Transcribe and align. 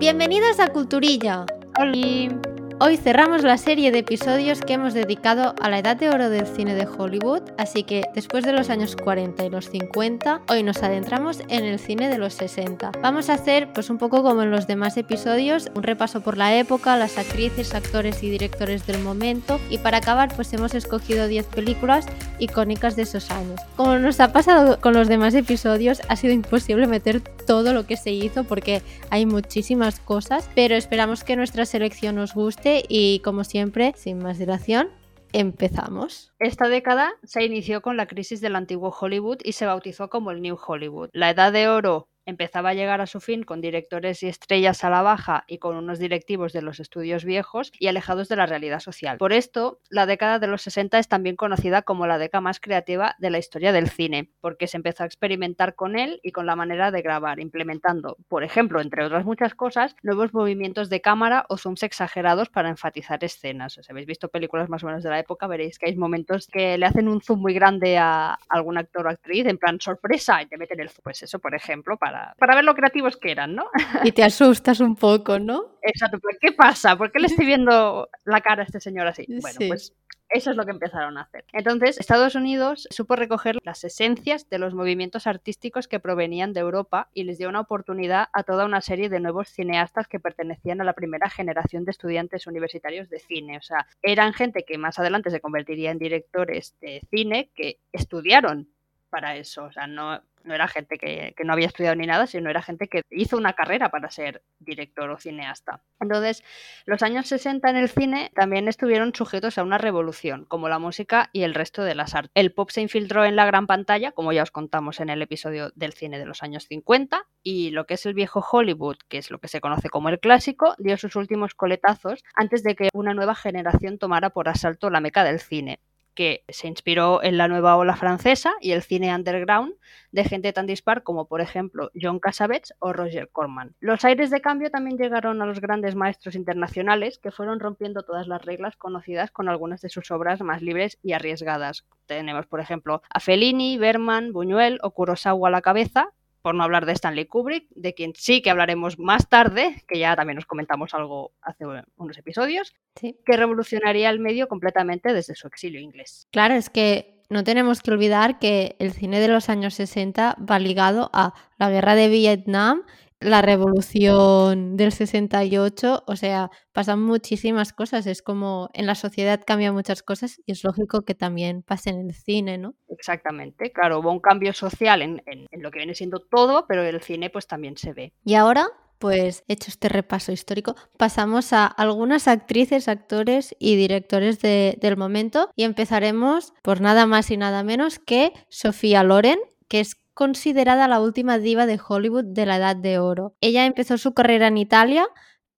Bienvenidos 0.00 0.58
a 0.60 0.68
Culturilla. 0.68 1.44
Hola. 1.78 2.49
Hoy 2.82 2.96
cerramos 2.96 3.42
la 3.42 3.58
serie 3.58 3.92
de 3.92 3.98
episodios 3.98 4.62
que 4.62 4.72
hemos 4.72 4.94
dedicado 4.94 5.54
a 5.60 5.68
la 5.68 5.80
edad 5.80 5.98
de 5.98 6.08
oro 6.08 6.30
del 6.30 6.46
cine 6.46 6.74
de 6.74 6.86
Hollywood, 6.86 7.42
así 7.58 7.82
que 7.82 8.04
después 8.14 8.42
de 8.42 8.54
los 8.54 8.70
años 8.70 8.96
40 8.96 9.44
y 9.44 9.50
los 9.50 9.68
50, 9.68 10.40
hoy 10.48 10.62
nos 10.62 10.82
adentramos 10.82 11.40
en 11.48 11.66
el 11.66 11.78
cine 11.78 12.08
de 12.08 12.16
los 12.16 12.32
60. 12.32 12.92
Vamos 13.02 13.28
a 13.28 13.34
hacer, 13.34 13.70
pues 13.74 13.90
un 13.90 13.98
poco 13.98 14.22
como 14.22 14.42
en 14.44 14.50
los 14.50 14.66
demás 14.66 14.96
episodios, 14.96 15.70
un 15.74 15.82
repaso 15.82 16.22
por 16.22 16.38
la 16.38 16.56
época, 16.56 16.96
las 16.96 17.18
actrices, 17.18 17.74
actores 17.74 18.22
y 18.22 18.30
directores 18.30 18.86
del 18.86 19.02
momento, 19.02 19.60
y 19.68 19.76
para 19.76 19.98
acabar, 19.98 20.34
pues 20.34 20.50
hemos 20.54 20.74
escogido 20.74 21.28
10 21.28 21.48
películas 21.48 22.06
icónicas 22.38 22.96
de 22.96 23.02
esos 23.02 23.30
años. 23.30 23.60
Como 23.76 23.98
nos 23.98 24.20
ha 24.20 24.32
pasado 24.32 24.80
con 24.80 24.94
los 24.94 25.06
demás 25.06 25.34
episodios, 25.34 26.00
ha 26.08 26.16
sido 26.16 26.32
imposible 26.32 26.86
meter 26.86 27.20
todo 27.20 27.74
lo 27.74 27.84
que 27.84 27.98
se 27.98 28.10
hizo 28.10 28.44
porque 28.44 28.80
hay 29.10 29.26
muchísimas 29.26 30.00
cosas, 30.00 30.48
pero 30.54 30.76
esperamos 30.76 31.24
que 31.24 31.36
nuestra 31.36 31.66
selección 31.66 32.16
os 32.16 32.32
guste 32.32 32.69
y 32.88 33.20
como 33.20 33.44
siempre, 33.44 33.92
sin 33.96 34.18
más 34.18 34.38
dilación, 34.38 34.88
empezamos. 35.32 36.32
Esta 36.38 36.68
década 36.68 37.12
se 37.22 37.44
inició 37.44 37.82
con 37.82 37.96
la 37.96 38.06
crisis 38.06 38.40
del 38.40 38.56
antiguo 38.56 38.94
Hollywood 38.98 39.38
y 39.44 39.52
se 39.52 39.66
bautizó 39.66 40.08
como 40.08 40.30
el 40.30 40.42
New 40.42 40.58
Hollywood. 40.66 41.10
La 41.12 41.30
edad 41.30 41.52
de 41.52 41.68
oro 41.68 42.09
empezaba 42.26 42.70
a 42.70 42.74
llegar 42.74 43.00
a 43.00 43.06
su 43.06 43.20
fin 43.20 43.42
con 43.42 43.60
directores 43.60 44.22
y 44.22 44.28
estrellas 44.28 44.84
a 44.84 44.90
la 44.90 45.02
baja 45.02 45.44
y 45.46 45.58
con 45.58 45.76
unos 45.76 45.98
directivos 45.98 46.52
de 46.52 46.62
los 46.62 46.80
estudios 46.80 47.24
viejos 47.24 47.72
y 47.78 47.88
alejados 47.88 48.28
de 48.28 48.36
la 48.36 48.46
realidad 48.46 48.80
social. 48.80 49.18
Por 49.18 49.32
esto, 49.32 49.80
la 49.88 50.06
década 50.06 50.38
de 50.38 50.46
los 50.46 50.62
60 50.62 50.98
es 50.98 51.08
también 51.08 51.36
conocida 51.36 51.82
como 51.82 52.06
la 52.06 52.18
década 52.18 52.40
más 52.40 52.60
creativa 52.60 53.16
de 53.18 53.30
la 53.30 53.38
historia 53.38 53.72
del 53.72 53.88
cine, 53.88 54.30
porque 54.40 54.66
se 54.66 54.76
empezó 54.76 55.02
a 55.02 55.06
experimentar 55.06 55.74
con 55.74 55.98
él 55.98 56.20
y 56.22 56.32
con 56.32 56.46
la 56.46 56.56
manera 56.56 56.90
de 56.90 57.02
grabar, 57.02 57.40
implementando, 57.40 58.16
por 58.28 58.44
ejemplo, 58.44 58.80
entre 58.80 59.04
otras 59.04 59.24
muchas 59.24 59.54
cosas, 59.54 59.94
nuevos 60.02 60.32
movimientos 60.34 60.90
de 60.90 61.00
cámara 61.00 61.46
o 61.48 61.56
zooms 61.56 61.82
exagerados 61.82 62.48
para 62.48 62.68
enfatizar 62.68 63.22
escenas. 63.24 63.78
Si 63.80 63.90
habéis 63.90 64.06
visto 64.06 64.28
películas 64.28 64.68
más 64.68 64.82
o 64.82 64.86
menos 64.86 65.02
de 65.02 65.10
la 65.10 65.18
época, 65.18 65.46
veréis 65.46 65.78
que 65.78 65.86
hay 65.86 65.96
momentos 65.96 66.46
que 66.46 66.78
le 66.78 66.86
hacen 66.86 67.08
un 67.08 67.20
zoom 67.20 67.40
muy 67.40 67.54
grande 67.54 67.98
a 67.98 68.38
algún 68.48 68.78
actor 68.78 69.06
o 69.06 69.10
actriz, 69.10 69.46
en 69.46 69.58
plan 69.58 69.80
sorpresa, 69.80 70.42
y 70.42 70.46
te 70.46 70.56
meten 70.56 70.80
el 70.80 70.90
zoom. 70.90 71.00
Pues 71.02 71.22
eso, 71.22 71.38
por 71.38 71.54
ejemplo, 71.54 71.96
para 71.96 72.09
para, 72.38 72.54
ver 72.54 72.64
lo 72.64 72.74
creativos 72.74 73.16
que 73.16 73.30
eran, 73.30 73.54
¿no? 73.54 73.66
Y 74.04 74.12
te 74.12 74.22
asustas 74.22 74.80
un 74.80 74.96
poco, 74.96 75.38
¿no? 75.38 75.78
Exacto, 75.82 76.18
¿qué 76.40 76.52
pasa? 76.52 76.96
¿Por 76.96 77.10
qué 77.12 77.20
le 77.20 77.26
estoy 77.26 77.46
viendo 77.46 78.08
la 78.24 78.40
cara 78.40 78.62
a 78.62 78.66
este 78.66 78.80
señor 78.80 79.06
así? 79.06 79.26
Bueno, 79.28 79.58
pues 79.68 79.94
eso 80.30 80.50
es 80.52 80.56
lo 80.56 80.64
que 80.64 80.70
empezaron 80.70 81.18
a 81.18 81.22
hacer. 81.22 81.44
Entonces, 81.52 81.98
Estados 81.98 82.36
Unidos 82.36 82.86
supo 82.90 83.16
recoger 83.16 83.58
las 83.64 83.82
esencias 83.82 84.48
de 84.48 84.58
los 84.58 84.74
movimientos 84.74 85.26
artísticos 85.26 85.88
que 85.88 85.98
provenían 85.98 86.52
de 86.52 86.60
Europa 86.60 87.08
y 87.12 87.24
les 87.24 87.38
dio 87.38 87.48
una 87.48 87.60
oportunidad 87.60 88.28
a 88.32 88.44
toda 88.44 88.64
una 88.64 88.80
serie 88.80 89.08
de 89.08 89.18
nuevos 89.18 89.48
cineastas 89.48 90.06
que 90.06 90.20
pertenecían 90.20 90.80
a 90.80 90.84
la 90.84 90.92
primera 90.92 91.28
generación 91.28 91.84
de 91.84 91.90
estudiantes 91.90 92.46
universitarios 92.46 93.10
de 93.10 93.18
cine. 93.18 93.58
O 93.58 93.62
sea, 93.62 93.86
eran 94.02 94.32
gente 94.32 94.64
que 94.64 94.78
más 94.78 95.00
adelante 95.00 95.30
se 95.30 95.40
convertiría 95.40 95.90
en 95.90 95.98
directores 95.98 96.76
de 96.80 97.02
cine 97.10 97.50
que 97.54 97.80
estudiaron 97.92 98.68
para 99.10 99.36
eso. 99.36 99.64
O 99.64 99.72
sea, 99.72 99.86
no, 99.86 100.22
era 100.44 100.68
gente 100.68 100.96
que, 100.96 101.34
no 101.44 101.52
había 101.52 101.66
estudiado 101.66 101.96
ni 101.96 102.06
nada, 102.06 102.26
sino 102.26 102.48
era 102.48 102.62
gente 102.62 102.88
que 102.88 103.02
hizo 103.10 103.36
una 103.36 103.52
carrera 103.52 103.90
para 103.90 104.10
ser 104.10 104.42
director 104.58 105.10
o 105.10 105.18
cineasta. 105.18 105.82
Entonces, 106.00 106.42
los 106.86 107.02
años 107.02 107.26
60 107.28 107.68
en 107.68 107.76
el 107.76 107.88
cine 107.88 108.30
también 108.34 108.68
estuvieron 108.68 109.14
sujetos 109.14 109.58
a 109.58 109.62
una 109.62 109.78
revolución, 109.78 110.46
como 110.46 110.68
la 110.68 110.78
música 110.78 111.28
y 111.32 111.42
el 111.42 111.54
resto 111.54 111.82
de 111.82 111.94
las 111.94 112.14
artes. 112.14 112.30
El 112.34 112.52
pop 112.52 112.70
se 112.70 112.80
infiltró 112.80 113.24
en 113.24 113.36
la 113.36 113.44
gran 113.44 113.66
pantalla, 113.66 114.12
como 114.12 114.32
ya 114.32 114.42
os 114.42 114.50
contamos 114.50 115.00
en 115.00 115.10
el 115.10 115.20
episodio 115.22 115.72
del 115.74 115.92
cine 115.92 116.18
de 116.18 116.26
los 116.26 116.42
años 116.42 116.66
50, 116.66 117.26
y 117.42 117.70
lo 117.70 117.86
que 117.86 117.94
es 117.94 118.06
el 118.06 118.14
viejo 118.14 118.40
Hollywood, 118.40 118.96
que 119.08 119.18
es 119.18 119.30
lo 119.30 119.38
que 119.38 119.48
se 119.48 119.60
conoce 119.60 119.90
como 119.90 120.08
el 120.08 120.20
clásico, 120.20 120.74
dio 120.78 120.96
sus 120.96 121.16
últimos 121.16 121.54
coletazos 121.54 122.24
antes 122.34 122.62
de 122.62 122.76
que 122.76 122.88
una 122.94 123.14
nueva 123.14 123.34
generación 123.34 123.98
tomara 123.98 124.30
por 124.30 124.48
asalto 124.48 124.90
la 124.90 125.00
meca 125.00 125.24
del 125.24 125.40
cine 125.40 125.80
que 126.14 126.44
se 126.48 126.68
inspiró 126.68 127.22
en 127.22 127.38
la 127.38 127.48
nueva 127.48 127.76
ola 127.76 127.96
francesa 127.96 128.52
y 128.60 128.72
el 128.72 128.82
cine 128.82 129.14
underground 129.14 129.74
de 130.12 130.24
gente 130.24 130.52
tan 130.52 130.66
dispar 130.66 131.02
como 131.02 131.26
por 131.26 131.40
ejemplo 131.40 131.90
John 132.00 132.18
Cassavetes 132.18 132.74
o 132.78 132.92
Roger 132.92 133.28
Corman. 133.30 133.74
Los 133.80 134.04
aires 134.04 134.30
de 134.30 134.40
cambio 134.40 134.70
también 134.70 134.98
llegaron 134.98 135.40
a 135.40 135.46
los 135.46 135.60
grandes 135.60 135.94
maestros 135.94 136.34
internacionales 136.34 137.18
que 137.18 137.30
fueron 137.30 137.60
rompiendo 137.60 138.02
todas 138.02 138.26
las 138.26 138.44
reglas 138.44 138.76
conocidas 138.76 139.30
con 139.30 139.48
algunas 139.48 139.80
de 139.80 139.88
sus 139.88 140.10
obras 140.10 140.40
más 140.40 140.62
libres 140.62 140.98
y 141.02 141.12
arriesgadas. 141.12 141.84
Tenemos 142.06 142.46
por 142.46 142.60
ejemplo 142.60 143.02
a 143.08 143.20
Fellini, 143.20 143.78
Berman, 143.78 144.32
Buñuel 144.32 144.78
o 144.82 144.90
Kurosawa 144.90 145.48
a 145.48 145.52
la 145.52 145.62
cabeza, 145.62 146.12
por 146.42 146.54
no 146.54 146.64
hablar 146.64 146.86
de 146.86 146.92
Stanley 146.92 147.26
Kubrick, 147.26 147.66
de 147.70 147.94
quien 147.94 148.12
sí 148.14 148.42
que 148.42 148.50
hablaremos 148.50 148.98
más 148.98 149.28
tarde, 149.28 149.82
que 149.86 149.98
ya 149.98 150.16
también 150.16 150.36
nos 150.36 150.46
comentamos 150.46 150.94
algo 150.94 151.32
hace 151.42 151.64
unos 151.96 152.18
episodios, 152.18 152.74
que 152.94 153.36
revolucionaría 153.36 154.10
el 154.10 154.20
medio 154.20 154.48
completamente 154.48 155.12
desde 155.12 155.34
su 155.34 155.46
exilio 155.46 155.80
inglés. 155.80 156.26
Claro, 156.30 156.54
es 156.54 156.70
que 156.70 157.22
no 157.28 157.44
tenemos 157.44 157.80
que 157.80 157.92
olvidar 157.92 158.38
que 158.38 158.76
el 158.78 158.92
cine 158.92 159.20
de 159.20 159.28
los 159.28 159.48
años 159.48 159.74
60 159.74 160.36
va 160.50 160.58
ligado 160.58 161.10
a 161.12 161.34
la 161.58 161.70
guerra 161.70 161.94
de 161.94 162.08
Vietnam 162.08 162.82
la 163.20 163.42
revolución 163.42 164.76
del 164.76 164.92
68, 164.92 166.04
o 166.06 166.16
sea, 166.16 166.50
pasan 166.72 167.02
muchísimas 167.02 167.72
cosas, 167.72 168.06
es 168.06 168.22
como 168.22 168.70
en 168.72 168.86
la 168.86 168.94
sociedad 168.94 169.42
cambian 169.46 169.74
muchas 169.74 170.02
cosas 170.02 170.40
y 170.46 170.52
es 170.52 170.64
lógico 170.64 171.02
que 171.02 171.14
también 171.14 171.62
pase 171.62 171.90
en 171.90 172.00
el 172.00 172.14
cine, 172.14 172.56
¿no? 172.56 172.74
Exactamente, 172.88 173.72
claro, 173.72 174.00
hubo 174.00 174.10
un 174.10 174.20
cambio 174.20 174.54
social 174.54 175.02
en, 175.02 175.22
lo 175.52 175.70
que 175.70 175.78
viene 175.78 175.94
siendo 175.94 176.20
todo, 176.20 176.66
pero 176.66 176.82
el 176.82 177.00
cine 177.02 177.28
pues 177.28 177.46
también 177.46 177.76
se 177.76 177.92
ve. 177.92 178.12
Y 178.24 178.34
ahora, 178.34 178.66
pues 178.98 179.44
hecho 179.48 179.68
este 179.68 179.90
repaso 179.90 180.32
histórico, 180.32 180.74
pasamos 180.96 181.52
a 181.52 181.66
algunas 181.66 182.26
actrices, 182.26 182.88
actores 182.88 183.54
y 183.58 183.76
directores 183.76 184.40
del 184.40 184.96
momento 184.96 185.50
y 185.56 185.64
empezaremos 185.64 186.54
por 186.62 186.80
nada 186.80 187.06
más 187.06 187.30
y 187.30 187.36
nada 187.36 187.62
menos 187.64 187.98
que 187.98 188.32
Sofía 188.48 189.02
Loren, 189.02 189.38
que 189.68 189.80
es 189.80 189.96
considerada 190.14 190.88
la 190.88 191.00
última 191.00 191.38
diva 191.38 191.66
de 191.66 191.80
Hollywood 191.86 192.24
de 192.24 192.46
la 192.46 192.56
Edad 192.56 192.76
de 192.76 192.98
Oro. 192.98 193.34
Ella 193.40 193.66
empezó 193.66 193.98
su 193.98 194.12
carrera 194.14 194.48
en 194.48 194.58
Italia, 194.58 195.06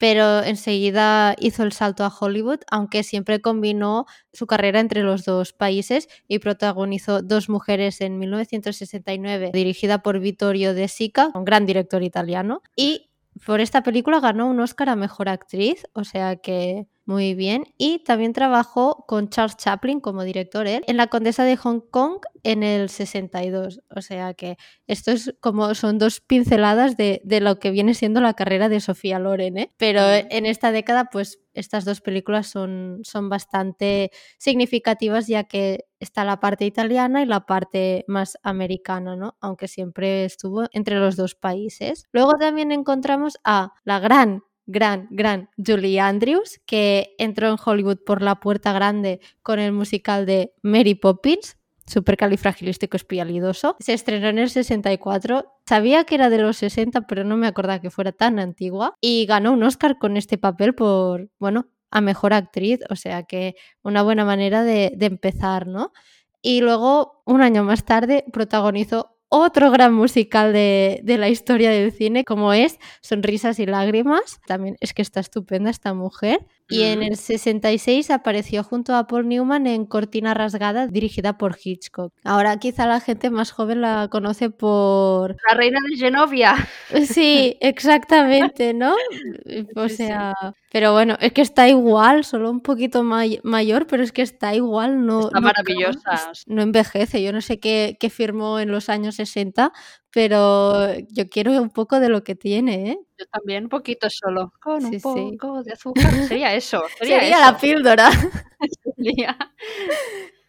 pero 0.03 0.43
enseguida 0.43 1.37
hizo 1.39 1.63
el 1.63 1.71
salto 1.71 2.05
a 2.05 2.13
Hollywood, 2.13 2.59
aunque 2.71 3.05
siempre 3.05 3.41
combinó 3.41 4.07
su 4.33 4.49
carrera 4.49 4.81
entre 4.81 5.05
los 5.05 5.25
dos 5.25 5.53
países 5.53 6.09
y 6.27 6.41
protagonizó 6.41 7.23
Dos 7.23 7.49
mujeres 7.49 8.01
en 8.01 8.19
1969, 8.19 9.53
dirigida 9.55 10.03
por 10.03 10.19
Vittorio 10.19 10.75
De 10.75 10.89
Sica, 10.89 11.31
un 11.35 11.45
gran 11.45 11.67
director 11.67 12.03
italiano, 12.03 12.63
y 12.75 13.11
por 13.47 13.61
esta 13.61 13.85
película 13.85 14.19
ganó 14.19 14.49
un 14.49 14.59
Oscar 14.59 14.89
a 14.89 14.97
Mejor 14.97 15.29
Actriz, 15.29 15.87
o 15.93 16.03
sea 16.03 16.35
que 16.35 16.89
muy 17.05 17.35
bien. 17.35 17.65
Y 17.79 18.05
también 18.05 18.33
trabajó 18.33 19.05
con 19.07 19.29
Charles 19.29 19.57
Chaplin 19.57 20.01
como 20.01 20.23
director 20.23 20.67
él 20.67 20.85
en 20.87 20.97
La 20.97 21.09
Condesa 21.09 21.45
de 21.45 21.57
Hong 21.57 21.81
Kong 21.91 22.19
en 22.43 22.63
el 22.63 22.89
62. 22.89 23.81
O 23.95 24.01
sea 24.03 24.35
que 24.35 24.57
esto 24.87 25.11
es 25.11 25.35
como 25.41 25.75
son 25.75 25.99
dos 25.99 26.21
pinceladas 26.21 26.97
de, 26.97 27.21
de 27.25 27.41
lo 27.41 27.59
que 27.59 27.71
viene 27.71 27.95
siendo 27.95 28.21
la 28.21 28.35
carrera 28.35 28.69
de 28.69 28.81
Sofía 28.81 29.19
Loren. 29.19 29.59
¿eh? 29.59 29.73
Pero 29.77 30.03
en 30.11 30.47
esta 30.47 30.73
década, 30.73 31.07
pues 31.11 31.41
estas 31.55 31.85
dos 31.85 32.01
películas 32.01 32.47
son, 32.47 33.01
son 33.03 33.29
bastante 33.29 34.11
significativas 34.39 35.27
ya 35.27 35.45
que 35.45 35.87
está 36.01 36.25
la 36.25 36.41
parte 36.41 36.65
italiana 36.65 37.23
y 37.23 37.27
la 37.27 37.47
parte 37.47 38.05
más 38.09 38.39
americana, 38.43 39.17
¿no? 39.17 39.37
Aunque 39.41 39.69
siempre 39.69 40.25
estuvo 40.25 40.65
entre 40.73 40.99
los 40.99 41.17
dos 41.17 41.35
países. 41.35 42.07
Luego 42.13 42.35
también 42.39 42.73
encontramos 42.73 43.39
a 43.45 43.73
la 43.85 44.01
gran 44.01 44.43
gran, 44.67 45.09
gran 45.11 45.51
Julie 45.57 46.01
Andrews, 46.01 46.61
que 46.67 47.15
entró 47.19 47.49
en 47.49 47.57
Hollywood 47.65 47.99
por 48.05 48.23
la 48.23 48.41
puerta 48.41 48.73
grande 48.73 49.21
con 49.43 49.59
el 49.59 49.73
musical 49.73 50.27
de 50.27 50.55
Mary 50.63 50.95
Poppins, 50.95 51.57
supercalifragilístico 51.87 52.97
espialidoso. 52.97 53.77
Se 53.81 53.93
estrenó 53.93 54.29
en 54.29 54.39
el 54.39 54.51
64. 54.51 55.53
Sabía 55.67 56.05
que 56.05 56.15
era 56.15 56.31
de 56.31 56.39
los 56.39 56.57
60, 56.59 57.07
pero 57.07 57.25
no 57.25 57.37
me 57.37 57.47
acordaba 57.47 57.81
que 57.81 57.91
fuera 57.91 58.13
tan 58.13 58.39
antigua. 58.39 58.95
Y 59.01 59.27
ganó 59.27 59.53
un 59.53 59.63
Oscar 59.63 59.99
con 59.99 60.17
este 60.17 60.39
papel 60.39 60.75
por, 60.75 61.29
bueno, 61.39 61.69
a 61.91 62.01
mejor 62.01 62.33
actriz. 62.35 62.81
O 62.91 62.97
sea 62.97 63.25
que 63.25 63.57
una 63.83 64.03
buena 64.03 64.25
manera 64.25 64.63
de, 64.63 64.93
de 64.97 65.07
empezar, 65.07 65.67
¿no? 65.67 65.93
Y 66.41 66.61
luego, 66.61 67.23
un 67.25 67.41
año 67.41 67.63
más 67.63 67.85
tarde, 67.85 68.25
protagonizó 68.33 69.12
otro 69.35 69.71
gran 69.71 69.95
musical 69.95 70.53
de, 70.53 71.01
de, 71.03 71.17
la 71.17 71.31
historia 71.31 71.71
del 71.71 71.91
cine, 71.91 72.23
como 72.23 72.53
es 72.53 72.79
Sonrisas 73.01 73.59
y 73.59 73.65
Lágrimas. 73.65 74.41
También 74.47 74.77
es 74.81 74.93
que 74.93 75.01
está 75.01 75.21
estupenda 75.21 75.71
esta 75.71 75.95
mujer. 75.95 76.47
Y 76.73 76.83
en 76.85 77.03
el 77.03 77.17
66 77.17 78.11
apareció 78.11 78.65
junto 78.65 78.95
a 78.95 79.07
Paul 79.07 79.29
Newman 79.29 79.67
en 79.67 79.87
Cortina 79.87 80.35
Rasgada, 80.35 80.87
dirigida 80.87 81.37
por 81.37 81.57
Hitchcock. 81.63 82.13
Ahora 82.25 82.57
quizá 82.59 82.87
la 82.87 83.01
gente 83.01 83.31
más 83.31 83.53
joven 83.53 83.81
la 83.81 84.09
conoce 84.09 84.51
por... 84.51 85.37
La 85.51 85.57
reina 85.57 85.79
de 85.91 85.97
Genovia. 85.97 86.55
Sí, 87.13 87.57
exactamente, 87.61 88.75
¿no? 88.75 88.95
O 89.77 89.89
sea, 89.89 90.35
pero 90.71 90.93
bueno, 90.93 91.17
es 91.21 91.33
que 91.33 91.43
está 91.43 91.69
igual, 91.69 92.25
solo 92.25 92.51
un 92.51 92.61
poquito 92.61 93.03
mayor, 93.03 93.87
pero 93.87 94.03
es 94.03 94.13
que 94.13 94.23
está 94.23 94.55
igual, 94.55 95.05
no... 95.05 95.27
Está 95.27 95.41
maravillosa. 95.41 96.33
No 96.47 96.63
envejece, 96.63 97.23
yo 97.23 97.33
no 97.33 97.41
sé 97.41 97.59
qué, 97.59 97.97
qué 98.01 98.09
firmó 98.09 98.59
en 98.59 98.71
los 98.71 98.89
años 98.89 99.17
60, 99.17 99.73
pero 100.13 100.95
yo 101.09 101.29
quiero 101.31 101.53
un 101.61 101.71
poco 101.71 101.99
de 101.99 102.09
lo 102.09 102.23
que 102.23 102.35
tiene, 102.35 102.91
¿eh? 102.91 102.99
Yo 103.19 103.27
también, 103.27 103.65
un 103.65 103.69
poquito 103.71 104.09
solo. 104.11 104.53
Con 104.61 104.85
un 104.85 105.01
poco 105.01 105.63
de 105.63 105.73
azúcar. 105.73 106.13
Sería 106.29 106.55
eso. 106.55 106.83
Sería, 106.99 107.39
la 107.39 107.57
píldora. 107.59 108.11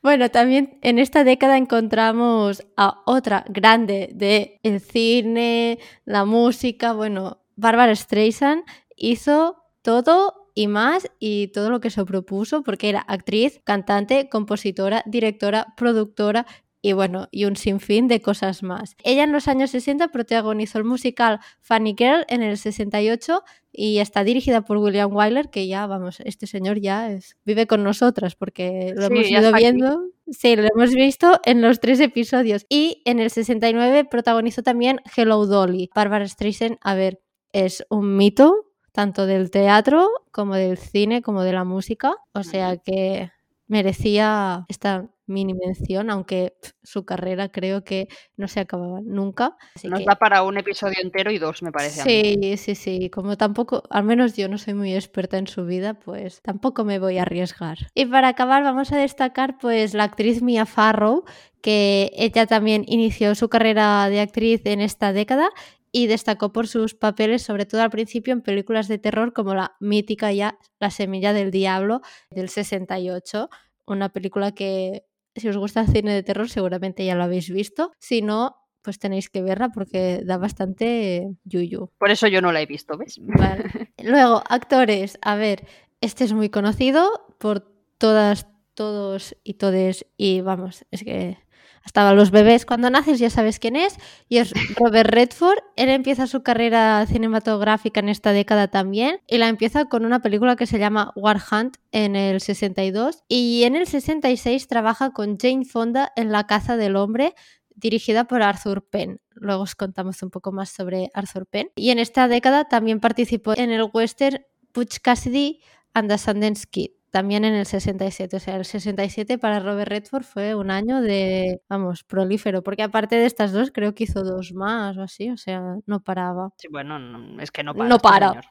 Bueno, 0.04 0.30
también 0.30 0.80
en 0.82 1.00
esta 1.00 1.24
década 1.24 1.56
encontramos 1.56 2.62
a 2.76 3.02
otra 3.06 3.46
grande 3.48 4.10
de 4.14 4.60
el 4.62 4.82
cine, 4.82 5.80
la 6.04 6.26
música, 6.26 6.92
bueno, 6.92 7.42
Barbara 7.56 7.96
Streisand 7.96 8.66
hizo 8.98 9.64
todo 9.82 10.50
y 10.56 10.68
más 10.68 11.10
y 11.20 11.48
todo 11.48 11.70
lo 11.70 11.80
que 11.80 11.90
se 11.90 12.04
propuso 12.04 12.64
porque 12.64 12.90
era 12.90 13.00
actriz, 13.00 13.62
cantante, 13.64 14.28
compositora, 14.28 15.04
directora, 15.06 15.74
productora 15.78 16.46
y 16.86 16.92
bueno, 16.92 17.30
y 17.32 17.46
un 17.46 17.56
sinfín 17.56 18.10
de 18.10 18.22
cosas 18.22 18.62
más. 18.62 18.98
Ella 19.06 19.24
en 19.24 19.32
los 19.32 19.48
años 19.48 19.72
60 19.72 20.10
protagonizó 20.10 20.80
el 20.80 20.84
musical 20.84 21.40
Funny 21.62 21.96
Girl 21.98 22.26
en 22.28 22.44
el 22.44 22.58
68 22.58 23.42
y 23.72 24.00
está 24.00 24.26
dirigida 24.26 24.64
por 24.64 24.78
William 24.78 25.16
Wyler, 25.16 25.50
que 25.50 25.66
ya, 25.66 25.88
vamos, 25.88 26.20
este 26.26 26.46
señor 26.46 26.82
ya 26.82 27.10
es, 27.10 27.38
vive 27.46 27.68
con 27.68 27.84
nosotras 27.84 28.36
porque 28.36 28.94
lo 28.98 29.06
hemos 29.06 29.32
ido 29.32 29.54
viendo. 29.54 30.10
Sí, 30.30 30.58
lo 30.58 30.68
hemos 30.76 30.94
visto 30.94 31.40
en 31.46 31.62
los 31.62 31.80
tres 31.80 32.02
episodios. 32.02 32.66
Y 32.68 33.02
en 33.06 33.22
el 33.22 33.30
69 33.30 34.04
protagonizó 34.04 34.62
también 34.62 35.00
Hello 35.16 35.46
Dolly. 35.46 35.90
Barbara 35.96 36.28
Streisand, 36.28 36.80
a 36.82 36.96
ver, 36.96 37.22
es 37.54 37.86
un 37.90 38.18
mito 38.18 38.74
tanto 38.92 39.26
del 39.26 39.52
teatro 39.52 40.10
como 40.32 40.56
del 40.56 40.78
cine 40.78 41.22
como 41.22 41.44
de 41.44 41.54
la 41.54 41.64
música. 41.64 42.14
O 42.34 42.44
sea 42.44 42.76
que 42.76 43.32
merecía 43.68 44.66
esta 44.68 45.10
mini 45.26 45.54
mención, 45.54 46.10
aunque 46.10 46.56
su 46.84 47.06
carrera 47.06 47.50
creo 47.50 47.84
que 47.84 48.08
no 48.36 48.48
se 48.48 48.60
acababa 48.60 49.00
nunca. 49.04 49.56
Nos 49.84 50.06
da 50.06 50.16
para 50.16 50.44
un 50.44 50.58
episodio 50.58 50.98
entero 51.02 51.32
y 51.32 51.38
dos, 51.38 51.64
me 51.64 51.72
parece. 51.72 52.02
Sí, 52.02 52.58
sí, 52.58 52.76
sí. 52.76 53.10
Como 53.10 53.38
tampoco, 53.38 53.84
al 53.90 54.04
menos 54.04 54.36
yo 54.36 54.50
no 54.50 54.58
soy 54.58 54.74
muy 54.74 54.94
experta 54.94 55.38
en 55.38 55.48
su 55.48 55.66
vida, 55.66 55.94
pues 55.96 56.42
tampoco 56.42 56.84
me 56.84 57.00
voy 57.00 57.18
a 57.18 57.24
arriesgar. 57.24 57.78
Y 57.94 58.06
para 58.06 58.30
acabar, 58.30 58.64
vamos 58.64 58.92
a 58.92 58.98
destacar 58.98 59.58
pues 59.58 59.94
la 59.94 60.04
actriz 60.04 60.42
Mia 60.42 60.66
Farrow, 60.66 61.24
que 61.62 62.12
ella 62.16 62.46
también 62.46 62.84
inició 62.88 63.36
su 63.36 63.50
carrera 63.50 64.10
de 64.10 64.20
actriz 64.20 64.62
en 64.66 64.82
esta 64.82 65.14
década 65.14 65.50
y 65.96 66.08
destacó 66.08 66.52
por 66.52 66.68
sus 66.68 66.96
papeles, 66.96 67.44
sobre 67.44 67.66
todo 67.66 67.84
al 67.84 67.92
principio, 67.92 68.34
en 68.34 68.42
películas 68.42 68.88
de 68.88 68.98
terror 68.98 69.32
como 69.32 69.54
la 69.54 69.76
mítica 69.80 70.34
ya 70.34 70.58
La 70.80 70.90
Semilla 70.90 71.34
del 71.34 71.52
Diablo 71.52 72.02
del 72.32 72.50
68, 72.50 73.50
una 73.86 74.10
película 74.10 74.54
que 74.54 75.06
si 75.36 75.50
os 75.50 75.58
gusta 75.58 75.82
el 75.82 75.88
cine 75.88 76.14
de 76.14 76.24
terror 76.24 76.50
seguramente 76.50 77.06
ya 77.06 77.16
lo 77.16 77.24
habéis 77.24 77.50
visto, 77.50 77.92
si 78.00 78.22
no, 78.22 78.56
pues 78.82 79.00
tenéis 79.00 79.30
que 79.30 79.42
verla 79.42 79.70
porque 79.70 80.22
da 80.26 80.38
bastante 80.38 81.30
yuyu. 81.46 81.90
Por 81.98 82.12
eso 82.12 82.28
yo 82.28 82.42
no 82.42 82.52
la 82.52 82.62
he 82.62 82.66
visto, 82.66 82.98
¿ves? 82.98 83.20
Luego, 84.04 84.44
actores, 84.50 85.18
a 85.22 85.36
ver, 85.36 85.66
este 86.02 86.26
es 86.26 86.34
muy 86.34 86.50
conocido 86.50 87.26
por 87.40 87.72
todas, 87.98 88.48
todos 88.74 89.36
y 89.44 89.56
todes 89.56 90.06
y 90.18 90.42
vamos, 90.42 90.86
es 90.92 91.04
que 91.04 91.38
hasta 91.84 92.14
los 92.14 92.32
bebés 92.32 92.66
cuando 92.66 92.90
naces 92.90 93.20
ya 93.20 93.30
sabes 93.30 93.60
quién 93.60 93.76
es 93.76 93.98
y 94.30 94.38
es 94.38 94.54
Robert 94.76 95.10
Redford. 95.10 95.60
Él 95.76 95.90
empieza 95.90 96.28
su 96.28 96.42
carrera 96.42 97.06
cinematográfica 97.06 98.00
en 98.00 98.10
esta 98.10 98.32
década 98.32 98.70
también 98.70 99.20
y 99.28 99.38
la 99.38 99.50
empieza 99.50 99.86
con 99.86 100.06
una 100.06 100.22
película 100.22 100.56
que 100.56 100.66
se 100.66 100.80
llama 100.80 101.12
War 101.16 101.42
Hunt 101.52 101.78
en 101.92 102.16
el 102.16 102.40
62 102.40 103.24
y 103.28 103.64
en 103.64 103.76
el 103.76 103.86
66 103.86 104.68
trabaja 104.68 105.12
con 105.12 105.38
Jane 105.38 105.66
Fonda 105.66 106.12
en 106.16 106.32
La 106.32 106.48
caza 106.48 106.78
del 106.78 106.96
hombre 106.96 107.36
dirigida 107.76 108.26
por 108.26 108.42
Arthur 108.42 108.88
Penn. 108.88 109.20
Luego 109.32 109.64
os 109.64 109.76
contamos 109.76 110.22
un 110.24 110.30
poco 110.30 110.52
más 110.52 110.70
sobre 110.70 111.10
Arthur 111.14 111.48
Penn. 111.48 111.70
Y 111.76 111.90
en 111.90 112.00
esta 112.00 112.28
década 112.28 112.66
también 112.70 113.00
participó 113.00 113.54
en 113.58 113.72
el 113.72 113.90
western 113.92 114.46
Butch 114.74 115.00
Cassidy 115.02 115.62
and 115.94 116.10
the 116.10 116.18
Sundance 116.18 116.66
Kid 116.70 116.92
también 117.14 117.46
en 117.46 117.54
el 117.54 117.68
67. 117.68 118.38
O 118.38 118.40
sea, 118.40 118.56
el 118.56 118.66
67 118.66 119.38
para 119.38 119.60
Robert 119.60 119.88
Redford 119.88 120.24
fue 120.24 120.56
un 120.56 120.72
año 120.72 121.00
de, 121.00 121.62
vamos, 121.70 122.04
prolífero, 122.04 122.64
porque 122.64 122.82
aparte 122.82 123.16
de 123.16 123.28
estas 123.28 123.52
dos, 123.52 123.70
creo 123.70 123.94
que 123.94 124.06
hizo 124.06 124.24
dos 124.24 124.52
más 124.54 124.98
o 124.98 125.04
así, 125.04 125.30
o 125.30 125.38
sea, 125.38 125.62
no 125.86 126.00
paraba. 126.00 126.50
Sí, 126.58 126.70
bueno, 126.72 126.98
es 127.40 127.52
que 127.52 127.64
no 127.64 127.76
para. 127.76 127.88
No 127.88 127.96
este 127.98 128.08
para. 128.10 128.42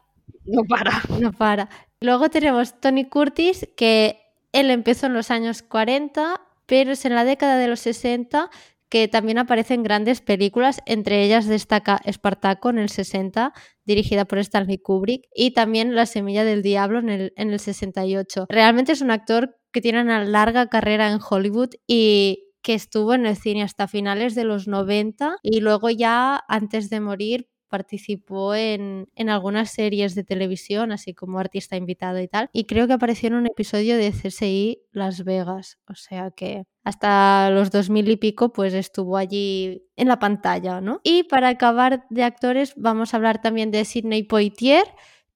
No 0.44 0.62
para. 0.62 0.92
No 1.20 1.32
para. 1.32 1.68
Luego 2.00 2.30
tenemos 2.30 2.80
Tony 2.80 3.08
Curtis, 3.08 3.68
que 3.76 4.20
él 4.52 4.70
empezó 4.70 5.06
en 5.06 5.14
los 5.14 5.32
años 5.32 5.62
40, 5.62 6.40
pero 6.66 6.92
es 6.92 7.04
en 7.04 7.16
la 7.16 7.24
década 7.24 7.56
de 7.56 7.66
los 7.66 7.80
60 7.80 8.48
que 8.92 9.08
también 9.08 9.38
aparece 9.38 9.72
en 9.72 9.82
grandes 9.82 10.20
películas, 10.20 10.82
entre 10.84 11.24
ellas 11.24 11.46
destaca 11.46 11.98
Espartaco 12.04 12.68
en 12.68 12.76
el 12.76 12.90
60, 12.90 13.54
dirigida 13.86 14.26
por 14.26 14.38
Stanley 14.38 14.76
Kubrick, 14.76 15.24
y 15.34 15.52
también 15.54 15.94
La 15.94 16.04
Semilla 16.04 16.44
del 16.44 16.60
Diablo 16.60 16.98
en 16.98 17.08
el, 17.08 17.32
en 17.36 17.52
el 17.52 17.58
68. 17.58 18.48
Realmente 18.50 18.92
es 18.92 19.00
un 19.00 19.10
actor 19.10 19.56
que 19.72 19.80
tiene 19.80 20.02
una 20.02 20.22
larga 20.26 20.66
carrera 20.66 21.10
en 21.10 21.20
Hollywood 21.26 21.70
y 21.86 22.50
que 22.62 22.74
estuvo 22.74 23.14
en 23.14 23.24
el 23.24 23.36
cine 23.36 23.62
hasta 23.62 23.88
finales 23.88 24.34
de 24.34 24.44
los 24.44 24.68
90 24.68 25.36
y 25.42 25.60
luego 25.60 25.88
ya 25.88 26.44
antes 26.46 26.90
de 26.90 27.00
morir 27.00 27.48
participó 27.72 28.54
en, 28.54 29.08
en, 29.16 29.30
algunas 29.30 29.70
series 29.70 30.14
de 30.14 30.24
televisión, 30.24 30.92
así 30.92 31.14
como 31.14 31.38
artista 31.38 31.74
invitado 31.76 32.20
y 32.20 32.28
tal, 32.28 32.50
y 32.52 32.64
creo 32.64 32.86
que 32.86 32.92
apareció 32.92 33.28
en 33.28 33.34
un 33.34 33.46
episodio 33.46 33.96
de 33.96 34.12
CSI 34.12 34.82
Las 34.92 35.24
Vegas, 35.24 35.78
o 35.88 35.94
sea 35.94 36.30
que 36.30 36.64
hasta 36.84 37.48
los 37.50 37.70
2000 37.70 38.10
y 38.10 38.16
pico 38.16 38.52
pues 38.52 38.74
estuvo 38.74 39.16
allí 39.16 39.84
en 39.96 40.08
la 40.08 40.18
pantalla, 40.18 40.80
¿no? 40.82 41.00
Y 41.02 41.22
para 41.24 41.48
acabar 41.48 42.04
de 42.10 42.24
actores 42.24 42.74
vamos 42.76 43.14
a 43.14 43.16
hablar 43.16 43.40
también 43.40 43.70
de 43.70 43.84
Sidney 43.84 44.24
Poitier, 44.24 44.84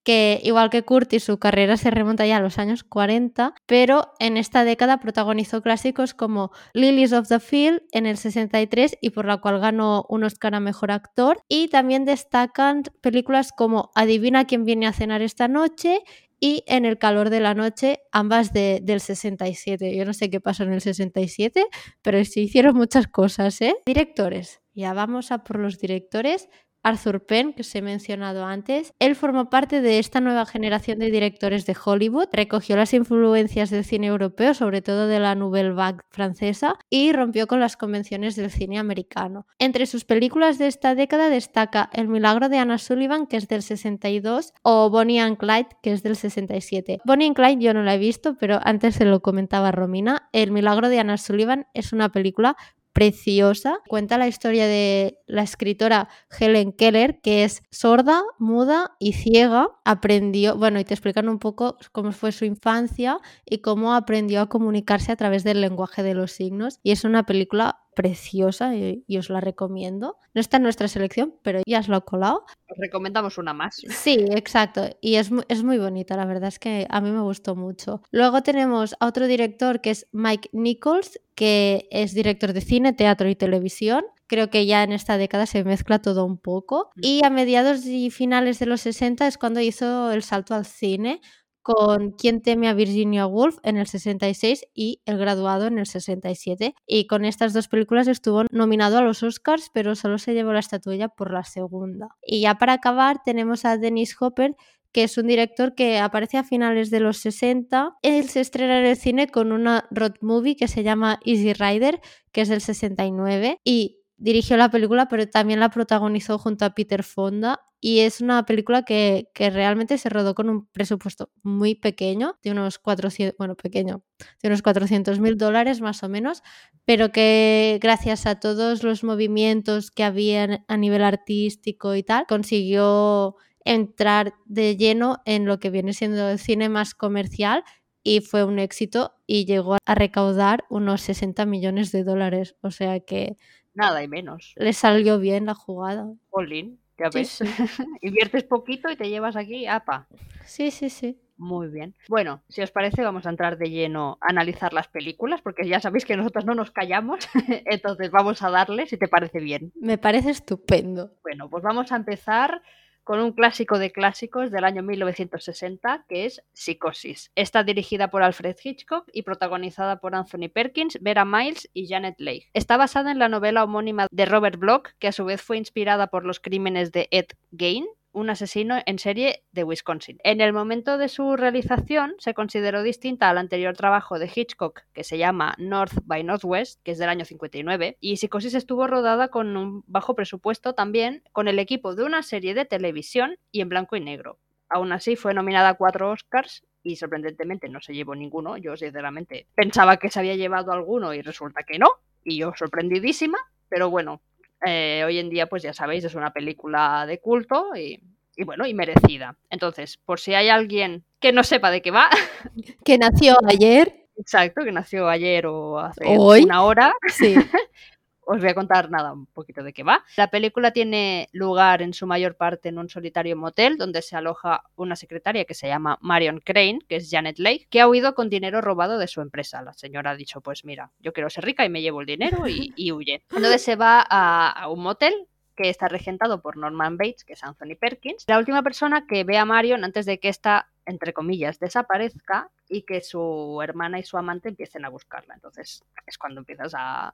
que 0.07 0.39
igual 0.41 0.69
que 0.69 0.83
Curtis 0.83 1.25
su 1.25 1.37
carrera 1.37 1.75
se 1.75 1.91
remonta 1.91 2.25
ya 2.25 2.37
a 2.37 2.39
los 2.39 2.59
años 2.59 2.85
40, 2.85 3.53
pero 3.65 4.13
en 4.19 4.37
esta 4.37 4.63
década 4.63 5.01
protagonizó 5.01 5.61
clásicos 5.61 6.13
como 6.13 6.51
Lilies 6.71 7.11
of 7.11 7.27
the 7.27 7.41
Field 7.41 7.81
en 7.91 8.05
el 8.05 8.15
63 8.15 8.99
y 9.01 9.09
por 9.09 9.25
la 9.25 9.41
cual 9.41 9.59
ganó 9.59 10.05
un 10.07 10.23
Oscar 10.23 10.55
a 10.55 10.61
Mejor 10.61 10.91
Actor 10.91 11.41
y 11.49 11.67
también 11.67 12.05
destacan 12.05 12.83
películas 13.01 13.51
como 13.51 13.91
Adivina 13.95 14.45
quién 14.45 14.63
viene 14.63 14.87
a 14.87 14.93
cenar 14.93 15.21
esta 15.21 15.49
noche 15.49 15.99
y 16.39 16.63
En 16.67 16.85
el 16.85 16.99
calor 16.99 17.31
de 17.31 17.39
la 17.39 17.55
noche, 17.55 17.99
ambas 18.11 18.53
de, 18.53 18.79
del 18.83 18.99
67. 18.99 19.97
Yo 19.97 20.05
no 20.05 20.13
sé 20.13 20.29
qué 20.29 20.39
pasó 20.39 20.61
en 20.61 20.73
el 20.73 20.81
67, 20.81 21.65
pero 22.03 22.23
se 22.25 22.41
hicieron 22.41 22.75
muchas 22.75 23.07
cosas, 23.07 23.59
¿eh? 23.61 23.75
Directores. 23.87 24.61
Ya 24.75 24.93
vamos 24.93 25.31
a 25.31 25.43
por 25.43 25.57
los 25.57 25.79
directores. 25.79 26.49
Arthur 26.87 27.25
Penn, 27.25 27.51
que 27.51 27.63
os 27.63 27.75
he 27.75 27.81
mencionado 27.81 28.45
antes. 28.45 28.93
Él 28.99 29.15
formó 29.15 29.49
parte 29.49 29.81
de 29.81 29.99
esta 29.99 30.21
nueva 30.21 30.45
generación 30.45 30.99
de 30.99 31.11
directores 31.11 31.65
de 31.65 31.75
Hollywood, 31.83 32.29
recogió 32.31 32.77
las 32.77 32.93
influencias 32.93 33.69
del 33.69 33.83
cine 33.83 34.07
europeo, 34.07 34.53
sobre 34.53 34.81
todo 34.81 35.07
de 35.07 35.19
la 35.19 35.35
Nouvelle 35.35 35.73
Vague 35.73 35.99
francesa, 36.09 36.75
y 36.89 37.11
rompió 37.11 37.45
con 37.47 37.59
las 37.59 37.75
convenciones 37.75 38.37
del 38.37 38.51
cine 38.51 38.79
americano. 38.79 39.45
Entre 39.59 39.85
sus 39.85 40.05
películas 40.05 40.57
de 40.57 40.67
esta 40.67 40.95
década 40.95 41.29
destaca 41.29 41.89
El 41.91 42.07
milagro 42.07 42.47
de 42.47 42.57
Anna 42.57 42.77
Sullivan, 42.77 43.27
que 43.27 43.35
es 43.35 43.49
del 43.49 43.63
62, 43.63 44.53
o 44.61 44.89
Bonnie 44.89 45.19
and 45.19 45.37
Clyde, 45.37 45.69
que 45.83 45.91
es 45.91 46.03
del 46.03 46.15
67. 46.15 46.99
Bonnie 47.03 47.27
and 47.27 47.35
Clyde 47.35 47.61
yo 47.61 47.73
no 47.73 47.83
la 47.83 47.95
he 47.95 47.97
visto, 47.97 48.37
pero 48.39 48.59
antes 48.63 48.95
se 48.95 49.03
lo 49.03 49.19
comentaba 49.21 49.73
Romina. 49.73 50.29
El 50.31 50.51
milagro 50.51 50.87
de 50.87 50.99
Anna 50.99 51.17
Sullivan 51.17 51.67
es 51.73 51.91
una 51.91 52.09
película 52.13 52.55
preciosa. 52.97 53.79
Cuenta 53.87 54.17
la 54.17 54.27
historia 54.27 54.65
de 54.65 55.19
la 55.27 55.43
escritora 55.43 56.09
Helen 56.39 56.71
Keller, 56.71 57.21
que 57.21 57.43
es 57.43 57.61
sorda, 57.69 58.23
muda 58.39 58.95
y 58.97 59.13
ciega. 59.13 59.69
Aprendió, 59.85 60.57
bueno, 60.57 60.79
y 60.79 60.83
te 60.83 60.95
explican 60.95 61.29
un 61.29 61.37
poco 61.37 61.77
cómo 61.91 62.11
fue 62.11 62.31
su 62.31 62.43
infancia 62.45 63.19
y 63.45 63.59
cómo 63.59 63.93
aprendió 63.93 64.41
a 64.41 64.49
comunicarse 64.49 65.11
a 65.11 65.15
través 65.15 65.43
del 65.43 65.61
lenguaje 65.61 66.01
de 66.01 66.15
los 66.15 66.31
signos. 66.31 66.79
Y 66.81 66.89
es 66.89 67.03
una 67.03 67.23
película 67.27 67.81
preciosa 67.97 68.75
y, 68.75 69.17
os 69.17 69.31
la 69.31 69.41
recomiendo. 69.41 70.17
No 70.35 70.39
está 70.39 70.57
en 70.57 70.63
nuestra 70.63 70.87
selección, 70.87 71.33
pero 71.41 71.61
ya 71.65 71.79
os 71.79 71.87
lo 71.87 71.97
he 71.97 72.01
colado. 72.01 72.45
Os 72.69 72.77
recomendamos 72.77 73.39
una 73.39 73.53
más. 73.53 73.81
Sí, 73.89 74.23
exacto. 74.29 74.87
Y 75.01 75.15
es, 75.15 75.31
es 75.47 75.63
muy 75.63 75.79
bonita, 75.79 76.15
la 76.15 76.25
verdad 76.25 76.49
es 76.49 76.59
que 76.59 76.85
a 76.91 77.01
mí 77.01 77.09
me 77.09 77.21
gustó 77.21 77.55
mucho. 77.55 78.03
Luego 78.11 78.43
tenemos 78.43 78.95
a 78.99 79.07
otro 79.07 79.25
director 79.25 79.81
que 79.81 79.89
es 79.89 80.07
Mike 80.11 80.49
Nichols, 80.53 81.19
que 81.33 81.87
es 81.89 82.13
director 82.13 82.53
de 82.53 82.61
cine, 82.61 82.93
teatro 82.93 83.27
y 83.29 83.35
televisión. 83.35 84.05
Creo 84.27 84.51
que 84.51 84.67
ya 84.67 84.83
en 84.83 84.91
esta 84.91 85.17
década 85.17 85.47
se 85.47 85.63
mezcla 85.63 85.99
todo 85.99 86.23
un 86.23 86.37
poco. 86.37 86.91
Mm. 86.97 86.99
Y 87.01 87.25
a 87.25 87.31
mediados 87.31 87.83
y 87.87 88.11
finales 88.11 88.59
de 88.59 88.67
los 88.67 88.81
60 88.81 89.25
es 89.25 89.39
cuando 89.39 89.59
hizo 89.59 90.11
el 90.11 90.21
salto 90.21 90.53
al 90.53 90.67
cine 90.67 91.19
con 91.67 92.11
Quien 92.11 92.41
teme 92.41 92.69
a 92.69 92.73
Virginia 92.73 93.27
Woolf 93.27 93.57
en 93.61 93.75
el 93.75 93.87
66 93.87 94.67
y 94.73 95.01
El 95.05 95.17
graduado 95.17 95.67
en 95.67 95.77
el 95.79 95.85
67. 95.85 96.73
Y 96.85 97.07
con 97.07 97.25
estas 97.25 97.51
dos 97.51 97.67
películas 97.67 98.07
estuvo 98.07 98.45
nominado 98.51 98.97
a 98.97 99.01
los 99.01 99.21
Oscars, 99.21 99.69
pero 99.73 99.93
solo 99.93 100.17
se 100.17 100.33
llevó 100.33 100.53
la 100.53 100.61
estatuilla 100.61 101.09
por 101.09 101.33
la 101.33 101.43
segunda. 101.43 102.07
Y 102.25 102.39
ya 102.39 102.55
para 102.55 102.71
acabar 102.71 103.21
tenemos 103.21 103.65
a 103.65 103.77
Dennis 103.77 104.15
Hopper, 104.17 104.55
que 104.93 105.03
es 105.03 105.17
un 105.17 105.27
director 105.27 105.75
que 105.75 105.99
aparece 105.99 106.37
a 106.37 106.45
finales 106.45 106.89
de 106.89 107.01
los 107.01 107.17
60. 107.17 107.97
Él 108.01 108.29
se 108.29 108.39
estrena 108.39 108.79
en 108.79 108.85
el 108.85 108.95
cine 108.95 109.27
con 109.27 109.51
una 109.51 109.89
road 109.91 110.13
movie 110.21 110.55
que 110.55 110.69
se 110.69 110.83
llama 110.83 111.19
Easy 111.25 111.51
Rider, 111.51 111.99
que 112.31 112.39
es 112.39 112.47
del 112.47 112.61
69, 112.61 113.59
y 113.65 113.97
dirigió 114.17 114.57
la 114.57 114.69
película, 114.69 115.07
pero 115.07 115.27
también 115.27 115.59
la 115.59 115.69
protagonizó 115.69 116.37
junto 116.37 116.65
a 116.65 116.71
Peter 116.71 117.03
Fonda. 117.03 117.61
Y 117.79 117.99
es 117.99 118.21
una 118.21 118.43
película 118.45 118.83
que, 118.83 119.29
que 119.35 119.51
realmente 119.51 119.97
se 119.99 120.09
rodó 120.09 120.33
con 120.33 120.49
un 120.49 120.65
presupuesto 120.67 121.29
muy 121.43 121.75
pequeño, 121.75 122.39
de 122.43 122.51
unos 122.51 122.79
400, 122.79 123.37
bueno, 123.37 123.55
pequeño, 123.55 124.03
de 124.41 124.49
unos 124.49 124.63
400 124.63 125.19
mil 125.19 125.37
dólares 125.37 125.79
más 125.79 126.01
o 126.01 126.09
menos, 126.09 126.41
pero 126.85 127.11
que 127.11 127.77
gracias 127.81 128.25
a 128.25 128.39
todos 128.39 128.83
los 128.83 129.03
movimientos 129.03 129.91
que 129.91 130.03
había 130.03 130.63
a 130.67 130.77
nivel 130.77 131.03
artístico 131.03 131.93
y 131.93 132.01
tal, 132.01 132.25
consiguió 132.27 133.35
entrar 133.63 134.33
de 134.45 134.75
lleno 134.77 135.21
en 135.25 135.45
lo 135.45 135.59
que 135.59 135.69
viene 135.69 135.93
siendo 135.93 136.29
el 136.29 136.39
cine 136.39 136.69
más 136.69 136.95
comercial 136.95 137.63
y 138.01 138.21
fue 138.21 138.45
un 138.45 138.57
éxito 138.57 139.13
y 139.27 139.45
llegó 139.45 139.75
a 139.85 139.95
recaudar 139.95 140.63
unos 140.69 141.01
60 141.01 141.45
millones 141.45 141.91
de 141.91 142.03
dólares. 142.03 142.55
O 142.61 142.71
sea 142.71 143.01
que... 143.01 143.35
Nada 143.77 144.01
y 144.01 144.07
menos. 144.07 144.53
Le 144.55 144.73
salió 144.73 145.19
bien 145.19 145.45
la 145.45 145.53
jugada. 145.53 146.11
Olin, 146.31 146.79
ya 146.97 147.09
ves. 147.13 147.41
Inviertes 148.01 148.43
poquito 148.43 148.89
y 148.89 148.95
te 148.95 149.07
llevas 149.07 149.35
aquí, 149.35 149.67
apa. 149.67 150.07
Sí, 150.45 150.71
sí, 150.71 150.89
sí. 150.89 151.21
Muy 151.37 151.67
bien. 151.67 151.93
Bueno, 152.09 152.41
si 152.49 152.63
os 152.63 152.71
parece, 152.71 153.03
vamos 153.03 153.27
a 153.27 153.29
entrar 153.29 153.59
de 153.59 153.69
lleno 153.69 154.17
a 154.19 154.31
analizar 154.31 154.73
las 154.73 154.87
películas, 154.87 155.41
porque 155.43 155.67
ya 155.67 155.79
sabéis 155.79 156.05
que 156.05 156.17
nosotros 156.17 156.43
no 156.45 156.55
nos 156.55 156.71
callamos, 156.71 157.29
entonces 157.65 158.09
vamos 158.09 158.41
a 158.41 158.49
darle, 158.49 158.87
si 158.87 158.97
te 158.97 159.07
parece 159.07 159.39
bien. 159.39 159.71
Me 159.79 159.99
parece 159.99 160.31
estupendo. 160.31 161.11
Bueno, 161.21 161.47
pues 161.47 161.61
vamos 161.61 161.91
a 161.91 161.97
empezar 161.97 162.63
con 163.07 163.21
un 163.21 163.31
clásico 163.31 163.79
de 163.79 163.93
clásicos 163.93 164.51
del 164.51 164.65
año 164.65 164.83
1960 164.83 166.03
que 166.09 166.25
es 166.25 166.43
Psicosis. 166.51 167.31
Está 167.35 167.63
dirigida 167.63 168.09
por 168.09 168.21
Alfred 168.21 168.57
Hitchcock 168.61 169.07
y 169.13 169.21
protagonizada 169.21 170.01
por 170.01 170.13
Anthony 170.13 170.49
Perkins, 170.53 170.97
Vera 170.99 171.23
Miles 171.23 171.69
y 171.73 171.87
Janet 171.87 172.15
Leigh. 172.17 172.49
Está 172.53 172.75
basada 172.75 173.09
en 173.09 173.17
la 173.17 173.29
novela 173.29 173.63
homónima 173.63 174.07
de 174.11 174.25
Robert 174.25 174.59
Bloch, 174.59 174.89
que 174.99 175.07
a 175.07 175.13
su 175.13 175.23
vez 175.23 175.41
fue 175.41 175.55
inspirada 175.55 176.07
por 176.07 176.25
los 176.25 176.41
crímenes 176.41 176.91
de 176.91 177.07
Ed 177.11 177.27
Gein, 177.57 177.85
un 178.17 178.31
asesino 178.31 178.79
en 178.87 178.97
serie 178.97 179.43
de 179.51 179.63
Wisconsin. 179.63 180.17
En 180.23 180.41
el 180.41 180.51
momento 180.51 180.97
de 180.97 181.07
su 181.07 181.37
realización 181.37 182.15
se 182.17 182.33
consideró 182.33 182.81
distinta 182.81 183.29
al 183.29 183.37
anterior 183.37 183.77
trabajo 183.77 184.17
de 184.17 184.29
Hitchcock, 184.33 184.81
que 184.91 185.03
se 185.03 185.19
llama 185.19 185.53
North 185.59 185.93
by 186.03 186.23
Northwest, 186.23 186.81
que 186.83 186.91
es 186.91 186.97
del 186.97 187.09
año 187.09 187.25
59, 187.25 187.97
y 187.99 188.17
Psicosis 188.17 188.55
estuvo 188.55 188.87
rodada 188.87 189.27
con 189.27 189.55
un 189.55 189.83
bajo 189.85 190.15
presupuesto 190.15 190.73
también, 190.73 191.21
con 191.31 191.47
el 191.47 191.59
equipo 191.59 191.93
de 191.93 192.05
una 192.05 192.23
serie 192.23 192.55
de 192.55 192.65
televisión 192.65 193.37
y 193.51 193.61
en 193.61 193.69
blanco 193.69 193.95
y 193.95 194.01
negro. 194.01 194.39
Aún 194.67 194.91
así 194.93 195.15
fue 195.15 195.35
nominada 195.35 195.69
a 195.69 195.73
cuatro 195.75 196.09
Oscars 196.09 196.65
y 196.81 196.95
sorprendentemente 196.95 197.69
no 197.69 197.81
se 197.81 197.93
llevó 197.93 198.15
ninguno. 198.15 198.57
Yo 198.57 198.75
sinceramente 198.77 199.45
pensaba 199.53 199.97
que 199.97 200.09
se 200.09 200.19
había 200.19 200.35
llevado 200.35 200.71
alguno 200.71 201.13
y 201.13 201.21
resulta 201.21 201.61
que 201.61 201.77
no. 201.77 201.89
Y 202.23 202.39
yo 202.39 202.51
sorprendidísima, 202.55 203.37
pero 203.69 203.91
bueno, 203.91 204.21
eh, 204.65 205.03
hoy 205.05 205.19
en 205.19 205.29
día, 205.29 205.47
pues 205.47 205.63
ya 205.63 205.73
sabéis, 205.73 206.03
es 206.03 206.15
una 206.15 206.31
película 206.31 207.05
de 207.05 207.19
culto 207.19 207.75
y, 207.75 208.01
bueno, 208.43 208.65
y 208.65 208.73
merecida. 208.73 209.37
Entonces, 209.49 209.97
por 209.97 210.19
si 210.19 210.33
hay 210.33 210.49
alguien 210.49 211.03
que 211.19 211.31
no 211.31 211.43
sepa 211.43 211.71
de 211.71 211.81
qué 211.81 211.91
va. 211.91 212.09
Que 212.83 212.97
nació 212.97 213.35
ayer. 213.47 214.07
Exacto, 214.17 214.63
que 214.63 214.71
nació 214.71 215.07
ayer 215.07 215.45
o 215.45 215.79
hace 215.79 216.05
una 216.07 216.63
hora. 216.63 216.93
Sí. 217.07 217.35
os 218.27 218.41
voy 218.41 218.49
a 218.49 218.55
contar 218.55 218.91
nada, 218.91 219.13
un 219.13 219.25
poquito 219.25 219.63
de 219.63 219.71
qué 219.71 219.83
va. 219.83 220.03
La 220.17 220.29
película 220.29 220.71
tiene 220.71 221.29
lugar 221.31 221.81
en 221.81 221.93
su 221.93 222.05
mayor 222.05 222.35
parte 222.35 222.69
en 222.69 222.77
un 222.77 222.89
solitario 222.89 223.37
motel 223.37 223.77
donde 223.77 224.01
se 224.01 224.17
aloja 224.17 224.63
una 224.75 224.97
secretaria 224.97 225.45
que 225.45 225.53
se 225.53 225.67
llama 225.67 225.97
Marion 226.01 226.41
Crane, 226.41 226.79
que 226.89 226.97
es 226.97 227.09
Janet 227.09 227.39
Leigh, 227.39 227.67
que 227.69 227.79
ha 227.79 227.87
huido 227.87 228.15
con 228.15 228.29
dinero 228.29 228.59
robado 228.59 228.97
de 228.97 229.07
su 229.07 229.21
empresa. 229.21 229.61
La 229.61 229.73
señora 229.73 230.11
ha 230.11 230.15
dicho, 230.15 230.41
pues 230.41 230.65
mira, 230.65 230.91
yo 230.99 231.13
quiero 231.13 231.29
ser 231.29 231.45
rica 231.45 231.63
y 231.63 231.69
me 231.69 231.81
llevo 231.81 232.01
el 232.01 232.07
dinero 232.07 232.47
y, 232.47 232.73
huye. 232.91 233.23
Entonces 233.31 233.61
se 233.63 233.77
va 233.77 234.05
a, 234.07 234.49
a 234.49 234.69
un 234.69 234.81
motel 234.81 235.13
que 235.55 235.69
está 235.69 235.87
regentado 235.87 236.41
por 236.41 236.57
Norman 236.57 236.97
Bates, 236.97 237.23
que 237.23 237.33
es 237.33 237.43
Anthony 237.43 237.75
Perkins, 237.79 238.25
la 238.27 238.37
última 238.37 238.61
persona 238.61 239.07
que 239.07 239.23
ve 239.23 239.37
a 239.37 239.45
Marion 239.45 239.83
antes 239.83 240.05
de 240.05 240.19
que 240.19 240.29
esta 240.29 240.69
entre 240.87 241.13
comillas, 241.13 241.59
desaparezca 241.59 242.49
y 242.69 242.83
que 242.83 243.01
su 243.01 243.59
hermana 243.61 243.99
y 243.99 244.03
su 244.03 244.17
amante 244.17 244.49
empiecen 244.49 244.85
a 244.85 244.89
buscarla. 244.89 245.35
Entonces 245.35 245.83
es 246.05 246.17
cuando 246.17 246.39
empiezas 246.39 246.73
a, 246.75 247.13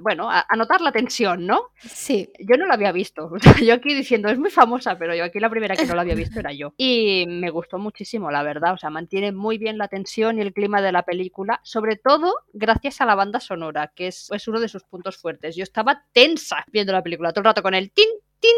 bueno, 0.00 0.30
a, 0.30 0.46
notar 0.56 0.80
la 0.80 0.92
tensión, 0.92 1.44
¿no? 1.46 1.70
Sí. 1.80 2.30
Yo 2.38 2.56
no 2.56 2.66
la 2.66 2.74
había 2.74 2.92
visto. 2.92 3.30
yo 3.64 3.74
aquí 3.74 3.94
diciendo, 3.94 4.28
es 4.28 4.38
muy 4.38 4.50
famosa, 4.50 4.96
pero 4.98 5.14
yo 5.14 5.24
aquí 5.24 5.40
la 5.40 5.50
primera 5.50 5.76
que 5.76 5.86
no 5.86 5.94
la 5.94 6.02
había 6.02 6.14
visto 6.16 6.38
era 6.38 6.52
yo. 6.52 6.74
Y 6.76 7.26
me 7.28 7.50
gustó 7.50 7.78
muchísimo, 7.78 8.30
la 8.30 8.42
verdad. 8.44 8.74
O 8.74 8.78
sea, 8.78 8.90
mantiene 8.90 9.32
muy 9.32 9.58
bien 9.58 9.78
la 9.78 9.88
tensión 9.88 10.38
y 10.38 10.42
el 10.42 10.52
clima 10.52 10.80
de 10.80 10.92
la 10.92 11.02
película, 11.02 11.60
sobre 11.64 11.96
todo 11.96 12.34
gracias 12.52 13.00
a 13.00 13.06
la 13.06 13.16
banda 13.16 13.40
sonora, 13.40 13.92
que 13.94 14.06
es, 14.06 14.30
es 14.30 14.46
uno 14.46 14.60
de 14.60 14.68
sus 14.68 14.84
puntos 14.84 15.16
fuertes. 15.16 15.56
Yo 15.56 15.64
estaba 15.64 16.04
tensa 16.12 16.64
viendo 16.70 16.92
la 16.92 17.02
película 17.02 17.32
todo 17.32 17.40
el 17.40 17.46
rato 17.46 17.62
con 17.62 17.74
el 17.74 17.90
tin, 17.90 18.08
tin, 18.38 18.54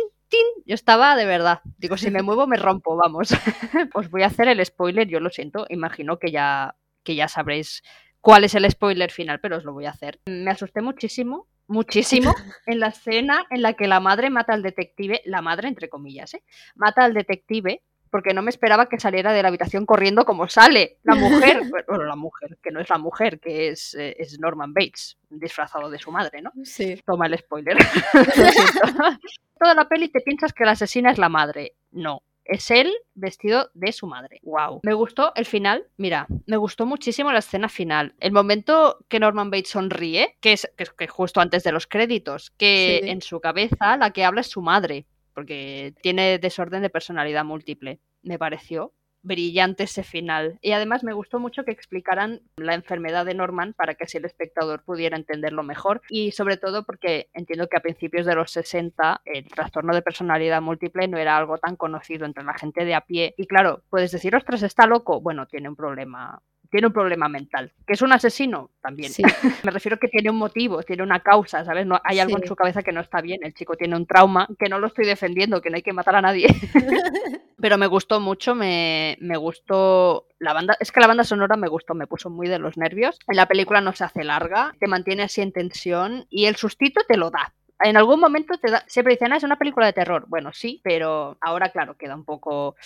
yo 0.64 0.74
estaba 0.74 1.16
de 1.16 1.26
verdad. 1.26 1.60
Digo, 1.78 1.96
si 1.96 2.10
me 2.10 2.22
muevo 2.22 2.46
me 2.46 2.56
rompo, 2.56 2.96
vamos. 2.96 3.30
Os 3.94 4.10
voy 4.10 4.22
a 4.22 4.26
hacer 4.26 4.48
el 4.48 4.64
spoiler, 4.64 5.08
yo 5.08 5.20
lo 5.20 5.30
siento. 5.30 5.66
Imagino 5.68 6.18
que 6.18 6.30
ya, 6.30 6.76
que 7.02 7.14
ya 7.14 7.28
sabréis 7.28 7.82
cuál 8.20 8.44
es 8.44 8.54
el 8.54 8.70
spoiler 8.70 9.10
final, 9.10 9.40
pero 9.40 9.56
os 9.56 9.64
lo 9.64 9.72
voy 9.72 9.86
a 9.86 9.90
hacer. 9.90 10.20
Me 10.26 10.50
asusté 10.50 10.82
muchísimo, 10.82 11.48
muchísimo, 11.66 12.34
en 12.66 12.80
la 12.80 12.88
escena 12.88 13.46
en 13.50 13.62
la 13.62 13.74
que 13.74 13.88
la 13.88 14.00
madre 14.00 14.30
mata 14.30 14.52
al 14.52 14.62
detective, 14.62 15.22
la 15.24 15.42
madre 15.42 15.68
entre 15.68 15.88
comillas, 15.88 16.34
¿eh? 16.34 16.42
mata 16.74 17.04
al 17.04 17.14
detective 17.14 17.82
porque 18.10 18.34
no 18.34 18.42
me 18.42 18.50
esperaba 18.50 18.86
que 18.86 19.00
saliera 19.00 19.32
de 19.32 19.42
la 19.42 19.48
habitación 19.48 19.86
corriendo 19.86 20.24
como 20.24 20.48
sale 20.48 20.98
la 21.02 21.14
mujer, 21.16 21.62
bueno, 21.68 22.04
la 22.04 22.16
mujer, 22.16 22.58
que 22.62 22.70
no 22.70 22.80
es 22.80 22.90
la 22.90 22.98
mujer, 22.98 23.40
que 23.40 23.68
es, 23.68 23.94
eh, 23.94 24.16
es 24.18 24.38
Norman 24.38 24.74
Bates, 24.74 25.16
disfrazado 25.28 25.90
de 25.90 25.98
su 25.98 26.10
madre, 26.10 26.42
¿no? 26.42 26.52
Sí. 26.64 27.00
Toma 27.06 27.26
el 27.26 27.38
spoiler. 27.38 27.76
Toda 29.58 29.74
la 29.74 29.88
peli 29.88 30.08
te 30.08 30.20
piensas 30.20 30.52
que 30.52 30.64
la 30.64 30.72
asesina 30.72 31.10
es 31.10 31.18
la 31.18 31.28
madre. 31.28 31.74
No, 31.92 32.22
es 32.44 32.70
él 32.70 32.92
vestido 33.14 33.70
de 33.74 33.92
su 33.92 34.06
madre. 34.06 34.40
Wow. 34.42 34.80
Me 34.82 34.92
gustó 34.92 35.32
el 35.36 35.46
final. 35.46 35.86
Mira, 35.96 36.26
me 36.46 36.56
gustó 36.56 36.84
muchísimo 36.86 37.30
la 37.30 37.38
escena 37.38 37.68
final. 37.68 38.14
El 38.18 38.32
momento 38.32 38.98
que 39.08 39.20
Norman 39.20 39.50
Bates 39.50 39.70
sonríe, 39.70 40.36
que 40.40 40.54
es, 40.54 40.68
que, 40.76 41.06
justo 41.06 41.40
antes 41.40 41.62
de 41.62 41.72
los 41.72 41.86
créditos, 41.86 42.50
que 42.56 42.98
en 43.10 43.22
su 43.22 43.40
cabeza 43.40 43.96
la 43.96 44.10
que 44.12 44.24
habla 44.24 44.40
es 44.40 44.48
su 44.48 44.62
madre 44.62 45.06
porque 45.40 45.94
tiene 46.02 46.38
desorden 46.38 46.82
de 46.82 46.90
personalidad 46.90 47.46
múltiple, 47.46 47.98
me 48.22 48.38
pareció 48.38 48.92
brillante 49.22 49.84
ese 49.84 50.02
final. 50.02 50.58
Y 50.60 50.72
además 50.72 51.02
me 51.02 51.14
gustó 51.14 51.38
mucho 51.38 51.64
que 51.64 51.70
explicaran 51.70 52.42
la 52.56 52.74
enfermedad 52.74 53.24
de 53.24 53.32
Norman 53.32 53.72
para 53.72 53.94
que 53.94 54.04
así 54.04 54.18
el 54.18 54.26
espectador 54.26 54.84
pudiera 54.84 55.16
entenderlo 55.16 55.62
mejor 55.62 56.02
y 56.10 56.32
sobre 56.32 56.58
todo 56.58 56.84
porque 56.84 57.30
entiendo 57.32 57.68
que 57.68 57.78
a 57.78 57.80
principios 57.80 58.26
de 58.26 58.34
los 58.34 58.50
60 58.50 59.22
el 59.24 59.48
trastorno 59.48 59.94
de 59.94 60.02
personalidad 60.02 60.60
múltiple 60.60 61.08
no 61.08 61.16
era 61.16 61.38
algo 61.38 61.56
tan 61.56 61.76
conocido 61.76 62.26
entre 62.26 62.44
la 62.44 62.52
gente 62.52 62.84
de 62.84 62.94
a 62.94 63.00
pie. 63.00 63.34
Y 63.38 63.46
claro, 63.46 63.82
puedes 63.88 64.10
decir, 64.10 64.36
ostras, 64.36 64.62
está 64.62 64.86
loco. 64.86 65.22
Bueno, 65.22 65.46
tiene 65.46 65.70
un 65.70 65.76
problema 65.76 66.42
tiene 66.70 66.86
un 66.86 66.92
problema 66.92 67.28
mental. 67.28 67.72
¿Que 67.86 67.94
es 67.94 68.02
un 68.02 68.12
asesino? 68.12 68.70
También. 68.80 69.12
Me 69.64 69.70
refiero 69.70 69.98
que 69.98 70.08
tiene 70.08 70.30
un 70.30 70.36
motivo, 70.36 70.82
tiene 70.82 71.02
una 71.02 71.20
causa, 71.20 71.64
¿sabes? 71.64 71.86
No, 71.86 72.00
hay 72.04 72.20
algo 72.20 72.38
en 72.38 72.46
su 72.46 72.56
cabeza 72.56 72.82
que 72.82 72.92
no 72.92 73.00
está 73.00 73.20
bien. 73.20 73.40
El 73.42 73.54
chico 73.54 73.76
tiene 73.76 73.96
un 73.96 74.06
trauma, 74.06 74.48
que 74.58 74.68
no 74.68 74.78
lo 74.78 74.86
estoy 74.86 75.06
defendiendo, 75.06 75.60
que 75.60 75.70
no 75.70 75.76
hay 75.76 75.82
que 75.82 75.92
matar 75.92 76.16
a 76.16 76.22
nadie. 76.22 76.46
Pero 77.60 77.76
me 77.76 77.86
gustó 77.86 78.20
mucho, 78.20 78.54
me, 78.54 79.18
me 79.20 79.36
gustó 79.36 80.26
la 80.38 80.54
banda, 80.54 80.76
es 80.80 80.92
que 80.92 81.00
la 81.00 81.06
banda 81.06 81.24
sonora 81.24 81.56
me 81.56 81.68
gustó, 81.68 81.94
me 81.94 82.06
puso 82.06 82.30
muy 82.30 82.48
de 82.48 82.58
los 82.58 82.78
nervios. 82.78 83.18
En 83.28 83.36
la 83.36 83.46
película 83.46 83.80
no 83.80 83.92
se 83.92 84.04
hace 84.04 84.24
larga, 84.24 84.74
te 84.78 84.86
mantiene 84.86 85.24
así 85.24 85.42
en 85.42 85.52
tensión 85.52 86.26
y 86.30 86.46
el 86.46 86.56
sustito 86.56 87.02
te 87.06 87.18
lo 87.18 87.30
da 87.30 87.52
en 87.82 87.96
algún 87.96 88.20
momento 88.20 88.58
te 88.58 88.70
da, 88.70 88.84
siempre 88.86 89.14
dicen, 89.14 89.32
ah, 89.32 89.36
es 89.36 89.42
una 89.42 89.56
película 89.56 89.86
de 89.86 89.92
terror. 89.92 90.26
Bueno, 90.28 90.52
sí, 90.52 90.80
pero 90.84 91.38
ahora, 91.40 91.70
claro, 91.70 91.96
queda 91.96 92.14
un 92.14 92.24
poco 92.24 92.76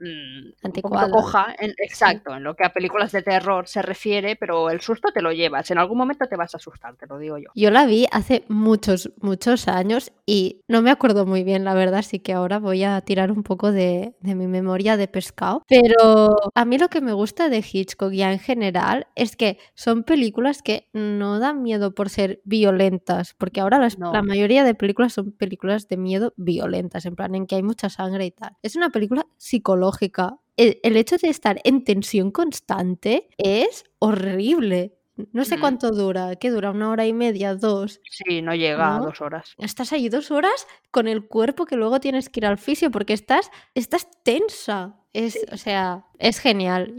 mmm, 0.00 0.50
un 0.62 1.10
coja, 1.10 1.54
en, 1.58 1.72
exacto, 1.78 2.34
en 2.34 2.42
lo 2.42 2.54
que 2.56 2.64
a 2.64 2.72
películas 2.72 3.12
de 3.12 3.22
terror 3.22 3.68
se 3.68 3.82
refiere, 3.82 4.36
pero 4.36 4.70
el 4.70 4.80
susto 4.80 5.10
te 5.12 5.20
lo 5.20 5.32
llevas, 5.32 5.70
en 5.70 5.78
algún 5.78 5.98
momento 5.98 6.26
te 6.26 6.36
vas 6.36 6.54
a 6.54 6.56
asustar, 6.56 6.96
te 6.96 7.06
lo 7.06 7.18
digo 7.18 7.38
yo. 7.38 7.50
Yo 7.54 7.70
la 7.70 7.86
vi 7.86 8.06
hace 8.10 8.44
muchos, 8.48 9.12
muchos 9.20 9.68
años 9.68 10.12
y 10.26 10.62
no 10.68 10.82
me 10.82 10.90
acuerdo 10.90 11.26
muy 11.26 11.44
bien, 11.44 11.64
la 11.64 11.74
verdad, 11.74 12.00
así 12.00 12.20
que 12.20 12.32
ahora 12.32 12.58
voy 12.58 12.84
a 12.84 13.00
tirar 13.02 13.30
un 13.30 13.42
poco 13.42 13.72
de, 13.72 14.14
de 14.20 14.34
mi 14.34 14.46
memoria 14.46 14.96
de 14.96 15.08
pescado, 15.08 15.62
pero 15.68 16.36
a 16.54 16.64
mí 16.64 16.78
lo 16.78 16.88
que 16.88 17.00
me 17.00 17.12
gusta 17.12 17.48
de 17.48 17.58
Hitchcock 17.58 18.12
ya 18.12 18.32
en 18.32 18.38
general 18.38 19.06
es 19.14 19.36
que 19.36 19.58
son 19.74 20.04
películas 20.04 20.62
que 20.62 20.88
no 20.92 21.38
dan 21.38 21.62
miedo 21.62 21.94
por 21.94 22.08
ser 22.08 22.40
violentas, 22.44 23.34
porque 23.36 23.60
ahora 23.60 23.86
la 23.98 24.22
mayoría 24.22 24.64
de 24.64 24.74
películas 24.74 25.12
son 25.12 25.32
películas 25.32 25.88
de 25.88 25.96
miedo 25.96 26.32
violentas, 26.36 27.04
en 27.06 27.16
plan 27.16 27.34
en 27.34 27.46
que 27.46 27.56
hay 27.56 27.62
mucha 27.62 27.90
sangre 27.90 28.26
y 28.26 28.30
tal. 28.30 28.56
Es 28.62 28.76
una 28.76 28.90
película 28.90 29.26
psicológica 29.36 29.89
el, 30.56 30.96
hecho 30.96 31.16
de 31.16 31.28
estar 31.28 31.60
en 31.64 31.84
tensión 31.84 32.30
constante 32.30 33.28
es 33.38 33.84
horrible. 33.98 34.96
No 35.32 35.44
sé 35.44 35.58
cuánto 35.58 35.90
dura, 35.90 36.36
¿qué 36.36 36.50
dura? 36.50 36.70
¿Una 36.70 36.88
hora 36.90 37.06
y 37.06 37.12
media? 37.12 37.54
¿Dos? 37.54 38.00
Sí, 38.10 38.40
no 38.40 38.54
llega 38.54 38.96
a 38.96 39.00
dos 39.00 39.20
horas. 39.20 39.54
Estás 39.58 39.92
ahí 39.92 40.08
dos 40.08 40.30
horas 40.30 40.66
con 40.90 41.08
el 41.08 41.26
cuerpo 41.26 41.66
que 41.66 41.76
luego 41.76 42.00
tienes 42.00 42.30
que 42.30 42.40
ir 42.40 42.46
al 42.46 42.56
fisio 42.56 42.90
porque 42.90 43.12
estás, 43.12 43.50
estás 43.74 44.08
tensa. 44.22 44.96
Es, 45.12 45.38
O 45.52 45.58
sea, 45.58 46.06
es 46.18 46.38
genial. 46.38 46.94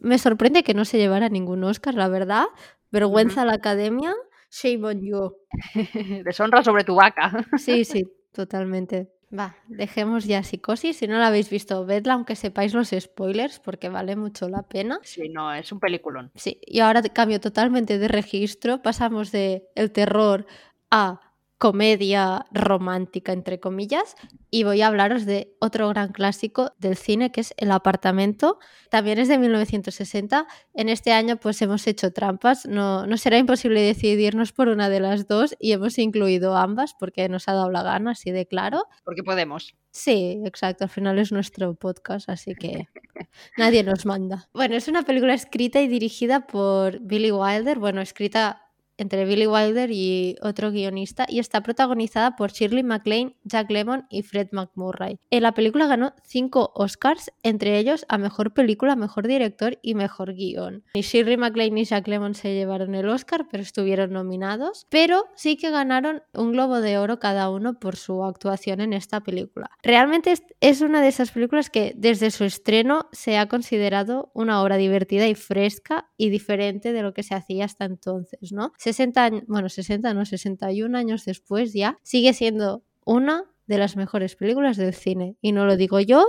me, 0.00 0.18
sorprende 0.18 0.64
que 0.64 0.74
no 0.74 0.84
se 0.84 0.98
llevara 0.98 1.30
ningún 1.30 1.64
Oscar, 1.64 1.94
la 1.94 2.08
verdad. 2.08 2.44
Vergüenza 2.90 3.42
a 3.42 3.44
la 3.46 3.54
academia 3.54 4.14
Shame 4.50 4.84
on 4.84 5.02
you. 5.02 5.36
Deshonra 6.24 6.62
sobre 6.62 6.84
tu 6.84 6.94
vaca. 6.94 7.32
sí, 7.58 7.84
sí, 7.84 8.04
totalmente. 8.32 9.12
Va, 9.32 9.56
dejemos 9.66 10.24
ya 10.24 10.42
psicosis. 10.42 10.98
Si 10.98 11.08
no 11.08 11.18
la 11.18 11.28
habéis 11.28 11.50
visto, 11.50 11.84
vedla, 11.84 12.14
aunque 12.14 12.36
sepáis 12.36 12.74
los 12.74 12.90
spoilers, 12.90 13.58
porque 13.58 13.88
vale 13.88 14.14
mucho 14.14 14.48
la 14.48 14.62
pena. 14.62 15.00
Sí, 15.02 15.28
no, 15.28 15.52
es 15.52 15.72
un 15.72 15.80
peliculón. 15.80 16.30
Sí, 16.34 16.60
y 16.64 16.80
ahora 16.80 17.02
cambio 17.02 17.40
totalmente 17.40 17.98
de 17.98 18.08
registro. 18.08 18.82
Pasamos 18.82 19.32
de 19.32 19.68
el 19.74 19.90
terror 19.90 20.46
a 20.90 21.25
comedia 21.58 22.44
romántica, 22.50 23.32
entre 23.32 23.60
comillas, 23.60 24.14
y 24.50 24.64
voy 24.64 24.82
a 24.82 24.88
hablaros 24.88 25.24
de 25.24 25.54
otro 25.58 25.88
gran 25.88 26.12
clásico 26.12 26.72
del 26.78 26.96
cine 26.96 27.32
que 27.32 27.40
es 27.40 27.54
El 27.56 27.70
apartamento. 27.70 28.58
También 28.90 29.18
es 29.18 29.28
de 29.28 29.38
1960. 29.38 30.46
En 30.74 30.88
este 30.88 31.12
año 31.12 31.38
pues 31.38 31.60
hemos 31.62 31.86
hecho 31.86 32.12
trampas, 32.12 32.66
no, 32.66 33.06
no 33.06 33.16
será 33.16 33.38
imposible 33.38 33.80
decidirnos 33.80 34.52
por 34.52 34.68
una 34.68 34.88
de 34.90 35.00
las 35.00 35.26
dos 35.26 35.56
y 35.58 35.72
hemos 35.72 35.98
incluido 35.98 36.56
ambas 36.56 36.94
porque 36.98 37.28
nos 37.28 37.48
ha 37.48 37.54
dado 37.54 37.70
la 37.70 37.82
gana, 37.82 38.12
así 38.12 38.30
de 38.30 38.46
claro. 38.46 38.84
Porque 39.04 39.22
podemos. 39.22 39.74
Sí, 39.90 40.42
exacto, 40.44 40.84
al 40.84 40.90
final 40.90 41.18
es 41.18 41.32
nuestro 41.32 41.74
podcast, 41.74 42.28
así 42.28 42.54
que 42.54 42.86
nadie 43.56 43.82
nos 43.82 44.04
manda. 44.04 44.48
Bueno, 44.52 44.76
es 44.76 44.88
una 44.88 45.04
película 45.04 45.32
escrita 45.32 45.80
y 45.80 45.88
dirigida 45.88 46.46
por 46.46 47.00
Billy 47.00 47.32
Wilder, 47.32 47.78
bueno, 47.78 48.02
escrita 48.02 48.65
entre 48.98 49.24
Billy 49.24 49.46
Wilder 49.46 49.90
y 49.90 50.36
otro 50.42 50.70
guionista 50.70 51.26
y 51.28 51.38
está 51.38 51.62
protagonizada 51.62 52.36
por 52.36 52.52
Shirley 52.52 52.82
MacLaine, 52.82 53.36
Jack 53.44 53.70
Lemmon 53.70 54.06
y 54.10 54.22
Fred 54.22 54.48
McMurray. 54.52 55.18
En 55.30 55.42
la 55.42 55.52
película 55.52 55.86
ganó 55.86 56.14
cinco 56.24 56.72
Oscars, 56.74 57.30
entre 57.42 57.78
ellos 57.78 58.04
a 58.08 58.18
Mejor 58.18 58.52
Película, 58.52 58.96
Mejor 58.96 59.26
Director 59.26 59.78
y 59.82 59.94
Mejor 59.94 60.34
Guión. 60.34 60.84
Ni 60.94 61.02
Shirley 61.02 61.36
MacLaine 61.36 61.74
ni 61.74 61.84
Jack 61.84 62.08
Lemmon 62.08 62.34
se 62.34 62.54
llevaron 62.54 62.94
el 62.94 63.08
Oscar, 63.08 63.46
pero 63.50 63.62
estuvieron 63.62 64.12
nominados, 64.12 64.86
pero 64.90 65.26
sí 65.34 65.56
que 65.56 65.70
ganaron 65.70 66.22
un 66.32 66.52
Globo 66.52 66.80
de 66.80 66.98
Oro 66.98 67.18
cada 67.18 67.50
uno 67.50 67.78
por 67.78 67.96
su 67.96 68.24
actuación 68.24 68.80
en 68.80 68.92
esta 68.92 69.20
película. 69.20 69.70
Realmente 69.82 70.34
es 70.60 70.80
una 70.80 71.00
de 71.00 71.08
esas 71.08 71.30
películas 71.30 71.70
que 71.70 71.92
desde 71.96 72.30
su 72.30 72.44
estreno 72.44 73.08
se 73.12 73.38
ha 73.38 73.48
considerado 73.48 74.30
una 74.34 74.62
obra 74.62 74.76
divertida 74.76 75.26
y 75.26 75.34
fresca 75.34 76.08
y 76.16 76.30
diferente 76.30 76.92
de 76.92 77.02
lo 77.02 77.12
que 77.12 77.22
se 77.22 77.34
hacía 77.34 77.64
hasta 77.64 77.84
entonces, 77.84 78.52
¿no? 78.52 78.72
60 78.86 79.30
bueno, 79.48 79.68
60 79.68 80.14
no, 80.14 80.24
61 80.24 80.96
años 80.96 81.24
después 81.24 81.72
ya, 81.72 81.98
sigue 82.04 82.32
siendo 82.32 82.84
una 83.04 83.44
de 83.66 83.78
las 83.78 83.96
mejores 83.96 84.36
películas 84.36 84.76
del 84.76 84.94
cine. 84.94 85.36
Y 85.40 85.50
no 85.50 85.66
lo 85.66 85.76
digo 85.76 85.98
yo, 85.98 86.24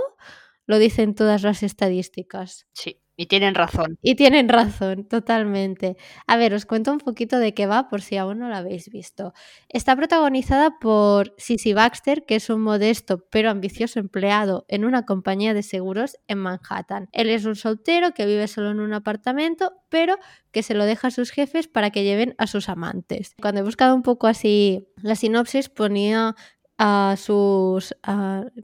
lo 0.66 0.78
dicen 0.78 1.14
todas 1.14 1.44
las 1.44 1.62
estadísticas. 1.62 2.66
Sí. 2.72 3.00
Y 3.20 3.26
tienen 3.26 3.56
razón. 3.56 3.98
Y 4.00 4.14
tienen 4.14 4.48
razón, 4.48 5.02
totalmente. 5.08 5.96
A 6.28 6.36
ver, 6.36 6.54
os 6.54 6.66
cuento 6.66 6.92
un 6.92 6.98
poquito 6.98 7.40
de 7.40 7.52
qué 7.52 7.66
va 7.66 7.88
por 7.88 8.00
si 8.00 8.16
aún 8.16 8.38
no 8.38 8.48
la 8.48 8.58
habéis 8.58 8.90
visto. 8.90 9.32
Está 9.68 9.96
protagonizada 9.96 10.78
por 10.78 11.34
Sissy 11.36 11.72
Baxter, 11.72 12.24
que 12.26 12.36
es 12.36 12.48
un 12.48 12.60
modesto 12.60 13.26
pero 13.28 13.50
ambicioso 13.50 13.98
empleado 13.98 14.66
en 14.68 14.84
una 14.84 15.04
compañía 15.04 15.52
de 15.52 15.64
seguros 15.64 16.16
en 16.28 16.38
Manhattan. 16.38 17.08
Él 17.10 17.28
es 17.28 17.44
un 17.44 17.56
soltero 17.56 18.14
que 18.14 18.24
vive 18.24 18.46
solo 18.46 18.70
en 18.70 18.78
un 18.78 18.92
apartamento, 18.92 19.72
pero 19.88 20.16
que 20.52 20.62
se 20.62 20.74
lo 20.74 20.84
deja 20.84 21.08
a 21.08 21.10
sus 21.10 21.32
jefes 21.32 21.66
para 21.66 21.90
que 21.90 22.04
lleven 22.04 22.36
a 22.38 22.46
sus 22.46 22.68
amantes. 22.68 23.34
Cuando 23.42 23.62
he 23.62 23.64
buscado 23.64 23.96
un 23.96 24.02
poco 24.02 24.28
así 24.28 24.86
la 25.02 25.16
sinopsis 25.16 25.68
ponía 25.68 26.36
a 26.78 27.16
sus, 27.18 27.96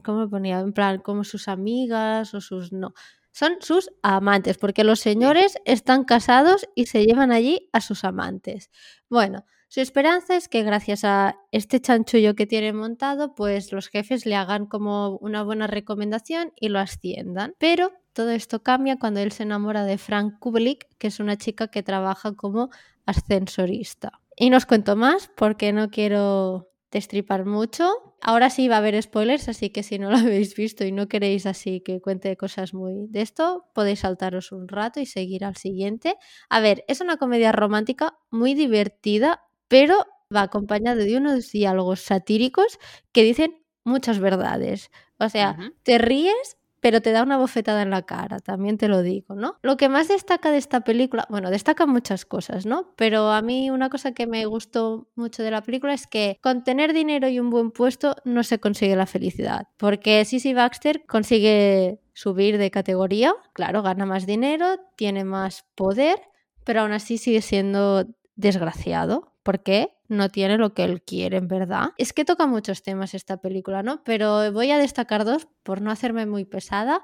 ¿cómo 0.05 0.29
ponía? 0.29 0.61
En 0.61 0.71
plan, 0.71 0.99
como 0.99 1.25
sus 1.25 1.49
amigas 1.49 2.33
o 2.33 2.39
sus, 2.39 2.71
no, 2.71 2.93
son 3.35 3.57
sus 3.59 3.91
amantes, 4.01 4.57
porque 4.57 4.85
los 4.85 5.01
señores 5.01 5.57
están 5.65 6.05
casados 6.05 6.69
y 6.73 6.85
se 6.85 7.05
llevan 7.05 7.33
allí 7.33 7.69
a 7.73 7.81
sus 7.81 8.05
amantes. 8.05 8.69
Bueno, 9.09 9.43
su 9.67 9.81
esperanza 9.81 10.37
es 10.37 10.47
que 10.47 10.63
gracias 10.63 11.03
a 11.03 11.35
este 11.51 11.81
chanchullo 11.81 12.35
que 12.35 12.47
tiene 12.47 12.71
montado, 12.71 13.35
pues 13.35 13.73
los 13.73 13.89
jefes 13.89 14.25
le 14.25 14.35
hagan 14.35 14.67
como 14.67 15.17
una 15.17 15.43
buena 15.43 15.67
recomendación 15.67 16.53
y 16.55 16.69
lo 16.69 16.79
asciendan. 16.79 17.55
Pero 17.57 17.91
todo 18.13 18.29
esto 18.29 18.63
cambia 18.63 18.97
cuando 18.99 19.19
él 19.19 19.33
se 19.33 19.43
enamora 19.43 19.83
de 19.83 19.97
Frank 19.97 20.39
Kubelik, 20.39 20.87
que 20.97 21.07
es 21.07 21.19
una 21.19 21.35
chica 21.35 21.67
que 21.67 21.83
trabaja 21.83 22.35
como 22.35 22.69
ascensorista. 23.05 24.21
Y 24.37 24.49
no 24.49 24.55
os 24.55 24.65
cuento 24.65 24.95
más 24.95 25.29
porque 25.35 25.73
no 25.73 25.89
quiero 25.89 26.69
destripar 26.95 27.45
mucho. 27.45 28.15
Ahora 28.21 28.49
sí 28.49 28.69
va 28.69 28.75
a 28.75 28.77
haber 28.77 29.01
spoilers, 29.03 29.49
así 29.49 29.69
que 29.69 29.83
si 29.83 29.99
no 29.99 30.09
lo 30.09 30.17
habéis 30.17 30.55
visto 30.55 30.85
y 30.85 30.93
no 30.93 31.07
queréis 31.09 31.45
así 31.45 31.81
que 31.81 31.99
cuente 31.99 32.37
cosas 32.37 32.73
muy 32.73 33.07
de 33.09 33.21
esto, 33.21 33.65
podéis 33.73 33.99
saltaros 33.99 34.53
un 34.53 34.69
rato 34.69 35.01
y 35.01 35.05
seguir 35.05 35.43
al 35.43 35.57
siguiente. 35.57 36.15
A 36.49 36.61
ver, 36.61 36.85
es 36.87 37.01
una 37.01 37.17
comedia 37.17 37.51
romántica 37.51 38.17
muy 38.31 38.53
divertida, 38.53 39.41
pero 39.67 40.05
va 40.33 40.43
acompañada 40.43 41.03
de 41.03 41.17
unos 41.17 41.51
diálogos 41.51 41.99
satíricos 41.99 42.79
que 43.11 43.23
dicen 43.23 43.61
muchas 43.83 44.19
verdades. 44.19 44.89
O 45.19 45.27
sea, 45.27 45.57
te 45.83 45.97
ríes 45.97 46.57
pero 46.85 47.01
te 47.01 47.11
da 47.11 47.23
una 47.23 47.37
bofetada 47.37 47.81
en 47.81 47.89
la 47.89 48.03
cara, 48.03 48.39
también 48.39 48.77
te 48.77 48.87
lo 48.87 49.01
digo, 49.01 49.33
¿no? 49.33 49.57
Lo 49.63 49.75
que 49.75 49.89
más 49.89 50.07
destaca 50.07 50.51
de 50.51 50.59
esta 50.59 50.81
película, 50.81 51.25
bueno, 51.31 51.49
destaca 51.49 51.87
muchas 51.87 52.25
cosas, 52.25 52.67
¿no? 52.67 52.93
Pero 52.95 53.31
a 53.31 53.41
mí 53.41 53.71
una 53.71 53.89
cosa 53.89 54.11
que 54.11 54.27
me 54.27 54.45
gustó 54.45 55.07
mucho 55.15 55.41
de 55.41 55.49
la 55.49 55.63
película 55.63 55.95
es 55.95 56.05
que 56.05 56.37
con 56.43 56.63
tener 56.63 56.93
dinero 56.93 57.27
y 57.27 57.39
un 57.39 57.49
buen 57.49 57.71
puesto 57.71 58.17
no 58.23 58.43
se 58.43 58.59
consigue 58.59 58.95
la 58.95 59.07
felicidad, 59.07 59.67
porque 59.77 60.23
Sissy 60.25 60.53
Baxter 60.53 61.07
consigue 61.07 62.01
subir 62.13 62.59
de 62.59 62.69
categoría, 62.69 63.33
claro, 63.53 63.81
gana 63.81 64.05
más 64.05 64.27
dinero, 64.27 64.75
tiene 64.95 65.23
más 65.23 65.65
poder, 65.73 66.21
pero 66.65 66.81
aún 66.81 66.91
así 66.91 67.17
sigue 67.17 67.41
siendo 67.41 68.05
desgraciado. 68.35 69.33
¿Por 69.41 69.63
qué? 69.63 69.94
No 70.07 70.29
tiene 70.29 70.57
lo 70.57 70.73
que 70.73 70.83
él 70.83 71.01
quiere, 71.01 71.37
en 71.37 71.47
verdad. 71.47 71.89
Es 71.97 72.13
que 72.13 72.25
toca 72.25 72.45
muchos 72.45 72.83
temas 72.83 73.13
esta 73.13 73.37
película, 73.37 73.83
¿no? 73.83 74.03
Pero 74.03 74.51
voy 74.51 74.71
a 74.71 74.77
destacar 74.77 75.25
dos 75.25 75.47
por 75.63 75.81
no 75.81 75.91
hacerme 75.91 76.25
muy 76.25 76.45
pesada. 76.45 77.03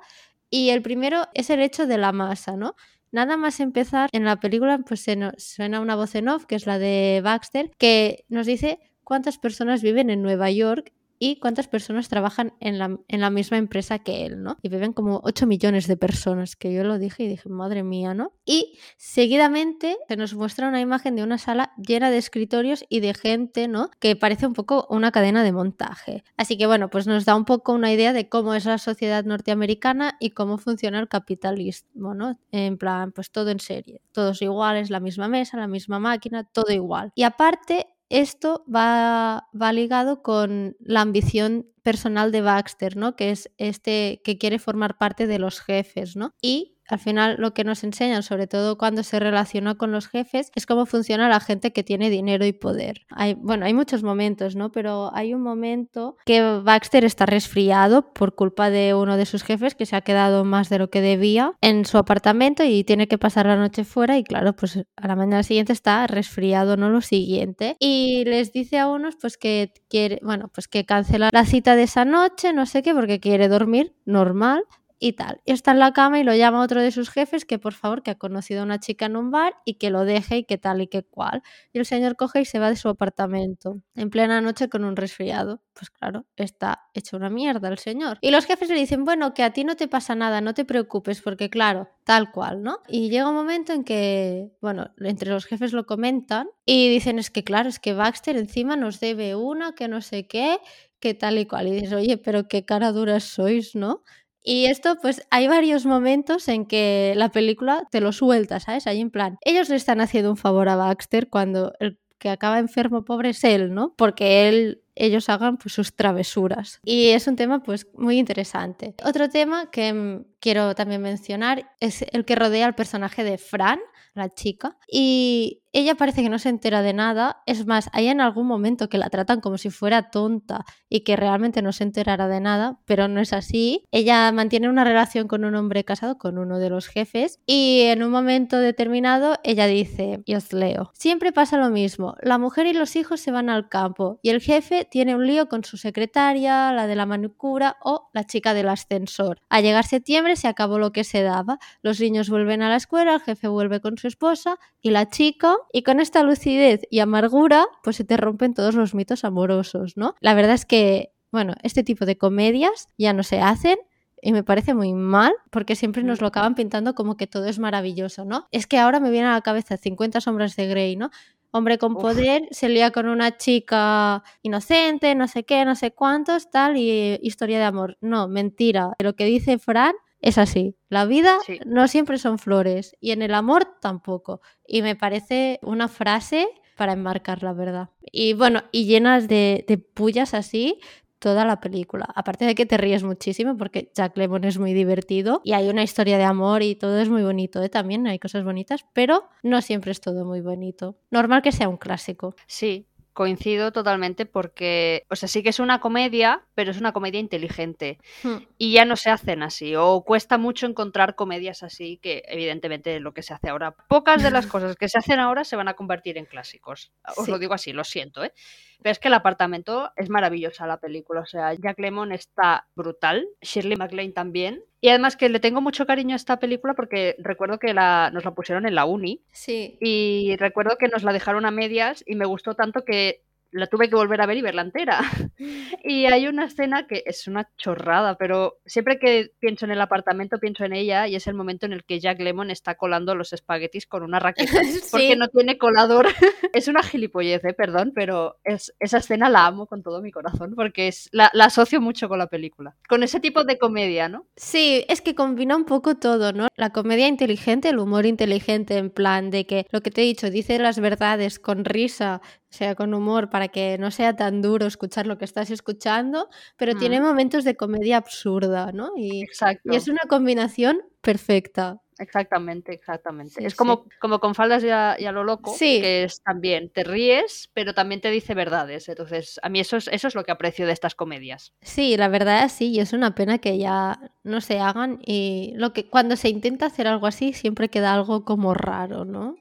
Y 0.49 0.69
el 0.69 0.81
primero 0.81 1.27
es 1.33 1.49
el 1.49 1.61
hecho 1.61 1.87
de 1.87 1.97
la 1.97 2.11
masa, 2.11 2.55
¿no? 2.57 2.75
Nada 3.11 3.37
más 3.37 3.59
empezar 3.59 4.09
en 4.13 4.23
la 4.25 4.39
película, 4.39 4.79
pues 4.79 5.01
se 5.01 5.15
nos 5.15 5.33
suena 5.37 5.81
una 5.81 5.95
voz 5.95 6.15
en 6.15 6.29
off, 6.29 6.45
que 6.45 6.55
es 6.55 6.65
la 6.65 6.79
de 6.79 7.21
Baxter, 7.23 7.71
que 7.77 8.25
nos 8.29 8.45
dice 8.45 8.79
cuántas 9.03 9.37
personas 9.37 9.81
viven 9.81 10.09
en 10.09 10.21
Nueva 10.21 10.49
York 10.51 10.93
y 11.23 11.35
cuántas 11.35 11.67
personas 11.67 12.09
trabajan 12.09 12.55
en 12.59 12.79
la, 12.79 12.97
en 13.07 13.21
la, 13.21 13.29
misma 13.29 13.59
empresa 13.59 13.99
que 13.99 14.25
él, 14.25 14.41
¿no? 14.41 14.57
Y 14.63 14.69
viven 14.69 14.91
como 14.91 15.21
8 15.23 15.45
millones 15.45 15.85
de 15.85 15.95
personas, 15.95 16.55
que 16.55 16.73
yo 16.73 16.83
lo 16.83 16.97
dije 16.97 17.21
y 17.21 17.27
dije, 17.27 17.47
madre 17.47 17.83
mía, 17.83 18.15
¿no? 18.15 18.33
Y 18.43 18.79
seguidamente 18.97 19.97
se 20.07 20.17
nos 20.17 20.33
muestra 20.33 20.67
una 20.67 20.81
imagen 20.81 21.15
de 21.15 21.21
una 21.21 21.37
sala 21.37 21.73
llena 21.77 22.09
de 22.09 22.17
escritorios 22.17 22.85
y 22.89 23.01
de 23.01 23.13
gente, 23.13 23.67
¿no? 23.67 23.91
Que 23.99 24.15
parece 24.15 24.47
un 24.47 24.53
poco 24.53 24.87
una 24.89 25.11
cadena 25.11 25.43
de 25.43 25.51
montaje. 25.51 26.23
Así 26.37 26.57
que 26.57 26.65
bueno, 26.65 26.89
pues 26.89 27.05
nos 27.05 27.23
da 27.23 27.35
un 27.35 27.45
poco 27.45 27.73
una 27.73 27.93
idea 27.93 28.13
de 28.13 28.27
cómo 28.27 28.55
es 28.55 28.65
la 28.65 28.79
sociedad 28.79 29.23
norteamericana 29.23 30.17
y 30.19 30.31
cómo 30.31 30.57
funciona 30.57 30.99
el 30.99 31.07
capitalismo, 31.07 32.15
¿no? 32.15 32.39
En 32.51 32.79
plan, 32.79 33.11
pues 33.11 33.29
todo 33.29 33.51
en 33.51 33.59
serie, 33.59 34.01
todos 34.11 34.41
iguales, 34.41 34.89
la 34.89 34.99
misma 34.99 35.27
mesa, 35.27 35.57
la 35.57 35.67
misma 35.67 35.99
máquina, 35.99 36.45
todo 36.45 36.73
igual. 36.73 37.11
Y 37.13 37.21
aparte, 37.21 37.85
esto 38.11 38.65
va, 38.73 39.47
va, 39.59 39.73
ligado 39.73 40.21
con 40.21 40.75
la 40.79 41.01
ambición 41.01 41.67
personal 41.83 42.31
de 42.31 42.41
Baxter, 42.41 42.97
¿no? 42.97 43.15
Que 43.15 43.31
es 43.31 43.51
este 43.57 44.21
que 44.23 44.37
quiere 44.37 44.59
formar 44.59 44.97
parte 44.97 45.27
de 45.27 45.39
los 45.39 45.59
jefes, 45.59 46.15
¿no? 46.15 46.33
Y 46.41 46.77
al 46.91 46.99
final 46.99 47.37
lo 47.39 47.53
que 47.53 47.63
nos 47.63 47.85
enseñan, 47.85 48.21
sobre 48.21 48.47
todo 48.47 48.77
cuando 48.77 49.03
se 49.03 49.17
relaciona 49.17 49.75
con 49.75 49.93
los 49.93 50.07
jefes, 50.07 50.51
es 50.55 50.65
cómo 50.65 50.85
funciona 50.85 51.29
la 51.29 51.39
gente 51.39 51.71
que 51.71 51.83
tiene 51.83 52.09
dinero 52.09 52.45
y 52.45 52.51
poder. 52.51 53.05
Hay, 53.09 53.35
bueno, 53.35 53.65
hay 53.65 53.73
muchos 53.73 54.03
momentos, 54.03 54.57
¿no? 54.57 54.73
Pero 54.73 55.09
hay 55.15 55.33
un 55.33 55.41
momento 55.41 56.17
que 56.25 56.41
Baxter 56.41 57.05
está 57.05 57.25
resfriado 57.25 58.13
por 58.13 58.35
culpa 58.35 58.69
de 58.69 58.93
uno 58.93 59.15
de 59.15 59.25
sus 59.25 59.43
jefes 59.43 59.73
que 59.73 59.85
se 59.85 59.95
ha 59.95 60.01
quedado 60.01 60.43
más 60.43 60.67
de 60.67 60.79
lo 60.79 60.89
que 60.89 60.99
debía 60.99 61.53
en 61.61 61.85
su 61.85 61.97
apartamento 61.97 62.65
y 62.65 62.83
tiene 62.83 63.07
que 63.07 63.17
pasar 63.17 63.45
la 63.45 63.55
noche 63.55 63.85
fuera 63.85 64.17
y 64.17 64.25
claro, 64.25 64.53
pues 64.53 64.77
a 64.77 65.07
la 65.07 65.15
mañana 65.15 65.43
siguiente 65.43 65.71
está 65.71 66.05
resfriado, 66.07 66.75
no 66.75 66.89
lo 66.89 66.99
siguiente. 66.99 67.77
Y 67.79 68.25
les 68.25 68.51
dice 68.51 68.79
a 68.79 68.89
unos 68.89 69.15
pues 69.15 69.37
que 69.37 69.71
quiere, 69.89 70.19
bueno, 70.23 70.51
pues 70.53 70.67
que 70.67 70.85
cancela 70.85 71.29
la 71.31 71.45
cita 71.45 71.70
de 71.75 71.83
esa 71.83 72.05
noche, 72.05 72.53
no 72.53 72.65
sé 72.65 72.83
qué, 72.83 72.93
porque 72.93 73.19
quiere 73.19 73.47
dormir 73.47 73.95
normal, 74.05 74.65
y 75.01 75.13
tal. 75.13 75.41
Y 75.45 75.51
está 75.51 75.71
en 75.71 75.79
la 75.79 75.93
cama 75.93 76.19
y 76.19 76.23
lo 76.23 76.33
llama 76.35 76.61
otro 76.61 76.79
de 76.79 76.91
sus 76.91 77.09
jefes 77.09 77.43
que 77.43 77.57
por 77.57 77.73
favor 77.73 78.03
que 78.03 78.11
ha 78.11 78.19
conocido 78.19 78.61
a 78.61 78.65
una 78.65 78.79
chica 78.79 79.07
en 79.07 79.17
un 79.17 79.31
bar 79.31 79.55
y 79.65 79.73
que 79.73 79.89
lo 79.89 80.05
deje 80.05 80.37
y 80.37 80.43
que 80.43 80.59
tal 80.59 80.79
y 80.79 80.87
que 80.87 81.01
cual. 81.01 81.41
Y 81.73 81.79
el 81.79 81.87
señor 81.87 82.15
coge 82.15 82.41
y 82.41 82.45
se 82.45 82.59
va 82.59 82.69
de 82.69 82.75
su 82.75 82.87
apartamento 82.87 83.81
en 83.95 84.11
plena 84.11 84.39
noche 84.41 84.69
con 84.69 84.85
un 84.85 84.95
resfriado. 84.95 85.59
Pues 85.73 85.89
claro, 85.89 86.27
está 86.35 86.83
hecho 86.93 87.17
una 87.17 87.31
mierda 87.31 87.67
el 87.69 87.79
señor. 87.79 88.19
Y 88.21 88.29
los 88.29 88.45
jefes 88.45 88.69
le 88.69 88.75
dicen, 88.75 89.03
bueno, 89.03 89.33
que 89.33 89.41
a 89.41 89.51
ti 89.51 89.63
no 89.63 89.75
te 89.75 89.87
pasa 89.87 90.13
nada, 90.13 90.39
no 90.39 90.53
te 90.53 90.65
preocupes 90.65 91.19
porque 91.23 91.49
claro, 91.49 91.89
tal 92.03 92.31
cual, 92.31 92.61
¿no? 92.61 92.77
Y 92.87 93.09
llega 93.09 93.27
un 93.27 93.35
momento 93.35 93.73
en 93.73 93.83
que, 93.83 94.51
bueno, 94.61 94.91
entre 94.99 95.31
los 95.31 95.45
jefes 95.45 95.73
lo 95.73 95.87
comentan 95.87 96.47
y 96.63 96.89
dicen, 96.89 97.17
es 97.17 97.31
que 97.31 97.43
claro, 97.43 97.69
es 97.69 97.79
que 97.79 97.95
Baxter 97.95 98.37
encima 98.37 98.75
nos 98.75 98.99
debe 98.99 99.33
una, 99.33 99.73
que 99.73 99.87
no 99.87 100.01
sé 100.01 100.27
qué, 100.27 100.59
que 101.01 101.13
tal 101.13 101.37
y 101.37 101.45
cual. 101.45 101.67
Y 101.67 101.71
dices, 101.71 101.93
oye, 101.93 102.17
pero 102.17 102.47
qué 102.47 102.63
cara 102.63 102.93
duras 102.93 103.25
sois, 103.25 103.75
¿no? 103.75 104.03
Y 104.43 104.65
esto, 104.65 104.95
pues 105.01 105.21
hay 105.29 105.47
varios 105.47 105.85
momentos 105.85 106.47
en 106.47 106.65
que 106.65 107.13
la 107.15 107.29
película 107.29 107.83
te 107.91 108.01
lo 108.01 108.11
suelta, 108.11 108.59
¿sabes? 108.59 108.87
Ahí 108.87 109.01
en 109.01 109.11
plan, 109.11 109.37
ellos 109.41 109.69
le 109.69 109.75
están 109.75 110.01
haciendo 110.01 110.31
un 110.31 110.37
favor 110.37 110.69
a 110.69 110.75
Baxter 110.77 111.29
cuando 111.29 111.73
el 111.79 111.99
que 112.17 112.29
acaba 112.29 112.59
enfermo 112.59 113.03
pobre 113.03 113.29
es 113.29 113.43
él, 113.43 113.73
¿no? 113.73 113.93
Porque 113.97 114.47
él 114.47 114.81
ellos 114.95 115.29
hagan 115.29 115.57
pues, 115.57 115.73
sus 115.73 115.95
travesuras. 115.95 116.79
Y 116.83 117.09
es 117.09 117.27
un 117.27 117.35
tema 117.35 117.63
pues 117.63 117.87
muy 117.93 118.19
interesante. 118.19 118.93
Otro 119.03 119.29
tema 119.29 119.71
que 119.71 119.91
mm, 119.93 120.25
quiero 120.39 120.75
también 120.75 121.01
mencionar 121.01 121.71
es 121.79 122.05
el 122.11 122.25
que 122.25 122.35
rodea 122.35 122.67
al 122.67 122.75
personaje 122.75 123.23
de 123.23 123.37
Fran, 123.37 123.79
la 124.13 124.29
chica, 124.29 124.77
y 124.91 125.60
ella 125.73 125.95
parece 125.95 126.21
que 126.21 126.29
no 126.29 126.39
se 126.39 126.49
entera 126.49 126.81
de 126.81 126.93
nada. 126.93 127.43
Es 127.45 127.65
más, 127.65 127.89
hay 127.93 128.07
en 128.07 128.21
algún 128.21 128.47
momento 128.47 128.89
que 128.89 128.97
la 128.97 129.09
tratan 129.09 129.41
como 129.41 129.57
si 129.57 129.69
fuera 129.69 130.09
tonta 130.09 130.65
y 130.89 131.01
que 131.01 131.15
realmente 131.15 131.61
no 131.61 131.71
se 131.71 131.83
enterara 131.83 132.27
de 132.27 132.39
nada, 132.39 132.79
pero 132.85 133.07
no 133.07 133.21
es 133.21 133.33
así. 133.33 133.85
Ella 133.91 134.31
mantiene 134.31 134.69
una 134.69 134.83
relación 134.83 135.27
con 135.27 135.45
un 135.45 135.55
hombre 135.55 135.83
casado, 135.83 136.17
con 136.17 136.37
uno 136.37 136.59
de 136.59 136.69
los 136.69 136.87
jefes, 136.87 137.39
y 137.45 137.81
en 137.83 138.03
un 138.03 138.11
momento 138.11 138.57
determinado 138.57 139.37
ella 139.43 139.65
dice, 139.67 140.21
y 140.25 140.35
os 140.35 140.51
leo, 140.53 140.91
siempre 140.93 141.31
pasa 141.31 141.57
lo 141.57 141.69
mismo, 141.69 142.15
la 142.21 142.37
mujer 142.37 142.67
y 142.67 142.73
los 142.73 142.95
hijos 142.95 143.19
se 143.21 143.31
van 143.31 143.49
al 143.49 143.69
campo 143.69 144.19
y 144.21 144.29
el 144.29 144.41
jefe 144.41 144.85
tiene 144.89 145.15
un 145.15 145.25
lío 145.25 145.47
con 145.47 145.63
su 145.63 145.77
secretaria, 145.77 146.71
la 146.73 146.87
de 146.87 146.95
la 146.95 147.05
manicura 147.05 147.77
o 147.81 148.09
la 148.13 148.25
chica 148.25 148.53
del 148.53 148.69
ascensor. 148.69 149.39
Al 149.49 149.63
llegar 149.63 149.85
septiembre 149.85 150.35
se 150.35 150.47
acabó 150.47 150.79
lo 150.79 150.91
que 150.91 151.03
se 151.03 151.23
daba, 151.23 151.59
los 151.81 151.99
niños 151.99 152.29
vuelven 152.29 152.61
a 152.61 152.69
la 152.69 152.75
escuela, 152.75 153.15
el 153.15 153.21
jefe 153.21 153.47
vuelve 153.47 153.79
con 153.79 153.97
su 153.97 154.07
esposa 154.07 154.57
y 154.81 154.91
la 154.91 155.09
chica 155.09 155.55
y 155.71 155.83
con 155.83 155.99
esta 155.99 156.23
lucidez 156.23 156.81
y 156.89 156.99
amargura, 156.99 157.65
pues 157.83 157.95
se 157.95 158.03
te 158.03 158.17
rompen 158.17 158.53
todos 158.53 158.75
los 158.75 158.93
mitos 158.95 159.23
amorosos, 159.23 159.97
¿no? 159.97 160.15
La 160.19 160.33
verdad 160.33 160.53
es 160.53 160.65
que, 160.65 161.13
bueno, 161.31 161.55
este 161.63 161.83
tipo 161.83 162.05
de 162.05 162.17
comedias 162.17 162.87
ya 162.97 163.13
no 163.13 163.23
se 163.23 163.41
hacen 163.41 163.77
y 164.21 164.33
me 164.33 164.43
parece 164.43 164.73
muy 164.73 164.93
mal 164.93 165.33
porque 165.49 165.75
siempre 165.75 166.03
nos 166.03 166.21
lo 166.21 166.27
acaban 166.27 166.55
pintando 166.55 166.93
como 166.93 167.17
que 167.17 167.27
todo 167.27 167.45
es 167.45 167.59
maravilloso, 167.59 168.25
¿no? 168.25 168.47
Es 168.51 168.67
que 168.67 168.77
ahora 168.77 168.99
me 168.99 169.11
viene 169.11 169.27
a 169.27 169.33
la 169.33 169.41
cabeza 169.41 169.77
50 169.77 170.21
sombras 170.21 170.55
de 170.55 170.67
Grey, 170.67 170.95
¿no? 170.95 171.09
Hombre 171.53 171.77
con 171.77 171.95
poder 171.95 172.47
se 172.51 172.69
lía 172.69 172.91
con 172.91 173.07
una 173.07 173.37
chica 173.37 174.23
inocente, 174.41 175.15
no 175.15 175.27
sé 175.27 175.43
qué, 175.43 175.65
no 175.65 175.75
sé 175.75 175.91
cuántos, 175.91 176.49
tal, 176.49 176.77
y 176.77 177.19
historia 177.21 177.59
de 177.59 177.65
amor. 177.65 177.97
No, 177.99 178.29
mentira. 178.29 178.93
Lo 178.99 179.15
que 179.15 179.25
dice 179.25 179.57
Fran 179.57 179.93
es 180.21 180.37
así. 180.37 180.75
La 180.89 181.05
vida 181.05 181.37
no 181.65 181.87
siempre 181.87 182.17
son 182.17 182.39
flores 182.39 182.95
y 182.99 183.11
en 183.11 183.21
el 183.21 183.33
amor 183.33 183.67
tampoco. 183.81 184.41
Y 184.65 184.81
me 184.81 184.95
parece 184.95 185.59
una 185.63 185.87
frase 185.87 186.47
para 186.77 186.93
enmarcar 186.93 187.43
la 187.43 187.53
verdad. 187.53 187.89
Y 188.11 188.33
bueno, 188.33 188.63
y 188.71 188.85
llenas 188.85 189.27
de, 189.27 189.65
de 189.67 189.77
pullas 189.77 190.33
así 190.33 190.79
toda 191.21 191.45
la 191.45 191.61
película. 191.61 192.07
Aparte 192.15 192.45
de 192.45 192.55
que 192.55 192.65
te 192.65 192.77
ríes 192.77 193.03
muchísimo 193.03 193.55
porque 193.55 193.91
Jack 193.93 194.17
Lemmon 194.17 194.43
es 194.43 194.57
muy 194.57 194.73
divertido 194.73 195.41
y 195.43 195.53
hay 195.53 195.69
una 195.69 195.83
historia 195.83 196.17
de 196.17 196.23
amor 196.23 196.63
y 196.63 196.73
todo 196.73 196.99
es 196.99 197.09
muy 197.09 197.21
bonito, 197.21 197.61
¿eh? 197.61 197.69
también 197.69 198.07
hay 198.07 198.17
cosas 198.17 198.43
bonitas, 198.43 198.85
pero 198.91 199.29
no 199.43 199.61
siempre 199.61 199.91
es 199.91 200.01
todo 200.01 200.25
muy 200.25 200.41
bonito. 200.41 200.97
Normal 201.11 201.43
que 201.43 201.51
sea 201.51 201.69
un 201.69 201.77
clásico. 201.77 202.35
Sí, 202.47 202.87
coincido 203.13 203.71
totalmente 203.71 204.25
porque, 204.25 205.05
o 205.09 205.15
sea, 205.15 205.27
sí 205.27 205.43
que 205.43 205.49
es 205.49 205.59
una 205.59 205.79
comedia, 205.79 206.45
pero 206.55 206.71
es 206.71 206.79
una 206.79 206.93
comedia 206.93 207.19
inteligente. 207.19 207.97
Hmm. 208.23 208.37
Y 208.57 208.73
ya 208.73 208.85
no 208.85 208.95
se 208.95 209.09
hacen 209.09 209.43
así, 209.43 209.75
o 209.75 210.03
cuesta 210.03 210.37
mucho 210.37 210.65
encontrar 210.65 211.15
comedias 211.15 211.63
así, 211.63 211.97
que 211.97 212.23
evidentemente 212.27 212.99
lo 212.99 213.13
que 213.13 213.23
se 213.23 213.33
hace 213.33 213.49
ahora, 213.49 213.71
pocas 213.71 214.23
de 214.23 214.31
las 214.31 214.47
cosas 214.47 214.75
que 214.75 214.89
se 214.89 214.97
hacen 214.97 215.19
ahora 215.19 215.43
se 215.43 215.55
van 215.55 215.67
a 215.67 215.73
convertir 215.73 216.17
en 216.17 216.25
clásicos. 216.25 216.91
Os 217.17 217.27
lo 217.27 217.39
digo 217.39 217.53
así, 217.53 217.73
lo 217.73 217.83
siento, 217.83 218.23
¿eh? 218.23 218.33
Pero 218.81 218.91
es 218.91 218.99
que 218.99 219.07
el 219.07 219.13
apartamento 219.13 219.91
es 219.95 220.09
maravillosa 220.09 220.67
la 220.67 220.79
película, 220.79 221.21
o 221.21 221.25
sea, 221.25 221.53
Jack 221.53 221.79
Lemmon 221.79 222.11
está 222.11 222.67
brutal, 222.75 223.27
Shirley 223.41 223.77
MacLaine 223.77 224.13
también, 224.13 224.63
y 224.81 224.89
además 224.89 225.15
que 225.15 225.29
le 225.29 225.39
tengo 225.39 225.61
mucho 225.61 225.85
cariño 225.85 226.13
a 226.13 226.17
esta 226.17 226.39
película 226.39 226.73
porque 226.73 227.15
recuerdo 227.19 227.59
que 227.59 227.73
la, 227.73 228.09
nos 228.11 228.25
la 228.25 228.33
pusieron 228.33 228.65
en 228.65 228.73
la 228.73 228.85
uni. 228.85 229.21
Sí. 229.31 229.77
Y 229.79 230.35
recuerdo 230.37 230.77
que 230.79 230.87
nos 230.87 231.03
la 231.03 231.13
dejaron 231.13 231.45
a 231.45 231.51
medias 231.51 232.03
y 232.07 232.15
me 232.15 232.25
gustó 232.25 232.55
tanto 232.55 232.83
que 232.83 233.21
la 233.51 233.67
tuve 233.67 233.89
que 233.89 233.95
volver 233.95 234.21
a 234.21 234.25
ver 234.25 234.37
y 234.37 234.41
verla 234.41 234.61
entera. 234.61 234.99
y 235.83 236.05
hay 236.05 236.27
una 236.27 236.45
escena 236.45 236.87
que 236.87 237.03
es 237.05 237.27
una 237.27 237.49
chorrada, 237.57 238.17
pero 238.17 238.59
siempre 238.65 238.99
que 238.99 239.31
pienso 239.39 239.65
en 239.65 239.71
el 239.71 239.81
apartamento 239.81 240.39
pienso 240.39 240.63
en 240.63 240.73
ella 240.73 241.07
y 241.07 241.15
es 241.15 241.27
el 241.27 241.33
momento 241.33 241.65
en 241.65 241.73
el 241.73 241.83
que 241.83 241.99
Jack 241.99 242.19
Lemon 242.19 242.51
está 242.51 242.75
colando 242.75 243.15
los 243.15 243.33
espaguetis 243.33 243.87
con 243.87 244.03
una 244.03 244.19
raqueta 244.19 244.51
porque 244.91 245.15
no 245.15 245.27
tiene 245.27 245.57
colador. 245.57 246.07
es 246.53 246.67
una 246.67 246.83
gilipollez, 246.83 247.43
¿eh? 247.43 247.53
perdón, 247.53 247.91
pero 247.93 248.39
es, 248.43 248.73
esa 248.79 248.97
escena 248.97 249.29
la 249.29 249.45
amo 249.45 249.67
con 249.67 249.83
todo 249.83 250.01
mi 250.01 250.11
corazón 250.11 250.53
porque 250.55 250.87
es, 250.87 251.09
la, 251.11 251.29
la 251.33 251.45
asocio 251.45 251.81
mucho 251.81 252.07
con 252.07 252.19
la 252.19 252.27
película, 252.27 252.75
con 252.87 253.03
ese 253.03 253.19
tipo 253.19 253.43
de 253.43 253.57
comedia, 253.57 254.09
¿no? 254.09 254.27
Sí, 254.35 254.85
es 254.87 255.01
que 255.01 255.15
combina 255.15 255.55
un 255.55 255.65
poco 255.65 255.95
todo, 255.95 256.31
¿no? 256.33 256.47
La 256.55 256.71
comedia 256.71 257.07
inteligente, 257.07 257.69
el 257.69 257.79
humor 257.79 258.05
inteligente 258.05 258.77
en 258.77 258.89
plan 258.89 259.29
de 259.29 259.45
que 259.45 259.65
lo 259.71 259.81
que 259.81 259.91
te 259.91 260.01
he 260.01 260.05
dicho, 260.05 260.29
dice 260.29 260.57
las 260.59 260.79
verdades 260.79 261.39
con 261.39 261.65
risa, 261.65 262.21
sea 262.51 262.75
con 262.75 262.93
humor 262.93 263.29
para 263.29 263.47
que 263.47 263.77
no 263.79 263.89
sea 263.89 264.15
tan 264.15 264.41
duro 264.41 264.67
escuchar 264.67 265.07
lo 265.07 265.17
que 265.17 265.25
estás 265.25 265.49
escuchando, 265.49 266.29
pero 266.57 266.75
tiene 266.75 266.99
mm. 266.99 267.03
momentos 267.03 267.43
de 267.43 267.55
comedia 267.55 267.97
absurda, 267.97 268.71
¿no? 268.71 268.91
Y, 268.97 269.23
y 269.63 269.75
es 269.75 269.87
una 269.87 270.01
combinación 270.07 270.81
perfecta. 271.01 271.81
Exactamente, 271.97 272.73
exactamente. 272.73 273.45
es 273.45 273.53
como, 273.53 273.85
como 273.99 274.19
con 274.19 274.33
faldas 274.33 274.63
ya, 274.63 274.93
a 274.93 275.11
lo 275.11 275.23
loco, 275.23 275.55
que 275.57 276.03
es 276.03 276.21
también, 276.23 276.69
te 276.71 276.83
ríes, 276.83 277.51
pero 277.53 277.75
también 277.75 278.01
te 278.01 278.09
dice 278.09 278.33
verdades. 278.33 278.89
Entonces, 278.89 279.39
a 279.43 279.49
mí 279.49 279.59
eso 279.59 279.77
es, 279.77 279.87
eso 279.87 280.07
es 280.07 280.15
lo 280.15 280.23
que 280.23 280.31
aprecio 280.31 280.65
de 280.65 280.73
estas 280.73 280.95
comedias. 280.95 281.53
Sí, 281.61 281.95
la 281.97 282.07
verdad 282.07 282.43
es 282.43 282.53
sí, 282.53 282.69
y 282.71 282.79
es 282.79 282.93
una 282.93 283.13
pena 283.13 283.37
que 283.37 283.59
ya 283.59 283.99
no 284.23 284.41
se 284.41 284.59
hagan. 284.59 284.99
Y 285.05 285.53
lo 285.55 285.73
que 285.73 285.87
cuando 285.87 286.15
se 286.15 286.29
intenta 286.29 286.65
hacer 286.65 286.87
algo 286.87 287.05
así, 287.05 287.33
siempre 287.33 287.69
queda 287.69 287.93
algo 287.93 288.25
como 288.25 288.55
raro, 288.55 289.05
¿no? 289.05 289.35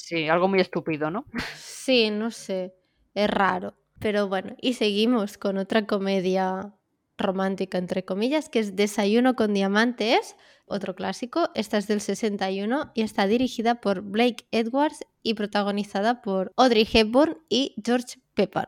Sí, 0.00 0.28
algo 0.28 0.48
muy 0.48 0.60
estúpido, 0.60 1.10
¿no? 1.10 1.26
Sí, 1.56 2.10
no 2.10 2.30
sé, 2.30 2.74
es 3.14 3.30
raro. 3.30 3.76
Pero 3.98 4.28
bueno, 4.28 4.56
y 4.60 4.74
seguimos 4.74 5.36
con 5.36 5.58
otra 5.58 5.86
comedia 5.86 6.74
romántica, 7.18 7.78
entre 7.78 8.04
comillas, 8.04 8.48
que 8.48 8.60
es 8.60 8.76
Desayuno 8.76 9.36
con 9.36 9.52
Diamantes, 9.52 10.36
otro 10.66 10.94
clásico. 10.94 11.50
Esta 11.54 11.76
es 11.76 11.86
del 11.86 12.00
61 12.00 12.92
y 12.94 13.02
está 13.02 13.26
dirigida 13.26 13.80
por 13.80 14.00
Blake 14.00 14.46
Edwards 14.52 15.04
y 15.22 15.34
protagonizada 15.34 16.22
por 16.22 16.52
Audrey 16.56 16.88
Hepburn 16.90 17.38
y 17.48 17.74
George 17.84 18.20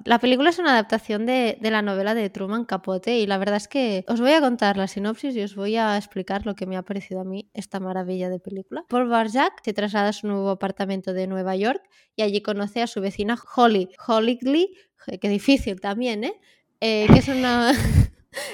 La 0.05 0.19
película 0.19 0.51
es 0.51 0.59
una 0.59 0.73
adaptación 0.73 1.27
de, 1.27 1.59
la 1.61 1.83
novela 1.83 2.15
de 2.15 2.29
Truman 2.31 2.65
Capote 2.65 3.19
y 3.19 3.27
la 3.27 3.39
verdad 3.39 3.57
es 3.57 3.69
que 3.69 4.05
os 4.09 4.21
voy 4.21 4.33
a 4.33 4.41
contar 4.41 4.77
la 4.77 4.87
sinopsis 4.87 5.35
y 5.37 5.43
os 5.43 5.55
voy 5.55 5.77
a 5.77 5.97
explicar 5.97 6.47
lo 6.47 6.55
que 6.55 6.67
me 6.67 6.77
ha 6.77 6.83
parecido 6.83 7.21
a 7.21 7.25
mí 7.25 7.51
esta 7.55 7.81
maravilla 7.81 8.29
de 8.29 8.41
película. 8.41 8.85
Paul 8.89 9.09
Barjack 9.09 9.63
se 9.65 9.73
traslada 9.73 10.09
a 10.09 10.13
su 10.13 10.27
nuevo 10.27 10.51
apartamento 10.51 11.13
de 11.13 11.27
Nueva 11.27 11.57
York 11.57 11.83
y 12.17 12.23
allí 12.23 12.43
conoce 12.43 12.83
a 12.83 12.87
su 12.87 13.01
vecina 13.01 13.39
Holly. 13.57 13.89
Holly 14.07 14.39
Glee, 14.41 14.75
qué 15.21 15.29
difícil 15.29 15.81
también, 15.81 16.25
¿eh? 16.25 16.41
eh 16.81 17.07
que 17.13 17.19
es 17.19 17.29
una... 17.29 17.73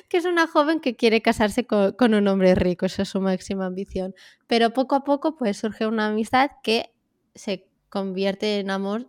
que 0.08 0.20
joven 0.52 0.80
que 0.80 0.96
quiere 0.96 1.22
casarse 1.22 1.66
con, 1.66 2.14
un 2.14 2.28
hombre 2.28 2.54
rico, 2.54 2.86
esa 2.86 3.02
es 3.02 3.08
su 3.08 3.20
máxima 3.20 3.66
ambición. 3.66 4.14
Pero 4.46 4.72
poco 4.72 4.94
a 4.94 5.04
poco 5.04 5.36
pues 5.36 5.56
surge 5.56 5.86
una 5.86 6.06
amistad 6.06 6.50
que 6.62 6.92
se 7.34 7.68
convierte 7.88 8.58
en 8.58 8.70
amor 8.70 9.08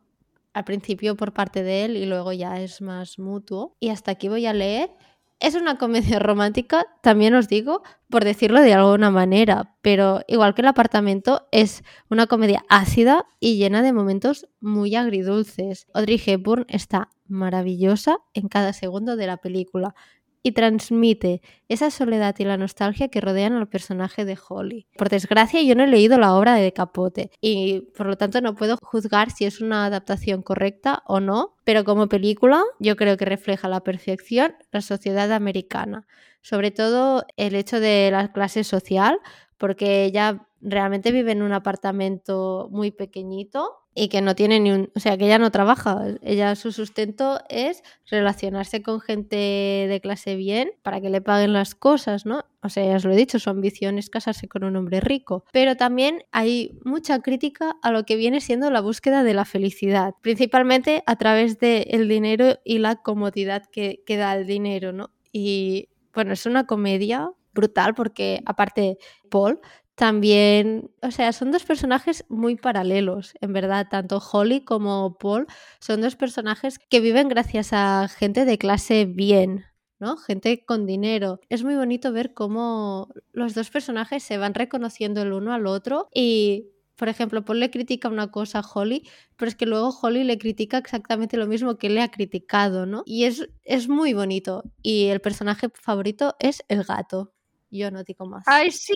al 0.53 0.63
principio 0.63 1.15
por 1.15 1.33
parte 1.33 1.63
de 1.63 1.85
él 1.85 1.97
y 1.97 2.05
luego 2.05 2.33
ya 2.33 2.59
es 2.59 2.81
más 2.81 3.19
mutuo. 3.19 3.75
Y 3.79 3.89
hasta 3.89 4.11
aquí 4.11 4.27
voy 4.27 4.45
a 4.45 4.53
leer. 4.53 4.91
Es 5.39 5.55
una 5.55 5.77
comedia 5.77 6.19
romántica, 6.19 6.85
también 7.01 7.33
os 7.33 7.47
digo, 7.47 7.81
por 8.09 8.25
decirlo 8.25 8.61
de 8.61 8.73
alguna 8.73 9.09
manera, 9.09 9.75
pero 9.81 10.21
igual 10.27 10.53
que 10.53 10.61
el 10.61 10.67
apartamento, 10.67 11.47
es 11.51 11.83
una 12.09 12.27
comedia 12.27 12.65
ácida 12.67 13.25
y 13.39 13.57
llena 13.57 13.81
de 13.81 13.93
momentos 13.93 14.47
muy 14.59 14.95
agridulces. 14.95 15.87
Audrey 15.93 16.21
Hepburn 16.23 16.65
está 16.67 17.09
maravillosa 17.27 18.17
en 18.33 18.49
cada 18.49 18.73
segundo 18.73 19.15
de 19.15 19.27
la 19.27 19.37
película 19.37 19.95
y 20.41 20.53
transmite 20.53 21.41
esa 21.67 21.91
soledad 21.91 22.35
y 22.39 22.45
la 22.45 22.57
nostalgia 22.57 23.09
que 23.09 23.21
rodean 23.21 23.53
al 23.53 23.67
personaje 23.67 24.25
de 24.25 24.37
Holly. 24.47 24.87
Por 24.97 25.09
desgracia, 25.09 25.61
yo 25.61 25.75
no 25.75 25.83
he 25.83 25.87
leído 25.87 26.17
la 26.17 26.33
obra 26.35 26.55
de 26.55 26.73
Capote 26.73 27.31
y 27.41 27.81
por 27.95 28.07
lo 28.07 28.17
tanto 28.17 28.41
no 28.41 28.55
puedo 28.55 28.77
juzgar 28.81 29.31
si 29.31 29.45
es 29.45 29.61
una 29.61 29.85
adaptación 29.85 30.41
correcta 30.41 31.03
o 31.05 31.19
no, 31.19 31.55
pero 31.63 31.83
como 31.83 32.07
película 32.07 32.63
yo 32.79 32.95
creo 32.95 33.17
que 33.17 33.25
refleja 33.25 33.67
la 33.67 33.81
perfección 33.81 34.55
la 34.71 34.81
sociedad 34.81 35.31
americana, 35.31 36.07
sobre 36.41 36.71
todo 36.71 37.25
el 37.37 37.55
hecho 37.55 37.79
de 37.79 38.09
la 38.11 38.31
clase 38.31 38.63
social, 38.63 39.19
porque 39.57 40.05
ella 40.05 40.47
realmente 40.61 41.11
vive 41.11 41.31
en 41.31 41.41
un 41.41 41.53
apartamento 41.53 42.67
muy 42.71 42.91
pequeñito 42.91 43.75
y 43.99 44.07
que 44.07 44.21
no 44.21 44.33
tiene 44.33 44.61
ni 44.61 44.71
un, 44.71 44.89
o 44.95 44.99
sea, 45.01 45.17
que 45.17 45.25
ella 45.25 45.39
no 45.39 45.51
trabaja, 45.51 46.15
ella 46.21 46.55
su 46.55 46.71
sustento 46.71 47.41
es 47.49 47.83
relacionarse 48.09 48.81
con 48.81 49.01
gente 49.01 49.35
de 49.35 49.99
clase 50.01 50.35
bien 50.35 50.71
para 50.83 51.01
que 51.01 51.09
le 51.09 51.19
paguen 51.19 51.51
las 51.51 51.75
cosas, 51.75 52.25
¿no? 52.25 52.45
O 52.61 52.69
sea, 52.69 52.85
ya 52.85 52.95
os 52.95 53.03
lo 53.03 53.11
he 53.11 53.17
dicho, 53.17 53.39
su 53.39 53.49
ambición 53.49 53.97
es 53.97 54.09
casarse 54.09 54.47
con 54.47 54.63
un 54.63 54.77
hombre 54.77 55.01
rico, 55.01 55.43
pero 55.51 55.75
también 55.75 56.23
hay 56.31 56.79
mucha 56.85 57.19
crítica 57.19 57.75
a 57.81 57.91
lo 57.91 58.05
que 58.05 58.15
viene 58.15 58.39
siendo 58.39 58.71
la 58.71 58.79
búsqueda 58.79 59.23
de 59.23 59.33
la 59.33 59.43
felicidad, 59.43 60.13
principalmente 60.21 61.03
a 61.05 61.17
través 61.17 61.59
del 61.59 61.85
el 61.89 62.07
dinero 62.07 62.57
y 62.63 62.79
la 62.79 62.95
comodidad 62.95 63.63
que, 63.69 64.01
que 64.05 64.15
da 64.15 64.33
el 64.33 64.47
dinero, 64.47 64.93
¿no? 64.93 65.11
Y 65.33 65.89
bueno, 66.13 66.31
es 66.31 66.45
una 66.45 66.65
comedia 66.65 67.31
brutal 67.53 67.93
porque 67.95 68.41
aparte 68.45 68.97
Paul 69.29 69.59
también, 69.99 70.91
o 71.01 71.11
sea, 71.11 71.33
son 71.33 71.51
dos 71.51 71.65
personajes 71.65 72.23
muy 72.29 72.55
paralelos, 72.55 73.33
en 73.41 73.51
verdad, 73.51 73.87
tanto 73.91 74.19
Holly 74.19 74.63
como 74.63 75.17
Paul 75.17 75.45
son 75.81 75.99
dos 75.99 76.15
personajes 76.15 76.79
que 76.79 77.01
viven 77.01 77.27
gracias 77.27 77.73
a 77.73 78.07
gente 78.07 78.45
de 78.45 78.57
clase 78.57 79.03
bien, 79.03 79.65
¿no? 79.99 80.15
Gente 80.15 80.63
con 80.63 80.85
dinero. 80.85 81.41
Es 81.49 81.65
muy 81.65 81.75
bonito 81.75 82.13
ver 82.13 82.33
cómo 82.33 83.09
los 83.33 83.53
dos 83.55 83.69
personajes 83.71 84.23
se 84.23 84.37
van 84.37 84.53
reconociendo 84.53 85.21
el 85.21 85.33
uno 85.33 85.51
al 85.51 85.67
otro 85.67 86.07
y 86.13 86.69
por 86.95 87.09
ejemplo, 87.09 87.43
Paul 87.43 87.59
le 87.59 87.69
critica 87.69 88.07
una 88.07 88.31
cosa 88.31 88.59
a 88.59 88.69
Holly, 88.73 89.05
pero 89.35 89.49
es 89.49 89.55
que 89.55 89.65
luego 89.65 89.89
Holly 90.01 90.23
le 90.23 90.37
critica 90.37 90.77
exactamente 90.77 91.35
lo 91.35 91.47
mismo 91.47 91.77
que 91.77 91.89
le 91.89 92.01
ha 92.01 92.11
criticado, 92.11 92.85
¿no? 92.85 93.03
Y 93.05 93.23
es, 93.25 93.49
es 93.63 93.87
muy 93.87 94.13
bonito. 94.13 94.63
Y 94.81 95.07
el 95.07 95.21
personaje 95.21 95.69
favorito 95.73 96.35
es 96.39 96.63
el 96.67 96.83
gato. 96.83 97.33
Yo 97.71 97.89
no 97.89 98.03
digo 98.03 98.25
más. 98.25 98.43
¡Ay, 98.47 98.71
sí! 98.71 98.93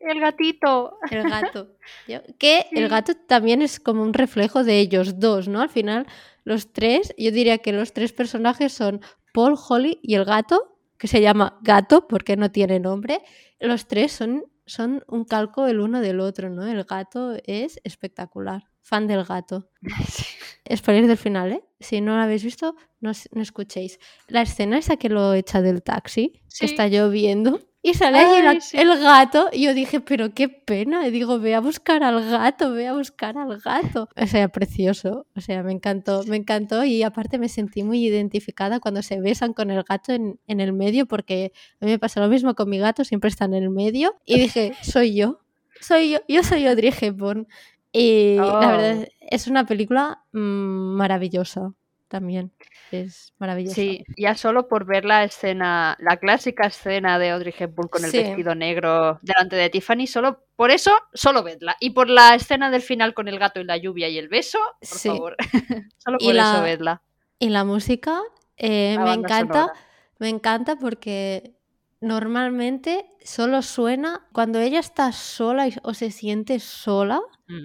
El 0.00 0.20
gatito. 0.20 0.98
El 1.10 1.28
gato. 1.28 1.76
que 2.38 2.66
el 2.72 2.88
gato 2.88 3.14
también 3.14 3.62
es 3.62 3.78
como 3.78 4.02
un 4.02 4.14
reflejo 4.14 4.64
de 4.64 4.80
ellos 4.80 5.20
dos, 5.20 5.46
¿no? 5.46 5.60
Al 5.60 5.68
final, 5.68 6.06
los 6.44 6.72
tres, 6.72 7.14
yo 7.18 7.30
diría 7.30 7.58
que 7.58 7.72
los 7.72 7.92
tres 7.92 8.12
personajes 8.12 8.72
son 8.72 9.00
Paul, 9.32 9.56
Holly 9.68 10.00
y 10.02 10.14
el 10.14 10.24
gato, 10.24 10.76
que 10.98 11.06
se 11.06 11.20
llama 11.20 11.58
gato 11.62 12.08
porque 12.08 12.36
no 12.36 12.50
tiene 12.50 12.80
nombre. 12.80 13.20
Los 13.58 13.86
tres 13.86 14.12
son 14.12 14.44
son 14.70 15.02
un 15.08 15.24
calco 15.24 15.66
el 15.66 15.80
uno 15.80 16.00
del 16.00 16.20
otro, 16.20 16.48
¿no? 16.48 16.64
El 16.64 16.84
gato 16.84 17.36
es 17.44 17.80
espectacular. 17.82 18.62
Fan 18.82 19.08
del 19.08 19.24
gato. 19.24 19.68
Spoiler 20.74 21.08
del 21.08 21.16
final, 21.16 21.52
¿eh? 21.52 21.64
Si 21.80 22.00
no 22.00 22.14
lo 22.14 22.22
habéis 22.22 22.44
visto, 22.44 22.76
no, 23.00 23.10
no 23.32 23.42
escuchéis. 23.42 23.98
La 24.28 24.42
escena 24.42 24.78
esa 24.78 24.96
que 24.96 25.08
lo 25.08 25.34
echa 25.34 25.60
del 25.60 25.82
taxi, 25.82 26.40
que 26.56 26.66
está 26.66 26.86
lloviendo, 26.86 27.60
y 27.82 27.94
sale 27.94 28.18
ahí 28.18 28.60
el, 28.74 28.98
gato 28.98 29.48
y 29.52 29.62
yo 29.62 29.72
dije, 29.72 30.00
pero 30.00 30.34
qué 30.34 30.48
pena. 30.48 31.06
Y 31.06 31.10
digo, 31.10 31.38
ve 31.38 31.54
a 31.54 31.60
buscar 31.60 32.02
al 32.02 32.28
gato, 32.28 32.72
ve 32.72 32.86
a 32.86 32.92
buscar 32.92 33.38
al 33.38 33.58
gato. 33.58 34.08
O 34.16 34.26
sea, 34.26 34.48
precioso. 34.48 35.26
O 35.34 35.40
sea, 35.40 35.62
me 35.62 35.72
encantó, 35.72 36.22
me 36.24 36.36
encantó 36.36 36.84
y 36.84 37.02
aparte 37.02 37.38
me 37.38 37.48
sentí 37.48 37.82
muy 37.82 38.04
identificada 38.04 38.80
cuando 38.80 39.00
se 39.00 39.20
besan 39.20 39.54
con 39.54 39.70
el 39.70 39.82
gato 39.82 40.12
en, 40.12 40.38
en 40.46 40.60
el 40.60 40.74
medio 40.74 41.06
porque 41.06 41.52
a 41.80 41.86
mí 41.86 41.92
me 41.92 41.98
pasa 41.98 42.20
lo 42.20 42.28
mismo 42.28 42.54
con 42.54 42.68
mi 42.68 42.78
gato, 42.78 43.02
siempre 43.04 43.28
está 43.28 43.46
en 43.46 43.54
el 43.54 43.70
medio. 43.70 44.14
Y 44.26 44.38
dije, 44.38 44.74
soy 44.82 45.14
yo, 45.14 45.40
soy 45.80 46.10
yo, 46.10 46.18
yo 46.28 46.42
soy 46.42 46.66
Audrey 46.66 46.92
Hepburn. 47.00 47.48
Y 47.92 48.36
la 48.36 48.76
verdad 48.76 48.98
oh. 49.08 49.12
es 49.20 49.46
una 49.48 49.66
película 49.66 50.22
mm, 50.32 50.38
maravillosa 50.38 51.72
también. 52.10 52.52
Es 52.90 53.32
maravilloso. 53.38 53.76
Sí, 53.76 54.04
ya 54.16 54.34
solo 54.34 54.68
por 54.68 54.84
ver 54.84 55.04
la 55.04 55.24
escena, 55.24 55.96
la 56.00 56.18
clásica 56.18 56.66
escena 56.66 57.18
de 57.18 57.30
Audrey 57.30 57.54
Hepburn 57.56 57.88
con 57.88 58.04
el 58.04 58.10
vestido 58.10 58.54
negro 58.54 59.18
delante 59.22 59.56
de 59.56 59.70
Tiffany, 59.70 60.06
solo 60.06 60.44
por 60.56 60.70
eso, 60.72 60.90
solo 61.14 61.42
vedla. 61.42 61.76
Y 61.80 61.90
por 61.90 62.10
la 62.10 62.34
escena 62.34 62.70
del 62.70 62.82
final 62.82 63.14
con 63.14 63.28
el 63.28 63.38
gato 63.38 63.60
y 63.60 63.64
la 63.64 63.76
lluvia 63.76 64.08
y 64.08 64.18
el 64.18 64.28
beso, 64.28 64.58
por 64.80 64.98
favor, 64.98 65.36
solo 65.98 66.18
por 66.18 66.36
eso 66.36 66.62
vedla. 66.62 67.02
Y 67.38 67.48
la 67.48 67.64
música 67.64 68.20
eh, 68.56 68.98
me 68.98 69.14
encanta, 69.14 69.72
me 70.18 70.28
encanta 70.28 70.76
porque 70.76 71.54
normalmente 72.00 73.06
solo 73.22 73.62
suena 73.62 74.26
cuando 74.32 74.58
ella 74.58 74.80
está 74.80 75.12
sola 75.12 75.68
o 75.82 75.94
se 75.94 76.10
siente 76.10 76.58
sola 76.58 77.20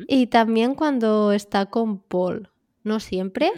y 0.07 0.27
también 0.27 0.75
cuando 0.75 1.31
está 1.31 1.65
con 1.67 1.99
Paul. 1.99 2.49
No 2.83 2.99
siempre, 2.99 3.51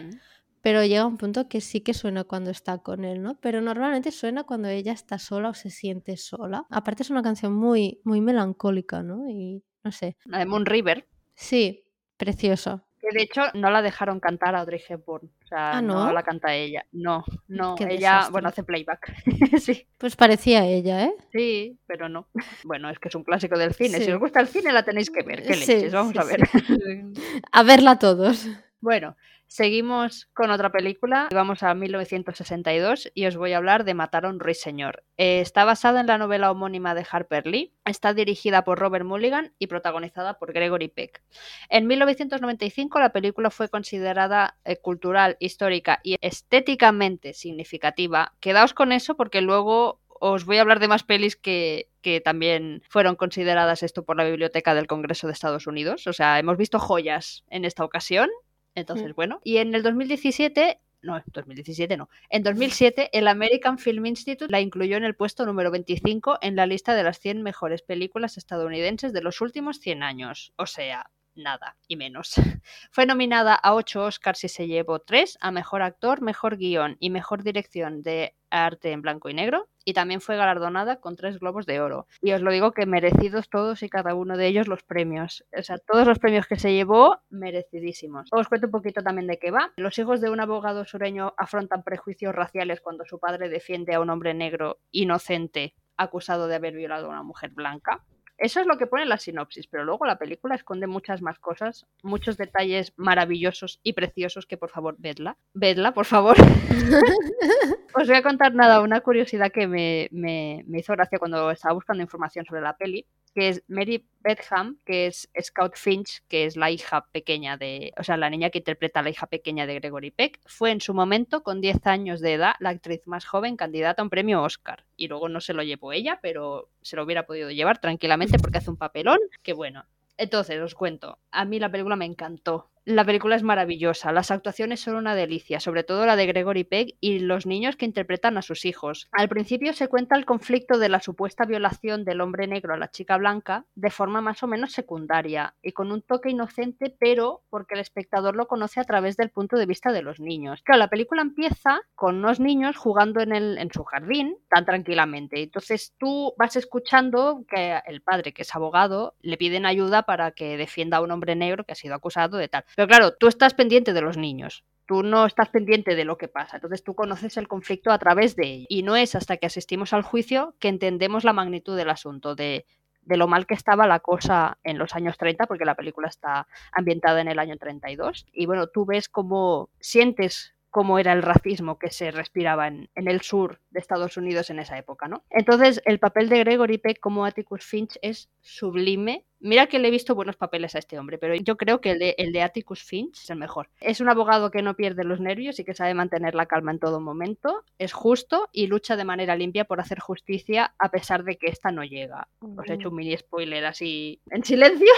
pero 0.67 0.83
llega 0.83 1.05
un 1.05 1.15
punto 1.15 1.47
que 1.47 1.61
sí 1.61 1.79
que 1.79 1.93
suena 1.93 2.25
cuando 2.25 2.51
está 2.51 2.79
con 2.79 3.05
él, 3.05 3.23
¿no? 3.23 3.39
Pero 3.39 3.61
normalmente 3.61 4.11
suena 4.11 4.43
cuando 4.43 4.67
ella 4.67 4.91
está 4.91 5.17
sola 5.17 5.47
o 5.47 5.53
se 5.53 5.69
siente 5.69 6.17
sola. 6.17 6.65
Aparte 6.69 7.03
es 7.03 7.09
una 7.09 7.23
canción 7.23 7.53
muy, 7.53 8.01
muy 8.03 8.19
melancólica, 8.19 9.01
¿no? 9.01 9.29
Y 9.29 9.63
no 9.85 9.93
sé. 9.93 10.17
La 10.25 10.39
de 10.39 10.45
Moon 10.45 10.65
River. 10.65 11.07
Sí, 11.35 11.85
precioso. 12.17 12.83
Que 12.99 13.17
de 13.17 13.23
hecho 13.23 13.43
no 13.53 13.71
la 13.71 13.81
dejaron 13.81 14.19
cantar 14.19 14.55
a 14.55 14.59
Audrey 14.59 14.81
Hepburn. 14.85 15.31
O 15.45 15.47
sea, 15.47 15.77
ah, 15.77 15.81
¿no? 15.81 16.11
la 16.11 16.23
canta 16.23 16.53
ella. 16.53 16.85
No, 16.91 17.23
no. 17.47 17.75
ella, 17.87 18.27
bueno, 18.29 18.49
hace 18.49 18.63
playback. 18.63 19.13
sí. 19.61 19.87
Pues 19.97 20.17
parecía 20.17 20.65
ella, 20.65 21.05
¿eh? 21.05 21.15
Sí, 21.31 21.79
pero 21.87 22.09
no. 22.09 22.27
Bueno, 22.65 22.89
es 22.89 22.99
que 22.99 23.07
es 23.07 23.15
un 23.15 23.23
clásico 23.23 23.57
del 23.57 23.73
cine. 23.73 24.01
Si 24.01 24.11
os 24.11 24.19
gusta 24.19 24.41
el 24.41 24.49
cine, 24.49 24.73
la 24.73 24.83
tenéis 24.83 25.11
que 25.11 25.23
ver. 25.23 25.43
¿Qué 25.43 25.55
leches? 25.55 25.93
Vamos 25.93 26.17
a 26.17 26.25
ver. 26.25 26.41
a 27.53 27.63
verla 27.63 27.99
todos. 27.99 28.49
Bueno, 28.79 29.15
Seguimos 29.49 30.27
con 30.33 30.51
otra 30.51 30.73
película, 30.73 31.29
vamos 31.33 31.63
a 31.63 31.73
1962 31.73 33.09
y 33.13 33.27
os 33.27 33.37
voy 33.37 33.53
a 33.53 33.57
hablar 33.57 33.85
de 33.85 33.93
Mataron 33.93 34.41
Ruiseñor. 34.41 35.05
Eh, 35.15 35.39
está 35.39 35.63
basada 35.63 36.01
en 36.01 36.07
la 36.07 36.17
novela 36.17 36.51
homónima 36.51 36.93
de 36.93 37.05
Harper 37.09 37.47
Lee, 37.47 37.71
está 37.85 38.13
dirigida 38.13 38.65
por 38.65 38.77
Robert 38.77 39.05
Mulligan 39.05 39.53
y 39.57 39.67
protagonizada 39.67 40.37
por 40.37 40.51
Gregory 40.51 40.89
Peck. 40.89 41.21
En 41.69 41.87
1995 41.87 42.99
la 42.99 43.13
película 43.13 43.49
fue 43.49 43.69
considerada 43.69 44.57
eh, 44.65 44.75
cultural, 44.81 45.37
histórica 45.39 46.01
y 46.03 46.17
estéticamente 46.19 47.33
significativa. 47.33 48.33
Quedaos 48.41 48.73
con 48.73 48.91
eso 48.91 49.15
porque 49.15 49.39
luego 49.39 50.01
os 50.19 50.43
voy 50.43 50.57
a 50.57 50.61
hablar 50.61 50.81
de 50.81 50.89
más 50.89 51.03
pelis 51.03 51.37
que, 51.37 51.89
que, 52.01 52.19
también 52.19 52.81
fueron 52.89 53.15
consideradas 53.15 53.81
esto 53.81 54.03
por 54.03 54.17
la 54.17 54.25
Biblioteca 54.25 54.73
del 54.73 54.87
Congreso 54.87 55.27
de 55.27 55.33
Estados 55.33 55.67
Unidos. 55.67 56.05
O 56.07 56.11
sea, 56.11 56.37
hemos 56.39 56.57
visto 56.57 56.79
joyas 56.79 57.45
en 57.49 57.63
esta 57.63 57.85
ocasión 57.85 58.29
entonces, 58.77 59.15
bueno. 59.15 59.41
Y 59.43 59.57
en 59.57 59.73
el 59.73 59.81
2017 59.81 60.79
no, 61.01 61.21
2017 61.33 61.95
no. 61.97 62.09
En 62.29 62.43
2007, 62.43 63.09
el 63.13 63.27
American 63.27 63.77
Film 63.77 64.05
Institute 64.05 64.51
la 64.51 64.61
incluyó 64.61 64.97
en 64.97 65.03
el 65.03 65.15
puesto 65.15 65.45
número 65.45 65.71
25 65.71 66.39
en 66.41 66.55
la 66.55 66.65
lista 66.65 66.95
de 66.95 67.03
las 67.03 67.19
100 67.19 67.43
mejores 67.43 67.81
películas 67.81 68.37
estadounidenses 68.37 69.13
de 69.13 69.21
los 69.21 69.41
últimos 69.41 69.79
100 69.79 70.03
años. 70.03 70.53
O 70.57 70.65
sea, 70.65 71.09
nada 71.35 71.77
y 71.87 71.95
menos. 71.95 72.33
Fue 72.91 73.05
nominada 73.05 73.55
a 73.55 73.73
8 73.73 74.05
Oscars 74.05 74.43
y 74.43 74.49
se 74.49 74.67
llevó 74.67 74.99
3 74.99 75.37
a 75.39 75.51
Mejor 75.51 75.81
Actor, 75.81 76.21
Mejor 76.21 76.57
Guión 76.57 76.97
y 76.99 77.09
Mejor 77.09 77.43
Dirección 77.43 78.01
de 78.03 78.35
Arte 78.49 78.91
en 78.91 79.01
Blanco 79.01 79.29
y 79.29 79.33
Negro. 79.33 79.69
Y 79.87 79.93
también 79.93 80.19
fue 80.19 80.35
galardonada 80.35 80.99
con 80.99 81.15
tres 81.15 81.39
globos 81.39 81.65
de 81.65 81.79
oro. 81.79 82.07
Y 82.21 82.33
os 82.33 82.41
lo 82.41 82.51
digo 82.51 82.73
que 82.73 82.85
merecidos 82.85 83.49
todos 83.49 83.83
y 83.83 83.89
cada 83.89 84.15
uno 84.15 84.35
de 84.35 84.45
ellos 84.45 84.67
los 84.67 84.83
premios. 84.83 85.45
O 85.57 85.63
sea, 85.63 85.77
todos 85.77 86.05
los 86.05 86.19
premios 86.19 86.45
que 86.45 86.57
se 86.57 86.73
llevó, 86.73 87.21
merecidísimos. 87.29 88.27
Os 88.33 88.49
cuento 88.49 88.67
un 88.67 88.71
poquito 88.71 89.01
también 89.01 89.27
de 89.27 89.39
qué 89.39 89.49
va. 89.49 89.71
Los 89.77 89.97
hijos 89.97 90.19
de 90.19 90.29
un 90.29 90.41
abogado 90.41 90.83
sureño 90.83 91.33
afrontan 91.37 91.83
prejuicios 91.83 92.35
raciales 92.35 92.81
cuando 92.81 93.05
su 93.05 93.17
padre 93.17 93.47
defiende 93.47 93.93
a 93.93 94.01
un 94.01 94.09
hombre 94.09 94.33
negro 94.33 94.81
inocente 94.91 95.73
acusado 95.95 96.49
de 96.49 96.55
haber 96.55 96.75
violado 96.75 97.05
a 97.05 97.11
una 97.11 97.23
mujer 97.23 97.51
blanca. 97.51 98.03
Eso 98.37 98.59
es 98.59 98.67
lo 98.67 98.77
que 98.77 98.85
pone 98.85 99.05
la 99.05 99.17
sinopsis, 99.17 99.67
pero 99.67 99.83
luego 99.83 100.05
la 100.05 100.19
película 100.19 100.53
esconde 100.53 100.85
muchas 100.85 101.21
más 101.23 101.39
cosas, 101.39 101.87
muchos 102.03 102.37
detalles 102.37 102.93
maravillosos 102.95 103.79
y 103.81 103.93
preciosos 103.93 104.45
que 104.45 104.57
por 104.57 104.69
favor 104.69 104.95
vedla. 104.99 105.37
Vedla, 105.53 105.93
por 105.93 106.05
favor. 106.05 106.35
Os 107.95 108.07
voy 108.07 108.15
a 108.15 108.21
contar 108.21 108.53
nada, 108.53 108.81
una 108.81 109.01
curiosidad 109.01 109.51
que 109.51 109.67
me, 109.67 110.07
me, 110.11 110.63
me 110.67 110.79
hizo 110.79 110.93
gracia 110.93 111.17
cuando 111.17 111.49
estaba 111.49 111.73
buscando 111.73 112.03
información 112.03 112.45
sobre 112.45 112.61
la 112.61 112.77
peli 112.77 113.07
que 113.37 113.49
es 113.49 113.63
Mary 113.67 114.03
Betham, 114.21 114.79
que 114.83 115.05
es 115.05 115.29
Scout 115.39 115.75
Finch, 115.75 116.23
que 116.27 116.45
es 116.45 116.55
la 116.55 116.71
hija 116.71 117.05
pequeña 117.11 117.55
de, 117.55 117.93
o 117.95 118.01
sea, 118.01 118.17
la 118.17 118.31
niña 118.31 118.49
que 118.49 118.57
interpreta 118.57 118.99
a 118.99 119.03
la 119.03 119.11
hija 119.11 119.27
pequeña 119.27 119.67
de 119.67 119.75
Gregory 119.75 120.09
Peck, 120.09 120.39
fue 120.47 120.71
en 120.71 120.81
su 120.81 120.95
momento, 120.95 121.43
con 121.43 121.61
10 121.61 121.85
años 121.85 122.19
de 122.19 122.33
edad, 122.33 122.55
la 122.59 122.69
actriz 122.69 123.05
más 123.05 123.25
joven 123.25 123.55
candidata 123.55 124.01
a 124.01 124.05
un 124.05 124.09
premio 124.09 124.41
Oscar. 124.41 124.85
Y 124.95 125.07
luego 125.07 125.29
no 125.29 125.39
se 125.39 125.53
lo 125.53 125.61
llevó 125.61 125.93
ella, 125.93 126.17
pero 126.19 126.71
se 126.81 126.95
lo 126.95 127.03
hubiera 127.03 127.27
podido 127.27 127.51
llevar 127.51 127.77
tranquilamente 127.77 128.39
porque 128.39 128.57
hace 128.57 128.71
un 128.71 128.77
papelón, 128.77 129.19
que 129.43 129.53
bueno. 129.53 129.85
Entonces, 130.17 130.59
os 130.59 130.73
cuento, 130.73 131.19
a 131.29 131.45
mí 131.45 131.59
la 131.59 131.69
película 131.69 131.95
me 131.95 132.05
encantó. 132.05 132.71
La 132.89 133.03
película 133.03 133.35
es 133.35 133.43
maravillosa, 133.43 134.13
las 134.13 134.31
actuaciones 134.31 134.79
son 134.79 134.95
una 134.95 135.13
delicia, 135.13 135.59
sobre 135.59 135.83
todo 135.83 136.05
la 136.05 136.15
de 136.15 136.25
Gregory 136.25 136.63
Peck 136.63 136.95
y 137.01 137.19
los 137.19 137.45
niños 137.45 137.75
que 137.75 137.83
interpretan 137.83 138.37
a 138.37 138.41
sus 138.41 138.63
hijos. 138.63 139.09
Al 139.11 139.27
principio 139.27 139.73
se 139.73 139.89
cuenta 139.89 140.15
el 140.15 140.23
conflicto 140.23 140.79
de 140.79 140.87
la 140.87 141.01
supuesta 141.01 141.43
violación 141.43 142.05
del 142.05 142.21
hombre 142.21 142.47
negro 142.47 142.73
a 142.73 142.77
la 142.77 142.89
chica 142.89 143.17
blanca 143.17 143.65
de 143.75 143.89
forma 143.89 144.21
más 144.21 144.41
o 144.41 144.47
menos 144.47 144.71
secundaria 144.71 145.53
y 145.61 145.73
con 145.73 145.91
un 145.91 146.01
toque 146.01 146.29
inocente, 146.29 146.95
pero 146.97 147.41
porque 147.49 147.73
el 147.73 147.81
espectador 147.81 148.37
lo 148.37 148.47
conoce 148.47 148.79
a 148.79 148.85
través 148.85 149.17
del 149.17 149.31
punto 149.31 149.57
de 149.57 149.65
vista 149.65 149.91
de 149.91 150.01
los 150.01 150.21
niños. 150.21 150.61
Claro, 150.63 150.79
la 150.79 150.89
película 150.89 151.21
empieza 151.21 151.81
con 151.93 152.15
unos 152.15 152.39
niños 152.39 152.77
jugando 152.77 153.19
en, 153.19 153.33
el, 153.33 153.57
en 153.57 153.69
su 153.69 153.83
jardín 153.83 154.37
tan 154.49 154.63
tranquilamente. 154.63 155.43
Entonces 155.43 155.93
tú 155.97 156.33
vas 156.37 156.55
escuchando 156.55 157.43
que 157.49 157.81
el 157.85 157.99
padre, 157.99 158.31
que 158.31 158.43
es 158.43 158.55
abogado, 158.55 159.15
le 159.19 159.35
piden 159.35 159.65
ayuda 159.65 160.03
para 160.03 160.31
que 160.31 160.55
defienda 160.55 160.95
a 160.95 161.01
un 161.01 161.11
hombre 161.11 161.35
negro 161.35 161.65
que 161.65 161.73
ha 161.73 161.75
sido 161.75 161.93
acusado 161.93 162.37
de 162.37 162.47
tal. 162.47 162.63
Pero 162.77 162.89
claro, 162.89 163.15
tú 163.15 163.27
estás 163.27 163.55
pendiente 163.55 163.91
de 163.91 164.01
los 164.01 164.17
niños, 164.17 164.63
tú 164.85 165.01
no 165.01 165.25
estás 165.25 165.49
pendiente 165.49 165.95
de 165.95 166.05
lo 166.05 166.19
que 166.19 166.27
pasa, 166.27 166.57
entonces 166.57 166.83
tú 166.83 166.93
conoces 166.93 167.35
el 167.37 167.47
conflicto 167.47 167.89
a 167.91 167.97
través 167.97 168.35
de 168.35 168.45
ello. 168.45 168.65
Y 168.69 168.83
no 168.83 168.95
es 168.95 169.15
hasta 169.15 169.37
que 169.37 169.47
asistimos 169.47 169.93
al 169.93 170.03
juicio 170.03 170.53
que 170.59 170.67
entendemos 170.67 171.23
la 171.23 171.33
magnitud 171.33 171.75
del 171.75 171.89
asunto, 171.89 172.35
de, 172.35 172.67
de 173.01 173.17
lo 173.17 173.27
mal 173.27 173.47
que 173.47 173.55
estaba 173.55 173.87
la 173.87 173.99
cosa 173.99 174.59
en 174.63 174.77
los 174.77 174.93
años 174.93 175.17
30, 175.17 175.47
porque 175.47 175.65
la 175.65 175.73
película 175.73 176.07
está 176.07 176.45
ambientada 176.71 177.19
en 177.19 177.29
el 177.29 177.39
año 177.39 177.57
32. 177.57 178.27
Y 178.31 178.45
bueno, 178.45 178.67
tú 178.67 178.85
ves 178.85 179.09
cómo 179.09 179.71
sientes 179.79 180.53
cómo 180.77 180.99
era 180.99 181.11
el 181.11 181.23
racismo 181.23 181.79
que 181.79 181.89
se 181.89 182.11
respiraba 182.11 182.67
en, 182.67 182.87
en, 182.93 183.07
el 183.07 183.21
sur 183.21 183.59
de 183.71 183.79
Estados 183.79 184.15
Unidos 184.15 184.51
en 184.51 184.59
esa 184.59 184.77
época, 184.77 185.07
¿no? 185.07 185.23
Entonces, 185.31 185.81
el 185.85 185.97
papel 185.97 186.29
de 186.29 186.37
Gregory 186.37 186.77
Peck 186.77 186.99
como 186.99 187.25
Atticus 187.25 187.65
Finch 187.65 187.97
es 188.03 188.29
sublime. 188.41 189.25
Mira 189.39 189.65
que 189.65 189.79
le 189.79 189.87
he 189.87 189.91
visto 189.91 190.13
buenos 190.13 190.35
papeles 190.35 190.75
a 190.75 190.77
este 190.77 190.99
hombre, 190.99 191.17
pero 191.17 191.33
yo 191.33 191.57
creo 191.57 191.81
que 191.81 191.93
el 191.93 191.97
de, 191.97 192.13
el 192.19 192.31
de 192.31 192.43
Atticus 192.43 192.83
Finch 192.83 193.23
es 193.23 193.29
el 193.31 193.39
mejor. 193.39 193.71
Es 193.81 194.01
un 194.01 194.09
abogado 194.09 194.51
que 194.51 194.61
no 194.61 194.75
pierde 194.75 195.03
los 195.03 195.19
nervios 195.19 195.57
y 195.57 195.63
que 195.63 195.73
sabe 195.73 195.95
mantener 195.95 196.35
la 196.35 196.45
calma 196.45 196.69
en 196.69 196.77
todo 196.77 197.01
momento, 197.01 197.63
es 197.79 197.91
justo 197.91 198.47
y 198.51 198.67
lucha 198.67 198.95
de 198.95 199.03
manera 199.03 199.35
limpia 199.35 199.65
por 199.65 199.79
hacer 199.79 199.97
justicia 199.97 200.75
a 200.77 200.91
pesar 200.91 201.23
de 201.23 201.37
que 201.37 201.47
esta 201.47 201.71
no 201.71 201.83
llega. 201.85 202.27
Os 202.39 202.69
he 202.69 202.75
hecho 202.75 202.89
un 202.89 202.97
mini 202.97 203.17
spoiler 203.17 203.65
así 203.65 204.21
en 204.29 204.43
silencio. 204.43 204.93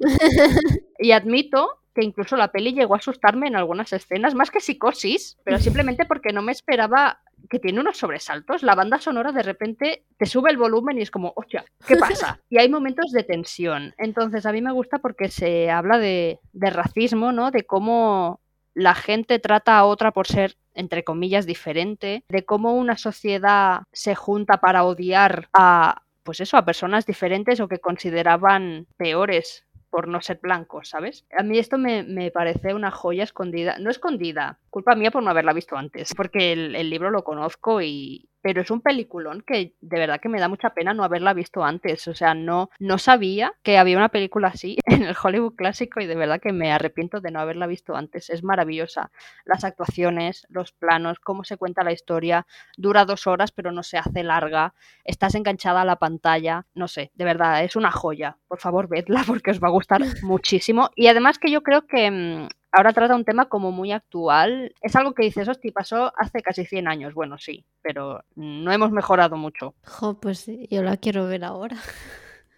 y 0.98 1.12
admito 1.12 1.83
que 1.94 2.02
incluso 2.02 2.36
la 2.36 2.48
peli 2.48 2.72
llegó 2.72 2.94
a 2.94 2.98
asustarme 2.98 3.46
en 3.46 3.56
algunas 3.56 3.92
escenas, 3.92 4.34
más 4.34 4.50
que 4.50 4.60
psicosis, 4.60 5.38
pero 5.44 5.58
simplemente 5.58 6.04
porque 6.04 6.32
no 6.32 6.42
me 6.42 6.52
esperaba 6.52 7.20
que 7.48 7.58
tiene 7.58 7.80
unos 7.80 7.98
sobresaltos. 7.98 8.62
La 8.62 8.74
banda 8.74 8.98
sonora 8.98 9.32
de 9.32 9.42
repente 9.42 10.04
te 10.16 10.26
sube 10.26 10.50
el 10.50 10.56
volumen 10.56 10.98
y 10.98 11.02
es 11.02 11.10
como, 11.10 11.32
hostia, 11.36 11.64
¿qué 11.86 11.96
pasa? 11.96 12.40
Y 12.50 12.58
hay 12.58 12.68
momentos 12.68 13.12
de 13.12 13.22
tensión. 13.22 13.94
Entonces 13.98 14.46
a 14.46 14.52
mí 14.52 14.60
me 14.60 14.72
gusta 14.72 14.98
porque 14.98 15.28
se 15.28 15.70
habla 15.70 15.98
de, 15.98 16.40
de 16.52 16.70
racismo, 16.70 17.32
¿no? 17.32 17.50
De 17.50 17.64
cómo 17.64 18.40
la 18.74 18.94
gente 18.94 19.38
trata 19.38 19.78
a 19.78 19.84
otra 19.84 20.10
por 20.10 20.26
ser 20.26 20.56
entre 20.74 21.04
comillas 21.04 21.46
diferente, 21.46 22.24
de 22.28 22.44
cómo 22.44 22.74
una 22.74 22.96
sociedad 22.96 23.82
se 23.92 24.16
junta 24.16 24.58
para 24.58 24.84
odiar 24.84 25.48
a 25.52 26.02
pues 26.24 26.40
eso, 26.40 26.56
a 26.56 26.64
personas 26.64 27.06
diferentes 27.06 27.60
o 27.60 27.68
que 27.68 27.78
consideraban 27.78 28.86
peores 28.96 29.66
por 29.94 30.08
no 30.08 30.20
ser 30.20 30.40
blancos, 30.42 30.88
¿sabes? 30.88 31.24
A 31.38 31.44
mí 31.44 31.56
esto 31.56 31.78
me, 31.78 32.02
me, 32.02 32.32
parece 32.32 32.74
una 32.74 32.90
joya 32.90 33.22
escondida, 33.22 33.76
no 33.78 33.90
escondida, 33.90 34.58
culpa 34.68 34.96
mía 34.96 35.12
por 35.12 35.22
no 35.22 35.30
haberla 35.30 35.52
visto 35.52 35.76
antes, 35.76 36.12
porque 36.16 36.50
el, 36.50 36.74
el 36.74 36.90
libro 36.90 37.12
lo 37.12 37.22
conozco 37.22 37.80
y, 37.80 38.28
pero 38.44 38.60
es 38.60 38.70
un 38.70 38.82
peliculón 38.82 39.40
que 39.40 39.72
de 39.80 39.98
verdad 39.98 40.20
que 40.20 40.28
me 40.28 40.38
da 40.38 40.48
mucha 40.48 40.74
pena 40.74 40.92
no 40.92 41.02
haberla 41.02 41.32
visto 41.32 41.64
antes. 41.64 42.06
O 42.08 42.14
sea, 42.14 42.34
no, 42.34 42.68
no 42.78 42.98
sabía 42.98 43.54
que 43.62 43.78
había 43.78 43.96
una 43.96 44.10
película 44.10 44.48
así 44.48 44.76
en 44.84 45.02
el 45.02 45.16
Hollywood 45.20 45.54
clásico 45.54 45.98
y 46.02 46.06
de 46.06 46.14
verdad 46.14 46.42
que 46.42 46.52
me 46.52 46.70
arrepiento 46.70 47.22
de 47.22 47.30
no 47.30 47.40
haberla 47.40 47.66
visto 47.66 47.96
antes. 47.96 48.28
Es 48.28 48.44
maravillosa. 48.44 49.10
Las 49.46 49.64
actuaciones, 49.64 50.46
los 50.50 50.72
planos, 50.72 51.20
cómo 51.20 51.44
se 51.44 51.56
cuenta 51.56 51.84
la 51.84 51.92
historia. 51.92 52.46
Dura 52.76 53.06
dos 53.06 53.26
horas, 53.26 53.50
pero 53.50 53.72
no 53.72 53.82
se 53.82 53.96
hace 53.96 54.22
larga. 54.22 54.74
Estás 55.04 55.34
enganchada 55.36 55.80
a 55.80 55.86
la 55.86 55.96
pantalla. 55.96 56.66
No 56.74 56.86
sé, 56.86 57.12
de 57.14 57.24
verdad, 57.24 57.64
es 57.64 57.76
una 57.76 57.92
joya. 57.92 58.36
Por 58.46 58.58
favor, 58.58 58.88
vedla 58.88 59.22
porque 59.26 59.52
os 59.52 59.60
va 59.62 59.68
a 59.68 59.70
gustar 59.70 60.02
muchísimo. 60.20 60.90
Y 60.96 61.06
además 61.06 61.38
que 61.38 61.50
yo 61.50 61.62
creo 61.62 61.86
que 61.86 62.10
mm, 62.10 62.48
ahora 62.74 62.92
trata 62.92 63.14
un 63.14 63.24
tema 63.24 63.46
como 63.46 63.70
muy 63.70 63.92
actual. 63.92 64.74
Es 64.82 64.96
algo 64.96 65.14
que 65.14 65.24
dices, 65.24 65.48
hostia, 65.48 65.72
pasó 65.72 66.12
hace 66.16 66.42
casi 66.42 66.64
100 66.66 66.88
años. 66.88 67.14
Bueno, 67.14 67.38
sí, 67.38 67.64
pero 67.82 68.24
no 68.34 68.72
hemos 68.72 68.90
mejorado 68.90 69.36
mucho. 69.36 69.74
Jo, 69.84 70.20
pues 70.20 70.46
yo 70.70 70.82
la 70.82 70.96
quiero 70.96 71.26
ver 71.26 71.44
ahora. 71.44 71.76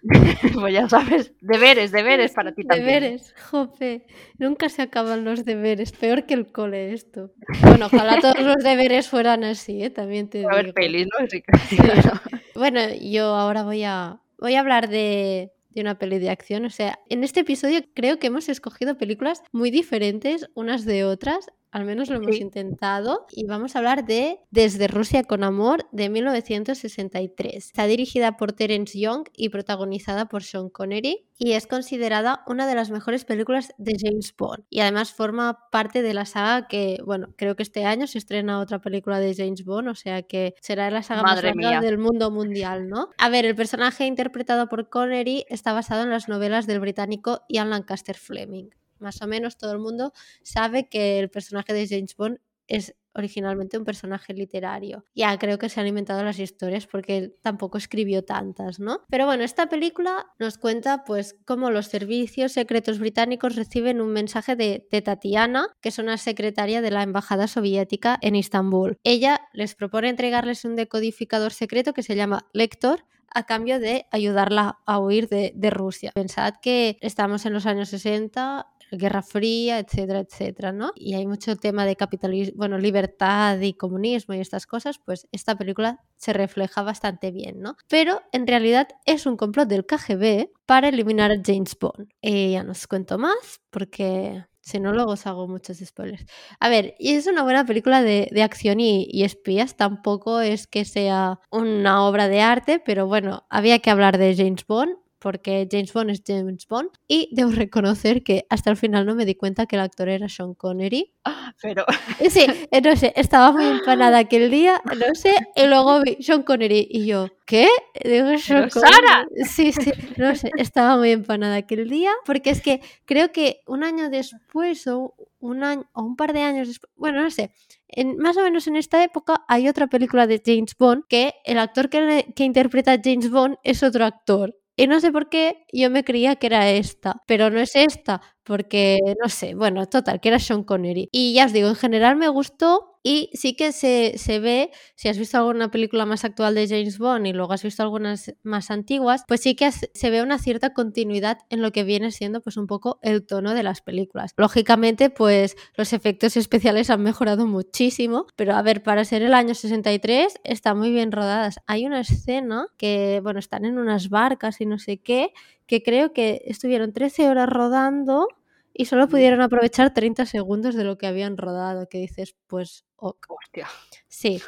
pues 0.54 0.74
ya 0.74 0.88
sabes, 0.88 1.32
deberes, 1.40 1.90
deberes 1.92 2.32
para 2.32 2.52
ti 2.52 2.64
también. 2.64 2.86
Deberes, 2.86 3.34
jope. 3.50 4.06
Nunca 4.38 4.68
se 4.68 4.82
acaban 4.82 5.24
los 5.24 5.44
deberes. 5.44 5.92
Peor 5.92 6.26
que 6.26 6.34
el 6.34 6.50
cole 6.50 6.92
esto. 6.92 7.32
Bueno, 7.62 7.86
ojalá 7.86 8.20
todos 8.20 8.40
los 8.40 8.62
deberes 8.62 9.08
fueran 9.08 9.44
así, 9.44 9.82
¿eh? 9.82 9.90
También 9.90 10.28
te 10.28 10.44
a 10.44 10.54
ver 10.54 10.72
pelis, 10.72 11.06
¿no? 11.06 11.26
Sí. 11.28 11.42
Bueno, 12.54 12.80
yo 13.02 13.34
ahora 13.34 13.64
voy 13.64 13.84
a, 13.84 14.18
voy 14.38 14.54
a 14.54 14.60
hablar 14.60 14.88
de, 14.88 15.52
de 15.76 15.82
una 15.82 15.98
peli 15.98 16.18
de 16.18 16.30
acción. 16.30 16.64
O 16.64 16.70
sea, 16.70 16.98
en 17.08 17.22
este 17.22 17.40
episodio 17.40 17.80
creo 17.94 18.18
que 18.18 18.28
hemos 18.28 18.48
escogido 18.48 18.96
películas 18.96 19.42
muy 19.52 19.70
diferentes 19.70 20.48
unas 20.54 20.84
de 20.84 21.04
otras. 21.04 21.46
Al 21.76 21.84
menos 21.84 22.08
lo 22.08 22.16
hemos 22.16 22.34
Sí. 22.36 22.40
intentado. 22.40 23.26
Y 23.30 23.44
vamos 23.44 23.76
a 23.76 23.80
hablar 23.80 24.06
de 24.06 24.40
Desde 24.50 24.88
Rusia 24.88 25.24
con 25.24 25.44
Amor 25.44 25.86
de 25.92 26.08
1963. 26.08 27.66
Está 27.66 27.84
dirigida 27.86 28.38
por 28.38 28.54
Terence 28.54 28.98
Young 28.98 29.24
y 29.34 29.50
protagonizada 29.50 30.24
por 30.24 30.42
Sean 30.42 30.70
Connery. 30.70 31.26
Y 31.36 31.52
es 31.52 31.66
considerada 31.66 32.42
una 32.46 32.66
de 32.66 32.74
las 32.74 32.90
mejores 32.90 33.26
películas 33.26 33.74
de 33.76 33.94
James 34.00 34.34
Bond. 34.38 34.64
Y 34.70 34.80
además 34.80 35.12
forma 35.12 35.58
parte 35.70 36.00
de 36.00 36.14
la 36.14 36.24
saga 36.24 36.66
que, 36.66 36.96
bueno, 37.04 37.34
creo 37.36 37.56
que 37.56 37.62
este 37.62 37.84
año 37.84 38.06
se 38.06 38.16
estrena 38.16 38.58
otra 38.60 38.80
película 38.80 39.20
de 39.20 39.34
James 39.34 39.62
Bond. 39.62 39.88
O 39.88 39.94
sea 39.94 40.22
que 40.22 40.54
será 40.62 40.90
la 40.90 41.02
saga 41.02 41.22
Madre 41.22 41.52
más 41.54 41.62
larga 41.62 41.80
del 41.82 41.98
mundo 41.98 42.30
mundial, 42.30 42.88
¿no? 42.88 43.10
A 43.18 43.28
ver, 43.28 43.44
el 43.44 43.54
personaje 43.54 44.06
interpretado 44.06 44.70
por 44.70 44.88
Connery 44.88 45.44
está 45.50 45.74
basado 45.74 46.04
en 46.04 46.10
las 46.10 46.26
novelas 46.26 46.66
del 46.66 46.80
británico 46.80 47.42
Ian 47.50 47.68
Lancaster 47.68 48.16
Fleming 48.16 48.70
más 48.98 49.20
o 49.22 49.26
menos 49.26 49.56
todo 49.56 49.72
el 49.72 49.78
mundo 49.78 50.12
sabe 50.42 50.88
que 50.88 51.18
el 51.18 51.30
personaje 51.30 51.72
de 51.72 51.88
James 51.88 52.16
Bond 52.16 52.38
es 52.68 52.94
originalmente 53.16 53.78
un 53.78 53.84
personaje 53.84 54.34
literario. 54.34 55.04
Ya 55.14 55.36
creo 55.38 55.58
que 55.58 55.68
se 55.68 55.80
han 55.80 55.86
inventado 55.86 56.22
las 56.22 56.38
historias 56.38 56.86
porque 56.86 57.16
él 57.16 57.36
tampoco 57.42 57.78
escribió 57.78 58.24
tantas, 58.24 58.78
¿no? 58.78 59.00
Pero 59.08 59.26
bueno, 59.26 59.42
esta 59.42 59.68
película 59.68 60.26
nos 60.38 60.58
cuenta 60.58 61.04
pues 61.04 61.36
cómo 61.44 61.70
los 61.70 61.86
servicios 61.86 62.52
secretos 62.52 62.98
británicos 62.98 63.56
reciben 63.56 64.00
un 64.00 64.12
mensaje 64.12 64.54
de, 64.54 64.86
de 64.90 65.02
Tatiana, 65.02 65.68
que 65.80 65.88
es 65.88 65.98
una 65.98 66.18
secretaria 66.18 66.82
de 66.82 66.90
la 66.90 67.02
embajada 67.02 67.48
soviética 67.48 68.18
en 68.20 68.36
Istambul. 68.36 68.98
Ella 69.02 69.48
les 69.52 69.74
propone 69.74 70.10
entregarles 70.10 70.64
un 70.64 70.76
decodificador 70.76 71.52
secreto 71.52 71.94
que 71.94 72.02
se 72.02 72.16
llama 72.16 72.46
Lector 72.52 73.04
a 73.32 73.44
cambio 73.44 73.80
de 73.80 74.06
ayudarla 74.12 74.78
a 74.86 74.98
huir 74.98 75.28
de, 75.28 75.52
de 75.54 75.70
Rusia. 75.70 76.12
Pensad 76.14 76.54
que 76.62 76.96
estamos 77.00 77.44
en 77.44 77.52
los 77.52 77.66
años 77.66 77.88
60, 77.90 78.66
Guerra 78.90 79.22
Fría, 79.22 79.78
etcétera, 79.78 80.20
etcétera, 80.20 80.72
¿no? 80.72 80.92
Y 80.94 81.14
hay 81.14 81.26
mucho 81.26 81.56
tema 81.56 81.84
de 81.84 81.96
capitalismo, 81.96 82.54
bueno, 82.56 82.78
libertad 82.78 83.58
y 83.60 83.74
comunismo 83.74 84.34
y 84.34 84.40
estas 84.40 84.66
cosas, 84.66 84.98
pues 84.98 85.26
esta 85.32 85.56
película 85.56 86.00
se 86.16 86.32
refleja 86.32 86.82
bastante 86.82 87.30
bien, 87.30 87.60
¿no? 87.60 87.76
Pero 87.88 88.22
en 88.32 88.46
realidad 88.46 88.88
es 89.04 89.26
un 89.26 89.36
complot 89.36 89.68
del 89.68 89.86
KGB 89.86 90.50
para 90.66 90.88
eliminar 90.88 91.30
a 91.30 91.40
James 91.44 91.76
Bond. 91.78 92.08
Y 92.20 92.52
ya 92.52 92.62
no 92.62 92.72
os 92.72 92.86
cuento 92.86 93.18
más 93.18 93.60
porque 93.70 94.44
si 94.66 94.80
no, 94.80 94.92
luego 94.92 95.12
os 95.12 95.28
hago 95.28 95.46
muchos 95.46 95.78
spoilers. 95.78 96.26
A 96.58 96.68
ver, 96.68 96.96
y 96.98 97.12
es 97.14 97.28
una 97.28 97.44
buena 97.44 97.64
película 97.64 98.02
de, 98.02 98.28
de 98.32 98.42
acción 98.42 98.80
y, 98.80 99.06
y, 99.08 99.22
espías. 99.22 99.76
Tampoco 99.76 100.40
es 100.40 100.66
que 100.66 100.84
sea 100.84 101.38
una 101.52 102.04
obra 102.04 102.26
de 102.26 102.40
arte, 102.40 102.82
pero 102.84 103.06
bueno, 103.06 103.46
había 103.48 103.78
que 103.78 103.90
hablar 103.90 104.18
de 104.18 104.34
James 104.34 104.66
Bond 104.66 104.96
porque 105.26 105.66
James 105.68 105.92
Bond 105.92 106.10
es 106.10 106.22
James 106.24 106.68
Bond 106.68 106.90
y 107.08 107.28
debo 107.32 107.50
reconocer 107.50 108.22
que 108.22 108.46
hasta 108.48 108.70
el 108.70 108.76
final 108.76 109.04
no 109.06 109.16
me 109.16 109.24
di 109.24 109.34
cuenta 109.34 109.66
que 109.66 109.74
el 109.74 109.82
actor 109.82 110.08
era 110.08 110.28
Sean 110.28 110.54
Connery. 110.54 111.12
Pero 111.60 111.84
sí, 112.30 112.46
eh, 112.70 112.80
no 112.80 112.94
sé, 112.94 113.12
estaba 113.16 113.50
muy 113.50 113.64
empanada 113.64 114.18
aquel 114.18 114.52
día, 114.52 114.80
no 114.84 115.14
sé, 115.16 115.34
y 115.56 115.66
luego 115.66 116.00
vi 116.02 116.22
Sean 116.22 116.44
Connery 116.44 116.86
y 116.88 117.06
yo, 117.06 117.26
¿qué? 117.44 117.66
Digo, 118.04 118.38
Sean 118.38 118.70
Sara. 118.70 119.26
Sí, 119.50 119.72
sí, 119.72 119.90
no 120.16 120.32
sé, 120.36 120.52
estaba 120.58 120.96
muy 120.96 121.10
empanada 121.10 121.56
aquel 121.56 121.90
día 121.90 122.12
porque 122.24 122.50
es 122.50 122.60
que 122.60 122.80
creo 123.04 123.32
que 123.32 123.62
un 123.66 123.82
año 123.82 124.10
después 124.10 124.86
o 124.86 125.16
un 125.40 125.64
año 125.64 125.88
o 125.92 126.02
un 126.02 126.14
par 126.14 126.34
de 126.34 126.42
años 126.42 126.68
después, 126.68 126.92
bueno, 126.94 127.20
no 127.20 127.32
sé, 127.32 127.50
en, 127.88 128.16
más 128.18 128.36
o 128.36 128.42
menos 128.42 128.68
en 128.68 128.76
esta 128.76 129.02
época 129.02 129.44
hay 129.48 129.68
otra 129.68 129.88
película 129.88 130.28
de 130.28 130.40
James 130.46 130.76
Bond 130.78 131.02
que 131.08 131.34
el 131.44 131.58
actor 131.58 131.88
que, 131.90 132.32
que 132.36 132.44
interpreta 132.44 132.92
a 132.92 133.00
James 133.02 133.28
Bond 133.28 133.56
es 133.64 133.82
otro 133.82 134.04
actor. 134.04 134.54
Y 134.78 134.86
no 134.88 135.00
sé 135.00 135.10
por 135.10 135.28
qué 135.30 135.64
yo 135.72 135.90
me 135.90 136.04
creía 136.04 136.36
que 136.36 136.46
era 136.48 136.68
esta, 136.70 137.22
pero 137.26 137.48
no 137.50 137.60
es 137.60 137.74
esta, 137.74 138.20
porque 138.44 138.98
no 139.22 139.28
sé, 139.30 139.54
bueno, 139.54 139.86
total, 139.86 140.20
que 140.20 140.28
era 140.28 140.38
Sean 140.38 140.64
Connery. 140.64 141.08
Y 141.12 141.32
ya 141.34 141.46
os 141.46 141.52
digo, 141.54 141.68
en 141.68 141.76
general 141.76 142.16
me 142.16 142.28
gustó 142.28 142.95
y 143.08 143.30
sí 143.34 143.54
que 143.54 143.70
se, 143.70 144.14
se, 144.18 144.40
ve, 144.40 144.72
si 144.96 145.08
has 145.08 145.16
visto 145.16 145.38
alguna 145.38 145.70
película 145.70 146.06
más 146.06 146.24
actual 146.24 146.56
de 146.56 146.66
James 146.66 146.98
Bond 146.98 147.28
y 147.28 147.32
luego 147.32 147.52
has 147.52 147.62
visto 147.62 147.84
algunas 147.84 148.34
más 148.42 148.72
antiguas, 148.72 149.22
pues 149.28 149.42
sí 149.42 149.54
que 149.54 149.70
se 149.70 150.10
ve 150.10 150.22
una 150.22 150.40
cierta 150.40 150.74
continuidad 150.74 151.38
en 151.48 151.62
lo 151.62 151.70
que 151.70 151.84
viene 151.84 152.10
siendo 152.10 152.40
pues 152.40 152.56
un 152.56 152.66
poco 152.66 152.98
el 153.02 153.24
tono 153.24 153.54
de 153.54 153.62
las 153.62 153.80
películas. 153.80 154.32
Lógicamente, 154.36 155.08
pues 155.08 155.54
los 155.76 155.92
efectos 155.92 156.36
especiales 156.36 156.90
han 156.90 157.00
mejorado 157.00 157.46
muchísimo, 157.46 158.26
pero 158.34 158.56
a 158.56 158.62
ver, 158.62 158.82
para 158.82 159.04
ser 159.04 159.22
el 159.22 159.34
año 159.34 159.54
63 159.54 160.40
está 160.42 160.74
muy 160.74 160.90
bien 160.90 161.12
rodadas. 161.12 161.60
Hay 161.68 161.86
una 161.86 162.00
escena 162.00 162.66
que, 162.76 163.20
bueno, 163.22 163.38
están 163.38 163.64
en 163.66 163.78
unas 163.78 164.08
barcas 164.08 164.60
y 164.60 164.66
no 164.66 164.80
sé 164.80 164.98
qué, 164.98 165.32
que 165.68 165.84
creo 165.84 166.12
que 166.12 166.42
estuvieron 166.46 166.92
13 166.92 167.28
horas 167.28 167.48
rodando 167.48 168.26
y 168.74 168.86
solo 168.86 169.08
pudieron 169.08 169.40
aprovechar 169.42 169.94
30 169.94 170.26
segundos 170.26 170.74
de 170.74 170.84
lo 170.84 170.98
que 170.98 171.06
habían 171.06 171.36
rodado, 171.36 171.88
que 171.88 171.98
dices, 171.98 172.34
pues, 172.46 172.85
ok. 172.96 173.26
Hostia. 173.28 173.66
Sí, 174.08 174.40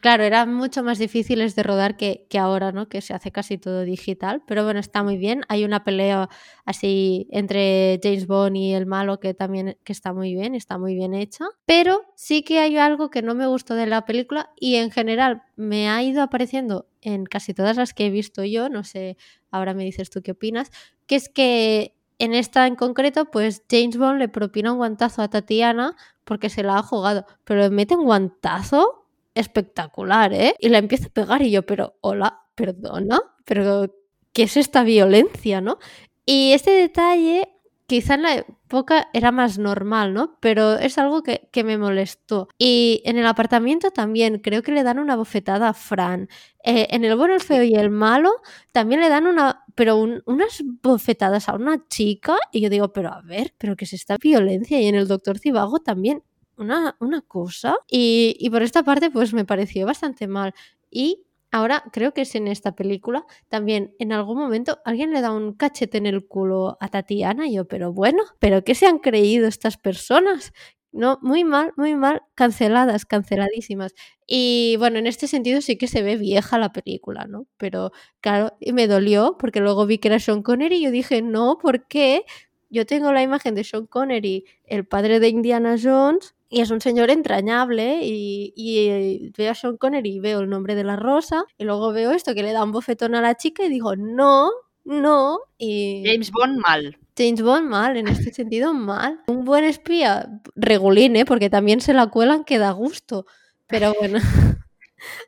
claro, 0.00 0.22
eran 0.24 0.52
mucho 0.52 0.82
más 0.82 0.98
difíciles 0.98 1.56
de 1.56 1.62
rodar 1.62 1.96
que, 1.96 2.26
que, 2.28 2.38
ahora, 2.38 2.72
¿no? 2.72 2.88
Que 2.88 3.00
se 3.00 3.14
hace 3.14 3.32
casi 3.32 3.56
todo 3.56 3.82
digital, 3.82 4.42
pero 4.46 4.64
bueno, 4.64 4.80
está 4.80 5.02
muy 5.02 5.16
bien. 5.16 5.42
Hay 5.48 5.64
una 5.64 5.82
pelea 5.82 6.28
así 6.64 7.26
entre 7.30 7.98
James 8.02 8.26
Bond 8.26 8.56
y 8.56 8.74
el 8.74 8.86
malo 8.86 9.20
que 9.20 9.32
también 9.32 9.78
que 9.82 9.92
está 9.92 10.12
muy 10.12 10.34
bien, 10.34 10.54
está 10.54 10.76
muy 10.78 10.94
bien 10.94 11.14
hecha, 11.14 11.46
pero 11.64 12.04
sí 12.16 12.42
que 12.42 12.58
hay 12.58 12.76
algo 12.76 13.10
que 13.10 13.22
no 13.22 13.34
me 13.34 13.46
gustó 13.46 13.74
de 13.74 13.86
la 13.86 14.04
película 14.04 14.50
y 14.60 14.76
en 14.76 14.90
general 14.90 15.42
me 15.56 15.88
ha 15.88 16.02
ido 16.02 16.22
apareciendo 16.22 16.86
en 17.00 17.24
casi 17.24 17.54
todas 17.54 17.76
las 17.76 17.94
que 17.94 18.06
he 18.06 18.10
visto 18.10 18.44
yo, 18.44 18.68
no 18.68 18.84
sé, 18.84 19.16
ahora 19.50 19.74
me 19.74 19.84
dices 19.84 20.10
tú 20.10 20.22
qué 20.22 20.32
opinas, 20.32 20.70
que 21.06 21.16
es 21.16 21.28
que 21.28 21.94
en 22.18 22.34
esta 22.34 22.66
en 22.66 22.76
concreto, 22.76 23.30
pues 23.30 23.64
James 23.70 23.96
Bond 23.96 24.18
le 24.18 24.28
propina 24.28 24.72
un 24.72 24.78
guantazo 24.78 25.22
a 25.22 25.28
Tatiana 25.28 25.96
porque 26.24 26.50
se 26.50 26.62
la 26.62 26.78
ha 26.78 26.82
jugado, 26.82 27.26
pero 27.44 27.70
mete 27.70 27.96
un 27.96 28.04
guantazo 28.04 29.06
espectacular, 29.34 30.32
¿eh? 30.32 30.54
Y 30.60 30.68
la 30.68 30.78
empieza 30.78 31.06
a 31.06 31.10
pegar 31.10 31.42
y 31.42 31.50
yo, 31.50 31.62
pero 31.64 31.96
hola, 32.00 32.42
perdona, 32.54 33.20
pero 33.44 33.94
¿qué 34.32 34.44
es 34.44 34.56
esta 34.56 34.84
violencia, 34.84 35.60
no? 35.60 35.78
Y 36.26 36.52
este 36.52 36.70
detalle 36.70 37.48
quizá 37.86 38.14
en 38.14 38.22
la 38.22 38.34
época 38.34 39.08
era 39.12 39.32
más 39.32 39.58
normal, 39.58 40.14
¿no? 40.14 40.38
Pero 40.40 40.74
es 40.74 40.98
algo 40.98 41.22
que, 41.22 41.48
me 41.64 41.78
molestó. 41.78 42.48
Y 42.58 43.02
en 43.04 43.18
el 43.18 43.26
apartamento 43.26 43.90
también 43.90 44.38
creo 44.38 44.62
que 44.62 44.72
le 44.72 44.82
dan 44.82 44.98
una 44.98 45.16
bofetada 45.16 45.70
a 45.70 45.74
Fran. 45.74 46.28
Eh, 46.64 46.88
en 46.90 47.04
el 47.04 47.16
bueno, 47.16 47.34
el 47.34 47.40
feo 47.40 47.62
y 47.62 47.74
el 47.74 47.90
malo 47.90 48.30
también 48.72 49.00
le 49.00 49.08
dan 49.08 49.26
una, 49.26 49.64
pero 49.74 49.96
unas 49.96 50.62
bofetadas 50.82 51.48
a 51.48 51.54
una 51.54 51.86
chica. 51.88 52.36
Y 52.52 52.60
yo 52.60 52.70
digo, 52.70 52.92
pero 52.92 53.12
a 53.12 53.22
ver, 53.22 53.54
pero 53.58 53.76
que 53.76 53.84
es 53.84 53.92
esta 53.92 54.16
violencia. 54.18 54.80
Y 54.80 54.86
en 54.86 54.94
el 54.94 55.08
doctor 55.08 55.38
Cibago 55.38 55.80
también 55.80 56.22
una, 56.56 56.96
una 57.00 57.20
cosa. 57.22 57.76
Y, 57.90 58.36
y 58.38 58.50
por 58.50 58.62
esta 58.62 58.82
parte, 58.82 59.10
pues 59.10 59.32
me 59.34 59.44
pareció 59.44 59.86
bastante 59.86 60.26
mal. 60.26 60.54
Y 60.90 61.24
Ahora 61.54 61.84
creo 61.92 62.12
que 62.12 62.22
es 62.22 62.34
en 62.34 62.48
esta 62.48 62.72
película. 62.74 63.24
También 63.48 63.94
en 64.00 64.10
algún 64.10 64.36
momento 64.38 64.80
alguien 64.84 65.12
le 65.12 65.20
da 65.20 65.30
un 65.30 65.52
cachete 65.54 65.98
en 65.98 66.06
el 66.06 66.26
culo 66.26 66.76
a 66.80 66.88
Tatiana 66.88 67.46
y 67.46 67.54
yo, 67.54 67.68
pero 67.68 67.92
bueno, 67.92 68.24
¿pero 68.40 68.64
qué 68.64 68.74
se 68.74 68.86
han 68.86 68.98
creído 68.98 69.46
estas 69.46 69.76
personas? 69.78 70.52
No, 70.90 71.20
muy 71.22 71.44
mal, 71.44 71.72
muy 71.76 71.94
mal, 71.94 72.22
canceladas, 72.34 73.04
canceladísimas. 73.06 73.94
Y 74.26 74.74
bueno, 74.80 74.98
en 74.98 75.06
este 75.06 75.28
sentido 75.28 75.60
sí 75.60 75.76
que 75.78 75.86
se 75.86 76.02
ve 76.02 76.16
vieja 76.16 76.58
la 76.58 76.72
película, 76.72 77.26
¿no? 77.28 77.46
Pero 77.56 77.92
claro, 78.20 78.56
me 78.72 78.88
dolió 78.88 79.36
porque 79.38 79.60
luego 79.60 79.86
vi 79.86 79.98
que 79.98 80.08
era 80.08 80.18
Sean 80.18 80.42
Connery 80.42 80.74
y 80.78 80.82
yo 80.86 80.90
dije, 80.90 81.22
no, 81.22 81.58
¿por 81.58 81.86
qué? 81.86 82.24
Yo 82.68 82.84
tengo 82.84 83.12
la 83.12 83.22
imagen 83.22 83.54
de 83.54 83.62
Sean 83.62 83.86
Connery, 83.86 84.44
el 84.64 84.86
padre 84.88 85.20
de 85.20 85.28
Indiana 85.28 85.76
Jones, 85.80 86.33
y 86.48 86.60
es 86.60 86.70
un 86.70 86.80
señor 86.80 87.10
entrañable 87.10 88.00
y, 88.02 88.52
y, 88.56 89.32
veo 89.36 89.50
a 89.50 89.54
Sean 89.54 89.76
Connery 89.76 90.16
y 90.16 90.20
veo 90.20 90.40
el 90.40 90.48
nombre 90.48 90.74
de 90.74 90.84
la 90.84 90.96
rosa 90.96 91.44
y 91.58 91.64
luego 91.64 91.92
veo 91.92 92.12
esto 92.12 92.34
que 92.34 92.42
le 92.42 92.52
da 92.52 92.64
un 92.64 92.72
bofetón 92.72 93.14
a 93.14 93.20
la 93.20 93.34
chica 93.36 93.64
y 93.64 93.68
digo, 93.68 93.96
no, 93.96 94.50
no. 94.84 95.38
Y... 95.58 96.02
James 96.06 96.30
Bond 96.30 96.58
mal. 96.58 96.98
James 97.16 97.42
Bond 97.42 97.68
mal, 97.68 97.96
en 97.96 98.08
este 98.08 98.32
sentido 98.32 98.74
mal. 98.74 99.20
Un 99.26 99.44
buen 99.44 99.64
espía, 99.64 100.28
regulín, 100.54 101.16
¿eh? 101.16 101.24
porque 101.24 101.50
también 101.50 101.80
se 101.80 101.94
la 101.94 102.08
cuelan 102.08 102.44
que 102.44 102.58
da 102.58 102.70
gusto. 102.72 103.26
Pero 103.66 103.94
bueno. 103.98 104.18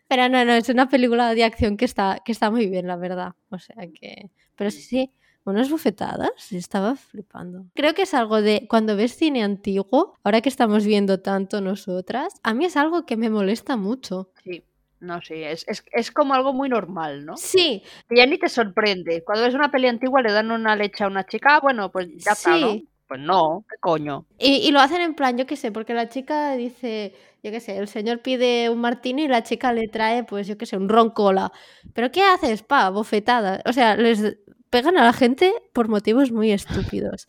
Pero 0.09 0.29
no, 0.29 0.45
no, 0.45 0.53
es 0.53 0.69
una 0.69 0.89
película 0.89 1.35
de 1.35 1.45
acción 1.45 1.77
que 1.77 1.85
está, 1.85 2.23
que 2.25 2.33
está 2.33 2.51
muy 2.51 2.67
bien, 2.67 2.87
la 2.87 2.97
verdad. 2.97 3.35
O 3.51 3.59
sea 3.59 3.77
que... 3.93 4.31
Pero 4.57 4.71
sí, 4.71 4.81
sí, 4.81 5.12
unas 5.53 5.71
bofetadas, 5.71 6.53
estaba 6.53 6.97
flipando. 6.97 7.67
Creo 7.75 7.95
que 7.95 8.03
es 8.03 8.15
algo 8.15 8.43
de 8.43 8.67
cuando 8.69 8.97
ves 8.97 9.17
cine 9.17 9.43
antiguo, 9.43 10.15
ahora 10.25 10.41
que 10.41 10.49
estamos 10.49 10.85
viendo 10.85 11.21
tanto 11.21 11.61
nosotras, 11.61 12.35
a 12.43 12.55
mí 12.55 12.65
es 12.65 12.77
algo 12.77 13.07
que 13.07 13.17
me 13.17 13.31
molesta 13.31 13.77
mucho. 13.77 14.31
Sí. 14.43 14.65
No, 14.99 15.21
sí, 15.21 15.35
es, 15.35 15.67
es, 15.93 16.11
como 16.11 16.33
algo 16.33 16.55
muy 16.55 16.71
normal, 16.71 17.27
¿no? 17.27 17.37
Sí. 17.37 17.83
Que 18.09 18.17
ya 18.17 18.27
ni 18.27 18.39
te 18.39 18.49
sorprende. 18.49 19.23
Cuando 19.25 19.45
ves 19.45 19.55
una 19.55 19.71
peli 19.71 19.89
antigua 19.89 20.23
le 20.23 20.33
dan 20.33 20.51
una 20.51 20.75
leche 20.75 21.05
a 21.05 21.07
una 21.07 21.27
chica, 21.27 21.57
ah, 21.57 21.61
bueno, 21.61 21.93
pues 21.93 22.09
ya 22.17 22.33
está, 22.33 22.57
¿no? 22.57 22.81
Pues 23.07 23.21
no, 23.21 23.65
¿qué 23.69 23.77
coño? 23.79 24.25
Y, 24.39 24.67
y, 24.67 24.73
lo 24.73 24.81
hacen 24.81 25.01
en 25.01 25.15
plan, 25.15 25.37
yo 25.37 25.47
qué 25.47 25.55
sé, 25.55 25.71
porque 25.71 25.95
la 25.95 26.09
chica 26.09 26.57
dice, 26.57 27.15
yo 27.43 27.53
qué 27.53 27.61
sé, 27.61 27.77
el 27.77 27.87
señor 27.87 28.21
pide 28.21 28.69
un 28.71 28.81
martini 28.81 29.25
y 29.25 29.29
la 29.29 29.45
chica 29.45 29.73
le 29.73 29.87
trae, 29.87 30.25
pues 30.25 30.49
yo 30.49 30.59
qué 30.59 30.67
sé, 30.67 30.77
un 30.77 30.89
ron 30.89 31.11
cola. 31.11 31.53
¿Pero 31.95 32.11
qué 32.11 32.23
haces, 32.23 32.65
pa? 32.65 32.91
Bofetada. 32.91 33.63
O 33.67 33.73
sea, 33.73 33.97
les 33.97 34.39
pegan 34.77 34.99
a 34.99 35.05
la 35.05 35.14
gente 35.14 35.55
por 35.72 35.89
motivos 35.89 36.33
muy 36.33 36.53
estúpidos. 36.53 37.29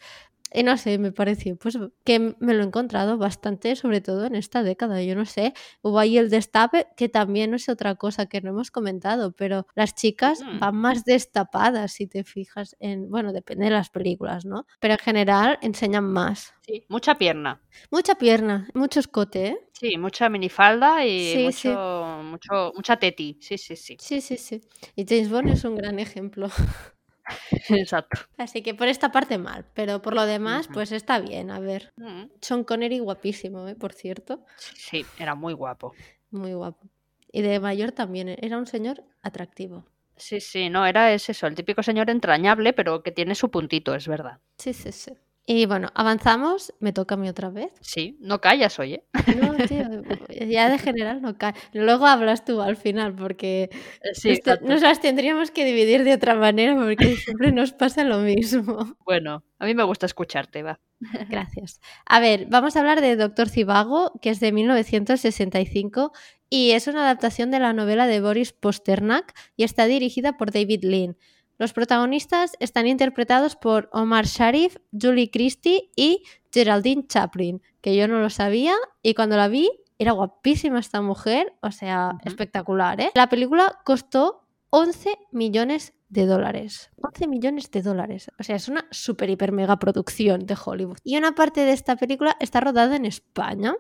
Y 0.54 0.64
no 0.64 0.76
sé, 0.76 0.98
me 0.98 1.14
pareció 1.14 1.56
pues 1.56 1.78
que 2.04 2.36
me 2.40 2.54
lo 2.54 2.62
he 2.62 2.66
encontrado 2.66 3.18
bastante, 3.18 3.78
sobre 3.78 4.02
todo 4.02 4.26
en 4.26 4.36
esta 4.36 4.64
década. 4.64 5.02
Yo 5.02 5.16
no 5.16 5.26
sé, 5.26 5.54
hubo 5.82 5.98
ahí 5.98 6.18
el 6.18 6.30
destape, 6.30 6.88
que 6.98 7.08
también 7.08 7.54
es 7.54 7.70
otra 7.70 7.96
cosa 7.96 8.26
que 8.26 8.42
no 8.42 8.50
hemos 8.50 8.70
comentado, 8.70 9.32
pero 9.32 9.66
las 9.76 9.96
chicas 9.96 10.42
mm. 10.42 10.60
van 10.60 10.76
más 10.76 11.06
destapadas, 11.06 11.94
si 11.94 12.08
te 12.08 12.26
fijas 12.26 12.76
en, 12.82 13.10
bueno, 13.10 13.32
depende 13.32 13.66
de 13.66 13.72
las 13.72 13.90
películas, 13.90 14.44
¿no? 14.44 14.66
Pero 14.82 14.96
en 14.96 15.00
general 15.00 15.58
enseñan 15.62 16.06
más. 16.06 16.54
Sí, 16.66 16.86
mucha 16.90 17.18
pierna. 17.18 17.62
Mucha 17.92 18.16
pierna, 18.16 18.68
mucho 18.74 19.00
escote, 19.00 19.48
¿eh? 19.48 19.58
Sí, 19.72 19.98
mucha 19.98 20.28
minifalda 20.28 21.06
y 21.06 21.46
mucho, 21.46 22.22
mucho, 22.24 22.74
mucha 22.76 22.98
teti. 22.98 23.38
Sí, 23.40 23.58
sí, 23.58 23.78
sí. 23.78 23.96
Sí, 24.00 24.20
sí, 24.20 24.36
sí. 24.36 24.62
Y 24.98 25.06
James 25.08 25.30
Bond 25.30 25.50
es 25.50 25.64
un 25.64 25.78
gran 25.78 25.98
ejemplo. 26.00 26.50
Exacto. 27.70 28.22
Así 28.38 28.62
que 28.62 28.74
por 28.74 28.88
esta 28.88 29.12
parte 29.12 29.38
mal, 29.38 29.66
pero 29.74 30.02
por 30.02 30.14
lo 30.14 30.26
demás, 30.26 30.70
pues 30.72 30.92
está 30.92 31.20
bien. 31.20 31.52
A 31.52 31.60
ver, 31.60 31.94
mm. 31.98 32.24
Sean 32.42 32.64
Connery 32.64 33.00
guapísimo, 33.00 33.68
¿eh? 33.68 33.76
por 33.76 33.94
cierto. 33.94 34.44
Sí, 34.58 35.06
era 35.20 35.36
muy 35.36 35.54
guapo. 35.54 35.94
Muy 36.32 36.54
guapo. 36.54 36.88
Y 37.32 37.42
de 37.42 37.60
mayor 37.60 37.92
también, 37.92 38.30
¿eh? 38.30 38.38
era 38.42 38.58
un 38.58 38.68
señor 38.68 39.04
atractivo. 39.22 39.86
Sí, 40.16 40.40
sí, 40.42 40.70
no, 40.70 40.86
era 40.86 41.14
es 41.14 41.30
eso, 41.30 41.46
el 41.46 41.54
típico 41.54 41.84
señor 41.84 42.10
entrañable, 42.10 42.74
pero 42.74 43.04
que 43.04 43.12
tiene 43.12 43.36
su 43.36 43.52
puntito, 43.52 43.94
es 43.94 44.08
verdad. 44.08 44.40
Sí, 44.58 44.74
sí, 44.74 44.92
sí. 44.92 45.12
Y 45.50 45.66
bueno, 45.66 45.88
avanzamos, 45.96 46.74
me 46.82 46.92
toca 46.92 47.16
a 47.16 47.18
mí 47.18 47.30
otra 47.30 47.50
vez. 47.50 47.72
Sí, 47.80 48.18
no 48.20 48.42
callas, 48.42 48.80
oye. 48.80 49.06
No, 49.40 49.56
tío, 49.56 49.80
ya 50.50 50.70
de 50.70 50.78
general 50.78 51.22
no 51.22 51.38
callas. 51.38 51.58
Luego 51.72 52.06
hablas 52.06 52.44
tú 52.44 52.62
al 52.62 52.76
final, 52.76 53.16
porque 53.16 53.70
eh, 53.72 54.10
sí, 54.12 54.42
nos 54.62 54.82
las 54.82 55.00
tendríamos 55.00 55.50
que 55.52 55.64
dividir 55.64 56.04
de 56.04 56.16
otra 56.16 56.36
manera, 56.36 56.76
porque 56.76 57.16
siempre 57.26 57.54
nos 57.54 57.72
pasa 57.72 58.04
lo 58.04 58.18
mismo. 58.18 58.98
Bueno, 59.06 59.46
a 59.58 59.66
mí 59.66 59.74
me 59.74 59.84
gusta 59.84 60.06
escucharte, 60.06 60.64
va. 60.64 60.82
Gracias. 61.30 61.80
A 62.06 62.20
ver, 62.20 62.48
vamos 62.50 62.76
a 62.76 62.80
hablar 62.82 63.00
de 63.00 63.16
Doctor 63.16 63.48
Cibago, 63.48 64.20
que 64.22 64.32
es 64.32 64.42
de 64.42 64.52
1965 64.52 66.12
y 66.50 66.72
es 66.72 66.88
una 66.88 67.04
adaptación 67.04 67.52
de 67.52 67.60
la 67.60 67.72
novela 67.72 68.06
de 68.06 68.20
Boris 68.20 68.52
Posternak 68.52 69.34
y 69.56 69.64
está 69.64 69.86
dirigida 69.86 70.36
por 70.36 70.52
David 70.52 70.84
Lean. 70.84 71.16
Los 71.58 71.74
protagonistas 71.74 72.56
están 72.60 72.88
interpretados 72.88 73.56
por 73.56 73.90
Omar 73.92 74.26
Sharif, 74.26 74.78
Julie 74.92 75.32
Christie 75.32 75.90
y 75.96 76.24
Geraldine 76.52 77.08
Chaplin, 77.08 77.62
que 77.82 77.96
yo 77.96 78.08
no 78.08 78.20
lo 78.20 78.30
sabía 78.30 78.76
y 79.02 79.14
cuando 79.16 79.38
la 79.38 79.48
vi 79.48 79.70
era 80.00 80.12
guapísima 80.12 80.80
esta 80.80 81.02
mujer, 81.02 81.54
o 81.62 81.72
sea, 81.72 82.18
espectacular, 82.24 83.02
¿eh? 83.02 83.12
La 83.16 83.30
película 83.30 83.80
costó 83.84 84.48
11 84.70 85.18
millones 85.32 85.94
de 86.10 86.26
dólares. 86.26 86.92
11 87.02 87.28
millones 87.28 87.72
de 87.72 87.82
dólares. 87.82 88.32
O 88.40 88.44
sea, 88.44 88.56
es 88.56 88.68
una 88.68 88.86
super, 88.92 89.30
hiper, 89.30 89.52
mega 89.52 89.78
producción 89.78 90.46
de 90.46 90.56
Hollywood. 90.64 90.98
Y 91.04 91.18
una 91.18 91.34
parte 91.34 91.62
de 91.62 91.74
esta 91.74 91.96
película 91.96 92.38
está 92.40 92.60
rodada 92.60 92.96
en 92.96 93.06
España. 93.06 93.76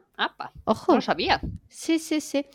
Ojo. 0.65 0.93
No 0.93 0.97
lo 0.97 1.01
sabía. 1.01 1.39
Sí, 1.69 1.99
sí, 1.99 2.19
sí. 2.21 2.45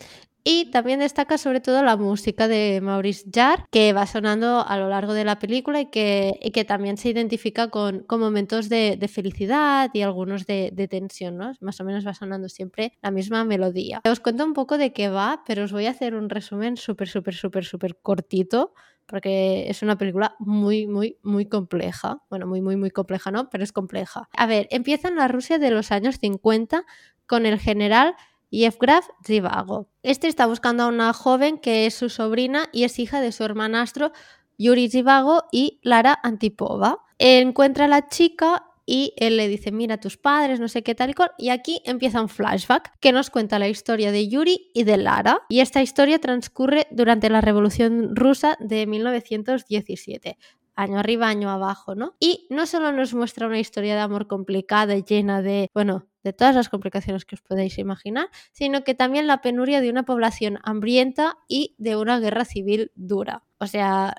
Y 0.45 0.71
también 0.71 1.01
destaca 1.01 1.39
sobre 1.39 1.61
todo 1.61 1.83
la 1.83 1.97
música 1.97 2.49
de 2.49 2.81
Maurice 2.83 3.29
Jarre, 3.33 3.65
que 3.71 3.93
va 3.93 4.07
sonando 4.07 4.65
a 4.67 4.77
lo 4.77 4.89
largo 4.89 5.15
de 5.15 5.25
la 5.25 5.39
película 5.39 5.81
y 5.81 5.87
que, 5.87 6.39
que 6.53 6.65
también 6.65 6.97
se 6.97 7.11
identifica 7.11 7.69
con, 7.69 8.01
con 8.01 8.21
momentos 8.21 8.69
de, 8.69 8.97
de, 8.99 9.09
felicidad 9.09 9.91
y 9.93 10.03
algunos 10.03 10.47
de, 10.47 10.71
de, 10.73 10.89
tensión, 10.89 11.37
¿no? 11.37 11.53
Más 11.61 11.81
o 11.81 11.85
menos 11.85 12.07
va 12.07 12.15
sonando 12.15 12.49
siempre 12.49 12.93
la 13.03 13.11
misma 13.11 13.45
melodía. 13.45 14.01
Os 14.05 14.21
cuento 14.21 14.45
un 14.45 14.53
poco 14.53 14.79
de 14.79 14.93
qué 14.93 15.09
va, 15.09 15.43
pero 15.47 15.65
os 15.65 15.73
voy 15.73 15.87
a 15.87 15.91
hacer 15.91 16.15
un 16.15 16.29
resumen 16.29 16.77
súper, 16.77 17.09
súper, 17.09 17.35
súper, 17.35 17.65
súper 17.65 17.97
cortito 17.97 18.75
porque 19.07 19.69
es 19.69 19.83
una 19.83 19.99
película 19.99 20.37
muy, 20.39 20.87
muy, 20.87 21.19
muy 21.23 21.47
compleja. 21.47 22.23
Bueno, 22.31 22.47
muy, 22.47 22.63
muy, 22.63 22.77
muy 22.77 22.91
compleja, 22.91 23.31
¿no? 23.31 23.51
Pero 23.51 23.65
es 23.65 23.73
compleja. 23.73 24.29
A 24.37 24.47
ver, 24.47 24.69
empieza 24.71 25.09
en 25.09 25.17
la 25.17 25.29
Rusia 25.29 25.59
de 25.59 25.71
los 25.71 25.93
años 25.93 26.19
50 26.19 26.85
con 27.27 27.47
el 27.47 27.59
general 27.59 28.15
Yevgraf 28.53 29.09
Zivago. 29.25 29.89
Este 30.03 30.29
está 30.29 30.47
buscando 30.47 30.83
a 30.83 30.89
una 30.89 31.13
joven 31.15 31.59
que 31.59 31.87
es 31.87 31.95
su 31.95 32.11
sobrina 32.11 32.69
y 32.71 32.85
es 32.85 32.99
hija 32.99 33.23
de 33.23 33.33
su 33.33 33.45
hermanastro 33.45 34.13
Yuri 34.59 34.91
Zivago 34.91 35.45
y 35.51 35.81
Lara 35.83 36.19
Antipova. 36.23 36.99
Encuentra 37.19 37.87
a 37.87 37.89
la 37.89 38.09
chica 38.09 38.67
y 38.85 39.15
él 39.17 39.39
le 39.39 39.49
dice, 39.49 39.73
mira 39.73 39.99
tus 39.99 40.19
padres, 40.19 40.61
no 40.61 40.69
sé 40.69 40.83
qué 40.83 40.95
tal 40.95 41.11
y 41.11 41.15
cual. 41.15 41.31
Y 41.39 41.49
aquí 41.49 41.81
empieza 41.87 42.21
un 42.21 42.29
flashback 42.29 42.93
que 43.01 43.13
nos 43.13 43.31
cuenta 43.31 43.59
la 43.59 43.69
historia 43.69 44.13
de 44.13 44.29
Yuri 44.29 44.71
y 44.75 44.85
de 44.85 44.99
Lara. 44.99 45.41
Y 45.49 45.61
esta 45.61 45.81
historia 45.81 46.19
transcurre 46.19 46.89
durante 46.91 47.31
la 47.31 47.41
Revolución 47.41 48.15
Rusa 48.15 48.59
de 48.61 48.87
1917 48.87 50.37
año 50.75 50.99
arriba, 50.99 51.29
año 51.29 51.51
abajo, 51.51 51.95
¿no? 51.95 52.17
Y 52.19 52.47
no 52.51 52.67
solo 52.67 52.93
nos 52.93 53.15
muestra 53.15 53.47
una 53.47 53.61
historia 53.61 53.95
de 53.95 54.01
amor 54.01 54.27
complicada, 54.27 54.97
y 54.97 55.03
llena 55.03 55.43
de, 55.43 55.71
bueno, 55.75 56.07
de 56.23 56.33
todas 56.33 56.55
las 56.55 56.69
complicaciones 56.69 57.25
que 57.25 57.35
os 57.35 57.43
podéis 57.43 57.79
imaginar, 57.79 58.29
sino 58.53 58.85
que 58.85 58.95
también 58.95 59.27
la 59.27 59.43
penuria 59.43 59.81
de 59.81 59.91
una 59.91 60.05
población 60.05 60.59
hambrienta 60.63 61.39
y 61.49 61.75
de 61.79 61.97
una 61.97 62.21
guerra 62.21 62.45
civil 62.45 62.93
dura. 62.95 63.45
O 63.59 63.67
sea, 63.67 64.15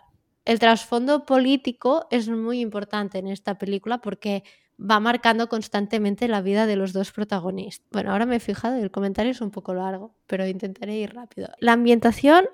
el 0.46 0.60
trasfondo 0.60 1.26
político 1.26 2.08
es 2.12 2.30
muy 2.30 2.60
importante 2.60 3.18
en 3.18 3.28
esta 3.28 3.58
película 3.58 4.00
porque 4.00 4.44
va 4.80 5.00
marcando 5.00 5.48
constantemente 5.48 6.28
la 6.28 6.42
vida 6.42 6.66
de 6.66 6.76
los 6.76 6.94
dos 6.94 7.12
protagonistas. 7.12 7.88
Bueno, 7.92 8.12
ahora 8.12 8.26
me 8.26 8.38
he 8.38 8.40
fijado 8.40 8.78
y 8.78 8.82
el 8.82 8.92
comentario 8.92 9.32
es 9.32 9.42
un 9.42 9.52
poco 9.52 9.74
largo, 9.74 10.16
pero 10.28 10.48
intentaré 10.48 10.98
ir 10.98 11.14
rápido. 11.14 11.50
La 11.60 11.74
ambientación 11.74 12.46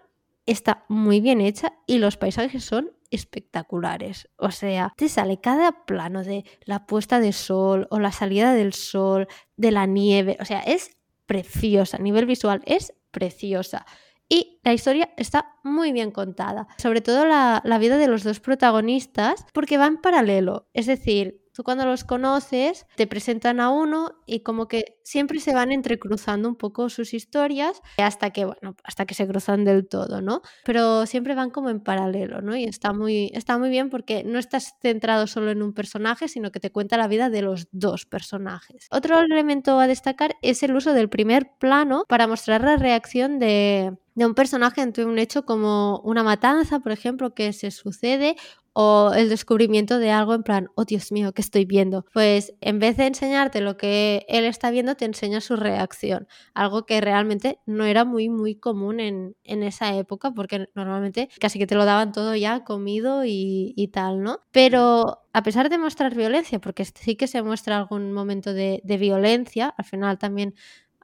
está 0.45 0.85
muy 0.87 1.21
bien 1.21 1.41
hecha 1.41 1.73
y 1.87 1.97
los 1.97 2.17
paisajes 2.17 2.63
son 2.63 2.91
espectaculares. 3.11 4.29
O 4.37 4.51
sea, 4.51 4.93
te 4.97 5.09
sale 5.09 5.39
cada 5.39 5.85
plano 5.85 6.23
de 6.23 6.45
la 6.65 6.85
puesta 6.85 7.19
de 7.19 7.33
sol 7.33 7.87
o 7.89 7.99
la 7.99 8.11
salida 8.11 8.53
del 8.53 8.73
sol, 8.73 9.27
de 9.57 9.71
la 9.71 9.85
nieve. 9.85 10.37
O 10.39 10.45
sea, 10.45 10.59
es 10.61 10.91
preciosa. 11.25 11.97
A 11.97 12.01
nivel 12.01 12.25
visual 12.25 12.61
es 12.65 12.93
preciosa. 13.11 13.85
Y 14.27 14.59
la 14.63 14.73
historia 14.73 15.09
está 15.17 15.55
muy 15.63 15.91
bien 15.91 16.11
contada. 16.11 16.67
Sobre 16.77 17.01
todo 17.01 17.25
la, 17.25 17.61
la 17.65 17.79
vida 17.79 17.97
de 17.97 18.07
los 18.07 18.23
dos 18.23 18.39
protagonistas, 18.39 19.45
porque 19.53 19.77
va 19.77 19.87
en 19.87 19.97
paralelo. 19.97 20.67
Es 20.73 20.85
decir, 20.85 21.41
Tú 21.59 21.63
cuando 21.63 21.85
los 21.85 22.05
conoces, 22.05 22.85
te 22.95 23.05
presentan 23.05 23.59
a 23.59 23.69
uno 23.69 24.11
y 24.25 24.43
como 24.43 24.69
que 24.69 24.97
siempre 25.03 25.41
se 25.41 25.53
van 25.53 25.73
entrecruzando 25.73 26.47
un 26.47 26.55
poco 26.55 26.87
sus 26.87 27.13
historias 27.13 27.81
hasta 27.97 28.29
que, 28.29 28.45
bueno, 28.45 28.77
hasta 28.85 29.05
que 29.05 29.13
se 29.13 29.27
cruzan 29.27 29.65
del 29.65 29.85
todo, 29.85 30.21
¿no? 30.21 30.41
Pero 30.63 31.05
siempre 31.05 31.35
van 31.35 31.49
como 31.49 31.69
en 31.69 31.81
paralelo, 31.81 32.41
¿no? 32.41 32.55
Y 32.55 32.63
está 32.63 32.93
muy, 32.93 33.29
está 33.33 33.57
muy 33.57 33.69
bien 33.69 33.89
porque 33.89 34.23
no 34.23 34.39
estás 34.39 34.75
centrado 34.81 35.27
solo 35.27 35.51
en 35.51 35.61
un 35.61 35.73
personaje, 35.73 36.29
sino 36.29 36.49
que 36.53 36.61
te 36.61 36.71
cuenta 36.71 36.95
la 36.95 37.09
vida 37.09 37.29
de 37.29 37.41
los 37.41 37.67
dos 37.73 38.05
personajes. 38.05 38.87
Otro 38.89 39.19
elemento 39.19 39.81
a 39.81 39.87
destacar 39.87 40.37
es 40.41 40.63
el 40.63 40.73
uso 40.73 40.93
del 40.93 41.09
primer 41.09 41.57
plano 41.59 42.05
para 42.07 42.25
mostrar 42.25 42.63
la 42.63 42.77
reacción 42.77 43.37
de, 43.37 43.97
de 44.19 44.25
un 44.25 44.35
personaje 44.35 44.81
ante 44.81 45.05
un 45.05 45.17
hecho 45.17 45.45
como 45.45 46.01
una 46.03 46.23
matanza, 46.23 46.81
por 46.81 46.91
ejemplo, 46.91 47.33
que 47.33 47.53
se 47.53 47.71
sucede 47.71 48.35
o 48.73 49.13
el 49.15 49.29
descubrimiento 49.29 49.97
de 49.97 50.11
algo 50.11 50.33
en 50.33 50.43
plan, 50.43 50.67
oh 50.75 50.83
Dios 50.83 51.13
mío, 51.13 51.31
¿qué 51.31 51.41
estoy 51.41 51.63
viendo? 51.63 52.05
Pues 52.13 52.53
en 52.59 52.79
vez 52.79 52.97
de 52.97 53.07
enseñarte 53.07 53.61
lo 53.61 53.77
que 53.77 54.25
él 54.27 54.43
está 54.43 54.71
viendo, 54.71 54.95
te 54.95 55.05
enseña 55.05 55.39
su 55.39 55.55
reacción, 55.55 56.27
algo 56.53 56.85
que 56.85 56.99
realmente 56.99 57.59
no 57.65 57.85
era 57.85 58.03
muy, 58.03 58.27
muy 58.27 58.55
común 58.55 58.99
en, 58.99 59.35
esa 59.45 59.95
época, 59.95 60.31
porque 60.31 60.67
normalmente 60.75 61.29
casi 61.39 61.57
que 61.57 61.65
te 61.65 61.75
lo 61.75 61.85
daban 61.85 62.11
todo 62.11 62.35
ya 62.35 62.65
comido 62.65 63.23
y, 63.25 63.89
tal, 63.93 64.21
¿no? 64.21 64.41
Pero 64.51 65.19
a 65.31 65.43
pesar 65.43 65.69
de 65.69 65.77
mostrar 65.77 66.13
violencia, 66.13 66.59
porque 66.59 66.83
sí 66.83 67.15
que 67.15 67.27
se 67.27 67.41
muestra 67.41 67.77
algún 67.77 68.11
momento 68.11 68.53
de, 68.53 68.81
de 68.83 68.97
violencia, 68.97 69.73
al 69.77 69.85
final 69.85 70.17
también 70.17 70.55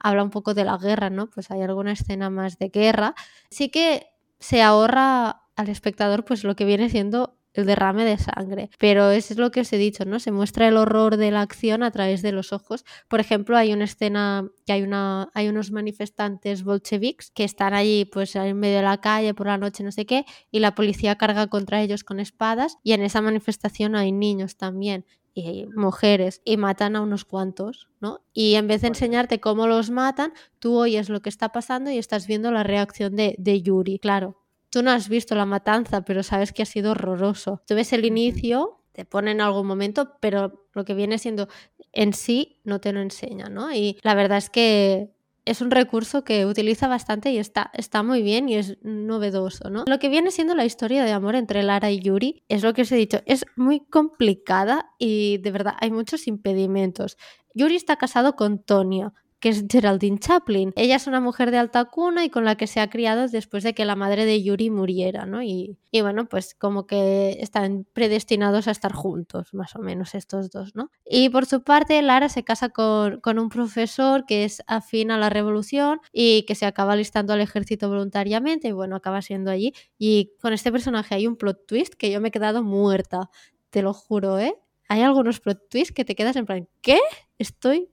habla 0.06 0.24
un 0.24 0.30
poco 0.30 0.54
de 0.54 0.64
la 0.66 0.78
guerra, 0.78 1.10
¿no? 1.10 1.32
Pues 1.32 1.50
hay 1.50 1.64
alguna 1.64 1.92
escena 1.92 2.30
más 2.30 2.60
de 2.60 2.70
guerra, 2.70 3.16
sí 3.50 3.70
que 3.70 4.08
se 4.40 4.62
ahorra 4.62 5.42
al 5.56 5.70
espectador 5.70 6.26
pues 6.26 6.44
lo 6.44 6.56
que 6.56 6.66
viene 6.66 6.90
siendo 6.90 7.38
el 7.54 7.66
derrame 7.66 8.06
de 8.06 8.18
sangre. 8.18 8.70
Pero 8.78 9.10
eso 9.12 9.34
es 9.34 9.40
lo 9.40 9.50
que 9.50 9.62
os 9.62 9.74
he 9.74 9.78
dicho, 9.78 10.06
¿no? 10.06 10.20
Se 10.20 10.32
muestra 10.32 10.68
el 10.68 10.78
horror 10.78 11.18
de 11.18 11.32
la 11.32 11.42
acción 11.42 11.82
a 11.82 11.90
través 11.90 12.22
de 12.22 12.34
los 12.34 12.54
ojos. 12.54 12.86
Por 13.08 13.20
ejemplo, 13.20 13.58
hay 13.58 13.74
una 13.74 13.86
escena 13.86 14.48
que 14.66 14.74
hay, 14.74 14.86
hay 15.34 15.48
unos 15.48 15.72
manifestantes 15.72 16.64
bolcheviques 16.64 17.32
que 17.32 17.46
están 17.46 17.74
allí 17.74 18.06
pues 18.06 18.36
en 18.36 18.60
medio 18.60 18.78
de 18.78 18.84
la 18.84 19.00
calle 19.00 19.34
por 19.34 19.48
la 19.48 19.58
noche, 19.58 19.84
no 19.84 19.92
sé 19.92 20.06
qué, 20.06 20.26
y 20.52 20.60
la 20.60 20.76
policía 20.76 21.16
carga 21.16 21.48
contra 21.48 21.82
ellos 21.82 22.04
con 22.04 22.20
espadas 22.20 22.78
y 22.84 22.92
en 22.92 23.02
esa 23.02 23.22
manifestación 23.22 23.96
hay 23.96 24.12
niños 24.12 24.58
también 24.58 25.06
y 25.36 25.68
mujeres 25.76 26.42
y 26.46 26.56
matan 26.56 26.96
a 26.96 27.02
unos 27.02 27.26
cuantos, 27.26 27.90
¿no? 28.00 28.22
Y 28.34 28.56
en 28.56 28.68
vez 28.68 28.82
de 28.82 28.88
enseñarte 28.88 29.42
cómo 29.42 29.68
los 29.68 29.92
matan, 29.92 30.34
tú 30.60 30.78
oyes 30.78 31.10
lo 31.10 31.22
que 31.22 31.30
está 31.30 31.50
pasando 31.50 31.92
y 31.92 31.98
estás 31.98 32.26
viendo 32.26 32.52
la 32.52 32.64
reacción 32.64 33.16
de, 33.18 33.36
de 33.38 33.62
Yuri. 33.62 34.00
Claro, 34.00 34.42
tú 34.70 34.82
no 34.82 34.92
has 34.92 35.10
visto 35.10 35.36
la 35.36 35.46
matanza, 35.46 36.02
pero 36.06 36.24
sabes 36.24 36.54
que 36.54 36.64
ha 36.64 36.66
sido 36.66 36.92
horroroso. 36.92 37.62
Tú 37.68 37.76
ves 37.76 37.92
el 37.92 38.06
inicio, 38.06 38.80
te 38.94 39.04
pone 39.04 39.32
en 39.32 39.42
algún 39.42 39.68
momento, 39.68 40.14
pero 40.22 40.68
lo 40.74 40.86
que 40.86 40.94
viene 40.94 41.18
siendo 41.18 41.50
en 41.92 42.14
sí 42.14 42.62
no 42.64 42.80
te 42.80 42.94
lo 42.94 43.02
enseña, 43.02 43.50
¿no? 43.50 43.74
Y 43.74 43.98
la 44.04 44.16
verdad 44.16 44.38
es 44.38 44.50
que 44.50 45.15
es 45.46 45.62
un 45.62 45.72
recurso 45.72 46.24
que 46.24 46.46
utiliza 46.46 46.88
bastante 46.88 47.32
y 47.32 47.38
está, 47.38 47.72
está 47.74 48.04
muy 48.04 48.22
bien 48.22 48.50
y 48.50 48.56
es 48.56 48.78
novedoso, 48.82 49.70
¿no? 49.70 49.86
Lo 49.88 50.00
que 50.00 50.10
viene 50.10 50.32
siendo 50.32 50.56
la 50.56 50.66
historia 50.66 51.04
de 51.04 51.12
amor 51.12 51.36
entre 51.36 51.64
Lara 51.64 51.92
y 51.92 52.00
Yuri 52.00 52.44
es 52.50 52.64
lo 52.64 52.74
que 52.74 52.82
os 52.82 52.92
he 52.92 52.96
dicho, 52.96 53.22
es 53.26 53.46
muy 53.56 53.80
complicada 53.80 54.92
y 54.98 55.38
de 55.38 55.52
verdad 55.52 55.76
hay 55.80 55.92
muchos 55.92 56.28
impedimentos. 56.28 57.18
Yuri 57.54 57.76
está 57.76 57.96
casado 57.96 58.36
con 58.36 58.60
Tonya, 58.60 59.14
que 59.46 59.50
es 59.50 59.64
Geraldine 59.72 60.18
Chaplin. 60.18 60.74
Ella 60.76 60.96
es 60.96 61.06
una 61.06 61.22
mujer 61.22 61.52
de 61.52 61.60
alta 61.60 61.86
cuna 61.86 62.26
y 62.26 62.32
con 62.32 62.46
la 62.46 62.56
que 62.56 62.66
se 62.66 62.80
ha 62.80 62.90
criado 62.90 63.28
después 63.28 63.62
de 63.62 63.76
que 63.76 63.86
la 63.86 63.96
madre 63.96 64.26
de 64.26 64.42
Yuri 64.42 64.72
muriera, 64.72 65.28
¿no? 65.28 65.44
Y, 65.44 65.78
bueno, 66.02 66.28
pues 66.28 66.56
como 66.56 66.88
que 66.88 67.38
están 67.40 67.86
predestinados 67.94 68.68
a 68.68 68.72
estar 68.72 68.92
juntos, 68.92 69.54
más 69.54 69.76
o 69.76 69.80
menos 69.84 70.16
estos 70.16 70.50
dos, 70.50 70.76
¿no? 70.76 70.90
Y 71.08 71.30
por 71.30 71.46
su 71.46 71.62
parte, 71.62 72.02
Lara 72.02 72.28
se 72.28 72.44
casa 72.44 72.70
con, 72.70 73.20
con 73.20 73.38
un 73.38 73.50
profesor 73.50 74.26
que 74.26 74.46
es 74.46 74.64
afín 74.66 75.12
a 75.12 75.20
la 75.20 75.30
revolución 75.30 76.00
y 76.12 76.42
que 76.48 76.56
se 76.56 76.66
acaba 76.66 76.96
listando 76.96 77.32
al 77.32 77.42
ejército 77.42 77.88
voluntariamente 77.88 78.70
y 78.70 78.72
bueno, 78.72 78.96
acaba 78.96 79.22
siendo 79.22 79.52
allí. 79.52 79.74
Y 80.00 80.32
con 80.42 80.54
este 80.54 80.72
personaje 80.72 81.14
hay 81.14 81.28
un 81.28 81.36
plot 81.36 81.68
twist 81.68 81.94
que 81.94 82.10
yo 82.10 82.20
me 82.20 82.30
he 82.30 82.32
quedado 82.32 82.64
muerta, 82.64 83.30
te 83.70 83.84
lo 83.84 83.94
juro, 83.94 84.40
¿eh? 84.40 84.56
Hay 84.90 85.04
algunos 85.04 85.40
plot 85.40 85.70
twists 85.70 85.94
que 85.94 86.04
te 86.04 86.16
quedas 86.16 86.36
en 86.36 86.48
plan, 86.48 86.68
¿qué? 86.82 87.00
Estoy 87.38 87.90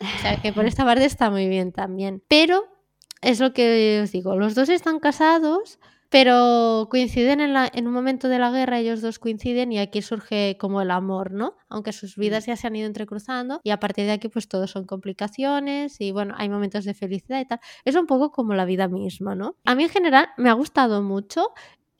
O 0.00 0.22
sea 0.22 0.40
que 0.40 0.52
por 0.52 0.66
esta 0.66 0.84
parte 0.84 1.04
está 1.04 1.30
muy 1.30 1.48
bien 1.48 1.72
también. 1.72 2.22
Pero 2.28 2.64
es 3.22 3.40
lo 3.40 3.52
que 3.52 4.00
os 4.02 4.12
digo, 4.12 4.36
los 4.36 4.54
dos 4.54 4.68
están 4.68 4.98
casados, 4.98 5.78
pero 6.10 6.88
coinciden 6.90 7.40
en, 7.40 7.52
la, 7.52 7.70
en, 7.72 7.86
un 7.86 7.92
momento 7.92 8.28
de 8.28 8.38
la 8.38 8.50
guerra, 8.50 8.80
ellos 8.80 9.00
dos 9.00 9.18
coinciden 9.18 9.72
y 9.72 9.78
aquí 9.78 10.02
surge 10.02 10.56
como 10.58 10.82
el 10.82 10.90
amor, 10.90 11.30
¿no? 11.30 11.54
Aunque 11.68 11.92
sus 11.92 12.16
vidas 12.16 12.46
ya 12.46 12.56
se 12.56 12.66
han 12.66 12.74
ido 12.74 12.86
entrecruzando 12.86 13.60
y 13.62 13.70
a 13.70 13.78
partir 13.78 14.06
de 14.06 14.12
aquí 14.12 14.28
pues 14.28 14.48
todo 14.48 14.66
son 14.66 14.86
complicaciones 14.86 16.00
y 16.00 16.10
bueno, 16.10 16.34
hay 16.36 16.48
momentos 16.48 16.84
de 16.84 16.94
felicidad 16.94 17.40
y 17.40 17.44
tal. 17.44 17.60
Es 17.84 17.94
un 17.94 18.06
poco 18.06 18.32
como 18.32 18.54
la 18.54 18.64
vida 18.64 18.88
misma, 18.88 19.36
¿no? 19.36 19.56
A 19.64 19.74
mí 19.74 19.84
en 19.84 19.90
general 19.90 20.28
me 20.36 20.50
ha 20.50 20.54
gustado 20.54 21.02
mucho. 21.02 21.52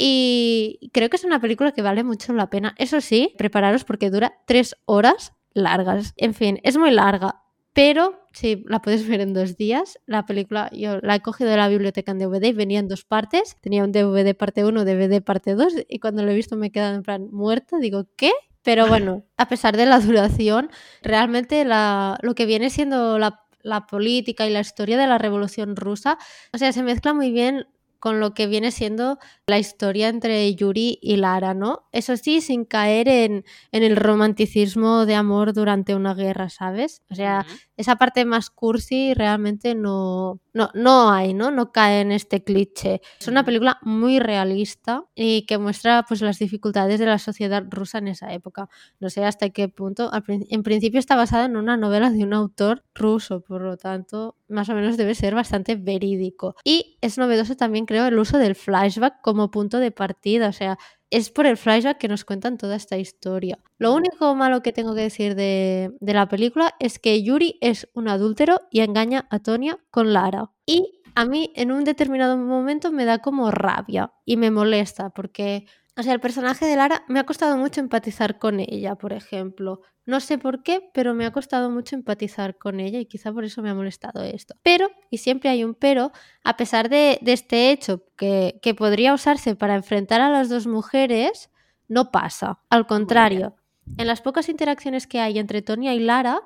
Y 0.03 0.91
creo 0.95 1.11
que 1.11 1.17
es 1.17 1.25
una 1.25 1.43
película 1.43 1.73
que 1.73 1.83
vale 1.83 2.03
mucho 2.05 2.33
la 2.33 2.49
pena. 2.49 2.75
Eso 2.79 3.03
sí, 3.03 3.35
prepararos 3.37 3.85
porque 3.85 4.09
dura 4.09 4.33
tres 4.47 4.75
horas 4.87 5.35
largas. 5.53 6.15
En 6.17 6.35
fin, 6.35 6.61
es 6.63 6.77
muy 6.77 6.91
larga, 6.91 7.43
pero 7.73 8.21
sí, 8.33 8.65
la 8.67 8.83
puedes 8.83 9.07
ver 9.07 9.21
en 9.21 9.33
dos 9.33 9.57
días. 9.57 9.99
La 10.07 10.27
película 10.27 10.71
yo 10.73 10.99
la 11.01 11.17
he 11.17 11.21
cogido 11.21 11.51
de 11.51 11.57
la 11.57 11.69
biblioteca 11.69 12.13
en 12.13 12.19
DVD 12.19 12.45
y 12.45 12.53
venía 12.53 12.81
en 12.81 12.89
dos 12.89 13.05
partes. 13.05 13.57
Tenía 13.61 13.85
un 13.85 13.93
DVD 13.93 14.35
parte 14.35 14.65
1, 14.65 14.85
DVD 14.85 15.23
parte 15.23 15.55
2 15.55 15.75
y 15.89 15.99
cuando 16.01 16.23
lo 16.23 16.31
he 16.31 16.35
visto 16.35 16.57
me 16.57 16.69
he 16.69 16.73
quedado 16.73 16.95
en 16.95 17.03
plan 17.03 17.29
muerta. 17.31 17.79
Digo, 17.79 18.07
¿qué? 18.17 18.33
Pero 18.63 18.87
bueno, 18.87 19.25
a 19.37 19.49
pesar 19.49 19.77
de 19.77 19.87
la 19.87 20.01
duración, 20.01 20.71
realmente 21.03 21.65
la, 21.65 22.19
lo 22.23 22.35
que 22.35 22.47
viene 22.47 22.71
siendo 22.71 23.19
la, 23.19 23.45
la 23.63 23.87
política 23.87 24.47
y 24.47 24.51
la 24.51 24.61
historia 24.61 24.99
de 24.99 25.07
la 25.07 25.19
Revolución 25.19 25.77
Rusa, 25.77 26.19
o 26.53 26.59
sea, 26.59 26.73
se 26.73 26.83
mezcla 26.83 27.15
muy 27.15 27.31
bien 27.31 27.67
con 28.01 28.19
lo 28.19 28.35
que 28.35 28.47
viene 28.47 28.73
siendo 28.73 29.19
la 29.47 29.59
historia 29.59 30.09
entre 30.09 30.53
Yuri 30.55 30.99
y 31.01 31.17
Lara, 31.17 31.55
¿no? 31.55 31.89
Eso 31.93 32.17
sí, 32.17 32.41
sin 32.41 32.65
caer 32.65 33.09
en, 33.09 33.45
en 33.73 33.83
el 33.83 33.97
romanticismo 33.97 35.07
de 35.07 35.15
amor 35.15 35.53
durante 35.53 35.95
una 35.95 36.15
guerra, 36.15 36.49
¿sabes? 36.49 37.03
O 37.11 37.15
sea, 37.15 37.47
esa 37.77 37.97
parte 37.97 38.25
más 38.25 38.51
cursi 38.51 39.15
realmente 39.15 39.75
no, 39.75 40.41
no, 40.53 40.71
no 40.75 41.11
hay, 41.13 41.35
¿no? 41.35 41.51
No 41.51 41.73
cae 41.73 42.01
en 42.01 42.13
este 42.13 42.43
cliché. 42.43 43.01
Es 43.21 43.29
una 43.29 43.45
película 43.45 43.79
muy 43.83 44.19
realista 44.19 45.05
y 45.15 45.47
que 45.47 45.59
muestra 45.59 46.05
pues 46.09 46.23
las 46.23 46.39
dificultades 46.39 46.99
de 46.99 47.07
la 47.07 47.19
sociedad 47.19 47.65
rusa 47.69 47.99
en 47.99 48.09
esa 48.09 48.33
época. 48.33 48.69
No 48.99 49.11
sé 49.11 49.25
hasta 49.25 49.51
qué 49.51 49.69
punto. 49.69 50.11
En 50.29 50.63
principio 50.63 50.99
está 51.01 51.17
basada 51.17 51.45
en 51.45 51.57
una 51.57 51.77
novela 51.77 52.11
de 52.11 52.25
un 52.25 52.33
autor 52.35 52.85
ruso, 52.95 53.41
por 53.43 53.63
lo 53.63 53.77
tanto, 53.77 54.37
más 54.51 54.69
o 54.69 54.75
menos 54.75 54.97
debe 54.97 55.15
ser 55.15 55.35
bastante 55.35 55.77
verídico. 55.77 56.57
Y 56.65 56.99
es 57.01 57.19
novedoso 57.19 57.57
también, 57.57 57.87
creo, 57.87 58.07
el 58.07 58.19
uso 58.19 58.39
del 58.39 58.55
flashback 58.55 59.21
como 59.23 59.51
punto 59.51 59.79
de 59.79 59.91
partida. 59.91 60.49
O 60.49 60.53
sea, 60.53 60.79
es 61.11 61.31
por 61.31 61.47
el 61.47 61.57
flashback 61.57 61.99
que 61.99 62.09
nos 62.09 62.25
cuentan 62.25 62.57
toda 62.57 62.77
esta 62.77 62.97
historia. 62.97 63.59
Lo 63.79 63.95
único 63.95 64.35
malo 64.35 64.63
que 64.63 64.73
tengo 64.73 64.95
que 64.95 65.03
decir 65.03 65.35
de, 65.35 65.93
la 66.01 66.29
película 66.29 66.75
es 66.79 66.99
que 66.99 67.23
Yuri 67.23 67.59
es 67.61 67.89
un 67.95 68.09
adúltero 68.09 68.61
y 68.71 68.81
engaña 68.81 69.27
a 69.31 69.41
Tonya 69.41 69.79
con 69.91 70.13
Lara. 70.13 70.51
Y 70.67 71.01
a 71.15 71.25
mí 71.25 71.53
en 71.57 71.73
un 71.73 71.85
determinado 71.85 72.37
momento 72.37 72.93
me 72.93 73.05
da 73.05 73.19
como 73.19 73.51
rabia 73.51 74.13
y 74.25 74.37
me 74.37 74.51
molesta 74.51 75.11
porque 75.11 75.67
o 76.01 76.03
sea, 76.03 76.15
el 76.15 76.21
personaje 76.21 76.65
de 76.65 76.77
Lara 76.77 77.05
me 77.09 77.21
ha 77.21 77.27
costado 77.27 77.59
mucho 77.59 77.81
empatizar 77.81 78.39
con 78.39 78.59
ella, 78.59 78.95
por 78.95 79.13
ejemplo. 79.13 79.83
No 80.07 80.21
sé 80.21 80.39
por 80.39 80.63
qué, 80.63 80.91
pero 80.95 81.13
me 81.13 81.27
ha 81.27 81.31
costado 81.31 81.69
mucho 81.69 81.95
empatizar 81.95 82.57
con 82.57 82.81
ella 82.81 82.99
y 82.99 83.05
quizá 83.05 83.33
por 83.35 83.45
eso 83.45 83.61
me 83.61 83.69
ha 83.69 83.75
molestado 83.75 84.23
esto. 84.25 84.55
Pero, 84.63 84.89
y 85.11 85.19
siempre 85.19 85.51
hay 85.51 85.63
un 85.63 85.75
pero, 85.75 86.11
a 86.43 86.57
pesar 86.57 86.89
de, 86.89 87.21
este 87.27 87.71
hecho 87.71 88.03
que, 88.17 88.59
que, 88.63 88.75
podría 88.75 89.13
usarse 89.13 89.55
para 89.57 89.75
enfrentar 89.75 90.23
a 90.23 90.31
las 90.31 90.49
dos 90.49 90.67
mujeres, 90.67 91.51
no 91.87 92.11
pasa. 92.11 92.61
Al 92.71 92.87
contrario, 92.87 93.57
en 93.99 94.07
las 94.07 94.23
pocas 94.23 94.49
interacciones 94.49 95.07
que 95.07 95.21
hay 95.21 95.39
entre 95.39 95.61
Tonia 95.61 95.93
y 95.93 96.01
Lara, 96.01 96.41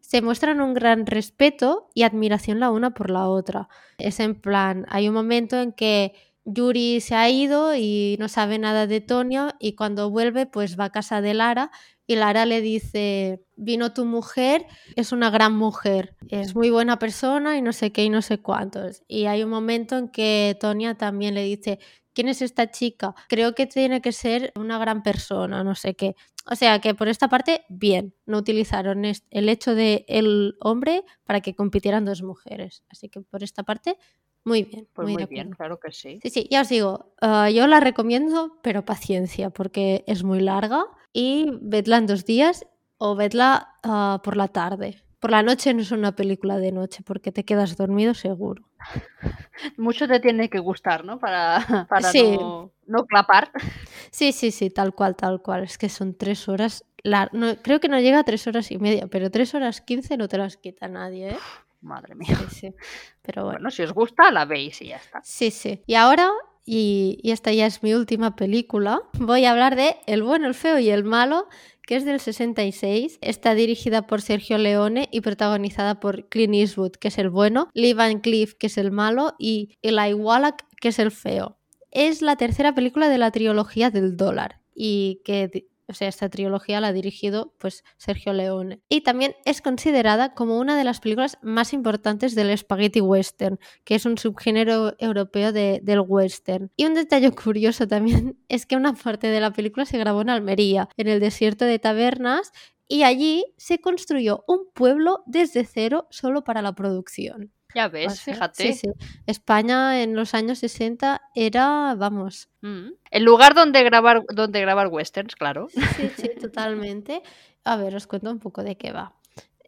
se 0.00 0.20
muestran 0.20 0.60
un 0.60 0.74
gran 0.74 1.06
respeto 1.06 1.90
y 1.94 2.02
admiración 2.02 2.58
la 2.58 2.70
una 2.72 2.90
por 2.90 3.10
la 3.10 3.28
otra. 3.28 3.68
Es 3.98 4.18
en 4.18 4.34
plan, 4.34 4.84
hay 4.88 5.08
un 5.08 5.14
momento 5.14 5.60
en 5.60 5.72
que 5.72 6.12
Yuri 6.46 7.00
se 7.00 7.16
ha 7.16 7.28
ido 7.28 7.74
y 7.74 8.16
no 8.20 8.28
sabe 8.28 8.58
nada 8.58 8.86
de 8.86 9.00
Tonio 9.00 9.52
y 9.58 9.74
cuando 9.74 10.10
vuelve 10.10 10.46
pues 10.46 10.78
va 10.78 10.84
a 10.84 10.92
casa 10.92 11.20
de 11.20 11.34
Lara 11.34 11.72
y 12.06 12.14
Lara 12.14 12.46
le 12.46 12.60
dice, 12.60 13.44
vino 13.56 13.92
tu 13.92 14.04
mujer, 14.04 14.64
es 14.94 15.10
una 15.10 15.28
gran 15.28 15.56
mujer, 15.56 16.16
es 16.28 16.54
muy 16.54 16.70
buena 16.70 17.00
persona 17.00 17.58
y 17.58 17.62
no 17.62 17.72
sé 17.72 17.90
qué 17.90 18.04
y 18.04 18.10
no 18.10 18.22
sé 18.22 18.38
cuántos. 18.38 19.02
Y 19.08 19.26
hay 19.26 19.42
un 19.42 19.50
momento 19.50 19.98
en 19.98 20.08
que 20.08 20.56
Tonia 20.60 20.94
también 20.94 21.34
le 21.34 21.42
dice, 21.42 21.80
¿quién 22.14 22.28
es 22.28 22.42
esta 22.42 22.70
chica? 22.70 23.16
Creo 23.28 23.56
que 23.56 23.66
tiene 23.66 24.00
que 24.00 24.12
ser 24.12 24.52
una 24.54 24.78
gran 24.78 25.02
persona, 25.02 25.64
no 25.64 25.74
sé 25.74 25.96
qué. 25.96 26.14
O 26.48 26.54
sea 26.54 26.78
que 26.78 26.94
por 26.94 27.08
esta 27.08 27.28
parte, 27.28 27.64
bien, 27.68 28.14
no 28.24 28.38
utilizaron 28.38 29.04
el 29.04 29.48
hecho 29.48 29.74
de 29.74 30.04
el 30.06 30.54
hombre 30.60 31.02
para 31.24 31.40
que 31.40 31.56
compitieran 31.56 32.04
dos 32.04 32.22
mujeres. 32.22 32.84
Así 32.88 33.08
que 33.08 33.20
por 33.20 33.42
esta 33.42 33.64
parte, 33.64 33.98
muy 34.46 34.62
bien. 34.62 34.86
Pues 34.94 35.08
muy, 35.08 35.26
bien, 35.26 35.50
claro 35.50 35.80
que 35.80 35.90
sí. 35.90 36.20
Sí, 36.22 36.30
sí, 36.30 36.48
ya 36.48 36.60
os 36.60 36.68
digo, 36.68 37.12
ah, 37.20 37.50
yo 37.50 37.66
la 37.66 37.80
recomiendo, 37.80 38.58
pero 38.62 38.84
paciencia, 38.84 39.50
porque 39.50 40.04
es 40.06 40.22
muy 40.22 40.38
larga 40.38 40.84
y 41.12 41.50
vedla 41.60 41.96
en 41.96 42.06
dos 42.06 42.24
días 42.24 42.64
o 42.96 43.16
vedla 43.16 43.74
ah, 43.82 44.20
por 44.22 44.36
la 44.36 44.46
tarde. 44.46 45.02
Por 45.18 45.32
la 45.32 45.42
noche 45.42 45.74
no 45.74 45.80
es 45.80 45.90
una 45.90 46.14
película 46.14 46.58
de 46.58 46.70
noche 46.70 47.02
porque 47.04 47.32
te 47.32 47.44
quedas 47.44 47.76
dormido 47.76 48.14
seguro. 48.14 48.70
Mucho 49.76 50.06
te 50.06 50.20
tiene 50.20 50.48
que 50.48 50.60
gustar, 50.60 51.04
¿no? 51.04 51.18
Para, 51.18 51.58
para 51.90 52.12
no, 52.12 52.72
no, 52.86 53.04
clapar. 53.04 53.50
Sí, 54.12 54.30
sí, 54.30 54.52
sí, 54.52 54.70
tal 54.70 54.94
cual, 54.94 55.16
tal 55.16 55.42
cual. 55.42 55.64
Es 55.64 55.76
que 55.76 55.88
son 55.88 56.14
tres 56.14 56.48
horas. 56.48 56.84
La... 57.02 57.28
creo 57.62 57.80
que 57.80 57.88
no 57.88 57.98
llega 57.98 58.20
a 58.20 58.24
tres 58.24 58.46
horas 58.46 58.70
y 58.70 58.78
media, 58.78 59.08
pero 59.08 59.30
tres 59.30 59.54
horas 59.54 59.80
quince 59.80 60.16
no 60.16 60.28
te 60.28 60.38
las 60.38 60.56
quita 60.56 60.86
nadie, 60.86 61.30
¿eh? 61.30 61.36
Madre 61.80 62.14
mía. 62.14 62.36
Sí, 62.48 62.54
sí. 62.54 62.74
Pero 63.22 63.44
bueno. 63.44 63.58
bueno. 63.58 63.70
si 63.70 63.82
os 63.82 63.92
gusta, 63.92 64.30
la 64.30 64.44
veis 64.44 64.80
y 64.82 64.88
ya 64.88 64.96
está. 64.96 65.20
Sí, 65.22 65.50
sí. 65.50 65.82
Y 65.86 65.94
ahora 65.94 66.32
y, 66.66 67.20
esta 67.22 67.52
ya 67.52 67.64
es 67.66 67.84
mi 67.84 67.94
última 67.94 68.34
película, 68.34 69.00
voy 69.20 69.44
a 69.44 69.52
hablar 69.52 69.76
de 69.76 69.96
El 70.06 70.24
bueno, 70.24 70.48
el 70.48 70.54
feo 70.54 70.80
y 70.80 70.90
el 70.90 71.04
malo, 71.04 71.46
que 71.86 71.94
es 71.94 72.04
del 72.04 72.18
66. 72.18 73.18
Está 73.22 73.54
dirigida 73.54 74.08
por 74.08 74.20
Sergio 74.20 74.58
Leone 74.58 75.08
y 75.12 75.20
protagonizada 75.20 76.00
por 76.00 76.28
Clint 76.28 76.54
Eastwood, 76.54 76.92
que 76.92 77.08
es 77.08 77.18
el 77.18 77.30
bueno, 77.30 77.68
Lee 77.72 77.94
Van 77.94 78.18
Cleef, 78.18 78.54
que 78.54 78.66
es 78.66 78.78
el 78.78 78.90
malo, 78.90 79.34
y 79.38 79.78
Eli 79.80 80.12
Wallach, 80.12 80.56
que 80.80 80.88
es 80.88 80.98
el 80.98 81.12
feo. 81.12 81.56
Es 81.92 82.20
la 82.20 82.34
tercera 82.34 82.74
película 82.74 83.08
de 83.08 83.18
la 83.18 83.30
trilogía 83.30 83.90
del 83.90 84.16
dólar 84.16 84.60
y 84.74 85.22
que 85.24 85.68
o 85.88 85.94
sea, 85.94 86.08
esta 86.08 86.28
trilogía 86.28 86.80
la 86.80 86.88
ha 86.88 86.92
dirigido 86.92 87.54
pues 87.58 87.84
Sergio 87.96 88.32
Leone. 88.32 88.80
Y 88.88 89.02
también 89.02 89.34
es 89.44 89.62
considerada 89.62 90.34
como 90.34 90.58
una 90.58 90.76
de 90.76 90.84
las 90.84 91.00
películas 91.00 91.38
más 91.42 91.72
importantes 91.72 92.34
del 92.34 92.56
spaghetti 92.56 93.00
western, 93.00 93.58
que 93.84 93.94
es 93.94 94.04
un 94.06 94.18
subgénero 94.18 94.94
europeo 94.98 95.52
del 95.52 96.00
western. 96.06 96.70
Y 96.76 96.86
un 96.86 96.94
detalle 96.94 97.30
curioso 97.32 97.86
también 97.86 98.38
es 98.48 98.66
que 98.66 98.76
una 98.76 98.94
parte 98.94 99.28
de 99.28 99.40
la 99.40 99.52
película 99.52 99.86
se 99.86 99.98
grabó 99.98 100.22
en 100.22 100.30
Almería, 100.30 100.88
en 100.96 101.08
el 101.08 101.20
desierto 101.20 101.64
de 101.64 101.78
Tabernas, 101.78 102.52
y 102.88 103.02
allí 103.02 103.44
se 103.56 103.80
construyó 103.80 104.44
un 104.46 104.68
pueblo 104.72 105.22
desde 105.26 105.64
cero 105.64 106.06
solo 106.10 106.44
para 106.44 106.62
la 106.62 106.74
producción. 106.74 107.52
Ya 107.76 107.88
ves, 107.88 108.22
fíjate. 108.22 108.72
Sí, 108.72 108.88
España 109.26 110.02
en 110.02 110.16
los 110.16 110.32
años 110.32 110.60
60 110.60 111.20
era, 111.34 111.94
vamos. 111.94 112.48
Mm. 112.62 112.92
El 113.10 113.22
lugar 113.22 113.54
donde 113.54 113.84
grabar, 113.84 114.22
donde 114.32 114.62
grabar 114.62 114.88
westerns, 114.88 115.36
claro. 115.36 115.68
Sí, 115.68 116.10
sí, 116.16 116.30
totalmente. 116.40 117.22
A 117.64 117.76
ver, 117.76 117.94
os 117.94 118.06
cuento 118.06 118.30
un 118.30 118.38
poco 118.38 118.62
de 118.62 118.78
qué 118.78 118.92
va. 118.92 119.14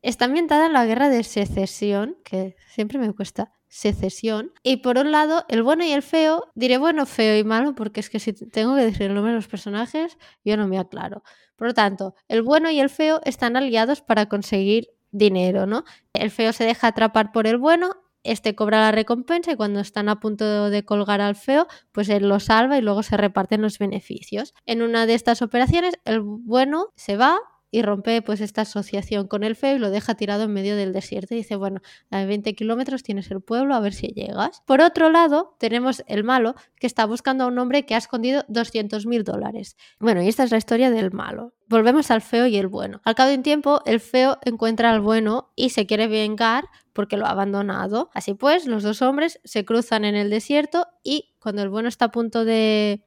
Está 0.01 0.25
ambientada 0.25 0.69
en 0.69 0.73
la 0.73 0.87
guerra 0.87 1.11
de 1.11 1.23
secesión, 1.23 2.17
que 2.25 2.57
siempre 2.71 2.99
me 2.99 3.13
cuesta 3.13 3.53
secesión. 3.69 4.55
Y 4.63 4.79
por 4.79 4.97
un 4.97 5.13
lado, 5.13 5.45
el 5.51 5.63
bueno 5.63 5.85
y 5.85 5.93
el 5.93 6.03
feo, 6.03 6.51
diré 6.55 6.79
bueno, 6.79 7.05
feo 7.05 7.37
y 7.37 7.45
malo, 7.45 7.75
porque 7.75 8.01
es 8.01 8.09
que 8.09 8.21
si 8.21 8.33
tengo 8.33 8.75
que 8.75 8.85
decir 8.85 9.03
el 9.03 9.15
nombre 9.15 9.33
de 9.33 9.37
los 9.37 9.49
personajes, 9.49 10.17
yo 10.47 10.57
no 10.57 10.67
me 10.67 10.79
aclaro. 10.79 11.23
Por 11.57 11.67
lo 11.67 11.75
tanto, 11.75 12.15
el 12.27 12.41
bueno 12.41 12.71
y 12.71 12.81
el 12.81 12.89
feo 12.89 13.21
están 13.25 13.55
aliados 13.59 14.01
para 14.01 14.31
conseguir 14.31 14.89
dinero, 15.11 15.67
¿no? 15.67 15.85
El 16.13 16.31
feo 16.31 16.53
se 16.53 16.65
deja 16.65 16.89
atrapar 16.89 17.33
por 17.33 17.47
el 17.47 17.59
bueno, 17.59 17.91
este 18.25 18.55
cobra 18.55 18.81
la 18.81 18.93
recompensa 18.93 19.53
y 19.53 19.57
cuando 19.57 19.81
están 19.81 20.09
a 20.09 20.21
punto 20.21 20.71
de 20.71 20.85
colgar 20.85 21.21
al 21.21 21.37
feo, 21.37 21.67
pues 21.93 22.09
él 22.09 22.29
lo 22.29 22.41
salva 22.41 22.77
y 22.79 22.83
luego 22.83 23.03
se 23.03 23.17
reparten 23.17 23.63
los 23.63 23.79
beneficios. 23.79 24.55
En 24.67 24.83
una 24.83 25.07
de 25.07 25.15
estas 25.15 25.41
operaciones, 25.43 25.95
el 26.05 26.21
bueno 26.21 26.93
se 26.97 27.17
va, 27.17 27.39
y 27.71 27.83
rompe 27.83 28.23
pues 28.23 28.41
esta 28.41 28.63
asociación 28.63 29.27
con 29.27 29.45
el 29.45 29.57
feo 29.57 29.77
y 29.77 29.79
lo 29.79 29.91
deja 29.91 30.15
tirado 30.15 30.45
en 30.45 30.53
medio 30.53 30.77
del 30.77 30.93
desierto 30.93 31.35
y 31.35 31.39
dice, 31.39 31.57
bueno, 31.57 31.81
a 32.11 32.25
20 32.25 32.55
kilómetros 32.55 33.03
tienes 33.03 33.31
el 33.31 33.41
pueblo, 33.41 33.75
a 33.75 33.81
ver 33.81 33.93
si 33.93 34.09
llegas. 34.09 34.63
Por 34.67 34.81
otro 34.81 35.11
lado, 35.11 35.55
tenemos 35.59 36.03
el 36.07 36.25
malo 36.25 36.55
que 36.77 36.87
está 36.87 37.05
buscando 37.05 37.45
a 37.45 37.47
un 37.49 37.59
hombre 37.59 37.85
que 37.85 37.95
ha 37.95 37.99
escondido 37.99 38.45
200 38.49 39.07
mil 39.07 39.25
dólares. 39.25 39.77
Bueno, 39.99 40.23
y 40.23 40.29
esta 40.29 40.45
es 40.45 40.51
la 40.51 40.59
historia 40.59 40.91
del 40.91 41.13
malo. 41.13 41.53
Volvemos 41.69 42.11
al 42.11 42.23
feo 42.23 42.47
y 42.47 42.57
el 42.57 42.69
bueno. 42.69 43.01
Al 43.05 43.15
cabo 43.15 43.29
de 43.29 43.37
un 43.37 43.43
tiempo, 43.43 43.83
el 43.85 44.01
feo 44.01 44.39
encuentra 44.43 44.91
al 44.91 45.01
bueno 45.01 45.51
y 45.55 45.71
se 45.71 45.87
quiere 45.87 46.09
vengar 46.09 46.65
porque 46.95 47.17
lo 47.17 47.27
ha 47.27 47.31
abandonado. 47.31 48.11
Así 48.15 48.35
pues, 48.35 48.67
los 48.67 48.83
dos 48.83 49.03
hombres 49.03 49.41
se 49.45 49.65
cruzan 49.65 50.05
en 50.05 50.15
el 50.15 50.31
desierto 50.31 50.87
y 51.03 51.35
cuando 51.39 51.63
el 51.63 51.69
bueno 51.69 51.89
está 51.89 52.07
a 52.07 52.11
punto 52.11 52.45
de... 52.45 53.05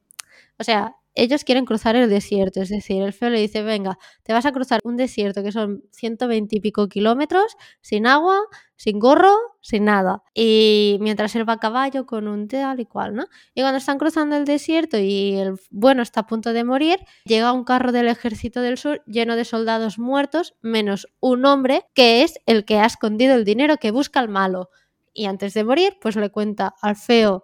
O 0.59 0.64
sea, 0.64 0.95
ellos 1.16 1.43
quieren 1.43 1.66
cruzar 1.66 1.95
el 1.95 2.09
desierto, 2.09 2.62
es 2.62 2.70
decir, 2.70 3.01
el 3.01 3.14
feo 3.14 3.30
le 3.30 3.39
dice, 3.39 3.64
venga, 3.64 3.97
te 4.24 4.34
vas 4.34 4.45
a 4.45 4.51
cruzar 4.51 4.80
un 4.84 4.97
desierto 4.97 5.43
que 5.43 5.51
son 5.51 5.84
120 5.91 6.55
y 6.55 6.59
pico 6.59 6.88
kilómetros, 6.88 7.55
sin 7.82 8.07
agua, 8.07 8.39
sin 8.76 8.99
gorro, 8.99 9.36
sin 9.62 9.86
nada. 9.86 10.24
Y 10.34 10.97
mientras 11.01 11.36
él 11.36 11.47
va 11.47 11.53
a 11.53 11.59
caballo 11.59 12.05
con 12.05 12.28
un 12.28 12.47
tal 12.47 12.80
y 12.80 12.86
cual, 12.86 13.14
¿no? 13.14 13.26
Y 13.53 13.62
cuando 13.62 13.78
están 13.78 13.97
cruzando 13.97 14.36
el 14.38 14.45
desierto 14.45 14.97
y 14.97 15.36
el 15.36 15.55
bueno 15.70 16.01
está 16.01 16.22
a 16.22 16.28
punto 16.28 16.53
de 16.53 16.64
morir, 16.64 16.99
llega 17.26 17.51
un 17.51 17.64
carro 17.64 17.91
del 17.91 18.07
ejército 18.07 18.62
del 18.62 18.78
sur 18.78 19.03
lleno 19.05 19.36
de 19.36 19.45
soldados 19.45 19.99
muertos, 19.99 20.55
menos 20.62 21.07
un 21.20 21.45
hombre 21.45 21.84
que 21.93 22.24
es 22.24 22.39
el 22.45 22.66
que 22.66 22.80
ha 22.80 22.86
escondido 22.86 23.36
el 23.36 23.45
dinero 23.45 23.78
que 23.78 23.91
busca 23.91 24.20
al 24.20 24.30
malo. 24.30 24.70
Y 25.14 25.26
antes 25.26 25.53
de 25.53 25.64
morir, 25.64 25.97
pues 26.01 26.16
le 26.16 26.30
cuenta 26.30 26.74
al 26.82 26.95
feo 26.95 27.43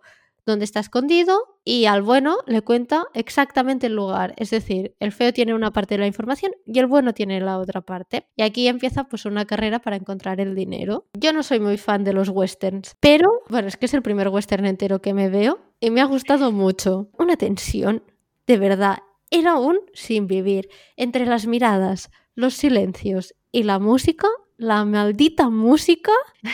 dónde 0.51 0.65
está 0.65 0.79
escondido 0.79 1.39
y 1.63 1.85
al 1.85 2.01
bueno 2.01 2.37
le 2.47 2.61
cuenta 2.61 3.05
exactamente 3.13 3.87
el 3.87 3.95
lugar. 3.95 4.33
Es 4.37 4.49
decir, 4.49 4.95
el 4.99 5.11
feo 5.11 5.33
tiene 5.33 5.53
una 5.53 5.71
parte 5.71 5.95
de 5.95 5.99
la 5.99 6.07
información 6.07 6.51
y 6.65 6.79
el 6.79 6.87
bueno 6.87 7.13
tiene 7.13 7.39
la 7.41 7.59
otra 7.59 7.81
parte. 7.81 8.27
Y 8.35 8.43
aquí 8.43 8.67
empieza 8.67 9.05
pues 9.05 9.25
una 9.25 9.45
carrera 9.45 9.79
para 9.79 9.95
encontrar 9.95 10.39
el 10.41 10.55
dinero. 10.55 11.05
Yo 11.13 11.33
no 11.33 11.43
soy 11.43 11.59
muy 11.59 11.77
fan 11.77 12.03
de 12.03 12.13
los 12.13 12.29
westerns, 12.29 12.95
pero 12.99 13.27
bueno, 13.49 13.67
es 13.67 13.77
que 13.77 13.85
es 13.85 13.93
el 13.93 14.01
primer 14.01 14.29
western 14.29 14.65
entero 14.65 15.01
que 15.01 15.13
me 15.13 15.29
veo 15.29 15.59
y 15.79 15.91
me 15.91 16.01
ha 16.01 16.05
gustado 16.05 16.51
mucho. 16.51 17.09
Una 17.17 17.37
tensión, 17.37 18.03
de 18.47 18.57
verdad, 18.57 18.97
era 19.29 19.57
un 19.57 19.79
sin 19.93 20.27
vivir. 20.27 20.69
Entre 20.95 21.25
las 21.25 21.47
miradas, 21.47 22.09
los 22.33 22.53
silencios 22.53 23.35
y 23.51 23.63
la 23.63 23.79
música 23.79 24.27
la 24.57 24.83
maldita 24.85 25.49
música 25.49 26.11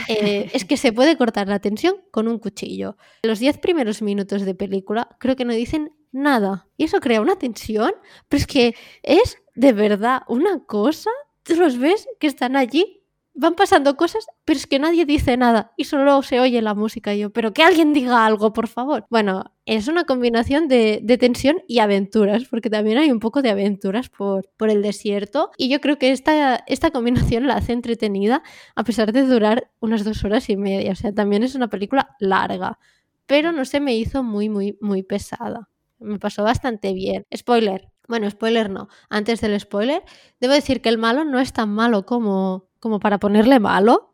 eh, 0.08 0.50
es 0.54 0.66
que 0.66 0.78
se 0.78 0.94
puede 0.94 1.18
cortar 1.18 1.48
la 1.48 1.60
tensión 1.60 1.96
con 2.12 2.28
un 2.28 2.40
cuchillo. 2.40 2.98
Los 3.24 3.40
10 3.40 3.58
primeros 3.60 4.02
minutos 4.02 4.44
de 4.44 4.56
película 4.56 5.16
creo 5.20 5.36
que 5.36 5.46
no 5.46 5.54
dicen 5.54 5.94
nada. 6.12 6.68
Y 6.78 6.86
eso 6.86 7.00
crea 7.00 7.22
una 7.22 7.38
tensión, 7.38 7.94
pero 8.30 8.40
es 8.40 8.48
que 8.48 8.76
es 9.02 9.38
de 9.56 9.74
verdad 9.74 10.24
una 10.28 10.64
cosa. 10.66 11.10
Tú 11.44 11.56
los 11.56 11.78
ves 11.78 12.08
que 12.20 12.28
están 12.28 12.56
allí 12.56 13.03
van 13.36 13.56
pasando 13.56 13.98
cosas, 13.98 14.28
pero 14.46 14.58
es 14.58 14.68
que 14.68 14.80
nadie 14.80 15.06
dice 15.06 15.38
nada 15.38 15.74
y 15.76 15.86
solo 15.86 16.22
se 16.22 16.40
oye 16.40 16.62
la 16.62 16.76
música 16.76 17.14
y 17.14 17.20
yo, 17.20 17.30
pero 17.32 17.54
que 17.54 17.64
alguien 17.64 17.94
diga 17.94 18.26
algo, 18.26 18.54
por 18.54 18.68
favor. 18.68 19.06
Bueno, 19.10 19.54
es 19.66 19.88
una 19.88 20.04
combinación 20.04 20.68
de, 20.68 21.04
tensión 21.20 21.58
y 21.68 21.80
aventuras, 21.80 22.46
porque 22.46 22.70
también 22.70 22.98
hay 22.98 23.12
un 23.12 23.20
poco 23.20 23.42
de 23.42 23.50
aventuras 23.50 24.10
por, 24.10 24.50
por 24.58 24.70
el 24.70 24.82
desierto 24.82 25.52
y 25.58 25.70
yo 25.70 25.82
creo 25.82 25.98
que 25.98 26.12
esta, 26.12 26.64
esta 26.68 26.92
combinación 26.92 27.48
la 27.48 27.56
hace 27.56 27.74
entretenida 27.74 28.44
a 28.76 28.84
pesar 28.84 29.12
de 29.14 29.24
durar 29.24 29.72
unas 29.80 30.04
dos 30.04 30.24
horas 30.24 30.50
y 30.50 30.58
media, 30.58 30.92
o 30.92 30.96
sea, 30.96 31.14
también 31.14 31.44
es 31.44 31.56
una 31.56 31.70
película 31.70 32.16
larga, 32.20 32.78
pero 33.26 33.52
no 33.52 33.66
se 33.66 33.80
me 33.80 33.96
hizo 33.96 34.24
muy, 34.24 34.50
muy, 34.50 34.78
muy 34.82 35.04
pesada. 35.04 35.70
Me 36.00 36.20
pasó 36.20 36.44
bastante 36.44 36.94
bien. 36.94 37.26
Spoiler. 37.36 37.90
Bueno, 38.08 38.30
spoiler 38.30 38.70
no. 38.70 38.90
Antes 39.10 39.40
del 39.40 39.58
spoiler, 39.60 40.04
debo 40.42 40.54
decir 40.54 40.82
que 40.82 40.90
el 40.90 40.98
malo 40.98 41.24
no 41.24 41.40
es 41.40 41.54
tan 41.54 41.70
malo 41.70 42.06
como, 42.06 42.68
como 42.84 43.00
para 43.00 43.18
ponerle 43.18 43.62
malo, 43.62 44.14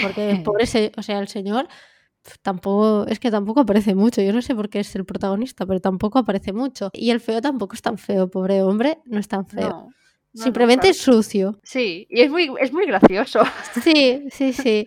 porque 0.00 0.40
por 0.44 0.62
ese, 0.62 0.92
o 0.96 1.02
sea, 1.02 1.18
el 1.18 1.26
señor 1.26 1.66
tampoco, 2.42 3.06
es 3.08 3.18
que 3.18 3.32
tampoco 3.32 3.60
aparece 3.60 3.96
mucho, 3.96 4.22
yo 4.22 4.32
no 4.32 4.40
sé 4.40 4.54
por 4.54 4.70
qué 4.70 4.78
es 4.78 4.94
el 4.94 5.04
protagonista, 5.04 5.66
pero 5.66 5.80
tampoco 5.80 6.20
aparece 6.20 6.52
mucho. 6.52 6.90
Y 6.92 7.10
el 7.10 7.18
feo 7.18 7.42
tampoco 7.42 7.74
es 7.74 7.82
tan 7.82 7.98
feo, 7.98 8.30
pobre 8.30 8.62
hombre, 8.62 8.98
no 9.04 9.18
es 9.18 9.26
tan 9.26 9.46
feo. 9.46 9.88
Simplemente 10.32 10.88
es 10.88 10.98
sucio. 10.98 11.58
Sí, 11.64 12.06
y 12.08 12.22
es 12.22 12.30
muy, 12.30 12.50
es 12.60 12.72
muy 12.72 12.86
gracioso. 12.86 13.40
Sí, 13.82 14.24
sí, 14.30 14.52
sí. 14.52 14.86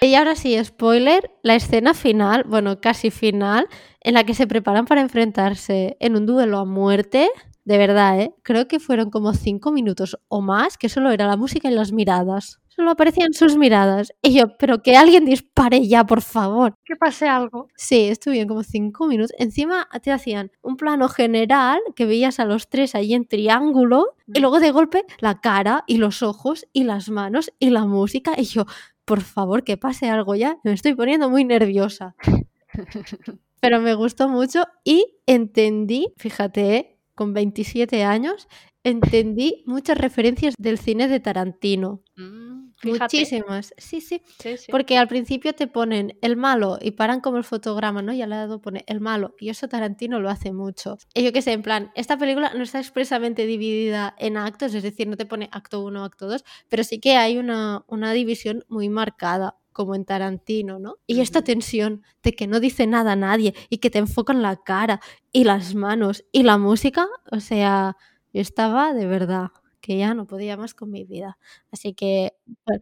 Y 0.00 0.14
ahora 0.14 0.36
sí, 0.36 0.56
spoiler, 0.64 1.32
la 1.42 1.56
escena 1.56 1.94
final, 1.94 2.44
bueno, 2.44 2.80
casi 2.80 3.10
final, 3.10 3.66
en 4.00 4.14
la 4.14 4.22
que 4.22 4.34
se 4.34 4.46
preparan 4.46 4.86
para 4.86 5.00
enfrentarse 5.00 5.96
en 5.98 6.14
un 6.14 6.26
duelo 6.26 6.58
a 6.58 6.64
muerte, 6.64 7.28
de 7.64 7.78
verdad, 7.78 8.20
¿eh? 8.20 8.32
Creo 8.42 8.68
que 8.68 8.78
fueron 8.78 9.10
como 9.10 9.34
cinco 9.34 9.72
minutos 9.72 10.16
o 10.28 10.40
más, 10.40 10.78
que 10.78 10.88
solo 10.88 11.10
era 11.10 11.26
la 11.26 11.36
música 11.36 11.68
y 11.68 11.74
las 11.74 11.92
miradas. 11.92 12.60
Solo 12.78 12.92
aparecían 12.92 13.32
sus 13.32 13.56
miradas. 13.56 14.12
Y 14.22 14.34
yo, 14.34 14.56
pero 14.56 14.84
que 14.84 14.96
alguien 14.96 15.24
dispare 15.24 15.88
ya, 15.88 16.06
por 16.06 16.22
favor. 16.22 16.76
Que 16.84 16.94
pase 16.94 17.26
algo. 17.26 17.66
Sí, 17.74 18.04
estuvieron 18.04 18.46
como 18.46 18.62
cinco 18.62 19.08
minutos. 19.08 19.32
Encima 19.36 19.88
te 20.00 20.12
hacían 20.12 20.52
un 20.62 20.76
plano 20.76 21.08
general 21.08 21.80
que 21.96 22.06
veías 22.06 22.38
a 22.38 22.44
los 22.44 22.68
tres 22.68 22.94
ahí 22.94 23.14
en 23.14 23.26
triángulo. 23.26 24.14
Y 24.32 24.38
luego 24.38 24.60
de 24.60 24.70
golpe 24.70 25.04
la 25.18 25.40
cara 25.40 25.82
y 25.88 25.96
los 25.96 26.22
ojos 26.22 26.68
y 26.72 26.84
las 26.84 27.10
manos 27.10 27.52
y 27.58 27.70
la 27.70 27.84
música. 27.84 28.34
Y 28.36 28.44
yo, 28.44 28.64
por 29.04 29.22
favor, 29.22 29.64
que 29.64 29.76
pase 29.76 30.08
algo 30.08 30.36
ya. 30.36 30.58
Me 30.62 30.72
estoy 30.72 30.94
poniendo 30.94 31.28
muy 31.28 31.44
nerviosa. 31.44 32.14
pero 33.60 33.80
me 33.80 33.94
gustó 33.94 34.28
mucho 34.28 34.62
y 34.84 35.16
entendí, 35.26 36.14
fíjate, 36.16 36.76
¿eh? 36.76 36.98
con 37.16 37.34
27 37.34 38.04
años, 38.04 38.46
entendí 38.84 39.64
muchas 39.66 39.98
referencias 39.98 40.54
del 40.56 40.78
cine 40.78 41.08
de 41.08 41.20
Tarantino. 41.20 42.02
Mm, 42.16 42.47
Muchísimas, 42.84 43.74
sí, 43.76 44.00
sí, 44.00 44.22
Porque 44.70 44.98
al 44.98 45.08
principio 45.08 45.52
te 45.52 45.66
ponen 45.66 46.16
el 46.22 46.36
malo 46.36 46.78
y 46.80 46.92
paran 46.92 47.20
como 47.20 47.36
el 47.36 47.44
fotograma, 47.44 48.02
¿no? 48.02 48.12
Y 48.12 48.22
al 48.22 48.30
lado 48.30 48.60
pone 48.60 48.84
el 48.86 49.00
malo. 49.00 49.34
Y 49.40 49.48
eso 49.48 49.68
Tarantino 49.68 50.20
lo 50.20 50.30
hace 50.30 50.52
mucho. 50.52 50.96
Y 51.14 51.24
yo 51.24 51.32
qué 51.32 51.42
sé, 51.42 51.52
en 51.52 51.62
plan, 51.62 51.90
esta 51.94 52.16
película 52.16 52.52
no 52.54 52.62
está 52.62 52.78
expresamente 52.78 53.46
dividida 53.46 54.14
en 54.18 54.36
actos, 54.36 54.74
es 54.74 54.82
decir, 54.82 55.08
no 55.08 55.16
te 55.16 55.26
pone 55.26 55.48
acto 55.52 55.80
1, 55.80 56.04
acto 56.04 56.28
2, 56.28 56.44
pero 56.68 56.84
sí 56.84 57.00
que 57.00 57.16
hay 57.16 57.38
una, 57.38 57.84
una 57.88 58.12
división 58.12 58.64
muy 58.68 58.88
marcada 58.88 59.56
como 59.72 59.94
en 59.94 60.04
Tarantino, 60.04 60.78
¿no? 60.78 60.96
Y 61.06 61.20
esta 61.20 61.42
tensión 61.42 62.02
de 62.22 62.32
que 62.32 62.48
no 62.48 62.58
dice 62.58 62.86
nada 62.86 63.12
a 63.12 63.16
nadie 63.16 63.54
y 63.70 63.78
que 63.78 63.90
te 63.90 63.98
enfocan 63.98 64.42
la 64.42 64.56
cara 64.56 65.00
y 65.30 65.44
las 65.44 65.74
manos 65.74 66.24
y 66.32 66.42
la 66.42 66.58
música, 66.58 67.06
o 67.30 67.38
sea, 67.38 67.96
yo 68.32 68.40
estaba 68.40 68.92
de 68.92 69.06
verdad 69.06 69.50
que 69.80 69.96
ya 69.96 70.14
no 70.14 70.26
podía 70.26 70.56
más 70.56 70.74
con 70.74 70.90
mi 70.90 71.04
vida. 71.04 71.38
Así 71.72 71.94
que 71.94 72.34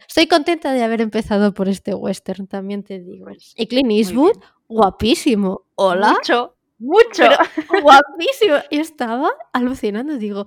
estoy 0.07 0.27
contenta 0.27 0.73
de 0.73 0.83
haber 0.83 1.01
empezado 1.01 1.55
por 1.55 1.69
este 1.69 1.95
western, 1.95 2.47
también 2.47 2.83
te 2.83 3.01
digo. 3.01 3.27
Pues 3.27 3.55
y 3.57 3.67
Clint 3.67 3.91
Eastwood, 3.91 4.39
guapísimo. 4.69 5.67
Hola. 5.75 6.13
Mucho, 6.13 6.57
mucho. 6.79 7.25
guapísimo. 7.83 8.57
Y 8.71 8.79
estaba 8.79 9.31
alucinando, 9.53 10.17
digo, 10.17 10.47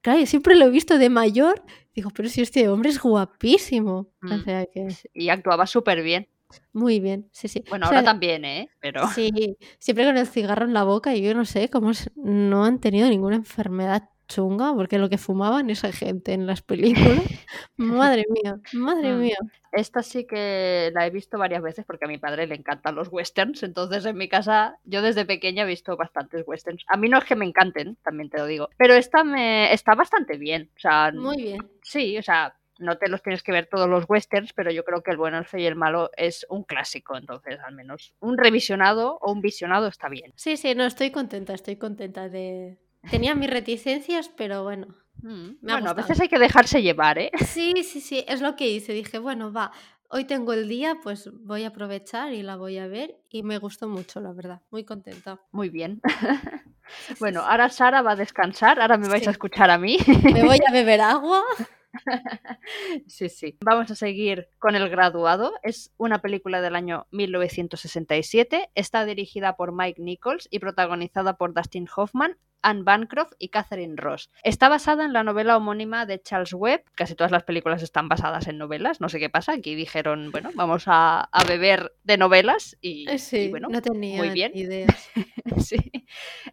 claro, 0.00 0.20
yo 0.20 0.26
siempre 0.26 0.54
lo 0.54 0.66
he 0.66 0.70
visto 0.70 0.98
de 0.98 1.10
mayor 1.10 1.62
Digo, 1.98 2.10
pero 2.14 2.28
si 2.28 2.42
este 2.42 2.68
hombre 2.68 2.90
es 2.90 3.02
guapísimo. 3.02 4.06
O 4.22 4.26
mm. 4.26 4.44
sea 4.44 4.66
que... 4.66 4.86
Y 5.14 5.30
actuaba 5.30 5.66
súper 5.66 6.00
bien. 6.04 6.28
Muy 6.72 7.00
bien, 7.00 7.28
sí, 7.32 7.48
sí. 7.48 7.64
Bueno, 7.68 7.86
ahora 7.86 8.04
también, 8.04 8.44
¿eh? 8.44 8.70
Pero... 8.78 9.08
Sí, 9.08 9.56
siempre 9.80 10.04
con 10.04 10.16
el 10.16 10.28
cigarro 10.28 10.64
en 10.64 10.74
la 10.74 10.84
boca 10.84 11.16
y 11.16 11.22
yo 11.22 11.34
no 11.34 11.44
sé 11.44 11.68
cómo 11.68 11.90
no 12.14 12.64
han 12.64 12.78
tenido 12.78 13.08
ninguna 13.08 13.34
enfermedad 13.34 14.10
chunga, 14.28 14.72
porque 14.74 14.98
lo 14.98 15.08
que 15.08 15.18
fumaban 15.18 15.70
esa 15.70 15.90
gente 15.90 16.32
en 16.32 16.46
las 16.46 16.62
películas, 16.62 17.24
madre 17.76 18.26
mía, 18.30 18.60
madre 18.74 19.14
mm. 19.14 19.18
mía. 19.18 19.38
Esta 19.72 20.02
sí 20.02 20.26
que 20.26 20.90
la 20.94 21.06
he 21.06 21.10
visto 21.10 21.38
varias 21.38 21.62
veces 21.62 21.84
porque 21.84 22.04
a 22.04 22.08
mi 22.08 22.18
padre 22.18 22.46
le 22.46 22.54
encantan 22.54 22.94
los 22.94 23.08
westerns, 23.10 23.62
entonces 23.62 24.04
en 24.06 24.16
mi 24.16 24.28
casa 24.28 24.78
yo 24.84 25.02
desde 25.02 25.24
pequeña 25.24 25.64
he 25.64 25.66
visto 25.66 25.96
bastantes 25.96 26.44
westerns. 26.46 26.84
A 26.88 26.96
mí 26.96 27.08
no 27.08 27.18
es 27.18 27.24
que 27.24 27.36
me 27.36 27.44
encanten, 27.44 27.96
también 28.04 28.30
te 28.30 28.38
lo 28.38 28.46
digo, 28.46 28.68
pero 28.76 28.94
esta 28.94 29.24
me 29.24 29.72
está 29.72 29.94
bastante 29.94 30.38
bien, 30.38 30.70
o 30.76 30.80
sea, 30.80 31.10
muy 31.12 31.42
bien. 31.42 31.68
Sí, 31.82 32.16
o 32.16 32.22
sea, 32.22 32.54
no 32.78 32.96
te 32.96 33.08
los 33.08 33.22
tienes 33.22 33.42
que 33.42 33.52
ver 33.52 33.66
todos 33.66 33.88
los 33.88 34.04
westerns, 34.08 34.52
pero 34.52 34.70
yo 34.70 34.84
creo 34.84 35.02
que 35.02 35.10
el 35.10 35.16
bueno, 35.16 35.38
el 35.38 35.44
feo 35.44 35.60
y 35.60 35.66
el 35.66 35.74
malo 35.74 36.10
es 36.16 36.46
un 36.48 36.64
clásico, 36.64 37.16
entonces 37.16 37.58
al 37.64 37.74
menos 37.74 38.14
un 38.20 38.38
revisionado 38.38 39.18
o 39.20 39.32
un 39.32 39.40
visionado 39.40 39.88
está 39.88 40.08
bien. 40.08 40.32
Sí, 40.36 40.56
sí, 40.56 40.74
no, 40.74 40.84
estoy 40.84 41.10
contenta, 41.10 41.54
estoy 41.54 41.76
contenta 41.76 42.28
de, 42.28 42.78
Tenía 43.10 43.34
mis 43.34 43.50
reticencias, 43.50 44.28
pero 44.28 44.62
bueno. 44.64 44.94
Mm, 45.22 45.56
bueno, 45.60 45.90
a 45.90 45.94
veces 45.94 46.20
hay 46.20 46.28
que 46.28 46.38
dejarse 46.38 46.82
llevar, 46.82 47.18
¿eh? 47.18 47.30
Sí, 47.44 47.74
sí, 47.82 48.00
sí, 48.00 48.24
es 48.28 48.40
lo 48.40 48.56
que 48.56 48.68
hice. 48.68 48.92
Dije, 48.92 49.18
bueno, 49.18 49.52
va, 49.52 49.72
hoy 50.10 50.24
tengo 50.24 50.52
el 50.52 50.68
día, 50.68 50.98
pues 51.02 51.30
voy 51.32 51.64
a 51.64 51.68
aprovechar 51.68 52.32
y 52.32 52.42
la 52.42 52.56
voy 52.56 52.78
a 52.78 52.86
ver. 52.86 53.16
Y 53.30 53.42
me 53.42 53.58
gustó 53.58 53.88
mucho, 53.88 54.20
la 54.20 54.32
verdad. 54.32 54.62
Muy 54.70 54.84
contenta. 54.84 55.40
Muy 55.52 55.68
bien. 55.68 56.00
bueno, 57.20 57.40
ahora 57.40 57.68
Sara 57.68 58.02
va 58.02 58.12
a 58.12 58.16
descansar, 58.16 58.80
ahora 58.80 58.96
me 58.96 59.08
vais 59.08 59.26
a 59.26 59.30
escuchar 59.30 59.70
a 59.70 59.78
mí. 59.78 59.98
Me 60.22 60.44
voy 60.44 60.58
a 60.66 60.72
beber 60.72 61.00
agua. 61.00 61.42
Sí, 63.06 63.28
sí. 63.28 63.56
Vamos 63.64 63.90
a 63.90 63.94
seguir 63.94 64.48
con 64.58 64.76
El 64.76 64.88
Graduado. 64.88 65.54
Es 65.62 65.92
una 65.96 66.20
película 66.20 66.60
del 66.60 66.76
año 66.76 67.06
1967. 67.10 68.70
Está 68.74 69.04
dirigida 69.04 69.56
por 69.56 69.72
Mike 69.72 70.00
Nichols 70.02 70.48
y 70.50 70.58
protagonizada 70.58 71.36
por 71.36 71.54
Dustin 71.54 71.88
Hoffman, 71.94 72.36
Anne 72.62 72.82
Bancroft 72.82 73.32
y 73.38 73.48
Catherine 73.48 73.94
Ross. 73.96 74.30
Está 74.42 74.68
basada 74.68 75.04
en 75.04 75.12
la 75.12 75.24
novela 75.24 75.56
homónima 75.56 76.06
de 76.06 76.20
Charles 76.20 76.52
Webb. 76.52 76.82
Casi 76.94 77.14
todas 77.14 77.30
las 77.30 77.44
películas 77.44 77.82
están 77.82 78.08
basadas 78.08 78.46
en 78.48 78.58
novelas. 78.58 79.00
No 79.00 79.08
sé 79.08 79.18
qué 79.18 79.30
pasa. 79.30 79.52
Aquí 79.52 79.74
dijeron, 79.74 80.30
bueno, 80.30 80.50
vamos 80.54 80.84
a, 80.86 81.28
beber 81.46 81.94
de 82.02 82.18
novelas 82.18 82.76
y, 82.80 83.06
sí, 83.18 83.48
bueno, 83.48 83.68
no 83.70 83.80
tenía 83.80 84.18
muy 84.18 84.30
bien. 84.30 84.52
ideas. 84.54 85.10
sí. 85.60 85.78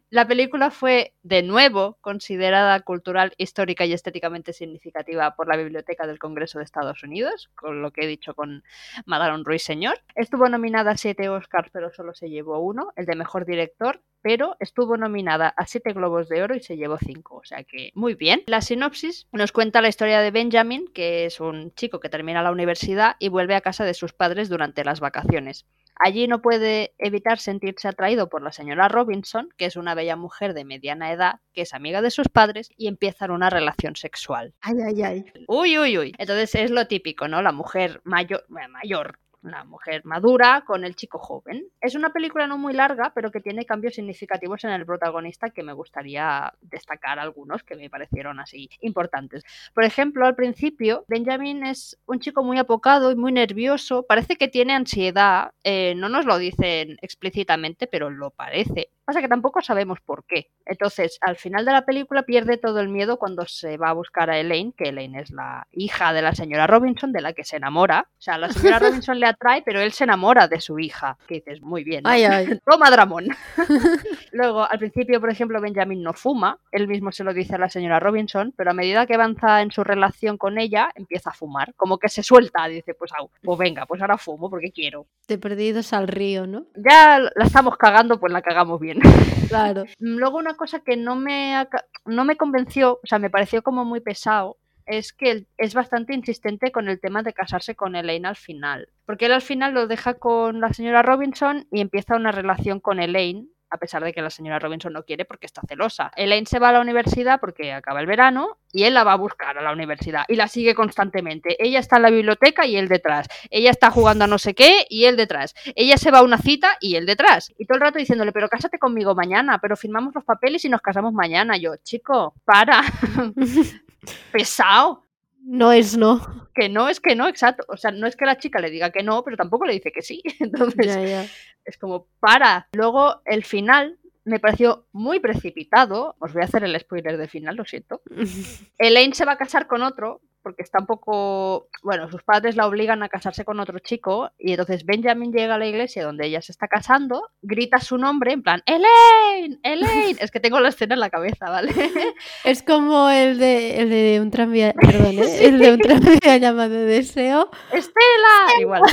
La 0.09 0.27
película 0.27 0.71
fue 0.71 1.13
de 1.23 1.43
nuevo 1.43 1.97
considerada 2.01 2.79
cultural, 2.81 3.33
histórica 3.37 3.85
y 3.85 3.93
estéticamente 3.93 4.53
significativa 4.53 5.35
por 5.35 5.47
la 5.47 5.57
Biblioteca 5.57 6.07
del 6.07 6.19
Congreso 6.19 6.59
de 6.59 6.65
Estados 6.65 7.03
Unidos, 7.03 7.49
con 7.55 7.81
lo 7.81 7.91
que 7.91 8.03
he 8.03 8.07
dicho 8.07 8.33
con 8.33 8.63
Madaron 9.05 9.45
Ruiz 9.45 9.63
Señor. 9.63 9.99
Estuvo 10.15 10.47
nominada 10.49 10.91
a 10.91 10.97
siete 10.97 11.29
Oscars, 11.29 11.69
pero 11.71 11.91
solo 11.91 12.13
se 12.13 12.29
llevó 12.29 12.59
uno, 12.59 12.91
el 12.95 13.05
de 13.05 13.15
mejor 13.15 13.45
director, 13.45 14.01
pero 14.25 14.57
estuvo 14.59 14.97
nominada 14.97 15.49
a 15.49 15.67
siete 15.67 15.93
Globos 15.93 16.29
de 16.29 16.41
Oro 16.41 16.55
y 16.55 16.59
se 16.59 16.77
llevó 16.77 16.97
cinco, 16.97 17.35
o 17.35 17.43
sea 17.43 17.63
que 17.63 17.91
muy 17.93 18.15
bien. 18.15 18.41
La 18.47 18.61
sinopsis 18.61 19.27
nos 19.31 19.51
cuenta 19.51 19.83
la 19.83 19.87
historia 19.87 20.19
de 20.19 20.31
Benjamin, 20.31 20.87
que 20.87 21.25
es 21.25 21.39
un 21.39 21.75
chico 21.75 21.99
que 21.99 22.09
termina 22.09 22.41
la 22.41 22.51
universidad 22.51 23.17
y 23.19 23.29
vuelve 23.29 23.53
a 23.53 23.61
casa 23.61 23.85
de 23.85 23.93
sus 23.93 24.13
padres 24.13 24.49
durante 24.49 24.83
las 24.83 24.99
vacaciones. 24.99 25.67
Allí 25.97 26.27
no 26.27 26.41
puede 26.41 26.95
evitar 26.97 27.37
sentirse 27.37 27.87
atraído 27.87 28.27
por 28.27 28.41
la 28.41 28.51
señora 28.51 28.87
Robinson, 28.87 29.49
que 29.57 29.65
es 29.65 29.75
una 29.75 29.93
bella 29.93 30.15
mujer 30.15 30.55
de 30.55 30.65
mediana 30.65 31.11
edad, 31.11 31.35
que 31.53 31.61
es 31.61 31.75
amiga 31.75 32.01
de 32.01 32.09
sus 32.09 32.27
padres, 32.27 32.71
y 32.75 32.87
empiezan 32.87 33.29
una 33.29 33.51
relación 33.51 33.95
sexual. 33.95 34.55
Ay, 34.61 34.73
ay, 34.87 35.03
ay. 35.03 35.25
Uy, 35.47 35.77
uy, 35.77 35.99
uy. 35.99 36.13
Entonces 36.17 36.55
es 36.55 36.71
lo 36.71 36.87
típico, 36.87 37.27
¿no? 37.27 37.43
La 37.43 37.51
mujer 37.51 38.01
mayor, 38.03 38.43
mayor 38.49 39.19
una 39.45 39.63
mujer 39.63 40.03
madura 40.05 40.63
con 40.65 40.83
el 40.83 40.95
chico 40.95 41.19
joven. 41.19 41.67
Es 41.79 41.95
una 41.95 42.09
película 42.09 42.47
no 42.47 42.57
muy 42.57 42.73
larga, 42.73 43.11
pero 43.13 43.31
que 43.31 43.39
tiene 43.39 43.65
cambios 43.65 43.95
significativos 43.95 44.63
en 44.63 44.71
el 44.71 44.85
protagonista 44.85 45.51
que 45.51 45.63
me 45.63 45.73
gustaría 45.73 46.53
destacar 46.61 47.19
algunos 47.19 47.63
que 47.63 47.75
me 47.75 47.89
parecieron 47.89 48.39
así 48.39 48.69
importantes. 48.81 49.43
Por 49.73 49.83
ejemplo, 49.83 50.25
al 50.25 50.35
principio, 50.35 51.05
Benjamin 51.07 51.65
es 51.65 51.97
un 52.05 52.19
chico 52.19 52.43
muy 52.43 52.57
apocado 52.57 53.11
y 53.11 53.15
muy 53.15 53.31
nervioso, 53.31 54.03
parece 54.03 54.35
que 54.35 54.47
tiene 54.47 54.73
ansiedad, 54.73 55.51
eh, 55.63 55.93
no 55.95 56.09
nos 56.09 56.25
lo 56.25 56.37
dicen 56.37 56.97
explícitamente, 57.01 57.87
pero 57.87 58.09
lo 58.09 58.31
parece. 58.31 58.89
Pasa 59.05 59.21
que 59.21 59.27
tampoco 59.27 59.61
sabemos 59.61 59.99
por 60.01 60.25
qué. 60.25 60.49
Entonces, 60.65 61.19
al 61.21 61.35
final 61.35 61.63
de 61.63 61.71
la 61.71 61.85
película 61.85 62.23
pierde 62.23 62.57
todo 62.57 62.79
el 62.79 62.89
miedo 62.89 63.19
cuando 63.19 63.45
se 63.45 63.77
va 63.77 63.89
a 63.89 63.93
buscar 63.93 64.31
a 64.31 64.39
Elaine, 64.39 64.73
que 64.75 64.89
Elaine 64.89 65.19
es 65.19 65.29
la 65.29 65.67
hija 65.71 66.11
de 66.11 66.23
la 66.23 66.33
señora 66.33 66.65
Robinson, 66.65 67.11
de 67.11 67.21
la 67.21 67.33
que 67.33 67.43
se 67.43 67.57
enamora. 67.57 68.07
O 68.17 68.21
sea, 68.21 68.39
la 68.39 68.49
señora 68.49 68.79
Robinson 68.79 69.19
le 69.19 69.27
atrae, 69.35 69.61
pero 69.63 69.79
él 69.79 69.91
se 69.91 70.03
enamora 70.03 70.47
de 70.47 70.59
su 70.59 70.79
hija. 70.79 71.17
Que 71.27 71.35
dices, 71.35 71.61
muy 71.61 71.83
bien. 71.83 72.01
Ay, 72.05 72.23
ay. 72.23 72.59
Toma, 72.69 72.89
Dramón. 72.89 73.27
Luego, 74.31 74.69
al 74.69 74.79
principio, 74.79 75.19
por 75.19 75.29
ejemplo, 75.29 75.61
Benjamin 75.61 76.01
no 76.01 76.13
fuma. 76.13 76.57
Él 76.71 76.87
mismo 76.87 77.11
se 77.11 77.23
lo 77.23 77.33
dice 77.33 77.55
a 77.55 77.59
la 77.59 77.69
señora 77.69 77.99
Robinson, 77.99 78.53
pero 78.57 78.71
a 78.71 78.73
medida 78.73 79.05
que 79.05 79.15
avanza 79.15 79.61
en 79.61 79.71
su 79.71 79.83
relación 79.83 80.37
con 80.37 80.57
ella, 80.57 80.89
empieza 80.95 81.29
a 81.29 81.33
fumar. 81.33 81.73
Como 81.75 81.97
que 81.97 82.09
se 82.09 82.23
suelta. 82.23 82.67
Dice, 82.67 82.93
pues, 82.93 83.11
pues 83.41 83.59
venga, 83.59 83.85
pues 83.85 84.01
ahora 84.01 84.17
fumo 84.17 84.49
porque 84.49 84.71
quiero. 84.71 85.05
De 85.27 85.37
perdidos 85.37 85.93
al 85.93 86.07
río, 86.07 86.47
¿no? 86.47 86.65
Ya 86.75 87.19
la 87.19 87.45
estamos 87.45 87.77
cagando, 87.77 88.19
pues 88.19 88.31
la 88.33 88.41
cagamos 88.41 88.79
bien. 88.79 88.99
Claro. 89.45 89.85
Luego 89.99 90.39
una 90.39 90.55
cosa 90.55 90.79
que 90.79 90.97
no 90.97 91.15
me, 91.15 91.67
no 92.05 92.25
me 92.25 92.35
convenció, 92.35 92.93
o 92.93 93.07
sea, 93.07 93.19
me 93.19 93.29
pareció 93.29 93.61
como 93.61 93.85
muy 93.85 93.99
pesado, 93.99 94.57
es 94.85 95.13
que 95.13 95.45
es 95.57 95.73
bastante 95.73 96.13
insistente 96.13 96.71
con 96.71 96.87
el 96.89 96.99
tema 96.99 97.23
de 97.23 97.33
casarse 97.33 97.75
con 97.75 97.95
Elaine 97.95 98.27
al 98.27 98.35
final. 98.35 98.89
Porque 99.05 99.25
él 99.25 99.33
al 99.33 99.41
final 99.41 99.73
lo 99.73 99.87
deja 99.87 100.15
con 100.15 100.61
la 100.61 100.73
señora 100.73 101.01
Robinson 101.01 101.67
y 101.71 101.81
empieza 101.81 102.15
una 102.15 102.31
relación 102.31 102.79
con 102.79 102.99
Elaine 102.99 103.49
a 103.75 103.77
pesar 103.77 104.03
de 104.03 104.13
que 104.13 104.21
la 104.21 104.29
señora 104.29 104.59
Robinson 104.59 104.93
no 104.93 105.03
quiere 105.03 105.25
porque 105.25 105.45
está 105.45 105.61
celosa. 105.67 106.11
Elaine 106.15 106.45
se 106.45 106.59
va 106.59 106.69
a 106.69 106.71
la 106.71 106.81
universidad 106.81 107.39
porque 107.39 107.73
acaba 107.73 107.99
el 107.99 108.05
verano 108.05 108.57
y 108.71 108.83
él 108.83 108.93
la 108.93 109.03
va 109.03 109.13
a 109.13 109.17
buscar 109.17 109.57
a 109.57 109.61
la 109.61 109.71
universidad 109.71 110.23
y 110.27 110.35
la 110.35 110.47
sigue 110.47 110.75
constantemente. 110.75 111.55
Ella 111.63 111.79
está 111.79 111.97
en 111.97 112.03
la 112.03 112.09
biblioteca 112.09 112.65
y 112.65 112.77
él 112.77 112.87
detrás. 112.87 113.27
Ella 113.49 113.71
está 113.71 113.91
jugando 113.91 114.25
a 114.25 114.27
no 114.27 114.37
sé 114.37 114.53
qué 114.53 114.85
y 114.89 115.05
él 115.05 115.17
detrás. 115.17 115.55
Ella 115.75 115.97
se 115.97 116.11
va 116.11 116.19
a 116.19 116.23
una 116.23 116.37
cita 116.37 116.77
y 116.79 116.95
él 116.95 117.05
detrás. 117.05 117.53
Y 117.57 117.65
todo 117.65 117.75
el 117.75 117.81
rato 117.81 117.99
diciéndole, 117.99 118.31
pero 118.31 118.49
cásate 118.49 118.79
conmigo 118.79 119.15
mañana, 119.15 119.59
pero 119.59 119.75
firmamos 119.75 120.13
los 120.15 120.23
papeles 120.23 120.63
y 120.65 120.69
nos 120.69 120.81
casamos 120.81 121.13
mañana. 121.13 121.57
Yo, 121.57 121.75
chico, 121.83 122.33
para. 122.45 122.81
Pesado. 124.31 125.03
No 125.41 125.71
es 125.71 125.95
no. 125.95 126.49
Que 126.55 126.69
no 126.69 126.89
es 126.89 126.99
que 126.99 127.15
no, 127.15 127.27
exacto. 127.27 127.65
O 127.67 127.77
sea, 127.77 127.91
no 127.91 128.07
es 128.07 128.15
que 128.15 128.25
la 128.25 128.37
chica 128.37 128.59
le 128.59 128.71
diga 128.71 128.91
que 128.91 129.03
no, 129.03 129.23
pero 129.23 129.37
tampoco 129.37 129.65
le 129.65 129.73
dice 129.73 129.91
que 129.91 130.01
sí. 130.01 130.21
Entonces, 130.39 131.29
es 131.63 131.77
como, 131.77 132.07
para. 132.19 132.67
Luego, 132.73 133.21
el 133.25 133.43
final 133.43 133.99
me 134.25 134.39
pareció 134.39 134.87
muy 134.91 135.19
precipitado. 135.19 136.15
Os 136.19 136.33
voy 136.33 136.41
a 136.41 136.45
hacer 136.45 136.63
el 136.63 136.77
spoiler 136.79 137.17
de 137.17 137.27
final, 137.27 137.55
lo 137.55 137.65
siento. 137.65 138.01
Elaine 138.79 139.13
se 139.13 139.25
va 139.25 139.33
a 139.33 139.37
casar 139.37 139.67
con 139.67 139.83
otro, 139.83 140.21
porque 140.45 140.61
está 140.61 140.77
un 140.77 140.85
poco. 140.85 141.69
Bueno, 141.81 142.07
sus 142.11 142.21
padres 142.21 142.55
la 142.55 142.67
obligan 142.67 143.01
a 143.01 143.09
casarse 143.09 143.43
con 143.43 143.59
otro 143.59 143.79
chico, 143.79 144.29
y 144.37 144.51
entonces 144.51 144.85
Benjamin 144.85 145.33
llega 145.33 145.55
a 145.55 145.57
la 145.57 145.65
iglesia 145.65 146.03
donde 146.03 146.27
ella 146.27 146.39
se 146.39 146.51
está 146.51 146.67
casando, 146.67 147.31
grita 147.41 147.79
su 147.79 147.97
nombre 147.97 148.31
en 148.31 148.43
plan: 148.43 148.61
¡Elaine! 148.67 149.59
¡Elaine! 149.63 150.19
es 150.19 150.29
que 150.29 150.39
tengo 150.39 150.59
la 150.59 150.69
escena 150.69 150.93
en 150.93 150.99
la 150.99 151.09
cabeza, 151.09 151.49
¿vale? 151.49 151.73
es 152.43 152.61
como 152.61 153.09
el 153.09 153.39
de, 153.39 153.81
el 153.81 153.89
de 153.89 154.19
un 154.21 154.29
tranvía. 154.29 154.71
Perdón, 154.79 155.17
¿eh? 155.17 155.47
el 155.47 155.57
de 155.57 155.73
un 155.73 155.79
tranvía 155.79 156.37
llamado 156.37 156.75
Deseo. 156.75 157.49
¡Estela! 157.71 158.61
Igual. 158.61 158.83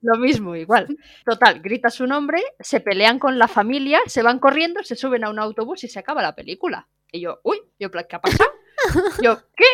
lo 0.00 0.16
mismo, 0.16 0.56
igual. 0.56 0.86
Total, 1.26 1.60
grita 1.60 1.90
su 1.90 2.06
nombre, 2.06 2.42
se 2.58 2.80
pelean 2.80 3.18
con 3.18 3.38
la 3.38 3.48
familia, 3.48 4.00
se 4.06 4.22
van 4.22 4.38
corriendo, 4.38 4.82
se 4.82 4.96
suben 4.96 5.24
a 5.24 5.30
un 5.30 5.40
autobús 5.40 5.84
y 5.84 5.88
se 5.88 5.98
acaba 5.98 6.22
la 6.22 6.34
película. 6.34 6.88
Y 7.12 7.20
yo, 7.20 7.38
uy, 7.44 7.60
yo, 7.78 7.90
¿qué 7.90 8.16
ha 8.16 8.20
pasado? 8.22 8.50
Yo, 9.22 9.38
¿qué? 9.54 9.64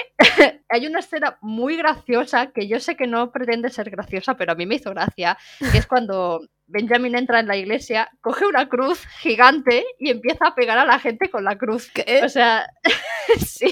Hay 0.72 0.86
una 0.86 1.00
escena 1.00 1.36
muy 1.42 1.76
graciosa 1.76 2.46
que 2.46 2.66
yo 2.66 2.80
sé 2.80 2.96
que 2.96 3.06
no 3.06 3.30
pretende 3.30 3.68
ser 3.68 3.90
graciosa, 3.90 4.38
pero 4.38 4.52
a 4.52 4.54
mí 4.54 4.64
me 4.64 4.76
hizo 4.76 4.88
gracia, 4.88 5.36
que 5.70 5.76
es 5.76 5.86
cuando 5.86 6.40
Benjamin 6.66 7.14
entra 7.14 7.40
en 7.40 7.46
la 7.46 7.58
iglesia, 7.58 8.10
coge 8.22 8.46
una 8.46 8.70
cruz 8.70 9.04
gigante 9.20 9.84
y 9.98 10.08
empieza 10.08 10.46
a 10.46 10.54
pegar 10.54 10.78
a 10.78 10.86
la 10.86 10.98
gente 10.98 11.28
con 11.28 11.44
la 11.44 11.58
cruz. 11.58 11.92
O 12.24 12.28
sea, 12.30 12.66
sí, 13.46 13.68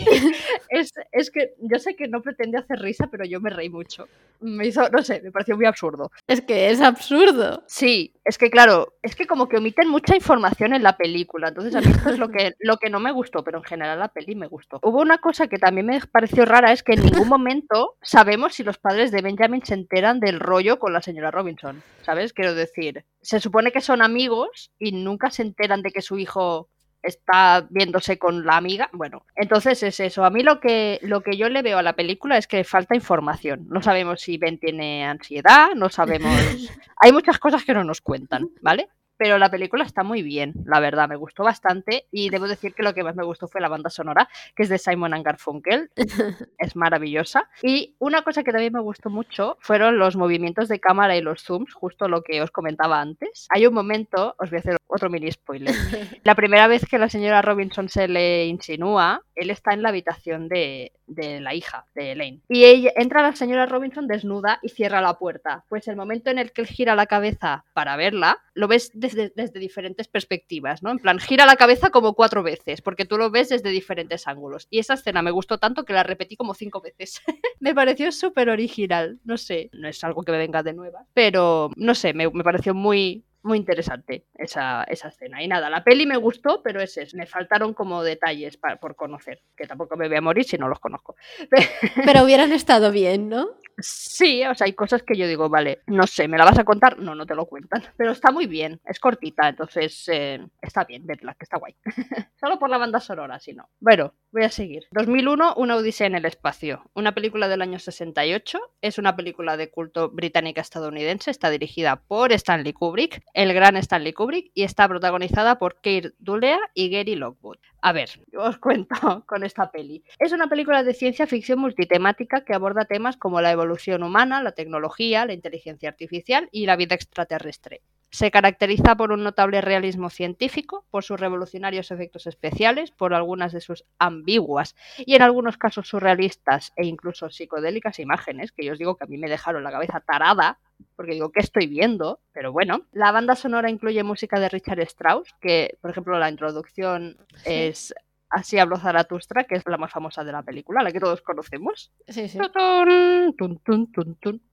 es, 0.68 1.30
que 1.30 1.55
yo 1.59 1.78
sé 1.78 1.96
que 1.96 2.07
no 2.07 2.20
pretende 2.20 2.59
hacer 2.59 2.78
risa, 2.80 3.09
pero 3.11 3.24
yo 3.24 3.40
me 3.40 3.48
reí 3.48 3.70
mucho. 3.70 4.07
Me 4.41 4.66
hizo, 4.66 4.88
no 4.91 5.03
sé, 5.03 5.20
me 5.22 5.30
pareció 5.30 5.57
muy 5.57 5.66
absurdo. 5.66 6.11
Es 6.26 6.41
que 6.41 6.70
es 6.70 6.80
absurdo. 6.80 7.62
Sí, 7.66 8.14
es 8.24 8.38
que 8.38 8.51
claro, 8.51 8.95
es 9.03 9.14
que 9.16 9.26
como 9.26 9.49
que 9.49 9.59
omiten 9.59 9.88
mucha 9.88 10.14
información 10.14 10.72
en 10.72 10.82
la 10.82 10.97
película, 10.97 11.49
entonces 11.49 11.74
a 11.74 11.80
mí 11.80 11.91
esto 11.91 12.11
es 12.11 12.18
lo 12.18 12.30
que, 12.30 12.55
lo 12.59 12.76
que 12.76 12.91
no 12.91 13.01
me 13.01 13.12
gustó, 13.12 13.43
pero 13.45 13.59
en 13.59 13.64
general 13.64 13.99
la 13.99 14.09
peli 14.09 14.34
me 14.34 14.47
gustó. 14.47 14.78
Hubo 14.82 15.01
una 15.01 15.18
cosa 15.18 15.49
que 15.49 15.59
también 15.59 15.86
me 15.86 16.01
pareció 16.01 16.45
rara, 16.45 16.72
es 16.72 16.82
que 16.82 16.95
en 16.95 17.05
ningún 17.05 17.28
momento 17.28 17.97
sabemos 18.03 18.55
si 18.55 18.62
los 18.62 18.78
padres 18.78 19.11
de 19.11 19.22
Benjamin 19.22 19.64
se 19.64 19.74
enteran 19.74 20.20
del 20.20 20.41
rollo 20.41 20.78
con 20.78 20.93
la 20.93 21.03
señora 21.03 21.30
Robinson, 21.30 21.82
¿sabes? 22.03 22.32
Quiero 22.32 22.55
decir, 22.55 23.05
se 23.20 23.41
supone 23.41 23.72
que 23.72 23.80
son 23.80 24.03
amigos 24.03 24.70
y 24.78 24.93
nunca 24.93 25.30
se 25.30 25.43
enteran 25.43 25.82
de 25.82 25.91
que 25.91 26.03
su 26.03 26.18
hijo 26.18 26.68
está 27.03 27.66
viéndose 27.70 28.18
con 28.18 28.44
la 28.44 28.57
amiga. 28.57 28.90
Bueno, 28.92 29.24
entonces 29.34 29.82
es 29.82 30.01
eso. 30.01 30.24
A 30.24 30.30
mí 30.30 30.42
lo 30.42 30.61
que, 30.61 30.98
lo 31.03 31.22
que 31.22 31.36
yo 31.36 31.48
le 31.48 31.62
veo 31.62 31.78
a 31.78 31.82
la 31.82 31.94
película 31.94 32.36
es 32.36 32.46
que 32.46 32.64
falta 32.64 32.94
información. 32.94 33.66
No 33.68 33.82
sabemos 33.82 34.20
si 34.20 34.38
Ben 34.38 34.59
tiene 34.59 35.05
ansiedad, 35.05 35.70
no 35.74 35.88
sabemos... 35.88 36.30
Hay 37.03 37.12
muchas 37.12 37.38
cosas 37.38 37.64
que 37.64 37.74
no 37.74 37.82
nos 37.82 38.01
cuentan, 38.01 38.51
¿vale? 38.61 38.88
Pero 39.21 39.37
la 39.37 39.51
película 39.51 39.85
está 39.85 40.03
muy 40.03 40.23
bien, 40.23 40.55
la 40.64 40.81
verdad, 40.81 41.07
me 41.07 41.14
gustó 41.14 41.45
bastante 41.45 42.07
y 42.11 42.31
debo 42.31 42.49
decir 42.49 42.73
que 42.73 42.83
lo 42.83 42.95
que 42.95 43.05
más 43.05 43.14
me 43.14 43.23
gustó 43.23 43.49
fue 43.49 43.61
la 43.61 43.68
banda 43.68 43.91
sonora, 43.91 44.31
que 44.57 44.62
es 44.62 44.71
de 44.71 44.79
Simon 44.79 45.23
Garfunkel, 45.23 45.91
es 46.59 46.75
maravillosa. 46.75 47.51
Y 47.62 47.97
una 47.99 48.23
cosa 48.23 48.43
que 48.43 48.51
también 48.51 48.73
me 48.73 48.81
gustó 48.81 49.11
mucho 49.11 49.59
fueron 49.61 49.99
los 49.99 50.16
movimientos 50.16 50.68
de 50.68 50.81
cámara 50.81 51.18
y 51.18 51.21
los 51.21 51.43
zooms, 51.43 51.75
justo 51.75 52.09
lo 52.09 52.23
que 52.23 52.41
os 52.41 52.51
comentaba 52.51 52.99
antes. 52.99 53.47
Hay 53.51 53.66
un 53.66 53.75
momento, 53.75 54.35
os 54.39 54.49
voy 54.49 54.57
a 54.57 54.61
hacer 54.61 54.77
otro 54.87 55.11
mini 55.11 55.31
spoiler. 55.31 55.75
La 56.25 56.35
primera 56.35 56.66
vez 56.66 56.87
que 56.87 56.99
la 56.99 57.11
señora 57.11 57.43
Robinson 57.43 57.91
se 57.91 58.09
le 58.09 58.47
insinúa, 58.47 59.23
él 59.35 59.51
está 59.51 59.73
en 59.73 59.83
la 59.83 59.91
habitación 59.91 60.49
de, 60.49 60.93
de 61.11 61.41
la 61.41 61.55
hija 61.55 61.87
de 61.95 62.12
Elaine. 62.12 62.41
Y 62.49 62.64
ella, 62.64 62.93
entra 62.97 63.23
la 63.23 63.35
señora 63.35 63.66
Robinson 63.66 64.07
desnuda 64.07 64.59
y 64.62 64.68
cierra 64.68 65.01
la 65.01 65.18
puerta. 65.18 65.64
Pues 65.68 65.89
el 65.89 65.97
momento 65.97 66.31
en 66.31 66.39
el 66.39 66.53
que 66.53 66.62
él 66.62 66.66
gira 66.66 66.95
la 66.95 67.07
cabeza 67.07 67.64
para 67.73 67.97
verla, 67.97 68.39
lo 68.55 68.68
ves 68.68 68.91
desde, 69.14 69.61
diferentes 69.61 70.08
perspectivas, 70.08 70.82
¿no? 70.82 70.90
En 70.90 70.98
plan, 70.98 71.18
gira 71.18 71.46
la 71.46 71.56
cabeza 71.56 71.90
como 71.90 72.14
cuatro 72.14 72.42
veces, 72.42 72.82
porque 72.82 73.04
tú 73.04 73.16
lo 73.16 73.30
ves 73.30 73.48
desde 73.48 73.70
diferentes 73.70 74.26
ángulos. 74.26 74.66
Y 74.70 74.78
esa 74.78 74.94
escena 74.94 75.22
me 75.22 75.30
gustó 75.30 75.58
tanto 75.58 75.84
que 75.84 75.92
la 75.92 76.02
repetí 76.02 76.36
como 76.36 76.54
cinco 76.54 76.80
veces. 76.80 77.20
me 77.61 77.74
pareció 77.74 78.12
súper 78.12 78.50
original, 78.50 79.18
no 79.24 79.36
sé, 79.36 79.70
no 79.72 79.88
es 79.88 80.02
algo 80.04 80.22
que 80.22 80.32
me 80.32 80.38
venga 80.38 80.62
de 80.62 80.72
nueva, 80.72 81.06
pero 81.14 81.70
no 81.76 81.94
sé, 81.94 82.12
me, 82.14 82.30
pareció 82.30 82.74
muy, 82.74 83.24
muy 83.42 83.58
interesante 83.58 84.26
esa, 84.34 84.84
esa, 84.84 85.08
escena. 85.08 85.42
Y 85.42 85.48
nada, 85.48 85.70
la 85.70 85.84
peli 85.84 86.06
me 86.06 86.16
gustó, 86.16 86.62
pero 86.62 86.80
es 86.80 86.96
eso. 86.96 87.16
Me 87.16 87.26
faltaron 87.26 87.74
como 87.74 88.02
detalles 88.02 88.58
por 88.80 88.96
conocer, 88.96 89.42
que 89.56 89.66
tampoco 89.66 89.96
me 89.96 90.08
voy 90.08 90.16
a 90.16 90.20
morir 90.20 90.44
si 90.44 90.58
no 90.58 90.68
los 90.68 90.80
conozco. 90.80 91.16
Pero 92.04 92.24
hubieran 92.24 92.52
estado 92.52 92.90
bien, 92.90 93.28
¿no? 93.28 93.48
Sí, 93.81 94.45
o 94.45 94.55
sea, 94.55 94.66
hay 94.66 94.72
cosas 94.72 95.03
que 95.03 95.16
yo 95.16 95.26
digo, 95.26 95.49
vale, 95.49 95.81
no 95.87 96.07
sé, 96.07 96.28
¿me 96.28 96.39
la 96.39 96.45
vas 96.45 96.59
a 96.59 96.64
contar? 96.64 96.99
No, 96.99 97.14
no 97.14 97.26
te 97.26 97.35
lo 97.35 97.47
cuentan. 97.47 97.83
Pero 97.97 98.12
está 98.12 98.31
muy 98.31 98.47
bien, 98.47 98.81
es 98.85 98.99
cortita, 99.01 99.49
entonces 99.49 100.09
eh, 100.09 100.41
está 100.61 100.85
bien, 100.85 101.07
verla, 101.07 101.35
que 101.35 101.45
está 101.45 101.59
guay. 101.59 101.74
Solo 102.41 102.59
por 102.59 102.70
la 102.70 102.78
banda 102.78 103.01
sonora, 103.01 103.39
si 103.41 103.53
no. 103.53 103.68
Bueno, 103.81 104.14
voy 104.33 104.45
a 104.45 104.51
seguir. 104.51 104.87
2001, 104.93 105.55
Una 105.57 105.76
Odisea 105.76 106.07
en 106.07 106.14
el 106.14 106.24
Espacio. 106.24 106.83
Una 106.95 107.14
película 107.14 107.49
del 107.49 107.62
año 107.62 107.78
68. 107.78 108.59
Es 108.81 108.99
una 108.99 109.16
película 109.16 109.57
de 109.57 109.70
culto 109.70 110.11
británica-estadounidense. 110.11 111.31
Está 111.31 111.51
dirigida 111.51 111.97
por 111.97 112.33
Stanley 112.33 112.72
Kubrick 112.72 113.22
el 113.35 113.55
gran 113.55 113.76
Stanley 113.76 114.12
Kubrick, 114.12 114.51
y 114.55 114.64
está 114.64 114.89
protagonizada 114.89 115.59
por 115.59 115.81
Keir 115.81 116.14
Dulea 116.18 116.59
y 116.74 116.91
Gary 116.91 117.16
Lockwood. 117.16 117.59
A 117.83 117.93
ver, 117.93 118.11
os 118.37 118.59
cuento 118.59 118.95
con 119.26 119.45
esta 119.45 119.70
peli. 119.70 120.05
Es 120.18 120.33
una 120.33 120.49
película 120.49 120.83
de 120.83 120.95
ciencia 120.95 121.26
ficción 121.26 121.59
multitemática 121.59 122.45
que 122.45 122.55
aborda 122.55 122.85
temas 122.85 123.16
como 123.16 123.41
la 123.41 123.51
evolución 123.51 123.70
humana, 124.03 124.43
la 124.43 124.53
tecnología, 124.53 125.27
la 125.27 125.33
inteligencia 125.33 125.89
artificial 125.89 126.49
y 126.53 126.66
la 126.66 126.77
vida 126.77 126.95
extraterrestre. 126.95 127.83
Se 128.12 128.33
caracteriza 128.33 128.97
por 128.97 129.12
un 129.12 129.23
notable 129.23 129.61
realismo 129.61 130.11
científico, 130.11 130.85
por 130.91 131.05
sus 131.05 131.21
revolucionarios 131.21 131.93
efectos 131.93 132.27
especiales, 132.27 132.91
por 132.91 133.14
algunas 133.14 133.53
de 133.53 133.61
sus 133.61 133.85
ambiguas 133.99 134.75
y 134.99 135.14
en 135.14 135.23
algunos 135.23 135.57
casos 135.57 135.89
surrealistas 135.89 136.73
e 136.75 136.87
incluso 136.87 137.31
psicodélicas 137.31 138.01
imágenes, 138.01 138.51
que 138.51 138.64
yo 138.64 138.73
os 138.73 138.79
digo 138.79 138.97
que 138.97 139.05
a 139.05 139.07
mí 139.07 139.16
me 139.16 139.29
dejaron 139.29 139.62
la 139.62 139.71
cabeza 139.71 140.01
tarada, 140.01 140.59
porque 140.97 141.12
digo, 141.12 141.31
¿qué 141.31 141.41
estoy 141.41 141.68
viendo? 141.68 142.18
Pero 142.33 142.53
bueno, 142.53 142.87
la 142.91 143.12
banda 143.12 143.37
sonora 143.37 143.71
incluye 143.71 144.03
música 144.03 144.41
de 144.41 144.49
Richard 144.49 144.81
Strauss, 144.81 145.33
que 145.41 145.79
por 145.81 145.93
ejemplo 145.93 146.18
la 146.18 146.31
introducción 146.31 147.16
es 147.45 147.95
Así 148.31 148.59
habló 148.59 148.76
Zaratustra, 148.78 149.43
que 149.43 149.57
es 149.57 149.64
la 149.66 149.76
más 149.76 149.91
famosa 149.91 150.22
de 150.22 150.31
la 150.31 150.43
película, 150.43 150.85
la 150.85 150.93
que 150.93 151.01
todos 151.01 151.20
conocemos. 151.20 151.93
Sí, 152.07 152.28
sí. 152.28 152.39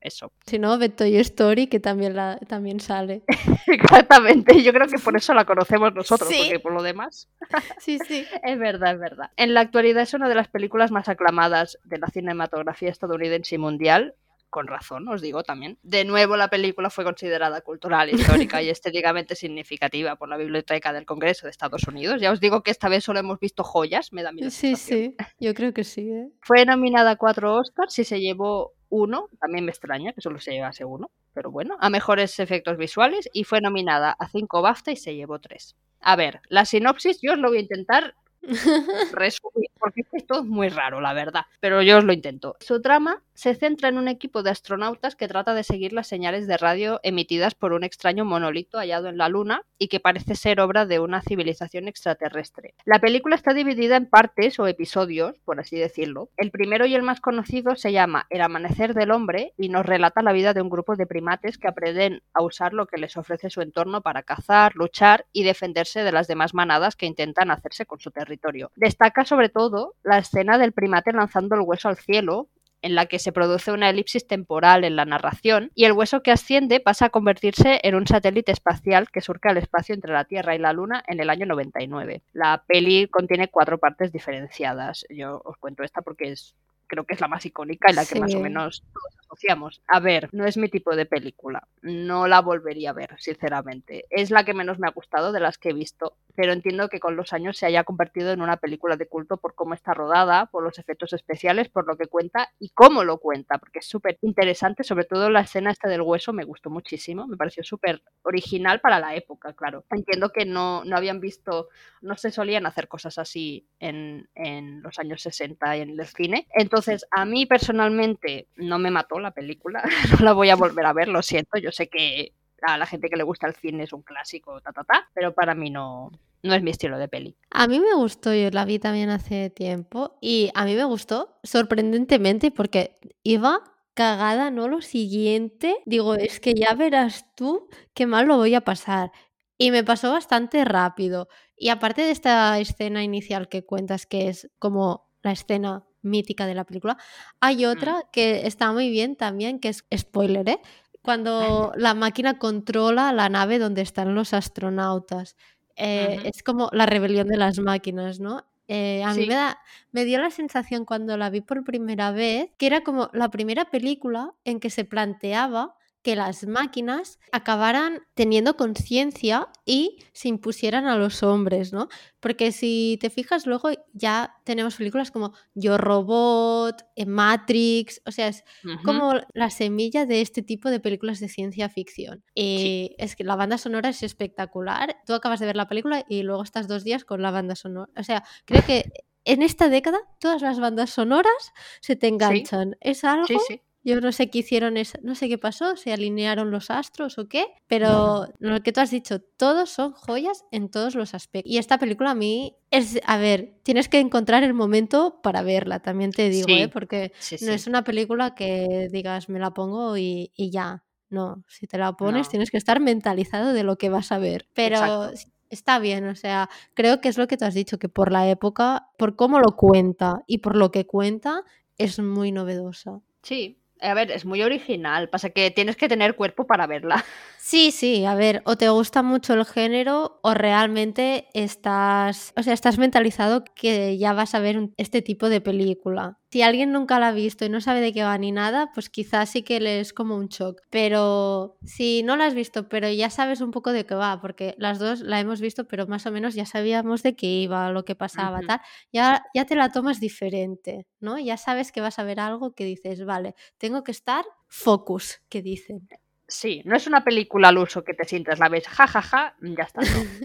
Eso. 0.01 0.31
Si 0.47 0.59
no, 0.59 0.77
de 0.77 0.89
Toy 0.89 1.17
Story, 1.17 1.67
que 1.67 1.79
también, 1.79 2.15
la, 2.15 2.39
también 2.47 2.79
sale. 2.79 3.23
Exactamente, 3.67 4.63
yo 4.63 4.73
creo 4.73 4.87
que 4.87 4.97
por 4.97 5.15
eso 5.15 5.33
la 5.33 5.45
conocemos 5.45 5.93
nosotros, 5.93 6.29
porque 6.35 6.59
por 6.59 6.73
lo 6.73 6.81
demás. 6.81 7.29
sí, 7.79 7.99
sí. 8.07 8.25
Es 8.43 8.57
verdad, 8.57 8.93
es 8.93 8.99
verdad. 8.99 9.31
En 9.35 9.53
la 9.53 9.61
actualidad 9.61 10.03
es 10.03 10.13
una 10.13 10.29
de 10.29 10.35
las 10.35 10.47
películas 10.47 10.91
más 10.91 11.09
aclamadas 11.09 11.77
de 11.83 11.97
la 11.99 12.07
cinematografía 12.07 12.89
estadounidense 12.89 13.55
y 13.55 13.57
mundial 13.57 14.15
con 14.49 14.67
razón, 14.67 15.07
os 15.07 15.21
digo 15.21 15.43
también. 15.43 15.77
De 15.83 16.05
nuevo, 16.05 16.37
la 16.37 16.49
película 16.49 16.89
fue 16.89 17.03
considerada 17.03 17.61
cultural, 17.61 18.09
histórica 18.09 18.61
y 18.61 18.69
estéticamente 18.69 19.35
significativa 19.35 20.15
por 20.15 20.29
la 20.29 20.37
Biblioteca 20.37 20.93
del 20.93 21.05
Congreso 21.05 21.45
de 21.45 21.51
Estados 21.51 21.83
Unidos. 21.87 22.21
Ya 22.21 22.31
os 22.31 22.39
digo 22.39 22.63
que 22.63 22.71
esta 22.71 22.89
vez 22.89 23.03
solo 23.03 23.19
hemos 23.19 23.39
visto 23.39 23.63
joyas, 23.63 24.13
me 24.13 24.23
da 24.23 24.31
miedo. 24.31 24.49
Sí, 24.49 24.75
sí, 24.75 25.15
yo 25.39 25.53
creo 25.53 25.73
que 25.73 25.83
sí. 25.83 26.09
¿eh? 26.09 26.29
Fue 26.41 26.65
nominada 26.65 27.11
a 27.11 27.15
cuatro 27.15 27.55
Oscars 27.55 27.97
y 27.99 28.03
se 28.03 28.19
llevó 28.19 28.73
uno, 28.89 29.27
también 29.39 29.65
me 29.65 29.71
extraña 29.71 30.13
que 30.13 30.21
solo 30.21 30.39
se 30.39 30.51
llevase 30.51 30.85
uno, 30.85 31.11
pero 31.33 31.51
bueno, 31.51 31.75
a 31.79 31.89
mejores 31.89 32.39
efectos 32.39 32.77
visuales 32.77 33.29
y 33.33 33.43
fue 33.43 33.61
nominada 33.61 34.15
a 34.17 34.29
cinco 34.29 34.61
BAFTA 34.61 34.91
y 34.91 34.95
se 34.95 35.15
llevó 35.15 35.39
tres. 35.39 35.75
A 35.99 36.15
ver, 36.15 36.41
la 36.47 36.65
sinopsis 36.65 37.19
yo 37.21 37.33
os 37.33 37.39
lo 37.39 37.49
voy 37.49 37.57
a 37.57 37.61
intentar 37.61 38.15
resumir, 39.11 39.69
porque 39.77 40.01
esto 40.13 40.39
es 40.39 40.45
muy 40.45 40.69
raro, 40.69 41.01
la 41.01 41.13
verdad, 41.13 41.45
pero 41.59 41.81
yo 41.81 41.97
os 41.97 42.03
lo 42.03 42.13
intento. 42.13 42.55
Su 42.59 42.81
trama 42.81 43.21
se 43.37 43.53
centra 43.53 43.89
en 43.89 43.99
un 43.99 44.07
equipo 44.07 44.41
de 44.41 44.49
astronautas 44.49 45.15
que 45.15 45.27
trata 45.27 45.53
de 45.53 45.63
seguir 45.63 45.93
las 45.93 46.07
señales 46.07 46.47
de 46.47 46.57
radio 46.57 46.99
emitidas 47.03 47.53
por 47.53 47.71
un 47.71 47.83
extraño 47.83 48.25
monolito 48.25 48.79
hallado 48.79 49.09
en 49.09 49.19
la 49.19 49.29
Luna 49.29 49.61
y 49.77 49.89
que 49.89 49.99
parece 49.99 50.33
ser 50.33 50.59
obra 50.59 50.87
de 50.87 50.99
una 50.99 51.21
civilización 51.21 51.87
extraterrestre. 51.87 52.73
La 52.83 52.97
película 52.97 53.35
está 53.35 53.53
dividida 53.53 53.95
en 53.95 54.09
partes 54.09 54.59
o 54.59 54.65
episodios, 54.65 55.37
por 55.45 55.59
así 55.59 55.77
decirlo. 55.77 56.31
El 56.35 56.49
primero 56.49 56.87
y 56.87 56.95
el 56.95 57.03
más 57.03 57.21
conocido 57.21 57.75
se 57.75 57.91
llama 57.91 58.25
El 58.31 58.41
amanecer 58.41 58.95
del 58.95 59.11
hombre 59.11 59.53
y 59.55 59.69
nos 59.69 59.85
relata 59.85 60.23
la 60.23 60.33
vida 60.33 60.55
de 60.55 60.63
un 60.63 60.71
grupo 60.71 60.95
de 60.95 61.05
primates 61.05 61.59
que 61.59 61.67
aprenden 61.67 62.23
a 62.33 62.41
usar 62.41 62.73
lo 62.73 62.87
que 62.87 62.97
les 62.97 63.17
ofrece 63.17 63.51
su 63.51 63.61
entorno 63.61 64.01
para 64.01 64.23
cazar, 64.23 64.75
luchar 64.75 65.27
y 65.31 65.43
defenderse 65.43 66.03
de 66.03 66.11
las 66.11 66.27
demás 66.27 66.55
manadas 66.55 66.95
que 66.95 67.05
intentan 67.05 67.51
hacerse 67.51 67.85
con 67.85 67.99
su 67.99 68.09
territorio. 68.09 68.71
Destaca 68.75 69.25
sobre 69.25 69.49
todo 69.49 69.93
la 70.01 70.17
escena 70.17 70.57
del 70.57 70.71
primate 70.71 71.13
lanzando 71.13 71.53
el 71.53 71.61
hueso 71.61 71.87
al 71.87 71.97
cielo, 71.97 72.49
en 72.81 72.95
la 72.95 73.05
que 73.07 73.19
se 73.19 73.31
produce 73.31 73.71
una 73.71 73.89
elipsis 73.89 74.27
temporal 74.27 74.83
en 74.83 74.95
la 74.95 75.05
narración 75.05 75.71
y 75.75 75.85
el 75.85 75.93
hueso 75.93 76.21
que 76.21 76.31
asciende 76.31 76.79
pasa 76.79 77.05
a 77.05 77.09
convertirse 77.09 77.79
en 77.83 77.95
un 77.95 78.07
satélite 78.07 78.51
espacial 78.51 79.09
que 79.09 79.21
surca 79.21 79.51
el 79.51 79.57
espacio 79.57 79.95
entre 79.95 80.13
la 80.13 80.25
Tierra 80.25 80.55
y 80.55 80.59
la 80.59 80.73
Luna 80.73 81.03
en 81.07 81.19
el 81.19 81.29
año 81.29 81.45
99. 81.45 82.21
La 82.33 82.63
peli 82.67 83.07
contiene 83.07 83.47
cuatro 83.49 83.77
partes 83.77 84.11
diferenciadas. 84.11 85.05
Yo 85.09 85.41
os 85.43 85.57
cuento 85.57 85.83
esta 85.83 86.01
porque 86.01 86.31
es 86.31 86.55
creo 86.87 87.05
que 87.05 87.13
es 87.13 87.21
la 87.21 87.27
más 87.27 87.45
icónica 87.45 87.91
y 87.91 87.93
la 87.93 88.05
que 88.05 88.19
más 88.19 88.33
o 88.33 88.39
menos 88.39 88.83
todos 88.93 89.17
asociamos. 89.19 89.81
A 89.87 89.99
ver, 89.99 90.29
no 90.31 90.45
es 90.45 90.57
mi 90.57 90.69
tipo 90.69 90.95
de 90.95 91.05
película, 91.05 91.67
no 91.81 92.27
la 92.27 92.41
volvería 92.41 92.91
a 92.91 92.93
ver, 92.93 93.15
sinceramente. 93.19 94.05
Es 94.09 94.31
la 94.31 94.43
que 94.43 94.53
menos 94.53 94.79
me 94.79 94.87
ha 94.87 94.91
gustado 94.91 95.31
de 95.31 95.39
las 95.39 95.57
que 95.57 95.69
he 95.69 95.73
visto, 95.73 96.15
pero 96.35 96.53
entiendo 96.53 96.89
que 96.89 96.99
con 96.99 97.15
los 97.15 97.33
años 97.33 97.57
se 97.57 97.65
haya 97.65 97.83
convertido 97.83 98.31
en 98.31 98.41
una 98.41 98.57
película 98.57 98.95
de 98.95 99.07
culto 99.07 99.37
por 99.37 99.53
cómo 99.53 99.73
está 99.73 99.93
rodada, 99.93 100.47
por 100.47 100.63
los 100.63 100.79
efectos 100.79 101.13
especiales, 101.13 101.69
por 101.69 101.85
lo 101.85 101.97
que 101.97 102.07
cuenta 102.07 102.49
y 102.59 102.69
cómo 102.69 103.03
lo 103.03 103.17
cuenta, 103.17 103.57
porque 103.57 103.79
es 103.79 103.85
súper 103.85 104.17
interesante, 104.21 104.83
sobre 104.83 105.05
todo 105.05 105.29
la 105.29 105.41
escena 105.41 105.71
esta 105.71 105.89
del 105.89 106.01
hueso 106.01 106.33
me 106.33 106.45
gustó 106.45 106.69
muchísimo, 106.69 107.27
me 107.27 107.37
pareció 107.37 107.63
súper 107.63 108.01
original 108.23 108.79
para 108.79 108.99
la 108.99 109.15
época, 109.15 109.53
claro. 109.53 109.83
Entiendo 109.89 110.31
que 110.31 110.45
no, 110.45 110.83
no 110.85 110.95
habían 110.95 111.19
visto, 111.19 111.69
no 112.01 112.15
se 112.15 112.31
solían 112.31 112.65
hacer 112.65 112.87
cosas 112.87 113.17
así 113.17 113.67
en, 113.79 114.29
en 114.35 114.81
los 114.81 114.99
años 114.99 115.21
60 115.21 115.75
en 115.75 115.99
el 115.99 116.05
cine. 116.05 116.47
Entonces, 116.53 116.76
Entonces, 116.77 117.07
a 117.11 117.25
mí 117.25 117.45
personalmente 117.45 118.47
no 118.55 118.79
me 118.79 118.91
mató 118.91 119.19
la 119.19 119.31
película, 119.31 119.83
no 120.19 120.25
la 120.25 120.33
voy 120.33 120.49
a 120.49 120.55
volver 120.55 120.85
a 120.85 120.93
ver, 120.93 121.07
lo 121.07 121.21
siento, 121.21 121.57
yo 121.57 121.71
sé 121.71 121.87
que 121.87 122.33
a 122.61 122.77
la 122.77 122.85
gente 122.85 123.09
que 123.09 123.17
le 123.17 123.23
gusta 123.23 123.47
el 123.47 123.55
cine 123.55 123.83
es 123.83 123.93
un 123.93 124.01
clásico, 124.01 124.61
ta, 124.61 124.71
ta, 124.71 124.83
ta, 124.83 125.09
pero 125.13 125.33
para 125.33 125.55
mí 125.55 125.69
no, 125.69 126.11
no 126.43 126.53
es 126.53 126.63
mi 126.63 126.71
estilo 126.71 126.97
de 126.97 127.07
peli. 127.07 127.35
A 127.51 127.67
mí 127.67 127.79
me 127.79 127.93
gustó, 127.95 128.33
yo 128.33 128.49
la 128.51 128.65
vi 128.65 128.79
también 128.79 129.09
hace 129.09 129.49
tiempo 129.49 130.17
y 130.21 130.51
a 130.55 130.65
mí 130.65 130.75
me 130.75 130.83
gustó 130.85 131.39
sorprendentemente 131.43 132.51
porque 132.51 132.97
iba 133.23 133.63
cagada, 133.93 134.51
¿no? 134.51 134.67
Lo 134.67 134.81
siguiente, 134.81 135.77
digo, 135.85 136.13
es 136.13 136.39
que 136.39 136.53
ya 136.53 136.75
verás 136.75 137.33
tú 137.35 137.67
qué 137.95 138.05
mal 138.05 138.27
lo 138.27 138.37
voy 138.37 138.53
a 138.53 138.61
pasar. 138.61 139.11
Y 139.57 139.71
me 139.71 139.83
pasó 139.83 140.11
bastante 140.11 140.63
rápido. 140.65 141.29
Y 141.55 141.69
aparte 141.69 142.03
de 142.03 142.11
esta 142.11 142.59
escena 142.59 143.03
inicial 143.03 143.49
que 143.49 143.65
cuentas, 143.65 144.05
que 144.05 144.27
es 144.27 144.51
como 144.59 145.09
la 145.23 145.31
escena 145.31 145.83
mítica 146.07 146.45
de 146.47 146.55
la 146.55 146.63
película, 146.65 146.97
hay 147.39 147.65
Mm. 147.65 147.69
otra 147.69 148.03
que 148.11 148.47
está 148.47 148.71
muy 148.71 148.89
bien 148.89 149.15
también, 149.15 149.59
que 149.59 149.69
es 149.69 149.85
spoiler, 149.95 150.47
¿eh? 150.49 150.59
Cuando 151.01 151.71
la 151.77 151.93
máquina 151.93 152.37
controla 152.37 153.13
la 153.13 153.29
nave 153.29 153.59
donde 153.59 153.81
están 153.81 154.13
los 154.15 154.33
astronautas. 154.33 155.35
Eh, 155.75 156.19
es 156.25 156.43
como 156.43 156.69
la 156.73 156.85
rebelión 156.85 157.27
de 157.27 157.37
las 157.37 157.59
máquinas, 157.59 158.19
¿no? 158.19 158.43
Eh, 158.67 159.01
a 159.03 159.13
mí 159.13 159.25
me, 159.27 159.35
da, 159.35 159.59
me 159.93 160.03
dio 160.03 160.19
la 160.19 160.29
sensación 160.31 160.83
cuando 160.83 161.15
la 161.15 161.29
vi 161.29 161.39
por 161.39 161.63
primera 161.63 162.11
vez 162.11 162.49
que 162.57 162.65
era 162.67 162.81
como 162.81 163.09
la 163.13 163.29
primera 163.29 163.65
película 163.69 164.33
en 164.43 164.59
que 164.59 164.69
se 164.69 164.83
planteaba 164.83 165.75
que 166.07 166.15
las 166.15 166.47
máquinas 166.47 167.19
acabaran 167.33 167.99
teniendo 168.13 168.55
conciencia 168.55 169.49
y 169.65 169.97
se 170.13 170.29
impusieran 170.29 170.87
a 170.87 170.97
los 170.97 171.21
hombres, 171.21 171.73
¿no? 171.73 171.89
Porque 172.21 172.53
si 172.53 172.97
te 173.01 173.09
fijas 173.09 173.45
luego 173.45 173.71
ya 173.91 174.33
tenemos 174.45 174.77
películas 174.77 175.11
como 175.11 175.33
Yo 175.53 175.77
Robot, 175.77 176.81
eh, 176.95 177.05
Matrix, 177.05 178.01
o 178.05 178.11
sea, 178.13 178.29
es 178.29 178.45
como 178.85 179.15
la 179.33 179.49
semilla 179.49 180.05
de 180.05 180.21
este 180.21 180.43
tipo 180.43 180.69
de 180.69 180.79
películas 180.79 181.19
de 181.19 181.27
ciencia 181.27 181.67
ficción. 181.67 182.23
Sí. 182.37 182.95
Y 182.95 182.95
es 182.99 183.17
que 183.17 183.25
la 183.25 183.35
banda 183.35 183.57
sonora 183.57 183.89
es 183.89 184.01
espectacular. 184.01 184.95
Tú 185.05 185.13
acabas 185.13 185.41
de 185.41 185.47
ver 185.47 185.57
la 185.57 185.67
película 185.67 186.05
y 186.07 186.23
luego 186.23 186.41
estás 186.41 186.69
dos 186.69 186.85
días 186.85 187.03
con 187.03 187.21
la 187.21 187.31
banda 187.31 187.57
sonora. 187.57 187.91
O 187.97 188.03
sea, 188.03 188.23
creo 188.45 188.65
que 188.65 188.89
en 189.25 189.41
esta 189.41 189.67
década 189.67 189.99
todas 190.21 190.41
las 190.41 190.57
bandas 190.57 190.89
sonoras 190.89 191.51
se 191.81 191.97
te 191.97 192.07
Sí, 192.07 192.13
enganchan. 192.13 192.77
Es 192.79 193.03
algo, 193.03 193.27
sí, 193.27 193.37
sí. 193.45 193.61
Yo 193.87 194.01
no 194.01 194.11
sé 194.11 194.29
qué 194.29 194.39
hicieron, 194.39 194.75
esa- 194.75 194.99
no 195.01 195.15
sé 195.15 195.29
qué 195.29 195.37
pasó, 195.37 195.77
se 195.77 195.93
alinearon 195.93 196.51
los 196.51 196.69
astros 196.69 197.17
o 197.17 197.29
qué, 197.29 197.45
pero 197.67 198.27
lo 198.39 198.61
que 198.61 198.73
tú 198.73 198.81
has 198.81 198.91
dicho, 198.91 199.21
todos 199.21 199.69
son 199.69 199.93
joyas 199.93 200.43
en 200.51 200.69
todos 200.69 200.93
los 200.95 201.13
aspectos. 201.13 201.49
Y 201.49 201.57
esta 201.57 201.77
película 201.77 202.11
a 202.11 202.15
mí 202.15 202.55
es, 202.69 202.99
a 203.05 203.17
ver, 203.17 203.53
tienes 203.63 203.87
que 203.87 203.99
encontrar 203.99 204.43
el 204.43 204.53
momento 204.53 205.19
para 205.23 205.41
verla, 205.41 205.79
también 205.79 206.11
te 206.11 206.29
digo, 206.29 206.49
¿eh? 206.49 206.67
Porque 206.67 207.13
sí, 207.17 207.37
no 207.45 207.53
es 207.53 207.65
una 207.65 207.85
película 207.85 208.35
que 208.35 208.89
digas, 208.91 209.29
me 209.29 209.39
la 209.39 209.51
pongo 209.51 209.95
y, 209.97 210.31
y 210.35 210.51
ya. 210.51 210.83
No, 211.09 211.45
si 211.47 211.67
te 211.67 211.77
la 211.77 211.93
pones 211.93 212.25
No, 212.25 212.29
tienes 212.31 212.51
que 212.51 212.57
estar 212.57 212.81
mentalizado 212.81 213.53
de 213.53 213.63
lo 213.63 213.77
que 213.77 213.87
vas 213.87 214.11
a 214.11 214.17
ver. 214.17 214.45
Pero 214.53 214.75
exacto. 214.75 215.13
está 215.49 215.79
bien, 215.79 216.05
o 216.09 216.15
sea, 216.15 216.49
creo 216.73 216.99
que 216.99 217.07
es 217.07 217.17
lo 217.17 217.27
que 217.27 217.37
tú 217.37 217.45
has 217.45 217.53
dicho, 217.53 217.79
que 217.79 217.87
por 217.87 218.11
la 218.11 218.29
época, 218.29 218.89
por 218.97 219.15
cómo 219.15 219.39
lo 219.39 219.55
cuenta 219.55 220.15
y 220.27 220.39
por 220.39 220.57
lo 220.57 220.69
que 220.71 220.85
cuenta, 220.85 221.43
es 221.77 221.99
muy 221.99 222.33
novedosa. 222.33 222.99
Sí. 223.21 223.57
A 223.81 223.93
ver, 223.93 224.11
es 224.11 224.25
muy 224.25 224.41
original. 224.43 225.09
Pasa 225.09 225.29
que 225.29 225.51
tienes 225.51 225.75
que 225.75 225.87
tener 225.89 226.15
cuerpo 226.15 226.47
para 226.47 226.67
verla. 226.67 227.03
Sí, 227.49 227.71
sí, 227.71 228.03
a 228.03 228.13
ver, 228.13 228.41
o 228.45 228.57
te 228.57 228.67
gusta 228.67 229.03
mucho 229.03 229.33
el 229.33 229.45
género 229.45 230.19
o 230.21 230.33
realmente 230.33 231.29
estás, 231.33 232.33
o 232.35 232.43
sea, 232.43 232.51
estás 232.53 232.77
mentalizado 232.77 233.45
que 233.55 233.97
ya 233.97 234.11
vas 234.11 234.35
a 234.35 234.39
ver 234.41 234.57
un- 234.57 234.73
este 234.75 235.01
tipo 235.01 235.29
de 235.29 235.39
película. 235.39 236.19
Si 236.29 236.41
alguien 236.41 236.73
nunca 236.73 236.99
la 236.99 237.07
ha 237.07 237.11
visto 237.13 237.45
y 237.45 237.49
no 237.49 237.61
sabe 237.61 237.79
de 237.79 237.93
qué 237.93 238.03
va 238.03 238.17
ni 238.17 238.33
nada, 238.33 238.69
pues 238.73 238.89
quizás 238.89 239.29
sí 239.29 239.43
que 239.43 239.61
le 239.61 239.79
es 239.79 239.93
como 239.93 240.17
un 240.17 240.27
shock. 240.27 240.61
Pero 240.69 241.57
si 241.63 242.03
no 242.03 242.17
la 242.17 242.25
has 242.25 242.33
visto, 242.33 242.67
pero 242.67 242.89
ya 242.89 243.09
sabes 243.09 243.39
un 243.39 243.51
poco 243.51 243.71
de 243.71 243.85
qué 243.85 243.95
va, 243.95 244.19
porque 244.19 244.53
las 244.57 244.77
dos 244.77 244.99
la 244.99 245.21
hemos 245.21 245.39
visto, 245.39 245.69
pero 245.69 245.87
más 245.87 246.05
o 246.05 246.11
menos 246.11 246.35
ya 246.35 246.45
sabíamos 246.45 247.01
de 247.01 247.15
qué 247.15 247.27
iba, 247.27 247.71
lo 247.71 247.85
que 247.85 247.95
pasaba, 247.95 248.39
Ujú. 248.39 248.47
tal, 248.47 248.59
ya, 248.91 249.23
ya 249.33 249.45
te 249.45 249.55
la 249.55 249.71
tomas 249.71 250.01
diferente, 250.01 250.85
¿no? 250.99 251.17
Ya 251.17 251.37
sabes 251.37 251.71
que 251.71 251.79
vas 251.79 251.97
a 251.97 252.03
ver 252.03 252.19
algo 252.19 252.53
que 252.55 252.65
dices, 252.65 253.05
vale, 253.05 253.35
tengo 253.57 253.85
que 253.85 253.91
estar 253.91 254.25
focus, 254.49 255.21
que 255.29 255.41
dicen. 255.41 255.87
Sí, 256.27 256.61
no 256.65 256.75
es 256.75 256.87
una 256.87 257.03
película 257.03 257.47
al 257.49 257.57
uso 257.57 257.83
que 257.83 257.93
te 257.93 258.03
sientas, 258.05 258.37
la 258.39 258.49
ves, 258.49 258.67
jajaja, 258.67 259.35
ya 259.41 259.63
está. 259.63 259.81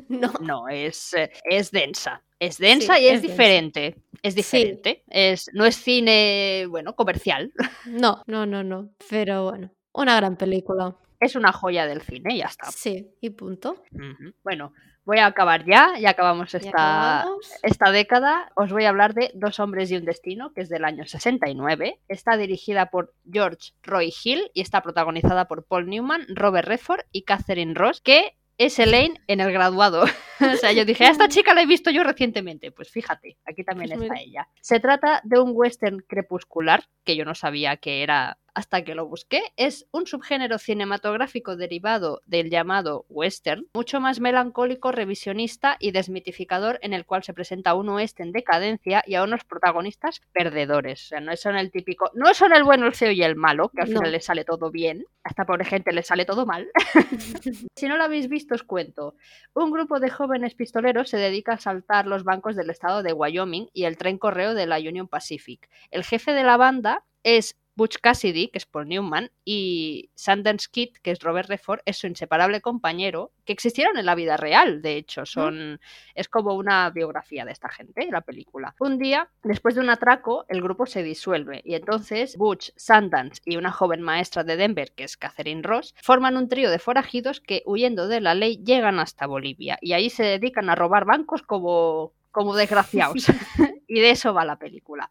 No, 0.09 0.33
no. 0.41 0.47
no, 0.65 0.69
es, 0.69 1.15
eh, 1.15 1.31
es 1.45 1.71
densa. 1.71 2.23
Es 2.41 2.59
densa 2.59 2.97
Sí, 2.97 3.03
y 3.03 3.07
es, 3.07 3.15
es 3.15 3.23
densa. 3.23 3.33
diferente. 3.33 3.97
Es 4.23 4.35
Sí. 4.35 4.37
diferente. 4.39 5.05
Es, 5.09 5.51
no 5.53 5.65
es 5.65 5.77
cine, 5.77 6.67
bueno, 6.69 6.95
comercial. 6.97 7.53
No, 7.87 8.23
no, 8.27 8.47
no, 8.47 8.65
no. 8.65 8.91
Pero 9.09 9.45
bueno, 9.51 9.71
una 9.93 10.17
gran 10.17 10.37
película. 10.37 10.97
Es 11.21 11.37
una 11.37 11.53
joya 11.53 11.87
del 11.87 12.03
cine 12.03 12.37
ya 12.37 12.47
está. 12.47 12.71
Sí, 12.73 13.09
y 13.21 13.31
punto. 13.31 13.85
Bueno, 14.43 14.73
voy 15.05 15.19
a 15.19 15.27
acabar 15.27 15.65
ya. 15.65 15.95
Ya 15.99 16.11
acabamos 16.11 16.55
esta, 16.55 16.69
acabamos. 16.71 17.51
esta 17.63 17.91
década. 17.91 18.51
Os 18.55 18.73
voy 18.73 18.85
a 18.85 18.89
hablar 18.91 19.15
de 19.15 19.31
Dos 19.35 19.61
hombres 19.61 19.91
y 19.91 19.97
un 19.97 20.05
destino, 20.05 20.53
que 20.53 20.61
es 20.63 20.69
del 20.69 20.85
año 20.85 21.07
69. 21.07 22.01
Está 22.09 22.37
dirigida 22.37 22.87
por 22.91 23.15
George 23.31 23.73
Roy 23.83 24.13
Hill 24.25 24.51
y 24.55 24.61
está 24.61 24.83
protagonizada 24.83 25.47
por 25.47 25.65
Paul 25.65 25.89
Newman, 25.89 26.27
Robert 26.29 26.69
Redford 26.69 27.03
y 27.13 27.23
Catherine 27.23 27.75
Ross, 27.75 28.01
que 28.01 28.37
es 28.59 28.79
Elaine 28.79 29.19
en 29.27 29.41
el 29.41 29.51
graduado. 29.53 30.05
o 30.41 30.57
sea, 30.57 30.73
yo 30.73 30.85
dije, 30.85 31.05
a 31.05 31.11
esta 31.11 31.29
chica 31.29 31.55
la 31.55 31.63
he 31.63 31.67
visto 31.67 31.91
yo 31.91 32.05
recientemente. 32.05 32.71
Pues 32.71 32.91
fíjate, 32.91 33.39
aquí 33.45 33.65
también 33.65 33.91
Pues 33.91 34.03
está 34.03 34.15
mira. 34.15 34.25
ella. 34.25 34.49
Se 34.61 34.79
trata 34.79 35.21
de 35.25 35.41
un 35.41 35.53
western 35.55 36.01
crepuscular, 36.07 36.85
que 37.05 37.17
yo 37.17 37.25
no 37.25 37.35
sabía 37.35 37.77
que 37.79 38.03
era 38.03 38.39
hasta 38.55 38.83
que 38.83 38.95
lo 38.95 39.07
busqué. 39.07 39.43
Es 39.57 39.87
un 39.93 40.07
subgénero 40.07 40.59
cinematográfico 40.59 41.57
derivado 41.57 42.21
del 42.27 42.51
llamado 42.51 43.07
western, 43.09 43.67
mucho 43.75 44.01
más 44.01 44.21
melancólico, 44.21 44.93
revisionista 44.93 45.77
y 45.79 45.91
desmitificador, 45.93 46.79
en 46.83 46.93
el 46.93 47.07
cual 47.07 47.23
se 47.23 47.33
presenta 47.35 47.75
un 47.75 47.89
oeste 47.89 48.23
en 48.23 48.33
decadencia 48.33 49.03
y 49.07 49.15
a 49.15 49.23
unos 49.23 49.45
protagonistas 49.45 50.21
perdedores. 50.33 51.05
O 51.05 51.09
sea, 51.09 51.21
no 51.21 51.37
son 51.37 51.57
el 51.57 51.71
típico, 51.71 52.11
no 52.15 52.35
son 52.35 52.53
el 52.53 52.65
bueno, 52.65 52.87
el 52.87 52.95
feo 52.95 53.11
y 53.11 53.23
el 53.23 53.37
malo, 53.37 53.69
que 53.71 53.83
al 53.83 53.91
No. 53.91 53.99
final 54.01 54.13
les 54.13 54.25
sale 54.25 54.45
todo 54.45 54.71
bien. 54.71 55.05
A 55.25 55.31
esta 55.31 55.45
pobre 55.45 55.65
gente 55.65 55.93
le 55.93 56.03
sale 56.03 56.25
todo 56.25 56.47
mal. 56.47 56.69
Si 57.77 57.89
no 57.89 57.97
lo 57.97 58.05
habéis 58.05 58.29
visto, 58.29 58.55
os 58.55 58.63
cuento. 58.63 59.15
Un 59.55 59.71
grupo 59.71 59.99
de 59.99 60.11
jóvenes 60.11 60.55
pistoleros 60.55 61.09
se 61.09 61.17
dedica 61.17 61.55
a 61.55 61.59
saltar 61.59 62.07
los 62.07 62.23
bancos 62.25 62.55
del 62.57 62.71
estado 62.71 63.03
de 63.03 63.13
Wyoming 63.13 63.69
y 63.73 63.85
el 63.85 63.97
tren 63.97 64.19
correo 64.19 64.55
de 64.55 64.67
la 64.67 64.77
Union 64.79 65.09
Pacific. 65.09 65.69
El 65.91 66.05
jefe 66.05 66.33
de 66.33 66.45
la 66.45 66.57
banda 66.57 67.05
es 67.25 67.57
Butch 67.75 67.99
Cassidy, 67.99 68.49
que 68.49 68.59
es 68.59 68.67
Paul 68.67 68.89
Newman, 68.89 69.31
y 69.45 70.11
Sundance 70.15 70.69
Kid, 70.71 70.91
que 71.03 71.11
es 71.11 71.21
Robert 71.21 71.49
Redford, 71.49 71.81
es 71.87 71.97
su 71.97 72.07
inseparable 72.07 72.61
compañero, 72.61 73.33
que 73.45 73.53
existieron 73.53 73.97
en 73.97 74.07
la 74.07 74.15
vida 74.15 74.37
real, 74.37 74.83
de 74.83 74.97
hecho, 74.97 75.27
son 75.27 75.81
es 76.15 76.29
como 76.29 76.55
una 76.55 76.91
biografía 76.91 77.45
de 77.45 77.53
esta 77.53 77.69
gente, 77.69 78.09
la 78.11 78.21
película. 78.21 78.75
Un 78.79 78.99
día, 78.99 79.31
después 79.43 79.75
de 79.75 79.81
un 79.81 79.91
atraco, 79.91 80.45
el 80.49 80.63
grupo 80.63 80.87
se 80.87 81.03
disuelve 81.03 81.63
y 81.65 81.75
entonces 81.75 82.37
Butch, 82.37 82.71
Sundance 82.77 83.41
y 83.45 83.57
una 83.57 83.73
joven 83.73 84.03
maestra 84.03 84.45
de 84.45 84.57
Denver, 84.57 84.93
que 84.93 85.05
es 85.05 85.17
Catherine 85.17 85.63
Ross, 85.63 85.95
forman 86.03 86.37
un 86.37 86.49
trío 86.49 86.71
de 86.71 86.79
forajidos 86.79 87.41
que, 87.41 87.63
huyendo 87.67 88.09
de 88.09 88.21
la 88.21 88.35
ley, 88.35 88.63
llegan 88.65 88.99
hasta 88.99 89.27
Bolivia 89.27 89.79
y 89.81 89.93
ahí 89.93 90.11
se 90.11 90.25
dedican 90.25 90.71
a 90.71 90.75
robar 90.75 91.05
bancos 91.05 91.43
como, 91.43 92.13
como 92.31 92.55
desgraciados. 92.55 93.27
y 93.89 94.01
de 94.01 94.11
eso 94.11 94.33
va 94.35 94.45
la 94.45 94.57
película. 94.57 95.11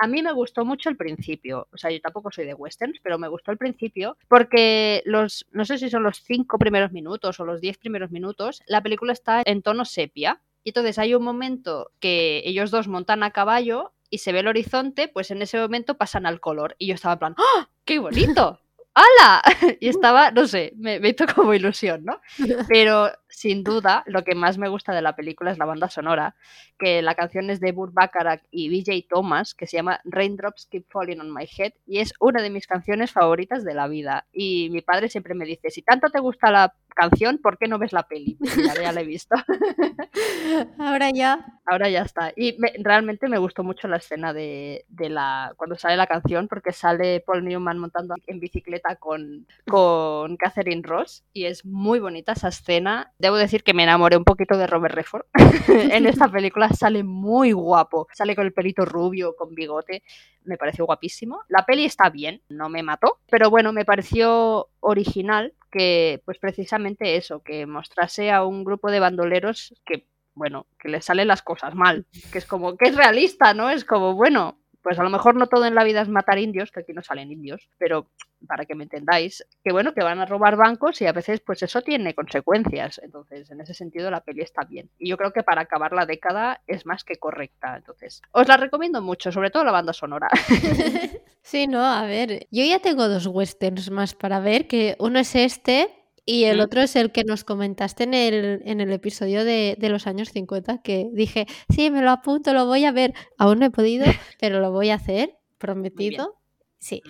A 0.00 0.06
mí 0.06 0.22
me 0.22 0.32
gustó 0.32 0.64
mucho 0.64 0.88
el 0.88 0.96
principio, 0.96 1.68
o 1.72 1.76
sea, 1.76 1.90
yo 1.90 2.00
tampoco 2.00 2.30
soy 2.30 2.46
de 2.46 2.54
westerns, 2.54 3.00
pero 3.02 3.18
me 3.18 3.28
gustó 3.28 3.50
el 3.50 3.58
principio 3.58 4.16
porque 4.28 5.02
los, 5.04 5.46
no 5.50 5.64
sé 5.64 5.76
si 5.78 5.90
son 5.90 6.04
los 6.04 6.22
cinco 6.22 6.58
primeros 6.58 6.92
minutos 6.92 7.40
o 7.40 7.44
los 7.44 7.60
diez 7.60 7.78
primeros 7.78 8.10
minutos, 8.10 8.62
la 8.66 8.82
película 8.82 9.12
está 9.12 9.42
en 9.44 9.62
tono 9.62 9.84
sepia. 9.84 10.40
Y 10.62 10.70
entonces 10.70 10.98
hay 10.98 11.14
un 11.14 11.24
momento 11.24 11.90
que 11.98 12.42
ellos 12.44 12.70
dos 12.70 12.88
montan 12.88 13.22
a 13.22 13.32
caballo 13.32 13.92
y 14.10 14.18
se 14.18 14.32
ve 14.32 14.40
el 14.40 14.48
horizonte, 14.48 15.08
pues 15.08 15.30
en 15.30 15.42
ese 15.42 15.58
momento 15.58 15.96
pasan 15.96 16.26
al 16.26 16.40
color. 16.40 16.76
Y 16.78 16.86
yo 16.86 16.94
estaba 16.94 17.14
en 17.14 17.18
plan, 17.18 17.34
¡ah! 17.38 17.68
¡Qué 17.84 17.98
bonito! 17.98 18.60
¡Hala! 18.94 19.42
Y 19.80 19.88
estaba, 19.88 20.30
no 20.30 20.46
sé, 20.46 20.72
me, 20.76 20.98
me 21.00 21.10
hizo 21.10 21.24
como 21.32 21.54
ilusión, 21.54 22.04
¿no? 22.04 22.20
Pero 22.68 23.10
sin 23.28 23.62
duda, 23.62 24.02
lo 24.06 24.24
que 24.24 24.34
más 24.34 24.58
me 24.58 24.68
gusta 24.68 24.94
de 24.94 25.02
la 25.02 25.14
película 25.14 25.50
es 25.50 25.58
la 25.58 25.64
banda 25.64 25.88
sonora, 25.88 26.34
que 26.78 27.02
la 27.02 27.14
canción 27.14 27.50
es 27.50 27.60
de 27.60 27.72
Burt 27.72 27.92
Bacharach 27.92 28.42
y 28.50 28.68
BJ 28.68 29.06
Thomas, 29.08 29.54
que 29.54 29.66
se 29.66 29.76
llama 29.76 30.00
Raindrops 30.04 30.66
Keep 30.66 30.86
Falling 30.88 31.20
on 31.20 31.32
My 31.32 31.44
Head, 31.44 31.72
y 31.86 31.98
es 31.98 32.12
una 32.20 32.42
de 32.42 32.50
mis 32.50 32.66
canciones 32.66 33.12
favoritas 33.12 33.64
de 33.64 33.74
la 33.74 33.88
vida. 33.88 34.26
Y 34.32 34.70
mi 34.70 34.80
padre 34.80 35.08
siempre 35.08 35.34
me 35.34 35.44
dice, 35.44 35.70
si 35.70 35.82
tanto 35.82 36.08
te 36.10 36.20
gusta 36.20 36.50
la 36.50 36.74
canción, 36.98 37.38
¿por 37.38 37.58
qué 37.58 37.68
no 37.68 37.78
ves 37.78 37.92
la 37.92 38.02
peli? 38.02 38.34
Pues 38.34 38.56
ya, 38.56 38.74
ya 38.74 38.92
la 38.92 39.02
he 39.02 39.04
visto. 39.04 39.36
Ahora 40.78 41.10
ya. 41.10 41.46
Ahora 41.64 41.88
ya 41.88 42.02
está. 42.02 42.32
Y 42.34 42.56
me, 42.58 42.72
realmente 42.78 43.28
me 43.28 43.38
gustó 43.38 43.62
mucho 43.62 43.88
la 43.88 43.98
escena 43.98 44.32
de, 44.32 44.84
de, 44.88 45.08
la 45.08 45.52
cuando 45.56 45.76
sale 45.76 45.96
la 45.96 46.06
canción, 46.06 46.48
porque 46.48 46.72
sale 46.72 47.20
Paul 47.20 47.44
Newman 47.44 47.78
montando 47.78 48.14
en 48.26 48.40
bicicleta 48.40 48.96
con, 48.96 49.46
con 49.68 50.36
Catherine 50.36 50.82
Ross, 50.82 51.24
y 51.32 51.44
es 51.44 51.64
muy 51.64 52.00
bonita 52.00 52.32
esa 52.32 52.48
escena 52.48 53.12
Debo 53.18 53.36
decir 53.36 53.64
que 53.64 53.74
me 53.74 53.82
enamoré 53.82 54.16
un 54.16 54.24
poquito 54.24 54.56
de 54.56 54.68
Robert 54.68 54.94
Redford. 54.94 55.26
en 55.92 56.06
esta 56.06 56.28
película 56.28 56.68
sale 56.70 57.02
muy 57.02 57.50
guapo. 57.52 58.06
Sale 58.12 58.36
con 58.36 58.46
el 58.46 58.52
pelito 58.52 58.84
rubio, 58.84 59.34
con 59.34 59.54
bigote. 59.54 60.04
Me 60.44 60.56
pareció 60.56 60.86
guapísimo. 60.86 61.42
La 61.48 61.66
peli 61.66 61.84
está 61.84 62.10
bien, 62.10 62.42
no 62.48 62.68
me 62.68 62.84
mató. 62.84 63.18
Pero 63.28 63.50
bueno, 63.50 63.72
me 63.72 63.84
pareció 63.84 64.68
original 64.80 65.52
que, 65.70 66.22
pues 66.24 66.38
precisamente 66.38 67.16
eso, 67.16 67.42
que 67.42 67.66
mostrase 67.66 68.30
a 68.30 68.44
un 68.44 68.62
grupo 68.62 68.90
de 68.90 69.00
bandoleros 69.00 69.74
que 69.84 70.06
bueno, 70.38 70.66
que 70.78 70.88
les 70.88 71.04
salen 71.04 71.26
las 71.26 71.42
cosas 71.42 71.74
mal, 71.74 72.06
que 72.30 72.38
es 72.38 72.46
como, 72.46 72.76
que 72.76 72.90
es 72.90 72.94
realista, 72.94 73.54
¿no? 73.54 73.70
Es 73.70 73.84
como, 73.84 74.14
bueno, 74.14 74.56
pues 74.88 74.98
a 74.98 75.02
lo 75.02 75.10
mejor 75.10 75.34
no 75.34 75.48
todo 75.48 75.66
en 75.66 75.74
la 75.74 75.84
vida 75.84 76.00
es 76.00 76.08
matar 76.08 76.38
indios, 76.38 76.72
que 76.72 76.80
aquí 76.80 76.94
no 76.94 77.02
salen 77.02 77.30
indios, 77.30 77.68
pero 77.76 78.06
para 78.46 78.64
que 78.64 78.74
me 78.74 78.84
entendáis, 78.84 79.46
que 79.62 79.70
bueno, 79.70 79.92
que 79.92 80.02
van 80.02 80.18
a 80.18 80.24
robar 80.24 80.56
bancos 80.56 81.02
y 81.02 81.06
a 81.06 81.12
veces 81.12 81.40
pues 81.40 81.62
eso 81.62 81.82
tiene 81.82 82.14
consecuencias. 82.14 82.98
Entonces, 83.04 83.50
en 83.50 83.60
ese 83.60 83.74
sentido 83.74 84.10
la 84.10 84.22
peli 84.22 84.40
está 84.40 84.64
bien. 84.64 84.88
Y 84.98 85.10
yo 85.10 85.18
creo 85.18 85.34
que 85.34 85.42
para 85.42 85.60
acabar 85.60 85.92
la 85.92 86.06
década 86.06 86.62
es 86.66 86.86
más 86.86 87.04
que 87.04 87.16
correcta. 87.16 87.76
Entonces, 87.76 88.22
os 88.32 88.48
la 88.48 88.56
recomiendo 88.56 89.02
mucho, 89.02 89.30
sobre 89.30 89.50
todo 89.50 89.62
la 89.62 89.72
banda 89.72 89.92
sonora. 89.92 90.28
Sí, 91.40 91.66
no, 91.66 91.82
a 91.82 92.02
ver, 92.02 92.46
yo 92.50 92.62
ya 92.62 92.78
tengo 92.78 93.08
dos 93.08 93.26
westerns 93.26 93.90
más 93.90 94.14
para 94.14 94.38
ver, 94.38 94.66
que 94.66 94.96
uno 94.98 95.18
es 95.18 95.34
este, 95.34 95.97
y 96.30 96.44
el 96.44 96.60
otro 96.60 96.82
es 96.82 96.94
el 96.94 97.10
que 97.10 97.24
nos 97.24 97.42
comentaste 97.42 98.04
en 98.04 98.12
el, 98.12 98.60
en 98.66 98.82
el 98.82 98.92
episodio 98.92 99.46
de, 99.46 99.78
los 99.80 100.06
años 100.06 100.28
50, 100.28 100.82
que 100.82 101.08
dije, 101.14 101.46
sí, 101.70 101.90
me 101.90 102.02
lo 102.02 102.10
apunto, 102.10 102.52
lo 102.52 102.66
voy 102.66 102.84
a 102.84 102.92
ver. 102.92 103.14
Aún 103.38 103.60
no 103.60 103.64
he 103.64 103.70
podido, 103.70 104.04
pero 104.38 104.60
lo 104.60 104.70
voy 104.70 104.90
a 104.90 104.96
hacer, 104.96 105.38
prometido. 105.56 106.36
Sí. 106.78 107.00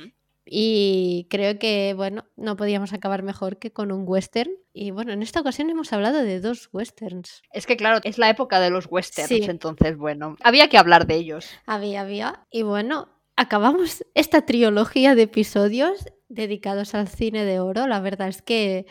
Y 0.47 1.27
creo 1.31 1.59
que, 1.59 1.95
bueno, 1.97 2.27
no 2.37 2.55
podíamos 2.55 2.93
acabar 2.93 3.25
mejor 3.25 3.59
que 3.59 3.73
con 3.73 3.91
un 3.91 4.05
western. 4.07 4.53
Y 4.73 4.93
bueno, 4.93 5.11
en 5.11 5.23
esta 5.23 5.41
ocasión 5.41 5.69
hemos 5.69 5.93
hablado 5.93 6.23
de 6.23 6.39
dos 6.39 6.69
westerns. 6.73 7.43
Es 7.53 7.67
que, 7.67 7.77
claro, 7.77 7.99
es 8.05 8.19
la 8.19 8.31
época 8.31 8.61
de 8.61 8.71
los 8.71 8.87
westerns, 8.89 9.49
entonces, 9.49 9.97
bueno, 9.97 10.37
había 10.45 10.69
que 10.69 10.79
hablar 10.79 11.09
de 11.09 11.17
ellos. 11.17 11.51
Había, 11.67 12.03
había. 12.03 12.47
Y 12.53 12.63
bueno, 12.63 13.09
acabamos 13.35 14.05
esta 14.15 14.47
trilogía 14.47 15.17
de 15.17 15.23
episodios 15.23 16.07
dedicados 16.29 16.95
al 16.95 17.09
cine 17.09 17.45
de 17.45 17.59
oro. 17.59 17.89
La 17.89 17.99
verdad 17.99 18.29
es 18.29 18.43
que 18.43 18.87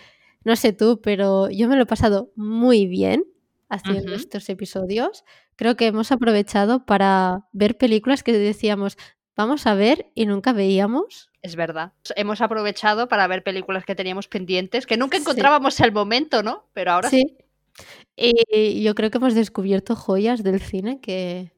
no 0.48 0.56
sé 0.56 0.72
tú, 0.72 1.02
pero 1.04 1.50
yo 1.50 1.68
me 1.68 1.76
lo 1.76 1.84
he 1.84 1.86
pasado 1.86 2.32
muy 2.38 2.88
bien 2.88 3.26
haciendo 3.68 4.16
estos 4.16 4.48
episodios. 4.48 5.26
Creo 5.58 5.76
que 5.76 5.88
hemos 5.88 6.14
aprovechado 6.14 6.86
para 6.86 7.50
ver 7.52 7.78
películas 7.78 8.24
que 8.24 8.32
decíamos, 8.32 8.98
vamos 9.36 9.68
a 9.68 9.76
ver 9.76 10.10
y 10.16 10.26
nunca 10.26 10.54
veíamos. 10.54 11.32
Es 11.42 11.58
verdad. 11.58 11.92
Hemos 12.16 12.40
aprovechado 12.40 13.10
para 13.10 13.28
ver 13.28 13.44
películas 13.44 13.84
que 13.84 13.94
teníamos 13.94 14.30
pendientes, 14.30 14.86
que 14.86 14.96
nunca 14.96 15.18
encontrábamos 15.18 15.82
el 15.82 15.92
momento, 15.92 16.42
¿no? 16.44 16.70
Pero 16.72 16.94
ahora 16.94 17.10
sí. 17.10 17.38
Y 18.16 18.82
yo 18.82 18.96
creo 18.96 19.12
que 19.12 19.18
hemos 19.18 19.36
descubierto 19.36 19.98
joyas 19.98 20.44
del 20.44 20.62
cine 20.62 21.02
que, 21.02 21.52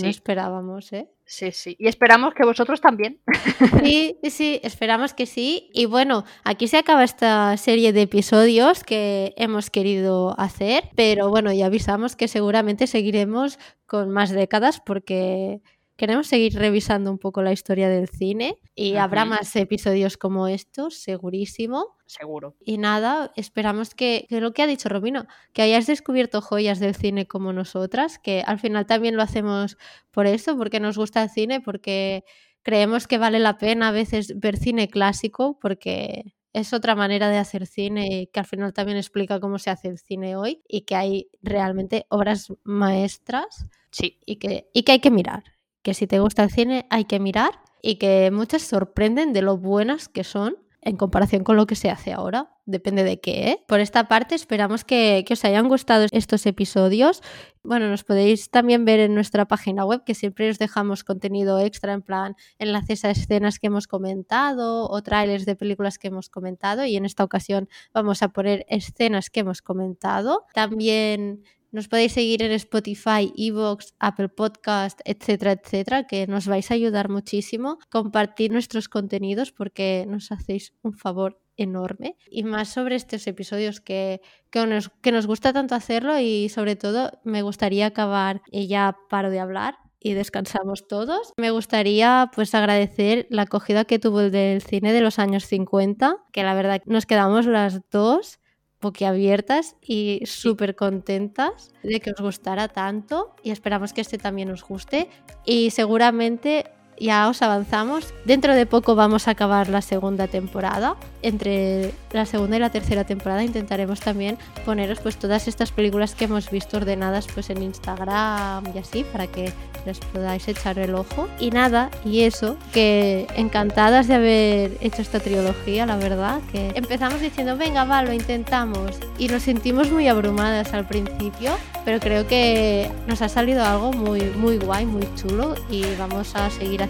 no 0.00 0.08
esperábamos, 0.08 0.94
¿eh? 0.94 1.10
Sí, 1.30 1.52
sí. 1.52 1.76
Y 1.78 1.86
esperamos 1.86 2.34
que 2.34 2.44
vosotros 2.44 2.80
también. 2.80 3.20
Sí, 3.84 4.18
sí, 4.28 4.60
esperamos 4.64 5.14
que 5.14 5.26
sí. 5.26 5.70
Y 5.72 5.86
bueno, 5.86 6.24
aquí 6.42 6.66
se 6.66 6.76
acaba 6.76 7.04
esta 7.04 7.56
serie 7.56 7.92
de 7.92 8.02
episodios 8.02 8.82
que 8.82 9.32
hemos 9.36 9.70
querido 9.70 10.34
hacer, 10.40 10.90
pero 10.96 11.30
bueno, 11.30 11.52
ya 11.52 11.66
avisamos 11.66 12.16
que 12.16 12.26
seguramente 12.26 12.88
seguiremos 12.88 13.60
con 13.86 14.10
más 14.10 14.30
décadas 14.30 14.80
porque 14.84 15.62
queremos 15.96 16.26
seguir 16.26 16.54
revisando 16.54 17.12
un 17.12 17.18
poco 17.18 17.42
la 17.42 17.52
historia 17.52 17.88
del 17.88 18.08
cine 18.08 18.56
y 18.74 18.96
habrá 18.96 19.24
más 19.24 19.54
episodios 19.54 20.16
como 20.16 20.48
estos, 20.48 21.00
segurísimo. 21.00 21.96
Seguro. 22.10 22.56
Y 22.60 22.78
nada, 22.78 23.32
esperamos 23.36 23.94
que, 23.94 24.26
lo 24.30 24.52
que 24.52 24.62
ha 24.62 24.66
dicho 24.66 24.88
Romino, 24.88 25.26
que 25.52 25.62
hayas 25.62 25.86
descubierto 25.86 26.40
joyas 26.40 26.80
del 26.80 26.96
cine 26.96 27.26
como 27.26 27.52
nosotras, 27.52 28.18
que 28.18 28.42
al 28.44 28.58
final 28.58 28.86
también 28.86 29.16
lo 29.16 29.22
hacemos 29.22 29.78
por 30.10 30.26
eso, 30.26 30.56
porque 30.56 30.80
nos 30.80 30.98
gusta 30.98 31.22
el 31.22 31.30
cine, 31.30 31.60
porque 31.60 32.24
creemos 32.62 33.06
que 33.06 33.18
vale 33.18 33.38
la 33.38 33.58
pena 33.58 33.88
a 33.88 33.92
veces 33.92 34.40
ver 34.40 34.56
cine 34.56 34.88
clásico, 34.88 35.56
porque 35.60 36.34
es 36.52 36.72
otra 36.72 36.96
manera 36.96 37.28
de 37.28 37.38
hacer 37.38 37.66
cine 37.66 38.28
que 38.32 38.40
al 38.40 38.46
final 38.46 38.72
también 38.72 38.98
explica 38.98 39.38
cómo 39.38 39.60
se 39.60 39.70
hace 39.70 39.86
el 39.86 39.98
cine 39.98 40.34
hoy 40.34 40.62
y 40.66 40.80
que 40.80 40.96
hay 40.96 41.30
realmente 41.42 42.06
obras 42.08 42.52
maestras 42.64 43.66
sí. 43.92 44.18
y, 44.26 44.36
que, 44.36 44.68
y 44.72 44.82
que 44.82 44.92
hay 44.92 44.98
que 44.98 45.12
mirar 45.12 45.44
que 45.82 45.94
si 45.94 46.08
te 46.08 46.18
gusta 46.18 46.42
el 46.42 46.50
cine 46.50 46.86
hay 46.90 47.04
que 47.04 47.20
mirar 47.20 47.52
y 47.82 47.96
que 47.96 48.32
muchas 48.32 48.62
sorprenden 48.62 49.32
de 49.32 49.42
lo 49.42 49.56
buenas 49.56 50.08
que 50.08 50.24
son 50.24 50.56
en 50.82 50.96
comparación 50.96 51.44
con 51.44 51.56
lo 51.56 51.66
que 51.66 51.74
se 51.74 51.90
hace 51.90 52.12
ahora. 52.12 52.50
Depende 52.64 53.04
de 53.04 53.20
qué. 53.20 53.50
¿eh? 53.50 53.64
Por 53.66 53.80
esta 53.80 54.08
parte, 54.08 54.34
esperamos 54.34 54.84
que, 54.84 55.24
os 55.30 55.44
hayan 55.44 55.68
gustado 55.68 56.06
estos 56.10 56.46
episodios. 56.46 57.22
Bueno, 57.62 57.88
nos 57.88 58.04
podéis 58.04 58.50
también 58.50 58.84
ver 58.84 59.00
en 59.00 59.14
nuestra 59.14 59.46
página 59.46 59.84
web, 59.84 60.04
que 60.04 60.14
siempre 60.14 60.48
os 60.48 60.58
dejamos 60.58 61.04
contenido 61.04 61.58
extra, 61.60 61.92
en 61.92 62.02
plan 62.02 62.36
enlaces 62.58 63.04
a 63.04 63.10
escenas 63.10 63.58
que 63.58 63.66
hemos 63.66 63.86
comentado 63.86 64.88
o 64.88 65.02
trailers 65.02 65.46
de 65.46 65.56
películas 65.56 65.98
que 65.98 66.08
hemos 66.08 66.30
comentado. 66.30 66.84
Y 66.84 66.96
en 66.96 67.04
esta 67.04 67.24
ocasión 67.24 67.68
vamos 67.92 68.22
a 68.22 68.28
poner 68.28 68.64
escenas 68.68 69.30
que 69.30 69.40
hemos 69.40 69.62
comentado. 69.62 70.46
También 70.54 71.42
nos 71.72 71.88
podéis 71.88 72.12
seguir 72.12 72.42
en 72.42 72.52
Spotify, 72.52 73.32
Evox, 73.36 73.94
Apple 73.98 74.28
Podcast, 74.28 75.00
etcétera, 75.04 75.52
etcétera, 75.52 76.06
que 76.06 76.26
nos 76.26 76.46
vais 76.46 76.70
a 76.70 76.74
ayudar 76.74 77.08
muchísimo. 77.08 77.78
Compartir 77.90 78.52
nuestros 78.52 78.88
contenidos 78.88 79.52
porque 79.52 80.04
nos 80.08 80.32
hacéis 80.32 80.74
un 80.82 80.94
favor 80.94 81.40
enorme. 81.56 82.16
Y 82.30 82.42
más 82.42 82.68
sobre 82.68 82.96
estos 82.96 83.26
episodios 83.26 83.80
que, 83.80 84.20
que, 84.50 84.66
nos, 84.66 84.88
que 85.02 85.12
nos 85.12 85.26
gusta 85.26 85.52
tanto 85.52 85.74
hacerlo 85.74 86.18
y 86.18 86.48
sobre 86.48 86.74
todo 86.74 87.10
me 87.24 87.42
gustaría 87.42 87.86
acabar 87.86 88.42
y 88.50 88.66
ya 88.66 88.96
paro 89.08 89.30
de 89.30 89.40
hablar 89.40 89.76
y 90.00 90.14
descansamos 90.14 90.88
todos. 90.88 91.32
Me 91.36 91.50
gustaría 91.50 92.30
pues 92.34 92.54
agradecer 92.54 93.26
la 93.30 93.42
acogida 93.42 93.84
que 93.84 93.98
tuvo 93.98 94.22
el 94.22 94.30
del 94.30 94.62
cine 94.62 94.92
de 94.92 95.02
los 95.02 95.18
años 95.18 95.44
50, 95.44 96.16
que 96.32 96.42
la 96.42 96.54
verdad 96.54 96.82
nos 96.86 97.06
quedamos 97.06 97.46
las 97.46 97.82
dos 97.90 98.39
boquiabiertas 98.80 99.76
y 99.82 100.22
súper 100.24 100.74
contentas 100.74 101.72
de 101.82 102.00
que 102.00 102.10
os 102.12 102.20
gustara 102.20 102.68
tanto 102.68 103.34
y 103.42 103.50
esperamos 103.50 103.92
que 103.92 104.00
este 104.00 104.18
también 104.18 104.50
os 104.50 104.64
guste. 104.64 105.08
Y 105.44 105.70
seguramente 105.70 106.70
ya 107.00 107.28
os 107.28 107.42
avanzamos. 107.42 108.12
Dentro 108.24 108.54
de 108.54 108.66
poco 108.66 108.94
vamos 108.94 109.26
a 109.26 109.32
acabar 109.32 109.68
la 109.68 109.80
segunda 109.80 110.28
temporada. 110.28 110.96
Entre 111.22 111.92
la 112.12 112.26
segunda 112.26 112.56
y 112.56 112.60
la 112.60 112.70
tercera 112.70 113.04
temporada 113.04 113.42
intentaremos 113.42 114.00
también 114.00 114.38
poneros 114.64 115.00
pues 115.00 115.16
todas 115.16 115.48
estas 115.48 115.72
películas 115.72 116.14
que 116.14 116.26
hemos 116.26 116.50
visto 116.50 116.76
ordenadas 116.76 117.26
pues 117.32 117.50
en 117.50 117.62
Instagram 117.62 118.64
y 118.74 118.78
así 118.78 119.04
para 119.04 119.26
que 119.26 119.52
les 119.86 119.98
podáis 119.98 120.46
echar 120.46 120.78
el 120.78 120.94
ojo. 120.94 121.28
Y 121.38 121.50
nada, 121.50 121.90
y 122.04 122.22
eso, 122.22 122.56
que 122.72 123.26
encantadas 123.34 124.06
de 124.06 124.14
haber 124.14 124.78
hecho 124.80 125.00
esta 125.00 125.20
trilogía, 125.20 125.86
la 125.86 125.96
verdad, 125.96 126.40
que 126.52 126.72
empezamos 126.74 127.20
diciendo, 127.20 127.56
venga, 127.56 127.84
va, 127.84 128.02
lo 128.02 128.12
intentamos. 128.12 128.98
Y 129.18 129.28
nos 129.28 129.42
sentimos 129.42 129.90
muy 129.90 130.06
abrumadas 130.08 130.74
al 130.74 130.86
principio, 130.86 131.52
pero 131.84 131.98
creo 131.98 132.26
que 132.26 132.90
nos 133.06 133.22
ha 133.22 133.28
salido 133.30 133.64
algo 133.64 133.92
muy, 133.92 134.20
muy 134.36 134.58
guay, 134.58 134.84
muy 134.84 135.06
chulo 135.14 135.54
y 135.70 135.82
vamos 135.96 136.34
a 136.36 136.50
seguir 136.50 136.82
haciendo 136.82 136.89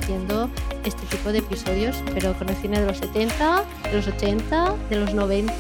este 0.85 1.07
tipo 1.07 1.33
de 1.33 1.39
episodios, 1.39 1.97
pero 2.15 2.33
con 2.35 2.49
el 2.49 2.57
cine 2.57 2.81
de 2.81 2.87
los 2.87 2.99
70, 2.99 3.65
de 3.85 3.93
los 3.93 4.07
80, 4.07 4.75
de 4.89 4.97
los 4.97 5.15
90, 5.15 5.53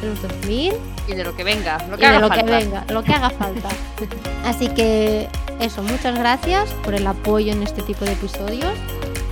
de 0.00 0.08
los 0.08 0.22
2000. 0.22 0.72
Y 1.08 1.14
de 1.14 1.24
lo 1.24 1.36
que 1.36 1.44
venga, 1.44 1.78
lo 1.88 1.96
que, 1.96 2.06
haga 2.06 2.18
lo 2.18 2.28
falta. 2.28 2.44
que 2.44 2.50
venga, 2.50 2.84
lo 2.88 3.02
que 3.02 3.12
haga 3.12 3.30
falta. 3.30 3.68
Así 4.44 4.68
que 4.68 5.28
eso, 5.60 5.82
muchas 5.82 6.18
gracias 6.18 6.70
por 6.84 6.94
el 6.94 7.06
apoyo 7.06 7.52
en 7.52 7.62
este 7.62 7.82
tipo 7.82 8.04
de 8.04 8.12
episodios. 8.12 8.74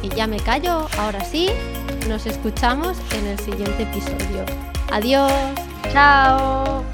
Y 0.03 0.09
ya 0.11 0.27
me 0.27 0.39
callo, 0.39 0.87
ahora 0.99 1.25
sí, 1.25 1.49
nos 2.09 2.27
escuchamos 2.27 2.99
en 3.13 3.27
el 3.27 3.39
siguiente 3.39 3.85
episodio. 3.85 4.45
Adiós. 4.93 5.33
Chao. 5.93 6.85